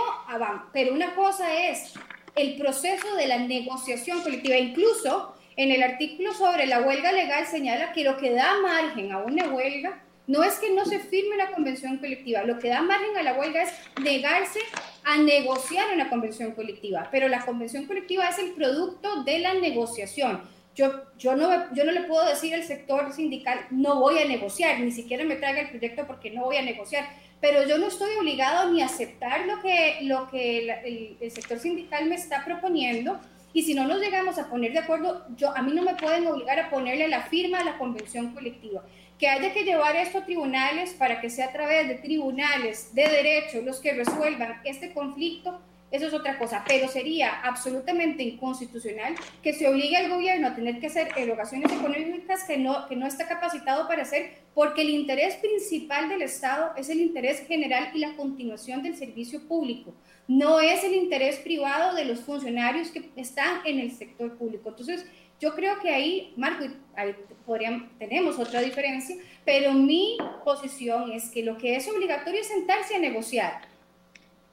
pero 0.73 0.93
una 0.93 1.15
cosa 1.15 1.53
es 1.53 1.95
el 2.35 2.57
proceso 2.57 3.17
de 3.17 3.27
la 3.27 3.39
negociación 3.39 4.23
colectiva. 4.23 4.57
Incluso 4.59 5.35
en 5.57 5.73
el 5.73 5.83
artículo 5.83 6.35
sobre 6.35 6.67
la 6.67 6.83
huelga 6.83 7.13
legal 7.13 7.47
señala 7.47 7.93
que 7.93 8.05
lo 8.05 8.19
que 8.19 8.31
da 8.33 8.61
margen 8.61 9.11
a 9.13 9.19
una 9.19 9.49
huelga 9.49 10.03
no 10.27 10.43
es 10.43 10.55
que 10.55 10.73
no 10.73 10.85
se 10.85 10.99
firme 10.99 11.37
una 11.37 11.53
convención 11.53 11.99
colectiva, 11.99 12.43
lo 12.43 12.59
que 12.59 12.69
da 12.69 12.83
margen 12.83 13.17
a 13.17 13.23
la 13.23 13.35
huelga 13.35 13.63
es 13.63 13.73
negarse 14.03 14.59
a 15.05 15.19
negociar 15.19 15.95
una 15.95 16.09
convención 16.09 16.53
colectiva, 16.53 17.09
pero 17.13 17.29
la 17.29 17.45
convención 17.45 17.87
colectiva 17.87 18.29
es 18.29 18.39
el 18.39 18.53
producto 18.53 19.23
de 19.23 19.39
la 19.39 19.55
negociación. 19.55 20.43
Yo, 20.75 20.93
yo, 21.17 21.37
no, 21.37 21.75
yo 21.75 21.85
no 21.85 21.93
le 21.93 22.03
puedo 22.03 22.29
decir 22.29 22.55
al 22.55 22.65
sector 22.65 23.11
sindical, 23.13 23.67
no 23.71 24.01
voy 24.01 24.19
a 24.19 24.27
negociar, 24.27 24.81
ni 24.81 24.93
siquiera 24.93 25.25
me 25.25 25.37
traiga 25.37 25.61
el 25.61 25.71
proyecto 25.71 26.07
porque 26.07 26.31
no 26.31 26.45
voy 26.45 26.57
a 26.57 26.63
negociar, 26.63 27.09
pero 27.41 27.67
yo 27.67 27.79
no 27.79 27.87
estoy 27.87 28.15
obligado 28.17 28.71
ni 28.71 28.83
a 28.83 28.87
aceptar 28.87 29.47
lo 29.47 29.63
que, 29.63 30.01
lo 30.03 30.29
que 30.29 30.59
el, 30.59 31.17
el 31.21 31.31
sector 31.31 31.59
sindical 31.59 32.07
me 32.07 32.17
está 32.17 32.45
proponiendo, 32.45 33.19
y 33.55 33.63
si 33.63 33.73
no 33.73 33.87
nos 33.87 34.01
llegamos 34.01 34.39
a 34.39 34.51
poner 34.51 34.75
de 34.75 34.81
acuerdo, 34.81 35.25
yo, 35.35 35.57
a 35.57 35.63
mí 35.63 35.73
no 35.73 35.83
me 35.83 35.95
pueden 35.95 36.27
obligar 36.27 36.59
a 36.59 36.69
ponerle 36.69 37.09
la 37.09 37.23
firma 37.23 37.61
a 37.61 37.65
la 37.65 37.79
convención 37.79 38.35
colectiva 38.35 38.83
que 39.19 39.29
haya 39.29 39.53
que 39.53 39.65
llevar 39.65 39.97
esto 39.97 40.19
a 40.19 40.25
tribunales 40.25 40.95
para 40.95 41.21
que 41.21 41.31
sea 41.31 41.47
a 41.47 41.53
través 41.53 41.89
de 41.89 41.95
tribunales 41.95 42.95
de 42.95 43.09
derecho 43.09 43.63
los 43.63 43.81
que 43.81 43.95
resuelvan 43.95 44.61
este 44.65 44.93
conflicto, 44.93 45.61
eso 45.91 46.09
es 46.09 46.15
otra 46.15 46.37
cosa, 46.37 46.65
pero 46.67 46.89
sería 46.89 47.41
absolutamente 47.43 48.23
inconstitucional 48.23 49.15
que 49.43 49.53
se 49.53 49.69
obligue 49.69 49.97
al 49.97 50.11
gobierno 50.11 50.49
a 50.49 50.55
tener 50.55 50.81
que 50.81 50.89
hacer 50.89 51.09
erogaciones 51.17 51.73
económicas 51.73 52.43
que 52.45 52.59
no, 52.59 52.89
que 52.89 52.97
no 52.97 53.07
está 53.07 53.29
capacitado 53.29 53.87
para 53.87 54.03
hacer, 54.03 54.33
porque 54.53 54.83
el 54.83 54.91
interés 54.91 55.37
principal 55.37 56.09
del 56.09 56.23
Estado 56.23 56.73
es 56.77 56.89
el 56.89 57.01
interés 57.01 57.47
general 57.47 57.91
y 57.95 58.01
la 58.01 58.17
continuación 58.17 58.83
del 58.83 58.97
servicio 58.97 59.47
público, 59.47 59.95
no 60.29 60.61
es 60.61 60.83
el 60.83 60.95
interés 60.95 61.37
privado 61.37 61.95
de 61.95 62.05
los 62.05 62.21
funcionarios 62.21 62.91
que 62.91 63.09
están 63.15 63.61
en 63.65 63.79
el 63.79 63.93
sector 63.93 64.37
público. 64.37 64.71
Entonces, 64.71 65.07
yo 65.41 65.55
creo 65.55 65.79
que 65.81 65.91
ahí, 65.91 66.33
Marco, 66.37 66.65
ahí 66.95 67.15
podríamos, 67.45 67.89
tenemos 67.99 68.39
otra 68.39 68.61
diferencia, 68.61 69.17
pero 69.45 69.73
mi 69.73 70.17
posición 70.45 71.13
es 71.13 71.31
que 71.31 71.43
lo 71.43 71.59
que 71.59 71.77
es 71.77 71.89
obligatorio 71.89 72.41
es 72.41 72.49
sentarse 72.49 72.97
a 72.97 72.99
negociar 72.99 73.77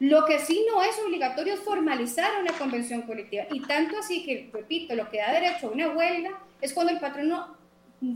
lo 0.03 0.25
que 0.25 0.37
sí 0.39 0.65
no 0.69 0.83
es 0.83 0.99
obligatorio 0.99 1.53
es 1.53 1.61
formalizar 1.61 2.29
una 2.41 2.51
convención 2.51 3.03
colectiva. 3.03 3.45
Y 3.53 3.61
tanto 3.61 3.97
así 3.97 4.25
que, 4.25 4.49
repito, 4.51 4.95
lo 4.95 5.09
que 5.09 5.19
da 5.19 5.31
derecho 5.31 5.67
a 5.67 5.71
una 5.71 5.91
huelga 5.91 6.39
es 6.59 6.73
cuando 6.73 6.91
el 6.91 6.99
patrono 6.99 7.55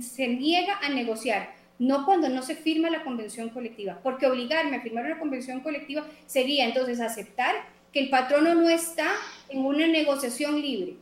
se 0.02 0.27
niega 0.27 0.80
a 0.80 0.89
negociar, 0.89 1.53
no 1.80 2.03
cuando 2.03 2.27
no 2.27 2.41
se 2.41 2.56
firma 2.56 2.89
la 2.89 3.06
convención 3.06 3.48
colectiva. 3.52 4.02
Porque 4.03 4.27
obligarme 4.27 4.76
a 4.76 4.81
firmar 4.81 5.06
una 5.06 5.18
convención 5.18 5.61
colectiva 5.61 6.06
sería 6.26 6.65
entonces 6.65 6.99
aceptar 6.99 7.56
que 7.94 8.02
el 8.02 8.10
patrono 8.10 8.53
no 8.53 8.68
está 8.68 9.10
en 9.48 9.65
una 9.65 9.88
negociación 9.88 10.60
libre. 10.60 10.98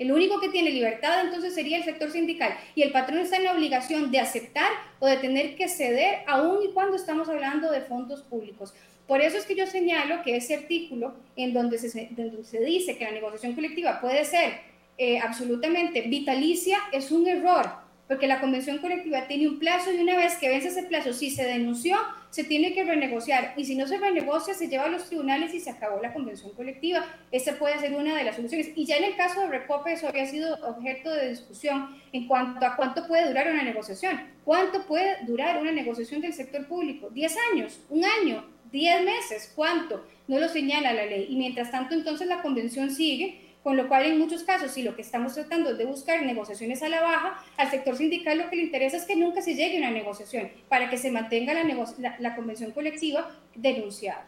El 0.00 0.12
único 0.12 0.40
que 0.40 0.48
tiene 0.48 0.70
libertad 0.70 1.20
entonces 1.20 1.54
sería 1.54 1.76
el 1.76 1.84
sector 1.84 2.10
sindical 2.10 2.56
y 2.74 2.80
el 2.80 2.90
patrono 2.90 3.20
está 3.20 3.36
en 3.36 3.44
la 3.44 3.52
obligación 3.52 4.10
de 4.10 4.18
aceptar 4.18 4.72
o 4.98 5.06
de 5.06 5.18
tener 5.18 5.56
que 5.56 5.68
ceder 5.68 6.20
aun 6.26 6.64
y 6.64 6.72
cuando 6.72 6.96
estamos 6.96 7.28
hablando 7.28 7.70
de 7.70 7.82
fondos 7.82 8.22
públicos. 8.22 8.72
Por 9.06 9.20
eso 9.20 9.36
es 9.36 9.44
que 9.44 9.54
yo 9.54 9.66
señalo 9.66 10.22
que 10.22 10.36
ese 10.36 10.54
artículo 10.54 11.12
en 11.36 11.52
donde 11.52 11.76
se, 11.76 12.08
donde 12.12 12.42
se 12.44 12.60
dice 12.60 12.96
que 12.96 13.04
la 13.04 13.10
negociación 13.10 13.52
colectiva 13.52 14.00
puede 14.00 14.24
ser 14.24 14.60
eh, 14.96 15.18
absolutamente 15.18 16.00
vitalicia 16.00 16.78
es 16.92 17.10
un 17.10 17.28
error, 17.28 17.70
porque 18.10 18.26
la 18.26 18.40
convención 18.40 18.78
colectiva 18.78 19.28
tiene 19.28 19.46
un 19.46 19.60
plazo 19.60 19.92
y 19.92 19.98
una 20.00 20.16
vez 20.16 20.36
que 20.36 20.48
vence 20.48 20.66
ese 20.66 20.82
plazo, 20.82 21.12
si 21.12 21.30
se 21.30 21.44
denunció, 21.44 21.96
se 22.30 22.42
tiene 22.42 22.74
que 22.74 22.82
renegociar 22.82 23.54
y 23.56 23.64
si 23.64 23.76
no 23.76 23.86
se 23.86 23.98
renegocia, 23.98 24.52
se 24.52 24.66
lleva 24.66 24.86
a 24.86 24.88
los 24.88 25.06
tribunales 25.06 25.54
y 25.54 25.60
se 25.60 25.70
acabó 25.70 26.02
la 26.02 26.12
convención 26.12 26.50
colectiva. 26.54 27.06
Esa 27.30 27.54
puede 27.54 27.78
ser 27.78 27.94
una 27.94 28.16
de 28.16 28.24
las 28.24 28.34
soluciones. 28.34 28.72
Y 28.74 28.84
ya 28.84 28.96
en 28.96 29.04
el 29.04 29.16
caso 29.16 29.42
de 29.42 29.46
Recope 29.46 29.92
eso 29.92 30.08
había 30.08 30.26
sido 30.26 30.56
objeto 30.56 31.08
de 31.08 31.28
discusión 31.28 32.02
en 32.12 32.26
cuanto 32.26 32.66
a 32.66 32.74
cuánto 32.74 33.06
puede 33.06 33.28
durar 33.28 33.48
una 33.48 33.62
negociación. 33.62 34.20
¿Cuánto 34.44 34.84
puede 34.86 35.24
durar 35.24 35.60
una 35.60 35.70
negociación 35.70 36.20
del 36.20 36.32
sector 36.32 36.66
público? 36.66 37.10
¿10 37.10 37.32
años? 37.52 37.78
¿Un 37.90 38.04
año? 38.04 38.44
10 38.72 39.04
meses, 39.04 39.52
¿cuánto? 39.54 40.04
No 40.26 40.40
lo 40.40 40.48
señala 40.48 40.92
la 40.92 41.06
ley. 41.06 41.28
Y 41.30 41.36
mientras 41.36 41.70
tanto, 41.70 41.94
entonces 41.94 42.26
la 42.26 42.42
convención 42.42 42.90
sigue, 42.90 43.39
con 43.62 43.76
lo 43.76 43.88
cual 43.88 44.06
en 44.06 44.18
muchos 44.18 44.42
casos, 44.42 44.70
si 44.70 44.82
lo 44.82 44.96
que 44.96 45.02
estamos 45.02 45.34
tratando 45.34 45.70
es 45.70 45.78
de 45.78 45.84
buscar 45.84 46.24
negociaciones 46.24 46.82
a 46.82 46.88
la 46.88 47.02
baja, 47.02 47.44
al 47.58 47.70
sector 47.70 47.96
sindical 47.96 48.38
lo 48.38 48.48
que 48.48 48.56
le 48.56 48.62
interesa 48.62 48.96
es 48.96 49.04
que 49.04 49.16
nunca 49.16 49.42
se 49.42 49.54
llegue 49.54 49.76
a 49.76 49.80
una 49.80 49.90
negociación, 49.90 50.48
para 50.68 50.88
que 50.88 50.96
se 50.96 51.10
mantenga 51.10 51.52
la, 51.52 52.16
la, 52.18 52.36
convención 52.36 52.70
colectiva 52.70 53.30
denunciada. 53.54 54.26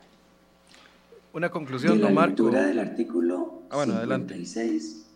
Una 1.33 1.51
conclusión, 1.51 1.99
don 1.99 2.13
Marco. 2.13 2.51
La 2.51 2.67
del 2.67 2.79
artículo 2.79 3.63
ah, 3.71 3.77
bueno, 3.77 3.99
56 4.01 5.07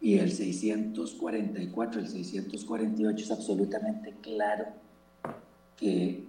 y 0.00 0.18
el 0.18 0.32
644, 0.32 2.00
el 2.00 2.08
648 2.08 3.24
es 3.24 3.30
absolutamente 3.30 4.14
claro 4.22 4.64
que 5.76 6.24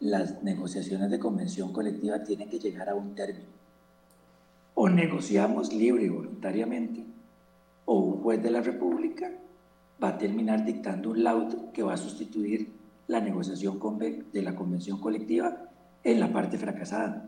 las 0.00 0.42
negociaciones 0.42 1.10
de 1.10 1.18
convención 1.18 1.72
colectiva 1.72 2.22
tienen 2.24 2.48
que 2.50 2.58
llegar 2.58 2.88
a 2.88 2.94
un 2.94 3.14
término. 3.14 3.55
O 4.78 4.90
negociamos 4.90 5.72
libre 5.72 6.04
y 6.04 6.10
voluntariamente, 6.10 7.02
o 7.86 7.98
un 7.98 8.22
juez 8.22 8.42
de 8.42 8.50
la 8.50 8.60
República 8.60 9.32
va 10.02 10.08
a 10.08 10.18
terminar 10.18 10.66
dictando 10.66 11.12
un 11.12 11.24
laudo 11.24 11.72
que 11.72 11.82
va 11.82 11.94
a 11.94 11.96
sustituir 11.96 12.72
la 13.06 13.20
negociación 13.20 13.80
de 13.98 14.42
la 14.42 14.54
convención 14.54 15.00
colectiva 15.00 15.70
en 16.04 16.20
la 16.20 16.30
parte 16.30 16.58
fracasada. 16.58 17.26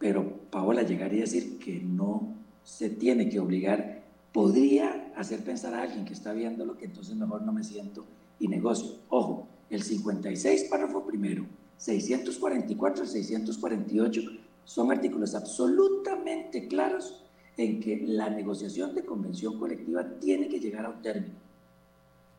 Pero 0.00 0.50
Paola 0.50 0.82
llegaría 0.82 1.20
a 1.20 1.26
decir 1.26 1.60
que 1.60 1.78
no 1.78 2.34
se 2.64 2.90
tiene 2.90 3.28
que 3.28 3.38
obligar, 3.38 4.02
podría 4.32 5.12
hacer 5.14 5.44
pensar 5.44 5.74
a 5.74 5.82
alguien 5.82 6.04
que 6.04 6.14
está 6.14 6.32
viendo 6.32 6.64
lo 6.64 6.76
que 6.76 6.86
entonces 6.86 7.14
mejor 7.14 7.42
no 7.42 7.52
me 7.52 7.62
siento 7.62 8.04
y 8.40 8.48
negocio. 8.48 8.96
Ojo, 9.10 9.46
el 9.70 9.84
56 9.84 10.64
párrafo 10.64 11.06
primero 11.06 11.46
644 11.76 13.04
al 13.04 13.08
648 13.08 14.22
son 14.70 14.92
artículos 14.92 15.34
absolutamente 15.34 16.68
claros 16.68 17.24
en 17.56 17.80
que 17.80 18.04
la 18.06 18.30
negociación 18.30 18.94
de 18.94 19.04
convención 19.04 19.58
colectiva 19.58 20.04
tiene 20.20 20.48
que 20.48 20.60
llegar 20.60 20.86
a 20.86 20.90
un 20.90 21.02
término. 21.02 21.34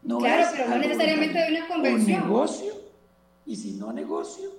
No 0.03 0.20
claro, 0.20 0.48
pero 0.56 0.70
no 0.70 0.78
necesariamente 0.78 1.38
de 1.38 1.58
una 1.58 1.68
convención. 1.68 2.22
O 2.22 2.26
negocio, 2.28 2.74
y 3.45 3.58
si 3.58 3.74
no 3.74 3.91
negocio, 3.91 4.49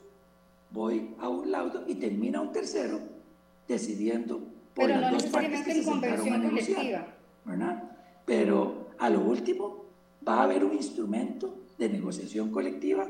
voy 0.70 1.14
a 1.18 1.30
un 1.30 1.50
laudo 1.50 1.84
y 1.86 1.94
termina 1.94 2.42
un 2.42 2.52
tercero 2.52 3.00
decidiendo 3.66 4.40
por 4.74 4.84
pero 4.86 5.00
las 5.00 5.10
no 5.10 5.18
dos 5.18 5.26
partes 5.28 5.62
que 5.62 5.72
se 5.72 5.82
convención 5.82 6.34
a 6.34 6.38
negociar, 6.38 7.16
¿verdad? 7.46 7.90
Pero 8.26 8.88
a 8.98 9.08
lo 9.08 9.20
último 9.20 9.86
va 10.28 10.40
a 10.40 10.42
haber 10.42 10.62
un 10.62 10.74
instrumento 10.74 11.54
de 11.78 11.88
negociación 11.88 12.50
colectiva 12.50 13.08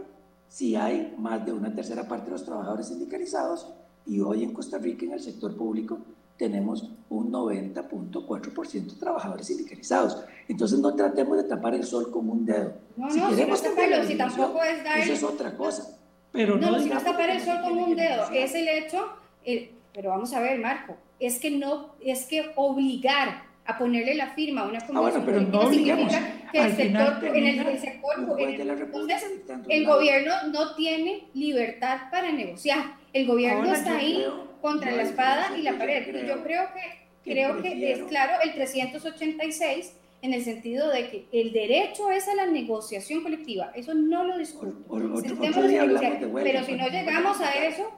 si 0.49 0.77
hay 0.77 1.17
más 1.19 1.45
de 1.45 1.53
una 1.53 1.75
tercera 1.75 2.07
parte 2.07 2.27
de 2.27 2.31
los 2.31 2.45
trabajadores 2.45 2.87
sindicalizados 2.87 3.67
y 4.07 4.21
hoy 4.21 4.43
en 4.45 4.53
Costa 4.53 4.79
Rica 4.79 5.05
en 5.05 5.13
el 5.13 5.21
sector 5.21 5.57
público 5.57 5.99
tenemos 6.37 6.91
un 7.09 7.31
90.4% 7.31 8.71
de 8.71 8.99
trabajadores 8.99 9.47
sindicalizados. 9.47 10.25
Entonces 10.49 10.79
no 10.81 10.95
tratemos 10.95 11.37
de 11.37 11.45
tapar 11.45 11.75
el 11.75 11.85
sol 11.85 12.11
con 12.11 12.29
un 12.29 12.45
dedo. 12.45 12.75
No, 12.97 13.11
si 13.11 13.21
no, 13.21 13.31
queremos 13.31 13.61
si, 13.61 13.69
no 13.69 14.05
si 14.07 14.15
tampoco 14.17 14.63
es 14.63 14.83
dar... 14.83 14.99
Eso 14.99 15.13
es 15.13 15.23
otra 15.23 15.57
cosa. 15.57 15.99
Pero 16.33 16.57
no, 16.57 16.71
no, 16.71 16.81
si 16.81 16.89
no 16.89 16.99
es 16.99 17.05
tapar 17.05 17.31
el 17.31 17.41
sol 17.41 17.59
con 17.63 17.79
un 17.79 17.95
dedo, 17.95 18.25
es 18.33 18.55
el 18.55 18.67
hecho, 18.67 19.07
eh, 19.45 19.73
pero 19.93 20.11
vamos 20.11 20.33
a 20.33 20.41
ver, 20.41 20.59
Marco, 20.59 20.97
es 21.21 21.39
que 21.39 21.51
no, 21.51 21.95
es 22.01 22.25
que 22.27 22.51
obligar 22.57 23.45
a 23.65 23.79
ponerle 23.79 24.15
la 24.15 24.35
firma 24.35 24.63
a 24.63 24.65
una 24.65 24.81
convención 24.81 24.97
ah, 24.97 25.01
bueno, 25.01 25.25
pero 25.25 25.41
no 25.43 25.71
significa 25.71 26.49
que 26.51 26.59
el 26.59 26.75
sector, 26.75 27.25
en 27.25 27.47
el, 27.47 27.67
el 27.67 27.79
sector, 27.79 28.41
entonces, 28.41 29.23
el 29.69 29.87
gobierno 29.87 30.33
no 30.51 30.75
tiene 30.75 31.29
libertad 31.35 32.11
para 32.11 32.33
negociar. 32.33 33.02
El 33.13 33.27
gobierno 33.27 33.73
está 33.73 33.97
ahí 33.97 34.25
contra 34.61 34.93
la 34.93 35.03
espada 35.03 35.57
y 35.57 35.63
la 35.63 35.77
pared. 35.77 36.09
y 36.09 36.27
yo 36.27 36.43
creo 36.43 36.69
que, 36.73 37.31
creo 37.31 37.63
que 37.63 37.93
es 37.93 38.03
claro 38.05 38.35
el 38.43 38.55
386 38.55 39.93
en 40.23 40.33
el 40.33 40.45
sentido 40.45 40.89
de 40.89 41.11
que 41.11 41.27
el 41.33 41.53
derecho 41.53 42.11
es 42.11 42.29
a 42.29 42.35
la 42.35 42.47
negociación 42.47 43.23
colectiva. 43.23 43.73
Eso 43.75 43.93
no 43.93 44.25
lo 44.25 44.39
discuto. 44.39 44.77
pero 44.89 46.65
si 46.65 46.73
no 46.73 46.89
llegamos 46.89 47.41
a 47.41 47.67
eso, 47.67 47.91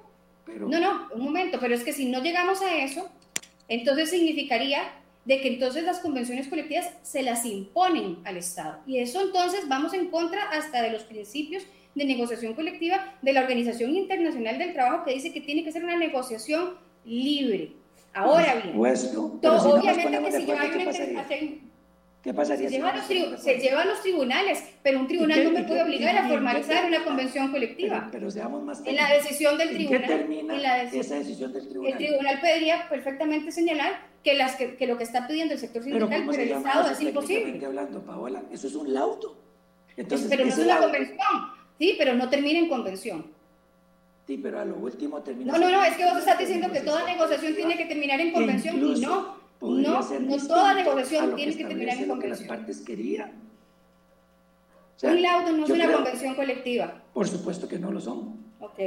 no, 0.47 0.81
no, 0.81 1.09
un 1.15 1.23
momento, 1.23 1.59
pero 1.61 1.74
es 1.74 1.85
que 1.85 1.93
si 1.93 2.07
no 2.07 2.23
llegamos 2.23 2.62
a 2.62 2.77
eso, 2.78 3.11
entonces 3.69 4.11
significaría 4.11 4.82
de 5.24 5.41
que 5.41 5.49
entonces 5.49 5.85
las 5.85 6.01
convenciones 6.01 6.49
colectivas 6.49 6.91
se 7.03 7.23
las 7.23 7.45
imponen 7.45 8.19
al 8.24 8.36
Estado. 8.36 8.81
Y 8.86 8.99
eso 8.99 9.20
entonces 9.23 9.69
vamos 9.69 9.95
en 9.95 10.09
contra 10.09 10.51
hasta 10.51 10.82
de 10.82 10.91
los 10.91 11.03
principios 11.05 11.65
de 11.94 12.04
negociación 12.04 12.54
colectiva 12.54 13.14
de 13.22 13.32
la 13.32 13.42
Organización 13.42 13.94
Internacional 13.94 14.58
del 14.58 14.72
Trabajo 14.72 15.04
que 15.04 15.14
dice 15.14 15.32
que 15.32 15.40
tiene 15.40 15.64
que 15.64 15.72
ser 15.72 15.84
una 15.84 15.96
negociación 15.96 16.74
libre. 17.04 17.72
Ahora 18.12 18.54
bien, 18.56 18.76
obviamente 18.76 20.22
que 20.22 20.32
si 20.32 20.46
yo 20.46 20.58
hay 20.58 20.70
una 20.70 20.92
¿Qué 22.24 22.32
pasaría 22.32 22.70
se, 22.70 22.76
lleva 22.76 23.36
se 23.36 23.58
lleva 23.58 23.82
a 23.82 23.84
los 23.84 24.00
tribunales, 24.00 24.64
pero 24.82 24.98
un 24.98 25.06
tribunal 25.06 25.44
no 25.44 25.50
me 25.50 25.64
puede 25.64 25.82
obligar 25.82 26.16
a 26.16 26.26
formalizar 26.26 26.86
una 26.86 27.04
convención 27.04 27.50
colectiva. 27.50 28.08
Pero, 28.10 28.30
seamos 28.30 28.62
más 28.62 28.82
En 28.82 28.96
la 28.96 29.12
decisión 29.12 29.58
del 29.58 29.68
tribunal. 29.68 30.00
¿Qué 30.00 30.08
termina 30.08 30.54
la 30.54 30.84
esa 30.84 31.16
decisión 31.16 31.52
del 31.52 31.68
tribunal? 31.68 31.92
El 31.92 31.98
tribunal 31.98 32.40
podría 32.40 32.88
perfectamente 32.88 33.52
señalar 33.52 34.06
que, 34.22 34.32
las, 34.32 34.56
que, 34.56 34.74
que, 34.74 34.86
lo 34.86 34.96
que 34.96 35.04
está 35.04 35.26
pidiendo 35.26 35.52
el 35.52 35.60
sector 35.60 35.82
sindical 35.82 36.24
por 36.24 36.40
el 36.40 36.50
Estado 36.50 36.90
es 36.90 37.00
imposible. 37.02 37.66
hablando, 37.66 38.02
Paola? 38.02 38.42
Eso 38.50 38.68
es 38.68 38.74
un 38.74 38.94
laudo. 38.94 39.36
Entonces, 39.94 40.26
pero 40.30 40.46
no 40.46 40.50
es 40.50 40.58
una 40.58 40.78
convención. 40.78 41.18
Sí, 41.78 41.94
pero 41.98 42.14
no 42.14 42.28
termina 42.28 42.59
en 42.59 42.68
convención. 42.68 43.24
Sí, 44.26 44.38
pero 44.42 44.60
a 44.60 44.64
lo 44.64 44.76
último 44.76 45.20
termina. 45.20 45.52
No, 45.52 45.59
no, 45.59 45.70
no, 45.70 45.84
es 45.84 45.96
que 45.96 46.05
vos 46.05 46.18
estás 46.18 46.38
diciendo 46.38 46.70
que 46.72 46.80
toda 46.80 47.05
negociación 47.05 47.55
tiene 47.55 47.76
que 47.76 47.86
terminar 47.86 48.20
en 48.20 48.32
convención 48.32 48.76
y 48.76 49.01
no. 49.01 49.44
No, 49.60 50.01
no 50.20 50.36
toda 50.46 50.74
negociación 50.74 51.36
tiene 51.36 51.56
que, 51.56 51.64
terminar 51.64 51.96
en 51.96 52.09
convención. 52.09 52.48
las 52.48 52.59
partes 52.59 52.80
querían. 52.80 53.32
un 55.02 55.22
laudo 55.22 55.52
no 55.52 55.64
es 55.64 55.70
una 55.70 55.92
convención 55.92 56.34
colectiva. 56.34 57.02
Por 57.12 57.28
supuesto 57.28 57.68
que 57.68 57.78
no 57.78 57.90
lo 57.90 58.01
son. 58.01 58.44
Ok. 58.60 58.78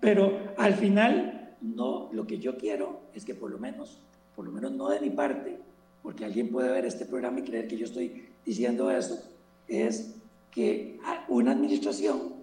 Pero 0.00 0.38
al 0.58 0.74
final, 0.74 1.56
no, 1.62 2.10
lo 2.12 2.26
que 2.26 2.38
yo 2.38 2.58
quiero 2.58 3.02
es 3.14 3.24
que 3.24 3.34
por 3.34 3.50
lo 3.50 3.58
menos 3.58 4.00
por 4.34 4.44
lo 4.44 4.52
menos 4.52 4.72
no 4.72 4.88
de 4.88 5.00
mi 5.00 5.10
parte, 5.10 5.58
porque 6.02 6.24
alguien 6.24 6.50
puede 6.50 6.70
ver 6.70 6.84
este 6.84 7.06
programa 7.06 7.40
y 7.40 7.42
creer 7.42 7.68
que 7.68 7.76
yo 7.76 7.84
estoy 7.84 8.28
diciendo 8.44 8.90
eso, 8.90 9.22
es 9.68 10.16
que 10.54 11.00
una 11.28 11.50
administración 11.52 12.34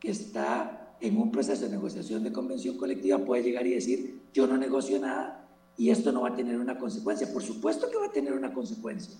que 0.00 0.10
está 0.10 0.96
en 1.00 1.16
un 1.16 1.30
proceso 1.30 1.64
de 1.64 1.70
negociación 1.70 2.24
de 2.24 2.32
convención 2.32 2.76
colectiva 2.76 3.18
puede 3.18 3.44
llegar 3.44 3.66
y 3.66 3.74
decir, 3.74 4.22
yo 4.32 4.46
no 4.46 4.56
negocio 4.56 4.98
nada 4.98 5.48
y 5.76 5.90
esto 5.90 6.12
no 6.12 6.22
va 6.22 6.30
a 6.30 6.36
tener 6.36 6.58
una 6.58 6.78
consecuencia. 6.78 7.32
Por 7.32 7.42
supuesto 7.42 7.88
que 7.90 7.96
va 7.96 8.06
a 8.06 8.12
tener 8.12 8.32
una 8.32 8.52
consecuencia. 8.52 9.14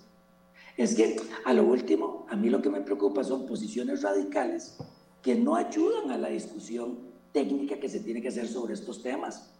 Es 0.76 0.94
que 0.94 1.16
a 1.44 1.52
lo 1.52 1.64
último, 1.64 2.26
a 2.28 2.36
mí 2.36 2.50
lo 2.50 2.60
que 2.60 2.70
me 2.70 2.80
preocupa 2.80 3.22
son 3.22 3.46
posiciones 3.46 4.02
radicales 4.02 4.76
que 5.22 5.36
no 5.36 5.54
ayudan 5.54 6.10
a 6.10 6.18
la 6.18 6.28
discusión 6.28 6.98
técnica 7.32 7.78
que 7.78 7.88
se 7.88 8.00
tiene 8.00 8.20
que 8.20 8.28
hacer 8.28 8.48
sobre 8.48 8.74
estos 8.74 9.02
temas. 9.02 9.50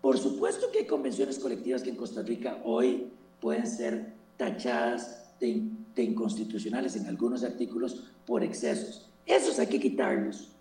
Por 0.00 0.18
supuesto 0.18 0.70
que 0.70 0.80
hay 0.80 0.86
convenciones 0.86 1.38
colectivas 1.38 1.82
que 1.82 1.90
en 1.90 1.96
Costa 1.96 2.22
Rica 2.22 2.60
hoy 2.64 3.10
pueden 3.40 3.66
ser 3.66 4.14
tachadas 4.36 5.25
de, 5.40 6.02
inconstitucionales 6.02 6.96
en 6.96 7.06
algunos 7.06 7.44
artículos 7.44 8.04
por 8.26 8.42
excesos. 8.42 9.08
Esos 9.24 9.58
hay 9.58 9.66
que 9.66 9.80
quitarlos. 9.80 10.52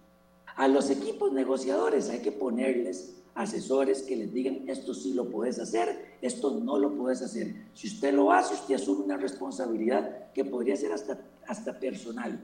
A 0.56 0.68
los 0.68 0.90
equipos 0.90 1.32
negociadores 1.34 2.10
hay 2.10 2.20
que 2.20 2.32
ponerles 2.32 3.16
asesores 3.36 4.02
que 4.04 4.16
les 4.16 4.34
digan, 4.34 4.64
esto 4.68 4.94
sí 4.94 5.14
lo 5.14 5.30
puedes 5.30 5.60
hacer, 5.60 6.18
esto 6.22 6.52
no 6.52 6.80
lo 6.80 6.96
puedes 6.96 7.22
hacer. 7.22 7.54
Si 7.74 7.88
usted 7.88 8.14
lo 8.14 8.32
hace, 8.32 8.54
usted 8.54 8.76
asume 8.76 9.04
una 9.04 9.18
responsabilidad 9.18 10.32
que 10.32 10.46
podría 10.46 10.78
ser 10.78 10.94
hasta, 10.94 11.20
hasta 11.46 11.78
personal. 11.78 12.40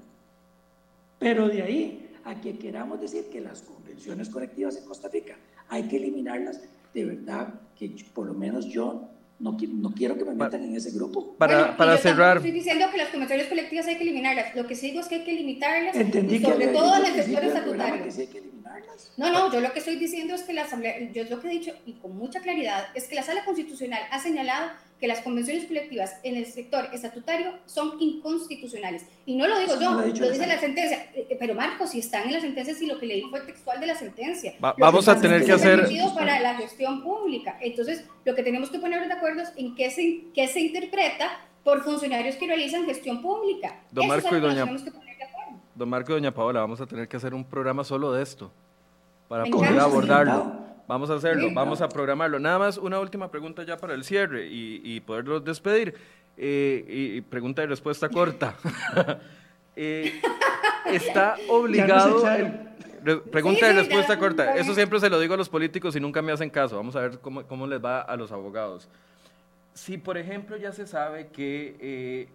Pero 1.17 1.47
de 1.47 1.61
ahí 1.61 2.09
a 2.25 2.39
que 2.41 2.57
queramos 2.57 2.99
decir 2.99 3.25
que 3.31 3.41
las 3.41 3.61
convenciones 3.61 4.29
colectivas 4.29 4.75
en 4.77 4.85
Costa 4.85 5.07
Rica 5.07 5.37
hay 5.69 5.87
que 5.87 5.97
eliminarlas, 5.97 6.59
de 6.93 7.05
verdad 7.05 7.53
que 7.75 7.95
por 8.13 8.27
lo 8.27 8.33
menos 8.33 8.65
yo 8.65 9.07
no, 9.41 9.57
no 9.59 9.91
quiero 9.91 10.18
que 10.18 10.23
me 10.23 10.34
metan 10.34 10.63
en 10.63 10.76
ese 10.76 10.91
grupo. 10.91 11.35
Para, 11.35 11.76
para 11.76 11.97
cerrar. 11.97 12.38
Estoy 12.38 12.51
diciendo 12.51 12.85
que 12.91 12.97
las 12.97 13.09
convenciones 13.09 13.47
colectivas 13.47 13.88
hay 13.88 13.97
que 13.97 14.03
eliminarlas. 14.03 14.55
Lo 14.55 14.68
que 14.68 14.76
sí 14.76 14.88
digo 14.88 15.01
es 15.01 15.07
que 15.07 15.15
hay 15.15 15.23
que 15.23 15.34
limitarlas. 15.34 15.95
Entendí 15.95 16.35
y 16.35 16.41
sobre 16.41 16.57
que 16.57 16.68
todo 16.68 16.95
en 16.95 17.05
el 17.05 17.13
que 17.13 17.23
sector 17.23 17.43
estatutario. 17.43 18.03
Que 18.03 18.11
sí 18.11 18.22
hay 18.22 18.27
que 18.27 18.38
eliminarlas. 18.38 19.11
No, 19.18 19.31
no, 19.31 19.51
yo 19.51 19.59
lo 19.59 19.73
que 19.73 19.80
estoy 19.80 19.95
diciendo 19.95 20.35
es 20.35 20.43
que 20.43 20.53
la 20.53 20.63
Asamblea, 20.63 20.99
yo 21.11 21.23
lo 21.26 21.39
que 21.39 21.47
he 21.47 21.51
dicho 21.51 21.73
y 21.85 21.93
con 21.93 22.15
mucha 22.15 22.39
claridad 22.39 22.85
es 22.93 23.07
que 23.07 23.15
la 23.15 23.23
Sala 23.23 23.43
Constitucional 23.43 24.01
ha 24.11 24.19
señalado 24.19 24.72
que 25.02 25.07
las 25.07 25.22
convenciones 25.22 25.65
colectivas 25.65 26.18
en 26.22 26.36
el 26.38 26.45
sector 26.45 26.88
estatutario 26.94 27.53
son 27.65 27.99
inconstitucionales. 27.99 29.03
Y 29.26 29.36
no 29.36 29.48
lo 29.48 29.57
digo 29.60 29.73
yo, 29.82 29.91
no 29.94 30.02
lo 30.02 30.07
lo, 30.07 30.14
dice 30.32 30.45
la 30.45 30.60
sentencia. 30.60 31.10
Eh, 31.15 31.26
eh, 31.32 31.38
Pero 31.40 31.56
Marcos, 31.56 31.90
si 31.90 31.99
están 31.99 32.28
en 32.28 32.34
la 32.34 32.40
sentencia, 32.40 32.76
si 32.76 32.86
lo 32.86 32.99
que 32.99 33.07
leí 33.07 33.23
fue 33.23 33.41
textual 33.41 33.80
de 33.80 33.88
la 33.88 33.95
sentencia. 33.95 34.53
Va- 34.64 34.76
vamos 34.78 35.07
a 35.07 35.19
tener 35.19 35.44
que 35.44 35.53
hacer- 35.53 35.90
para 36.15 36.40
la 36.40 36.53
gestión 36.56 37.02
pública. 37.03 37.57
Entonces, 37.61 38.06
lo 38.26 38.36
que 38.36 38.44
tenemos 38.44 38.69
que 38.69 38.78
ponernos 38.78 39.07
de 39.07 39.15
acuerdo 39.15 39.41
es 39.41 39.52
en 39.57 39.73
qué 39.76 39.90
se, 39.90 40.26
qué 40.36 40.48
se 40.48 40.60
interpreta 40.61 41.30
por 41.64 41.84
funcionarios 41.84 42.36
que 42.36 42.45
realizan 42.45 42.86
gestión 42.86 43.22
pública. 43.23 43.80
Don 43.91 44.06
Eso 44.06 44.15
es 44.18 44.23
Marco 44.23 44.38
y 44.38 44.40
doña- 44.40 44.60
tenemos 44.65 44.84
que 44.84 44.91
poner 44.91 45.18
de 45.18 45.23
acuerdo. 45.23 45.52
Don 45.73 45.90
Marco 45.90 46.11
y 46.11 46.15
doña 46.15 46.32
Paola, 46.32 46.60
vamos 46.60 46.80
a 46.80 46.86
tener 46.86 47.07
que 47.07 47.18
hacer 47.18 47.34
un 47.34 47.44
programa 47.44 47.84
solo 47.84 48.14
de 48.14 48.22
esto 48.22 48.52
para 49.28 49.45
poder 49.45 49.80
abordarlo. 49.80 50.70
Vamos 50.87 51.09
a 51.09 51.15
hacerlo, 51.15 51.47
Sí. 51.49 51.53
vamos 51.53 51.81
a 51.81 51.87
programarlo. 51.89 52.39
Nada 52.39 52.59
más 52.59 52.77
una 52.77 52.99
última 52.99 53.31
pregunta 53.31 53.63
ya 53.63 53.77
para 53.77 53.93
el 53.93 54.03
cierre 54.03 54.47
y, 54.47 54.81
y 54.83 54.99
poderlos 55.01 55.43
despedir. 55.43 55.95
Eh, 56.37 56.85
y, 56.87 57.17
y 57.17 57.21
pregunta 57.21 57.63
y 57.63 57.67
respuesta 57.67 58.09
corta. 58.09 58.55
Eh, 59.75 60.21
está 60.85 61.37
obligado. 61.47 62.21
Re- 63.03 63.17
pregunta 63.17 63.61
Sí, 63.61 63.65
y 63.65 63.69
sí, 63.69 63.75
respuesta 63.77 64.13
ya, 64.15 64.19
corta. 64.19 64.55
Eso 64.57 64.75
siempre 64.75 64.99
se 64.99 65.09
lo 65.09 65.17
digo 65.19 65.33
a 65.33 65.37
los 65.37 65.47
políticos 65.49 65.95
y 65.95 65.99
nunca 66.01 66.21
me 66.21 66.31
hacen 66.33 66.49
caso. 66.49 66.75
Vamos 66.75 66.95
a 66.97 66.99
ver 66.99 67.19
cómo, 67.19 67.43
cómo 67.43 67.65
les 67.67 67.83
va 67.83 68.01
a 68.01 68.15
los 68.17 68.31
abogados. 68.33 68.89
Si, 69.73 69.97
por 69.97 70.17
ejemplo, 70.17 70.57
ya 70.57 70.73
se 70.73 70.85
sabe 70.85 71.27
que 71.27 71.77
eh, 71.79 72.27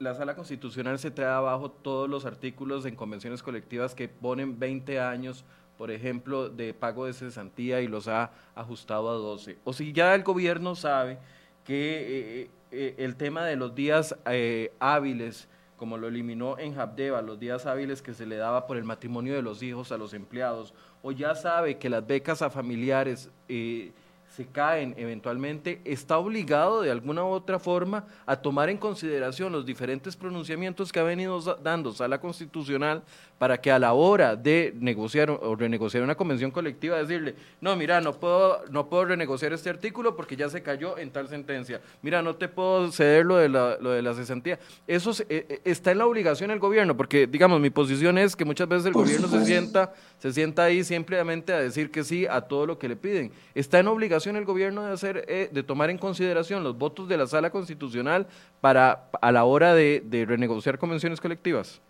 la 0.00 0.14
Sala 0.14 0.34
Constitucional 0.34 0.98
se 0.98 1.12
trae 1.12 1.28
abajo 1.28 1.70
todos 1.70 2.10
los 2.10 2.26
artículos 2.26 2.84
en 2.86 2.96
convenciones 2.96 3.40
colectivas 3.42 3.94
que 3.94 4.08
ponen 4.08 4.58
20 4.58 4.98
años, 4.98 5.44
por 5.80 5.90
ejemplo, 5.90 6.50
de 6.50 6.74
pago 6.74 7.06
de 7.06 7.14
cesantía 7.14 7.80
y 7.80 7.88
los 7.88 8.06
ha 8.06 8.32
ajustado 8.54 9.08
a 9.08 9.14
12. 9.14 9.56
O 9.64 9.72
si 9.72 9.94
ya 9.94 10.14
el 10.14 10.22
gobierno 10.22 10.74
sabe 10.74 11.16
que 11.64 12.42
eh, 12.42 12.50
eh, 12.70 12.94
el 12.98 13.16
tema 13.16 13.46
de 13.46 13.56
los 13.56 13.74
días 13.74 14.14
eh, 14.26 14.74
hábiles, 14.78 15.48
como 15.78 15.96
lo 15.96 16.08
eliminó 16.08 16.58
en 16.58 16.78
Habdeba, 16.78 17.22
los 17.22 17.40
días 17.40 17.64
hábiles 17.64 18.02
que 18.02 18.12
se 18.12 18.26
le 18.26 18.36
daba 18.36 18.66
por 18.66 18.76
el 18.76 18.84
matrimonio 18.84 19.34
de 19.34 19.40
los 19.40 19.62
hijos 19.62 19.90
a 19.90 19.96
los 19.96 20.12
empleados, 20.12 20.74
o 21.00 21.12
ya 21.12 21.34
sabe 21.34 21.78
que 21.78 21.88
las 21.88 22.06
becas 22.06 22.42
a 22.42 22.50
familiares 22.50 23.30
eh, 23.48 23.92
se 24.36 24.46
caen 24.46 24.94
eventualmente, 24.96 25.80
está 25.84 26.16
obligado 26.18 26.82
de 26.82 26.90
alguna 26.90 27.24
u 27.24 27.28
otra 27.28 27.58
forma 27.58 28.04
a 28.26 28.36
tomar 28.36 28.70
en 28.70 28.78
consideración 28.78 29.52
los 29.52 29.66
diferentes 29.66 30.14
pronunciamientos 30.16 30.92
que 30.92 31.00
ha 31.00 31.02
venido 31.02 31.40
dando 31.62 31.92
Sala 31.92 32.20
Constitucional 32.20 33.02
para 33.38 33.58
que 33.60 33.70
a 33.72 33.78
la 33.78 33.92
hora 33.94 34.36
de 34.36 34.72
negociar 34.78 35.30
o- 35.30 35.56
renegociar 35.56 36.02
una 36.04 36.14
convención 36.14 36.50
colectiva 36.50 36.98
decirle, 36.98 37.34
no, 37.60 37.74
mira, 37.74 38.00
no 38.00 38.12
puedo, 38.12 38.62
no 38.70 38.88
puedo 38.88 39.06
renegociar 39.06 39.52
este 39.52 39.68
artículo 39.70 40.14
porque 40.14 40.36
ya 40.36 40.48
se 40.48 40.62
cayó 40.62 40.96
en 40.98 41.10
tal 41.10 41.28
sentencia. 41.28 41.80
Mira, 42.02 42.22
no 42.22 42.36
te 42.36 42.48
puedo 42.48 42.92
ceder 42.92 43.24
lo 43.26 43.36
de 43.36 43.48
la, 43.48 43.78
lo 43.80 43.90
de 43.90 44.02
la 44.02 44.14
cesantía. 44.14 44.58
Eso 44.86 45.12
se- 45.12 45.24
eh, 45.28 45.46
eh, 45.48 45.60
está 45.64 45.90
en 45.90 45.98
la 45.98 46.06
obligación 46.06 46.50
del 46.50 46.58
gobierno, 46.60 46.96
porque, 46.96 47.26
digamos, 47.26 47.60
mi 47.60 47.70
posición 47.70 48.16
es 48.18 48.36
que 48.36 48.44
muchas 48.44 48.68
veces 48.68 48.86
el 48.86 48.92
Por 48.92 49.04
gobierno 49.04 49.26
se 49.28 49.44
sienta 49.44 49.92
se 50.20 50.32
sienta 50.32 50.64
ahí 50.64 50.84
simplemente 50.84 51.52
a 51.52 51.58
decir 51.58 51.90
que 51.90 52.04
sí 52.04 52.26
a 52.26 52.42
todo 52.42 52.66
lo 52.66 52.78
que 52.78 52.88
le 52.88 52.96
piden. 52.96 53.32
Está 53.54 53.78
en 53.80 53.88
obligación 53.88 54.36
el 54.36 54.44
gobierno 54.44 54.84
de 54.84 54.92
hacer, 54.92 55.24
eh, 55.28 55.50
de 55.52 55.62
tomar 55.62 55.90
en 55.90 55.98
consideración 55.98 56.62
los 56.62 56.78
votos 56.78 57.08
de 57.08 57.16
la 57.16 57.26
sala 57.26 57.50
constitucional 57.50 58.26
para 58.60 59.08
a 59.20 59.32
la 59.32 59.44
hora 59.44 59.74
de, 59.74 60.04
de 60.06 60.26
renegociar 60.26 60.78
convenciones 60.78 61.20
colectivas. 61.20 61.80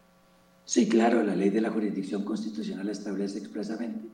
Sí, 0.64 0.88
claro, 0.88 1.22
la 1.24 1.34
ley 1.34 1.50
de 1.50 1.60
la 1.60 1.70
jurisdicción 1.70 2.24
constitucional 2.24 2.88
establece 2.88 3.38
expresamente 3.38 4.06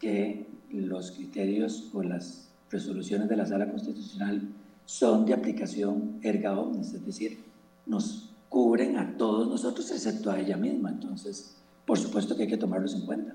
que 0.00 0.46
los 0.72 1.12
criterios 1.12 1.90
o 1.92 2.02
las 2.02 2.50
resoluciones 2.70 3.28
de 3.28 3.36
la 3.36 3.46
sala 3.46 3.70
constitucional 3.70 4.42
son 4.84 5.26
de 5.26 5.34
aplicación 5.34 6.18
erga 6.22 6.58
omnes, 6.58 6.92
es 6.92 7.06
decir, 7.06 7.38
nos 7.86 8.30
cubren 8.48 8.96
a 8.96 9.16
todos 9.16 9.46
nosotros 9.48 9.90
excepto 9.90 10.30
a 10.30 10.40
ella 10.40 10.56
misma. 10.56 10.90
Entonces, 10.90 11.56
por 11.88 11.98
supuesto 11.98 12.36
que 12.36 12.42
hay 12.42 12.48
que 12.48 12.56
tomarlos 12.58 12.94
en 12.94 13.06
cuenta. 13.06 13.32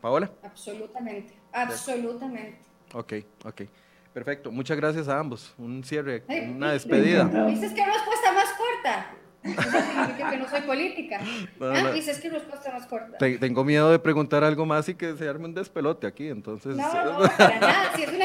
Paola. 0.00 0.30
Absolutamente, 0.42 1.34
absolutamente. 1.52 2.58
Ok, 2.94 3.12
ok. 3.44 3.62
Perfecto. 4.14 4.50
Muchas 4.50 4.76
gracias 4.78 5.08
a 5.08 5.18
ambos. 5.18 5.52
Un 5.58 5.84
cierre, 5.84 6.24
Ay, 6.26 6.50
una 6.50 6.72
despedida. 6.72 7.24
Dices 7.48 7.72
que 7.74 7.84
respuesta 7.84 8.32
más 8.32 8.48
corta. 8.56 9.10
Eso 9.46 9.86
significa 9.86 10.30
que 10.30 10.36
no 10.38 10.48
soy 10.48 10.60
política. 10.62 11.20
No, 11.60 11.66
Ah, 11.66 11.82
no. 11.82 11.92
Dices 11.92 12.18
que 12.18 12.30
respuesta 12.30 12.72
más 12.72 12.86
corta. 12.86 13.18
Te- 13.18 13.38
tengo 13.38 13.62
miedo 13.62 13.90
de 13.90 13.98
preguntar 13.98 14.42
algo 14.42 14.64
más 14.64 14.88
y 14.88 14.94
que 14.94 15.14
se 15.16 15.28
arme 15.28 15.44
un 15.44 15.54
despelote 15.54 16.06
aquí, 16.06 16.28
entonces... 16.28 16.76
No, 16.76 17.04
no, 17.20 17.28
para 17.36 17.60
nada. 17.60 17.92
Sí, 17.94 18.02
es, 18.04 18.08
una, 18.12 18.24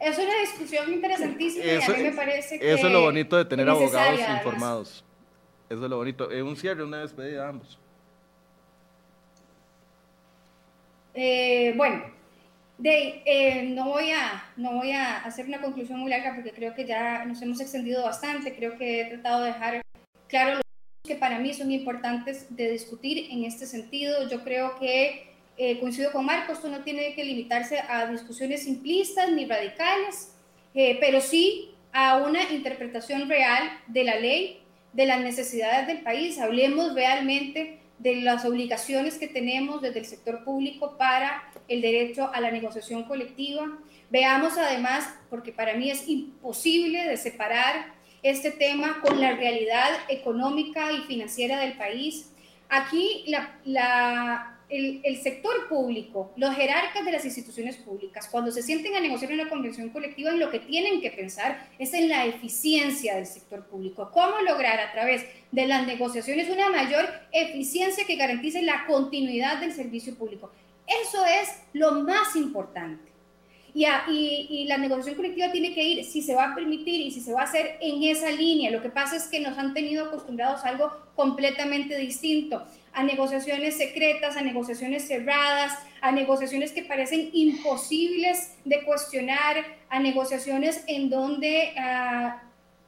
es 0.00 0.18
una 0.18 0.40
discusión 0.40 0.92
interesantísima 0.92 1.64
Eso, 1.64 1.90
y 1.90 1.94
a 1.94 1.98
mí 1.98 2.02
me 2.04 2.12
parece 2.12 2.58
que 2.60 2.72
eso 2.72 2.86
es 2.86 2.92
lo 2.92 3.00
bonito 3.02 3.36
de 3.36 3.44
tener 3.44 3.68
abogados 3.68 4.20
informados. 4.36 5.04
Eso 5.68 5.82
es 5.84 5.90
lo 5.90 5.96
bonito. 5.96 6.30
Eh, 6.30 6.42
un 6.44 6.56
cierre, 6.56 6.84
una 6.84 6.98
despedida 7.00 7.46
a 7.46 7.48
ambos. 7.48 7.78
Eh, 11.14 11.72
bueno, 11.76 12.02
de, 12.78 13.22
eh, 13.24 13.62
no, 13.70 13.88
voy 13.88 14.10
a, 14.10 14.52
no 14.56 14.72
voy 14.74 14.90
a 14.90 15.18
hacer 15.18 15.46
una 15.46 15.60
conclusión 15.60 16.00
muy 16.00 16.10
larga 16.10 16.34
porque 16.34 16.50
creo 16.50 16.74
que 16.74 16.86
ya 16.86 17.24
nos 17.24 17.40
hemos 17.42 17.60
extendido 17.60 18.02
bastante. 18.02 18.54
Creo 18.54 18.76
que 18.76 19.00
he 19.00 19.04
tratado 19.06 19.42
de 19.42 19.52
dejar 19.52 19.82
claro 20.28 20.54
los 20.54 20.62
que 21.06 21.14
para 21.14 21.38
mí 21.38 21.54
son 21.54 21.70
importantes 21.70 22.54
de 22.56 22.70
discutir 22.70 23.28
en 23.30 23.44
este 23.44 23.66
sentido. 23.66 24.28
Yo 24.28 24.42
creo 24.42 24.78
que 24.78 25.34
eh, 25.56 25.78
coincido 25.78 26.10
con 26.10 26.26
Marcos, 26.26 26.56
esto 26.56 26.68
no 26.68 26.80
tiene 26.82 27.14
que 27.14 27.24
limitarse 27.24 27.78
a 27.78 28.06
discusiones 28.06 28.64
simplistas 28.64 29.30
ni 29.30 29.46
radicales, 29.46 30.32
eh, 30.74 30.98
pero 31.00 31.20
sí 31.20 31.70
a 31.92 32.16
una 32.16 32.50
interpretación 32.50 33.28
real 33.28 33.70
de 33.86 34.02
la 34.02 34.16
ley, 34.16 34.60
de 34.92 35.06
las 35.06 35.20
necesidades 35.20 35.86
del 35.86 36.00
país. 36.00 36.40
Hablemos 36.40 36.94
realmente 36.94 37.78
de 38.04 38.16
las 38.16 38.44
obligaciones 38.44 39.16
que 39.16 39.26
tenemos 39.26 39.80
desde 39.80 40.00
el 40.00 40.04
sector 40.04 40.44
público 40.44 40.98
para 40.98 41.42
el 41.68 41.80
derecho 41.80 42.30
a 42.34 42.40
la 42.42 42.50
negociación 42.50 43.04
colectiva. 43.04 43.78
Veamos 44.10 44.58
además, 44.58 45.08
porque 45.30 45.52
para 45.52 45.72
mí 45.74 45.90
es 45.90 46.06
imposible 46.06 47.02
de 47.04 47.16
separar 47.16 47.94
este 48.22 48.50
tema 48.50 49.00
con 49.00 49.18
la 49.22 49.32
realidad 49.32 49.88
económica 50.10 50.92
y 50.92 50.98
financiera 51.04 51.58
del 51.60 51.78
país. 51.78 52.30
Aquí 52.68 53.24
la, 53.26 53.58
la, 53.64 54.53
el, 54.76 55.00
el, 55.04 55.22
sector 55.22 55.68
público, 55.68 56.32
los 56.36 56.54
jerarcas 56.54 57.04
de 57.04 57.12
las 57.12 57.24
instituciones 57.24 57.76
públicas, 57.76 58.28
cuando 58.30 58.50
se 58.50 58.62
sienten 58.62 58.94
a 58.96 59.00
negociar 59.00 59.32
una 59.32 59.48
convención 59.48 59.90
colectiva, 59.90 60.30
en 60.30 60.40
lo 60.40 60.50
que 60.50 60.58
tienen 60.58 61.00
que 61.00 61.10
pensar 61.10 61.68
es 61.78 61.94
en 61.94 62.08
la 62.08 62.26
eficiencia 62.26 63.14
del 63.14 63.26
sector 63.26 63.66
público. 63.66 64.10
¿Cómo 64.12 64.40
lograr 64.40 64.80
a 64.80 64.92
través 64.92 65.24
de 65.52 65.66
las 65.66 65.86
negociaciones 65.86 66.50
una 66.50 66.70
mayor 66.70 67.06
eficiencia 67.32 68.04
que 68.04 68.16
garantice 68.16 68.62
la 68.62 68.84
continuidad 68.86 69.60
del 69.60 69.72
servicio 69.72 70.14
público? 70.16 70.50
Eso 70.86 71.24
es 71.24 71.48
lo 71.72 71.92
más 72.02 72.36
importante. 72.36 73.12
Y, 73.74 73.86
a, 73.86 74.04
y, 74.08 74.46
y, 74.48 74.66
la 74.66 74.78
negociación 74.78 75.16
colectiva 75.16 75.50
tiene 75.50 75.74
que 75.74 75.82
ir, 75.82 76.04
si 76.04 76.22
se 76.22 76.34
va 76.34 76.52
a 76.52 76.54
permitir 76.54 77.00
y 77.00 77.10
si 77.10 77.20
se 77.20 77.32
va 77.32 77.40
a 77.40 77.44
hacer 77.44 77.76
en 77.80 78.04
esa 78.04 78.30
línea. 78.30 78.70
Lo 78.70 78.80
que 78.80 78.88
pasa 78.88 79.16
es 79.16 79.24
que 79.24 79.40
nos 79.40 79.58
han 79.58 79.74
tenido 79.74 80.06
acostumbrados 80.06 80.64
a 80.64 80.68
algo 80.68 80.92
completamente 81.16 81.98
distinto. 81.98 82.64
A 82.94 83.02
negociaciones 83.02 83.76
secretas, 83.76 84.36
a 84.36 84.42
negociaciones 84.42 85.06
cerradas, 85.06 85.72
a 86.00 86.12
negociaciones 86.12 86.72
que 86.72 86.82
parecen 86.82 87.30
imposibles 87.32 88.54
de 88.64 88.82
cuestionar, 88.84 89.64
a 89.88 90.00
negociaciones 90.00 90.84
en 90.86 91.10
donde 91.10 91.74
ah, 91.78 92.42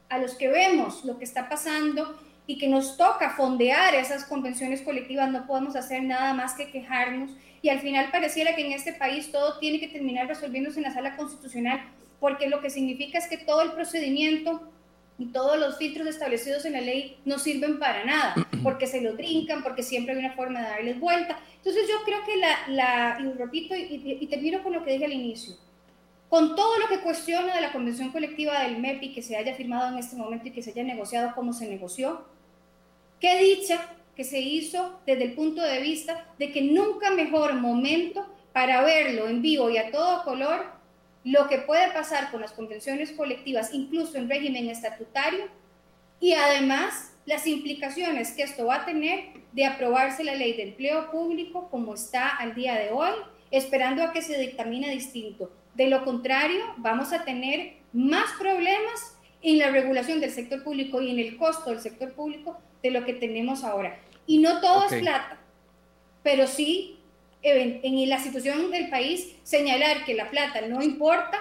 a 0.08 0.18
los 0.18 0.34
que 0.34 0.48
vemos 0.48 1.04
lo 1.04 1.18
que 1.18 1.24
está 1.24 1.48
pasando 1.48 2.18
y 2.46 2.58
que 2.58 2.68
nos 2.68 2.96
toca 2.96 3.30
fondear 3.30 3.94
esas 3.94 4.24
convenciones 4.24 4.82
colectivas, 4.82 5.30
no 5.30 5.46
podemos 5.46 5.74
hacer 5.74 6.02
nada 6.02 6.32
más 6.32 6.54
que 6.54 6.70
quejarnos. 6.70 7.32
Y 7.60 7.68
al 7.68 7.80
final 7.80 8.10
pareciera 8.12 8.54
que 8.54 8.64
en 8.64 8.72
este 8.72 8.92
país 8.92 9.32
todo 9.32 9.58
tiene 9.58 9.80
que 9.80 9.88
terminar 9.88 10.28
resolviéndose 10.28 10.78
en 10.78 10.84
la 10.84 10.94
sala 10.94 11.16
constitucional 11.16 11.80
porque 12.20 12.48
lo 12.48 12.60
que 12.60 12.70
significa 12.70 13.18
es 13.18 13.26
que 13.26 13.38
todo 13.38 13.62
el 13.62 13.72
procedimiento 13.72 14.62
y 15.18 15.26
todos 15.26 15.58
los 15.58 15.78
filtros 15.78 16.06
establecidos 16.06 16.64
en 16.64 16.74
la 16.74 16.80
ley 16.80 17.18
no 17.24 17.38
sirven 17.38 17.78
para 17.78 18.04
nada, 18.04 18.34
porque 18.62 18.86
se 18.86 19.00
los 19.00 19.16
brincan, 19.16 19.62
porque 19.62 19.82
siempre 19.82 20.14
hay 20.14 20.20
una 20.20 20.34
forma 20.34 20.60
de 20.60 20.68
darles 20.68 21.00
vuelta. 21.00 21.38
Entonces 21.56 21.88
yo 21.88 22.04
creo 22.04 22.18
que 22.24 22.36
la, 22.36 22.68
la 22.68 23.18
y 23.20 23.32
repito 23.38 23.74
y, 23.74 24.18
y, 24.20 24.26
termino 24.26 24.62
con 24.62 24.72
lo 24.72 24.84
que 24.84 24.92
dije 24.92 25.06
al 25.06 25.12
inicio, 25.12 25.56
con 26.28 26.54
todo 26.54 26.78
lo 26.78 26.88
que 26.88 27.00
cuestiona 27.00 27.54
de 27.54 27.60
la 27.60 27.72
convención 27.72 28.10
colectiva 28.10 28.62
del 28.62 28.78
MEPI 28.78 29.14
que 29.14 29.22
se 29.22 29.36
haya 29.36 29.54
firmado 29.54 29.92
en 29.92 29.98
este 29.98 30.16
momento 30.16 30.48
y 30.48 30.52
que 30.52 30.62
se 30.62 30.70
haya 30.70 30.84
negociado 30.84 31.34
como 31.34 31.52
se 31.52 31.68
negoció, 31.68 32.24
qué 33.20 33.38
dicha 33.38 33.80
que 34.14 34.24
se 34.24 34.40
hizo 34.40 35.00
desde 35.06 35.24
el 35.24 35.32
punto 35.32 35.62
de 35.62 35.80
vista 35.80 36.26
de 36.38 36.50
que 36.50 36.62
nunca 36.62 37.10
mejor 37.10 37.54
momento 37.54 38.26
para 38.52 38.82
verlo 38.82 39.28
en 39.28 39.42
vivo 39.42 39.70
y 39.70 39.76
a 39.76 39.90
todo 39.90 40.24
color 40.24 40.75
lo 41.26 41.48
que 41.48 41.58
puede 41.58 41.90
pasar 41.90 42.30
con 42.30 42.40
las 42.40 42.52
convenciones 42.52 43.10
colectivas, 43.10 43.74
incluso 43.74 44.16
en 44.16 44.30
régimen 44.30 44.70
estatutario, 44.70 45.46
y 46.20 46.34
además 46.34 47.12
las 47.26 47.48
implicaciones 47.48 48.30
que 48.30 48.44
esto 48.44 48.66
va 48.66 48.76
a 48.76 48.84
tener 48.84 49.30
de 49.50 49.64
aprobarse 49.64 50.22
la 50.22 50.36
ley 50.36 50.52
de 50.52 50.62
empleo 50.62 51.10
público 51.10 51.68
como 51.68 51.94
está 51.94 52.28
al 52.28 52.54
día 52.54 52.76
de 52.76 52.90
hoy, 52.92 53.10
esperando 53.50 54.04
a 54.04 54.12
que 54.12 54.22
se 54.22 54.38
dictamine 54.38 54.88
distinto. 54.90 55.50
De 55.74 55.88
lo 55.88 56.04
contrario, 56.04 56.62
vamos 56.76 57.12
a 57.12 57.24
tener 57.24 57.78
más 57.92 58.30
problemas 58.38 59.16
en 59.42 59.58
la 59.58 59.72
regulación 59.72 60.20
del 60.20 60.30
sector 60.30 60.62
público 60.62 61.02
y 61.02 61.10
en 61.10 61.18
el 61.18 61.36
costo 61.38 61.70
del 61.70 61.80
sector 61.80 62.12
público 62.12 62.56
de 62.84 62.92
lo 62.92 63.04
que 63.04 63.14
tenemos 63.14 63.64
ahora. 63.64 63.98
Y 64.28 64.38
no 64.38 64.60
todo 64.60 64.86
es 64.88 65.00
plata, 65.00 65.40
pero 66.22 66.46
sí 66.46 66.95
en, 67.46 68.08
la 68.08 68.18
situación 68.18 68.70
del 68.70 68.88
país 68.88 69.36
señalar 69.42 70.04
que 70.04 70.14
la 70.14 70.30
plata 70.30 70.60
no 70.62 70.82
importa, 70.82 71.38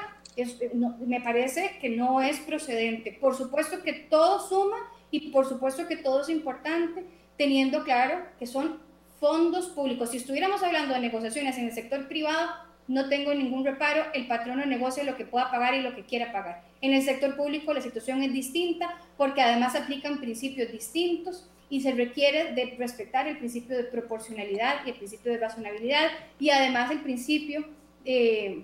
me 1.06 1.22
parece 1.22 1.78
que 1.82 1.90
no 1.90 2.22
es 2.22 2.40
procedente. 2.40 3.18
Por 3.20 3.36
supuesto 3.36 3.82
que 3.84 3.94
todo 3.94 4.48
suma 4.48 4.78
y 5.12 5.32
por 5.32 5.48
supuesto 5.48 5.88
que 5.88 5.98
todo 5.98 6.22
es 6.22 6.30
importante, 6.30 7.06
teniendo 7.38 7.84
claro 7.84 8.20
que 8.38 8.46
son 8.46 8.80
fondos 9.20 9.68
públicos. 9.70 10.12
Si 10.12 10.18
estuviéramos 10.18 10.62
hablando 10.62 10.94
de 10.94 11.00
negociaciones 11.00 11.58
en 11.58 11.66
el 11.66 11.74
sector 11.74 12.08
privado, 12.08 12.52
no 12.88 13.10
tengo 13.10 13.34
ningún 13.34 13.66
reparo, 13.66 14.04
el 14.14 14.28
patrono 14.28 14.66
negocia 14.66 15.04
lo 15.04 15.18
que 15.18 15.26
pueda 15.26 15.50
pagar 15.50 15.74
y 15.74 15.82
lo 15.82 15.96
que 15.96 16.06
quiera 16.06 16.32
pagar. 16.32 16.64
En 16.82 16.94
el 16.94 17.02
sector 17.02 17.36
público 17.36 17.74
la 17.74 17.82
situación 17.82 18.22
es 18.22 18.32
distinta 18.32 18.96
porque 19.18 19.42
además 19.42 19.76
aplican 19.76 20.20
principios 20.20 20.72
distintos 20.72 21.50
y 21.70 21.82
se 21.82 21.92
requiere 21.92 22.54
de 22.54 22.76
respetar 22.78 23.28
el 23.28 23.38
principio 23.38 23.76
de 23.76 23.86
proporcionalidad 23.86 24.86
y 24.86 24.92
el 24.92 24.98
principio 24.98 25.32
de 25.32 25.40
razonabilidad 25.40 26.10
y 26.40 26.50
además 26.50 26.92
el 26.92 27.02
principio 27.02 27.66
eh, 28.04 28.64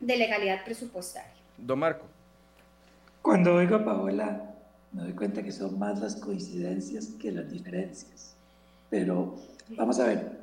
de 0.00 0.16
legalidad 0.16 0.64
presupuestaria. 0.64 1.34
Don 1.58 1.78
Marco. 1.78 2.06
Cuando 3.22 3.54
oigo 3.54 3.76
a 3.76 3.84
Paola, 3.84 4.54
me 4.92 5.02
doy 5.02 5.12
cuenta 5.12 5.42
que 5.42 5.52
son 5.52 5.78
más 5.78 6.00
las 6.00 6.16
coincidencias 6.16 7.08
que 7.20 7.30
las 7.30 7.50
diferencias. 7.50 8.34
Pero 8.88 9.36
vamos 9.76 10.00
a 10.00 10.06
ver, 10.06 10.40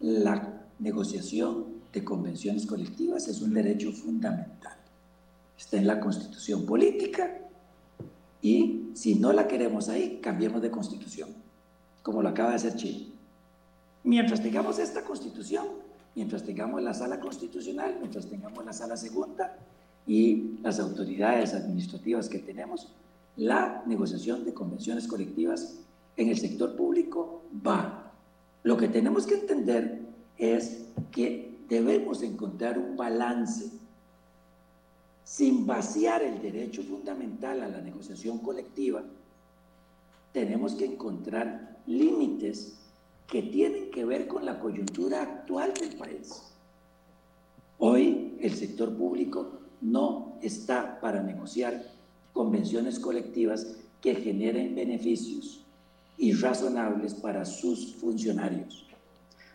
la 0.00 0.62
negociación 0.78 1.82
de 1.92 2.02
convenciones 2.02 2.66
colectivas 2.66 3.28
es 3.28 3.42
un 3.42 3.54
derecho 3.54 3.92
fundamental. 3.92 4.76
Está 5.56 5.76
en 5.76 5.86
la 5.86 6.00
constitución 6.00 6.66
política 6.66 7.43
y 8.44 8.90
si 8.92 9.14
no 9.14 9.32
la 9.32 9.48
queremos 9.48 9.88
ahí, 9.88 10.20
cambiemos 10.20 10.60
de 10.60 10.70
constitución, 10.70 11.30
como 12.02 12.20
lo 12.20 12.28
acaba 12.28 12.50
de 12.50 12.56
hacer 12.56 12.76
Chile. 12.76 13.06
Mientras 14.02 14.42
tengamos 14.42 14.78
esta 14.78 15.02
constitución, 15.02 15.64
mientras 16.14 16.42
tengamos 16.42 16.82
la 16.82 16.92
sala 16.92 17.20
constitucional, 17.20 17.96
mientras 18.00 18.26
tengamos 18.26 18.62
la 18.62 18.74
sala 18.74 18.98
segunda 18.98 19.56
y 20.06 20.58
las 20.62 20.78
autoridades 20.78 21.54
administrativas 21.54 22.28
que 22.28 22.38
tenemos, 22.38 22.92
la 23.36 23.82
negociación 23.86 24.44
de 24.44 24.52
convenciones 24.52 25.08
colectivas 25.08 25.78
en 26.18 26.28
el 26.28 26.36
sector 26.36 26.76
público 26.76 27.44
va. 27.66 28.12
Lo 28.62 28.76
que 28.76 28.88
tenemos 28.88 29.26
que 29.26 29.36
entender 29.36 30.02
es 30.36 30.84
que 31.12 31.60
debemos 31.70 32.22
encontrar 32.22 32.78
un 32.78 32.94
balance 32.94 33.70
sin 35.24 35.66
vaciar 35.66 36.22
el 36.22 36.40
derecho 36.40 36.82
fundamental 36.82 37.62
a 37.62 37.68
la 37.68 37.80
negociación 37.80 38.38
colectiva, 38.38 39.02
tenemos 40.32 40.74
que 40.74 40.84
encontrar 40.84 41.78
límites 41.86 42.74
que 43.26 43.42
tienen 43.42 43.90
que 43.90 44.04
ver 44.04 44.26
con 44.28 44.44
la 44.44 44.60
coyuntura 44.60 45.22
actual 45.22 45.72
del 45.74 45.96
país. 45.96 46.42
Hoy 47.78 48.36
el 48.40 48.54
sector 48.54 48.94
público 48.94 49.60
no 49.80 50.36
está 50.42 51.00
para 51.00 51.22
negociar 51.22 51.82
convenciones 52.32 52.98
colectivas 52.98 53.76
que 54.00 54.14
generen 54.14 54.74
beneficios 54.74 55.64
irrazonables 56.18 57.14
para 57.14 57.44
sus 57.44 57.94
funcionarios. 57.94 58.86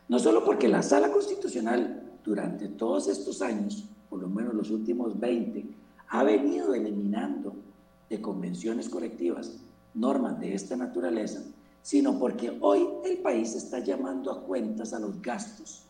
No 0.08 0.18
solo 0.18 0.44
porque 0.44 0.68
la 0.68 0.82
sala 0.82 1.12
constitucional 1.12 2.04
durante 2.24 2.68
todos 2.68 3.08
estos 3.08 3.42
años 3.42 3.86
por 4.10 4.22
lo 4.22 4.30
menos 4.30 4.54
los 4.54 4.72
últimos 4.72 5.20
20, 5.20 5.66
ha 6.10 6.24
venido 6.24 6.74
eliminando 6.74 7.54
de 8.10 8.20
convenciones 8.22 8.90
colectivas 8.90 9.60
normas 9.94 10.40
de 10.40 10.54
esta 10.54 10.76
naturaleza, 10.76 11.42
sino 11.82 12.18
porque 12.18 12.58
hoy 12.62 12.88
el 13.06 13.20
país 13.20 13.56
está 13.56 13.80
llamando 13.80 14.32
a 14.32 14.42
cuentas 14.42 14.94
a 14.94 15.00
los 15.00 15.22
gastos 15.22 15.84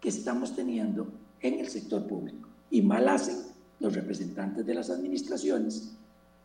que 0.00 0.08
estamos 0.08 0.54
teniendo 0.54 1.06
en 1.40 1.60
el 1.60 1.68
sector 1.68 2.06
público. 2.06 2.48
Y 2.70 2.82
mal 2.82 3.08
hacen 3.08 3.36
los 3.80 3.94
representantes 3.94 4.64
de 4.64 4.74
las 4.74 4.90
administraciones 4.90 5.92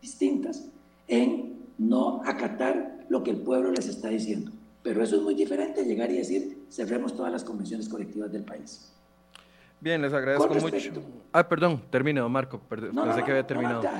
distintas 0.01 0.67
en 1.07 1.61
no 1.77 2.21
acatar 2.23 3.05
lo 3.09 3.23
que 3.23 3.31
el 3.31 3.37
pueblo 3.37 3.71
les 3.71 3.87
está 3.87 4.09
diciendo. 4.09 4.51
Pero 4.83 5.03
eso 5.03 5.17
es 5.17 5.21
muy 5.21 5.35
diferente 5.35 5.81
a 5.81 5.83
llegar 5.83 6.11
y 6.11 6.17
decir, 6.17 6.65
cerremos 6.69 7.15
todas 7.15 7.31
las 7.31 7.43
convenciones 7.43 7.87
colectivas 7.87 8.31
del 8.31 8.43
país. 8.43 8.91
Bien, 9.81 9.99
les 9.99 10.13
agradezco 10.13 10.47
mucho. 10.53 10.77
Ah, 11.33 11.47
perdón, 11.47 11.81
termine, 11.89 12.21
don 12.21 12.31
Marco. 12.31 12.59
Perdón, 12.69 12.91
pensé 13.03 13.23
que 13.23 13.31
había 13.31 13.45
terminado. 13.45 13.81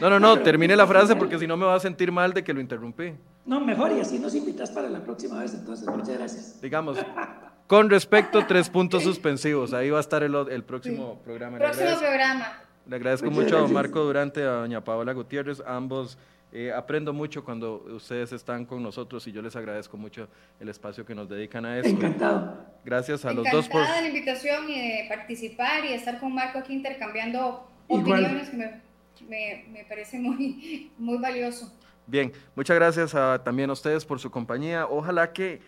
No, 0.00 0.10
no, 0.10 0.18
no, 0.18 0.40
termine 0.40 0.74
la 0.74 0.86
frase 0.88 1.14
porque 1.14 1.38
si 1.38 1.46
no 1.46 1.56
me 1.56 1.64
va 1.64 1.76
a 1.76 1.80
sentir 1.80 2.10
mal 2.10 2.34
de 2.34 2.42
que 2.42 2.52
lo 2.52 2.60
interrumpí. 2.60 3.14
No, 3.46 3.60
mejor 3.60 3.92
y 3.92 4.00
así 4.00 4.18
nos 4.18 4.34
invitas 4.34 4.70
para 4.72 4.90
la 4.90 5.00
próxima 5.00 5.38
vez, 5.38 5.54
entonces. 5.54 5.86
Muchas 5.88 6.18
gracias. 6.18 6.60
Digamos, 6.60 6.98
con 7.68 7.88
respecto, 7.88 8.44
tres 8.44 8.68
puntos 8.68 9.04
suspensivos. 9.04 9.72
Ahí 9.72 9.90
va 9.90 9.98
a 9.98 10.00
estar 10.00 10.22
el, 10.24 10.34
el 10.34 10.64
próximo 10.64 11.20
programa. 11.24 11.58
Próximo 11.58 11.96
programa. 11.98 12.58
Le 12.86 12.96
agradezco 12.96 13.30
mucho 13.30 13.56
a 13.56 13.60
don 13.60 13.72
Marco 13.72 14.00
Durante, 14.00 14.42
a 14.42 14.52
doña 14.56 14.82
Paola 14.82 15.12
Gutiérrez, 15.12 15.62
ambos 15.64 16.18
eh, 16.56 16.72
aprendo 16.72 17.12
mucho 17.12 17.44
cuando 17.44 17.84
ustedes 17.96 18.30
están 18.30 18.64
con 18.64 18.80
nosotros 18.80 19.26
y 19.26 19.32
yo 19.32 19.42
les 19.42 19.56
agradezco 19.56 19.96
mucho 19.96 20.28
el 20.60 20.68
espacio 20.68 21.04
que 21.04 21.12
nos 21.12 21.28
dedican 21.28 21.66
a 21.66 21.78
esto. 21.78 21.90
Encantado. 21.90 22.64
Gracias 22.84 23.24
a 23.24 23.32
los 23.32 23.44
dos 23.50 23.68
por... 23.68 23.82
de 23.82 23.88
la 23.88 24.06
invitación 24.06 24.70
y 24.70 24.78
de 24.78 25.06
participar 25.08 25.84
y 25.84 25.88
de 25.88 25.94
estar 25.96 26.20
con 26.20 26.32
Marco 26.32 26.60
aquí 26.60 26.72
intercambiando 26.72 27.68
opiniones 27.88 28.50
que 28.50 28.56
me, 28.56 29.64
me, 29.68 29.84
parece 29.88 30.16
muy, 30.20 30.92
muy 30.96 31.18
valioso. 31.18 31.72
Bien, 32.06 32.32
muchas 32.54 32.76
gracias 32.76 33.16
a, 33.16 33.42
también 33.42 33.68
a 33.70 33.72
ustedes 33.72 34.04
por 34.04 34.20
su 34.20 34.30
compañía. 34.30 34.86
Ojalá 34.86 35.32
que 35.32 35.60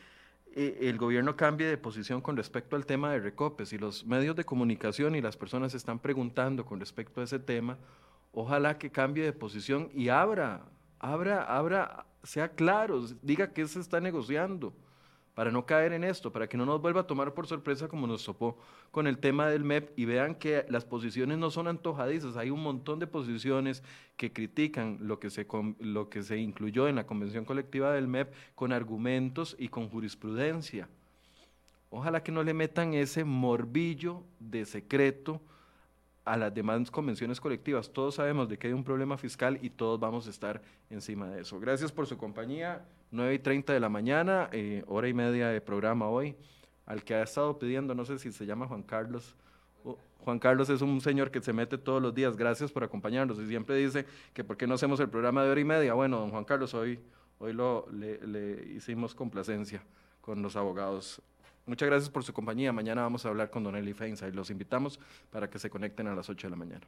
eh, 0.54 0.78
el 0.82 0.98
gobierno 0.98 1.34
cambie 1.34 1.66
de 1.66 1.78
posición 1.78 2.20
con 2.20 2.36
respecto 2.36 2.76
al 2.76 2.86
tema 2.86 3.10
de 3.10 3.18
recopes 3.18 3.72
y 3.72 3.78
los 3.78 4.06
medios 4.06 4.36
de 4.36 4.44
comunicación 4.44 5.16
y 5.16 5.20
las 5.20 5.36
personas 5.36 5.74
están 5.74 5.98
preguntando 5.98 6.64
con 6.64 6.78
respecto 6.78 7.20
a 7.20 7.24
ese 7.24 7.40
tema. 7.40 7.76
Ojalá 8.32 8.78
que 8.78 8.88
cambie 8.88 9.24
de 9.24 9.32
posición 9.32 9.90
y 9.92 10.10
abra 10.10 10.62
abra, 10.98 11.42
abra, 11.44 12.06
sea 12.22 12.48
claro, 12.48 13.04
diga 13.22 13.52
qué 13.52 13.66
se 13.66 13.80
está 13.80 14.00
negociando 14.00 14.72
para 15.36 15.50
no 15.50 15.66
caer 15.66 15.92
en 15.92 16.02
esto, 16.02 16.32
para 16.32 16.48
que 16.48 16.56
no 16.56 16.64
nos 16.64 16.80
vuelva 16.80 17.02
a 17.02 17.06
tomar 17.06 17.34
por 17.34 17.46
sorpresa 17.46 17.88
como 17.88 18.06
nos 18.06 18.24
topó 18.24 18.56
con 18.90 19.06
el 19.06 19.18
tema 19.18 19.48
del 19.48 19.64
MEP 19.64 19.90
y 19.94 20.06
vean 20.06 20.34
que 20.34 20.64
las 20.70 20.86
posiciones 20.86 21.36
no 21.36 21.50
son 21.50 21.68
antojadizas, 21.68 22.38
hay 22.38 22.48
un 22.48 22.62
montón 22.62 22.98
de 22.98 23.06
posiciones 23.06 23.82
que 24.16 24.32
critican 24.32 24.96
lo 25.02 25.20
que 25.20 25.28
se, 25.28 25.46
lo 25.80 26.08
que 26.08 26.22
se 26.22 26.38
incluyó 26.38 26.88
en 26.88 26.96
la 26.96 27.06
convención 27.06 27.44
colectiva 27.44 27.92
del 27.92 28.08
MEP 28.08 28.32
con 28.54 28.72
argumentos 28.72 29.54
y 29.58 29.68
con 29.68 29.90
jurisprudencia. 29.90 30.88
Ojalá 31.90 32.22
que 32.22 32.32
no 32.32 32.42
le 32.42 32.54
metan 32.54 32.94
ese 32.94 33.24
morbillo 33.24 34.22
de 34.40 34.64
secreto 34.64 35.42
a 36.26 36.36
las 36.36 36.52
demás 36.52 36.90
convenciones 36.90 37.40
colectivas. 37.40 37.90
Todos 37.90 38.16
sabemos 38.16 38.48
de 38.48 38.58
que 38.58 38.66
hay 38.66 38.72
un 38.72 38.82
problema 38.82 39.16
fiscal 39.16 39.58
y 39.62 39.70
todos 39.70 39.98
vamos 39.98 40.26
a 40.26 40.30
estar 40.30 40.60
encima 40.90 41.30
de 41.30 41.42
eso. 41.42 41.58
Gracias 41.60 41.92
por 41.92 42.06
su 42.06 42.18
compañía. 42.18 42.84
9 43.12 43.34
y 43.34 43.38
30 43.38 43.72
de 43.72 43.78
la 43.78 43.88
mañana, 43.88 44.48
eh, 44.50 44.82
hora 44.88 45.08
y 45.08 45.14
media 45.14 45.48
de 45.48 45.60
programa 45.60 46.08
hoy. 46.08 46.36
Al 46.84 47.04
que 47.04 47.14
ha 47.14 47.22
estado 47.22 47.58
pidiendo, 47.58 47.94
no 47.94 48.04
sé 48.04 48.18
si 48.18 48.32
se 48.32 48.44
llama 48.44 48.66
Juan 48.66 48.82
Carlos. 48.82 49.36
Juan 50.18 50.40
Carlos 50.40 50.68
es 50.68 50.82
un 50.82 51.00
señor 51.00 51.30
que 51.30 51.40
se 51.40 51.52
mete 51.52 51.78
todos 51.78 52.02
los 52.02 52.12
días. 52.12 52.36
Gracias 52.36 52.72
por 52.72 52.82
acompañarnos. 52.82 53.38
Y 53.38 53.46
siempre 53.46 53.76
dice 53.76 54.04
que 54.34 54.42
por 54.42 54.56
qué 54.56 54.66
no 54.66 54.74
hacemos 54.74 54.98
el 54.98 55.08
programa 55.08 55.44
de 55.44 55.50
hora 55.50 55.60
y 55.60 55.64
media. 55.64 55.94
Bueno, 55.94 56.18
don 56.18 56.30
Juan 56.30 56.44
Carlos, 56.44 56.74
hoy, 56.74 56.98
hoy 57.38 57.52
lo, 57.52 57.86
le, 57.92 58.18
le 58.26 58.72
hicimos 58.72 59.14
complacencia 59.14 59.80
con 60.20 60.42
los 60.42 60.56
abogados 60.56 61.22
Muchas 61.66 61.88
gracias 61.88 62.10
por 62.10 62.22
su 62.22 62.32
compañía. 62.32 62.72
Mañana 62.72 63.02
vamos 63.02 63.26
a 63.26 63.28
hablar 63.28 63.50
con 63.50 63.64
Don 63.64 63.74
Eli 63.74 63.90
y 63.90 64.32
los 64.32 64.50
invitamos 64.50 65.00
para 65.30 65.50
que 65.50 65.58
se 65.58 65.68
conecten 65.68 66.06
a 66.06 66.14
las 66.14 66.30
8 66.30 66.46
de 66.46 66.50
la 66.52 66.56
mañana. 66.56 66.86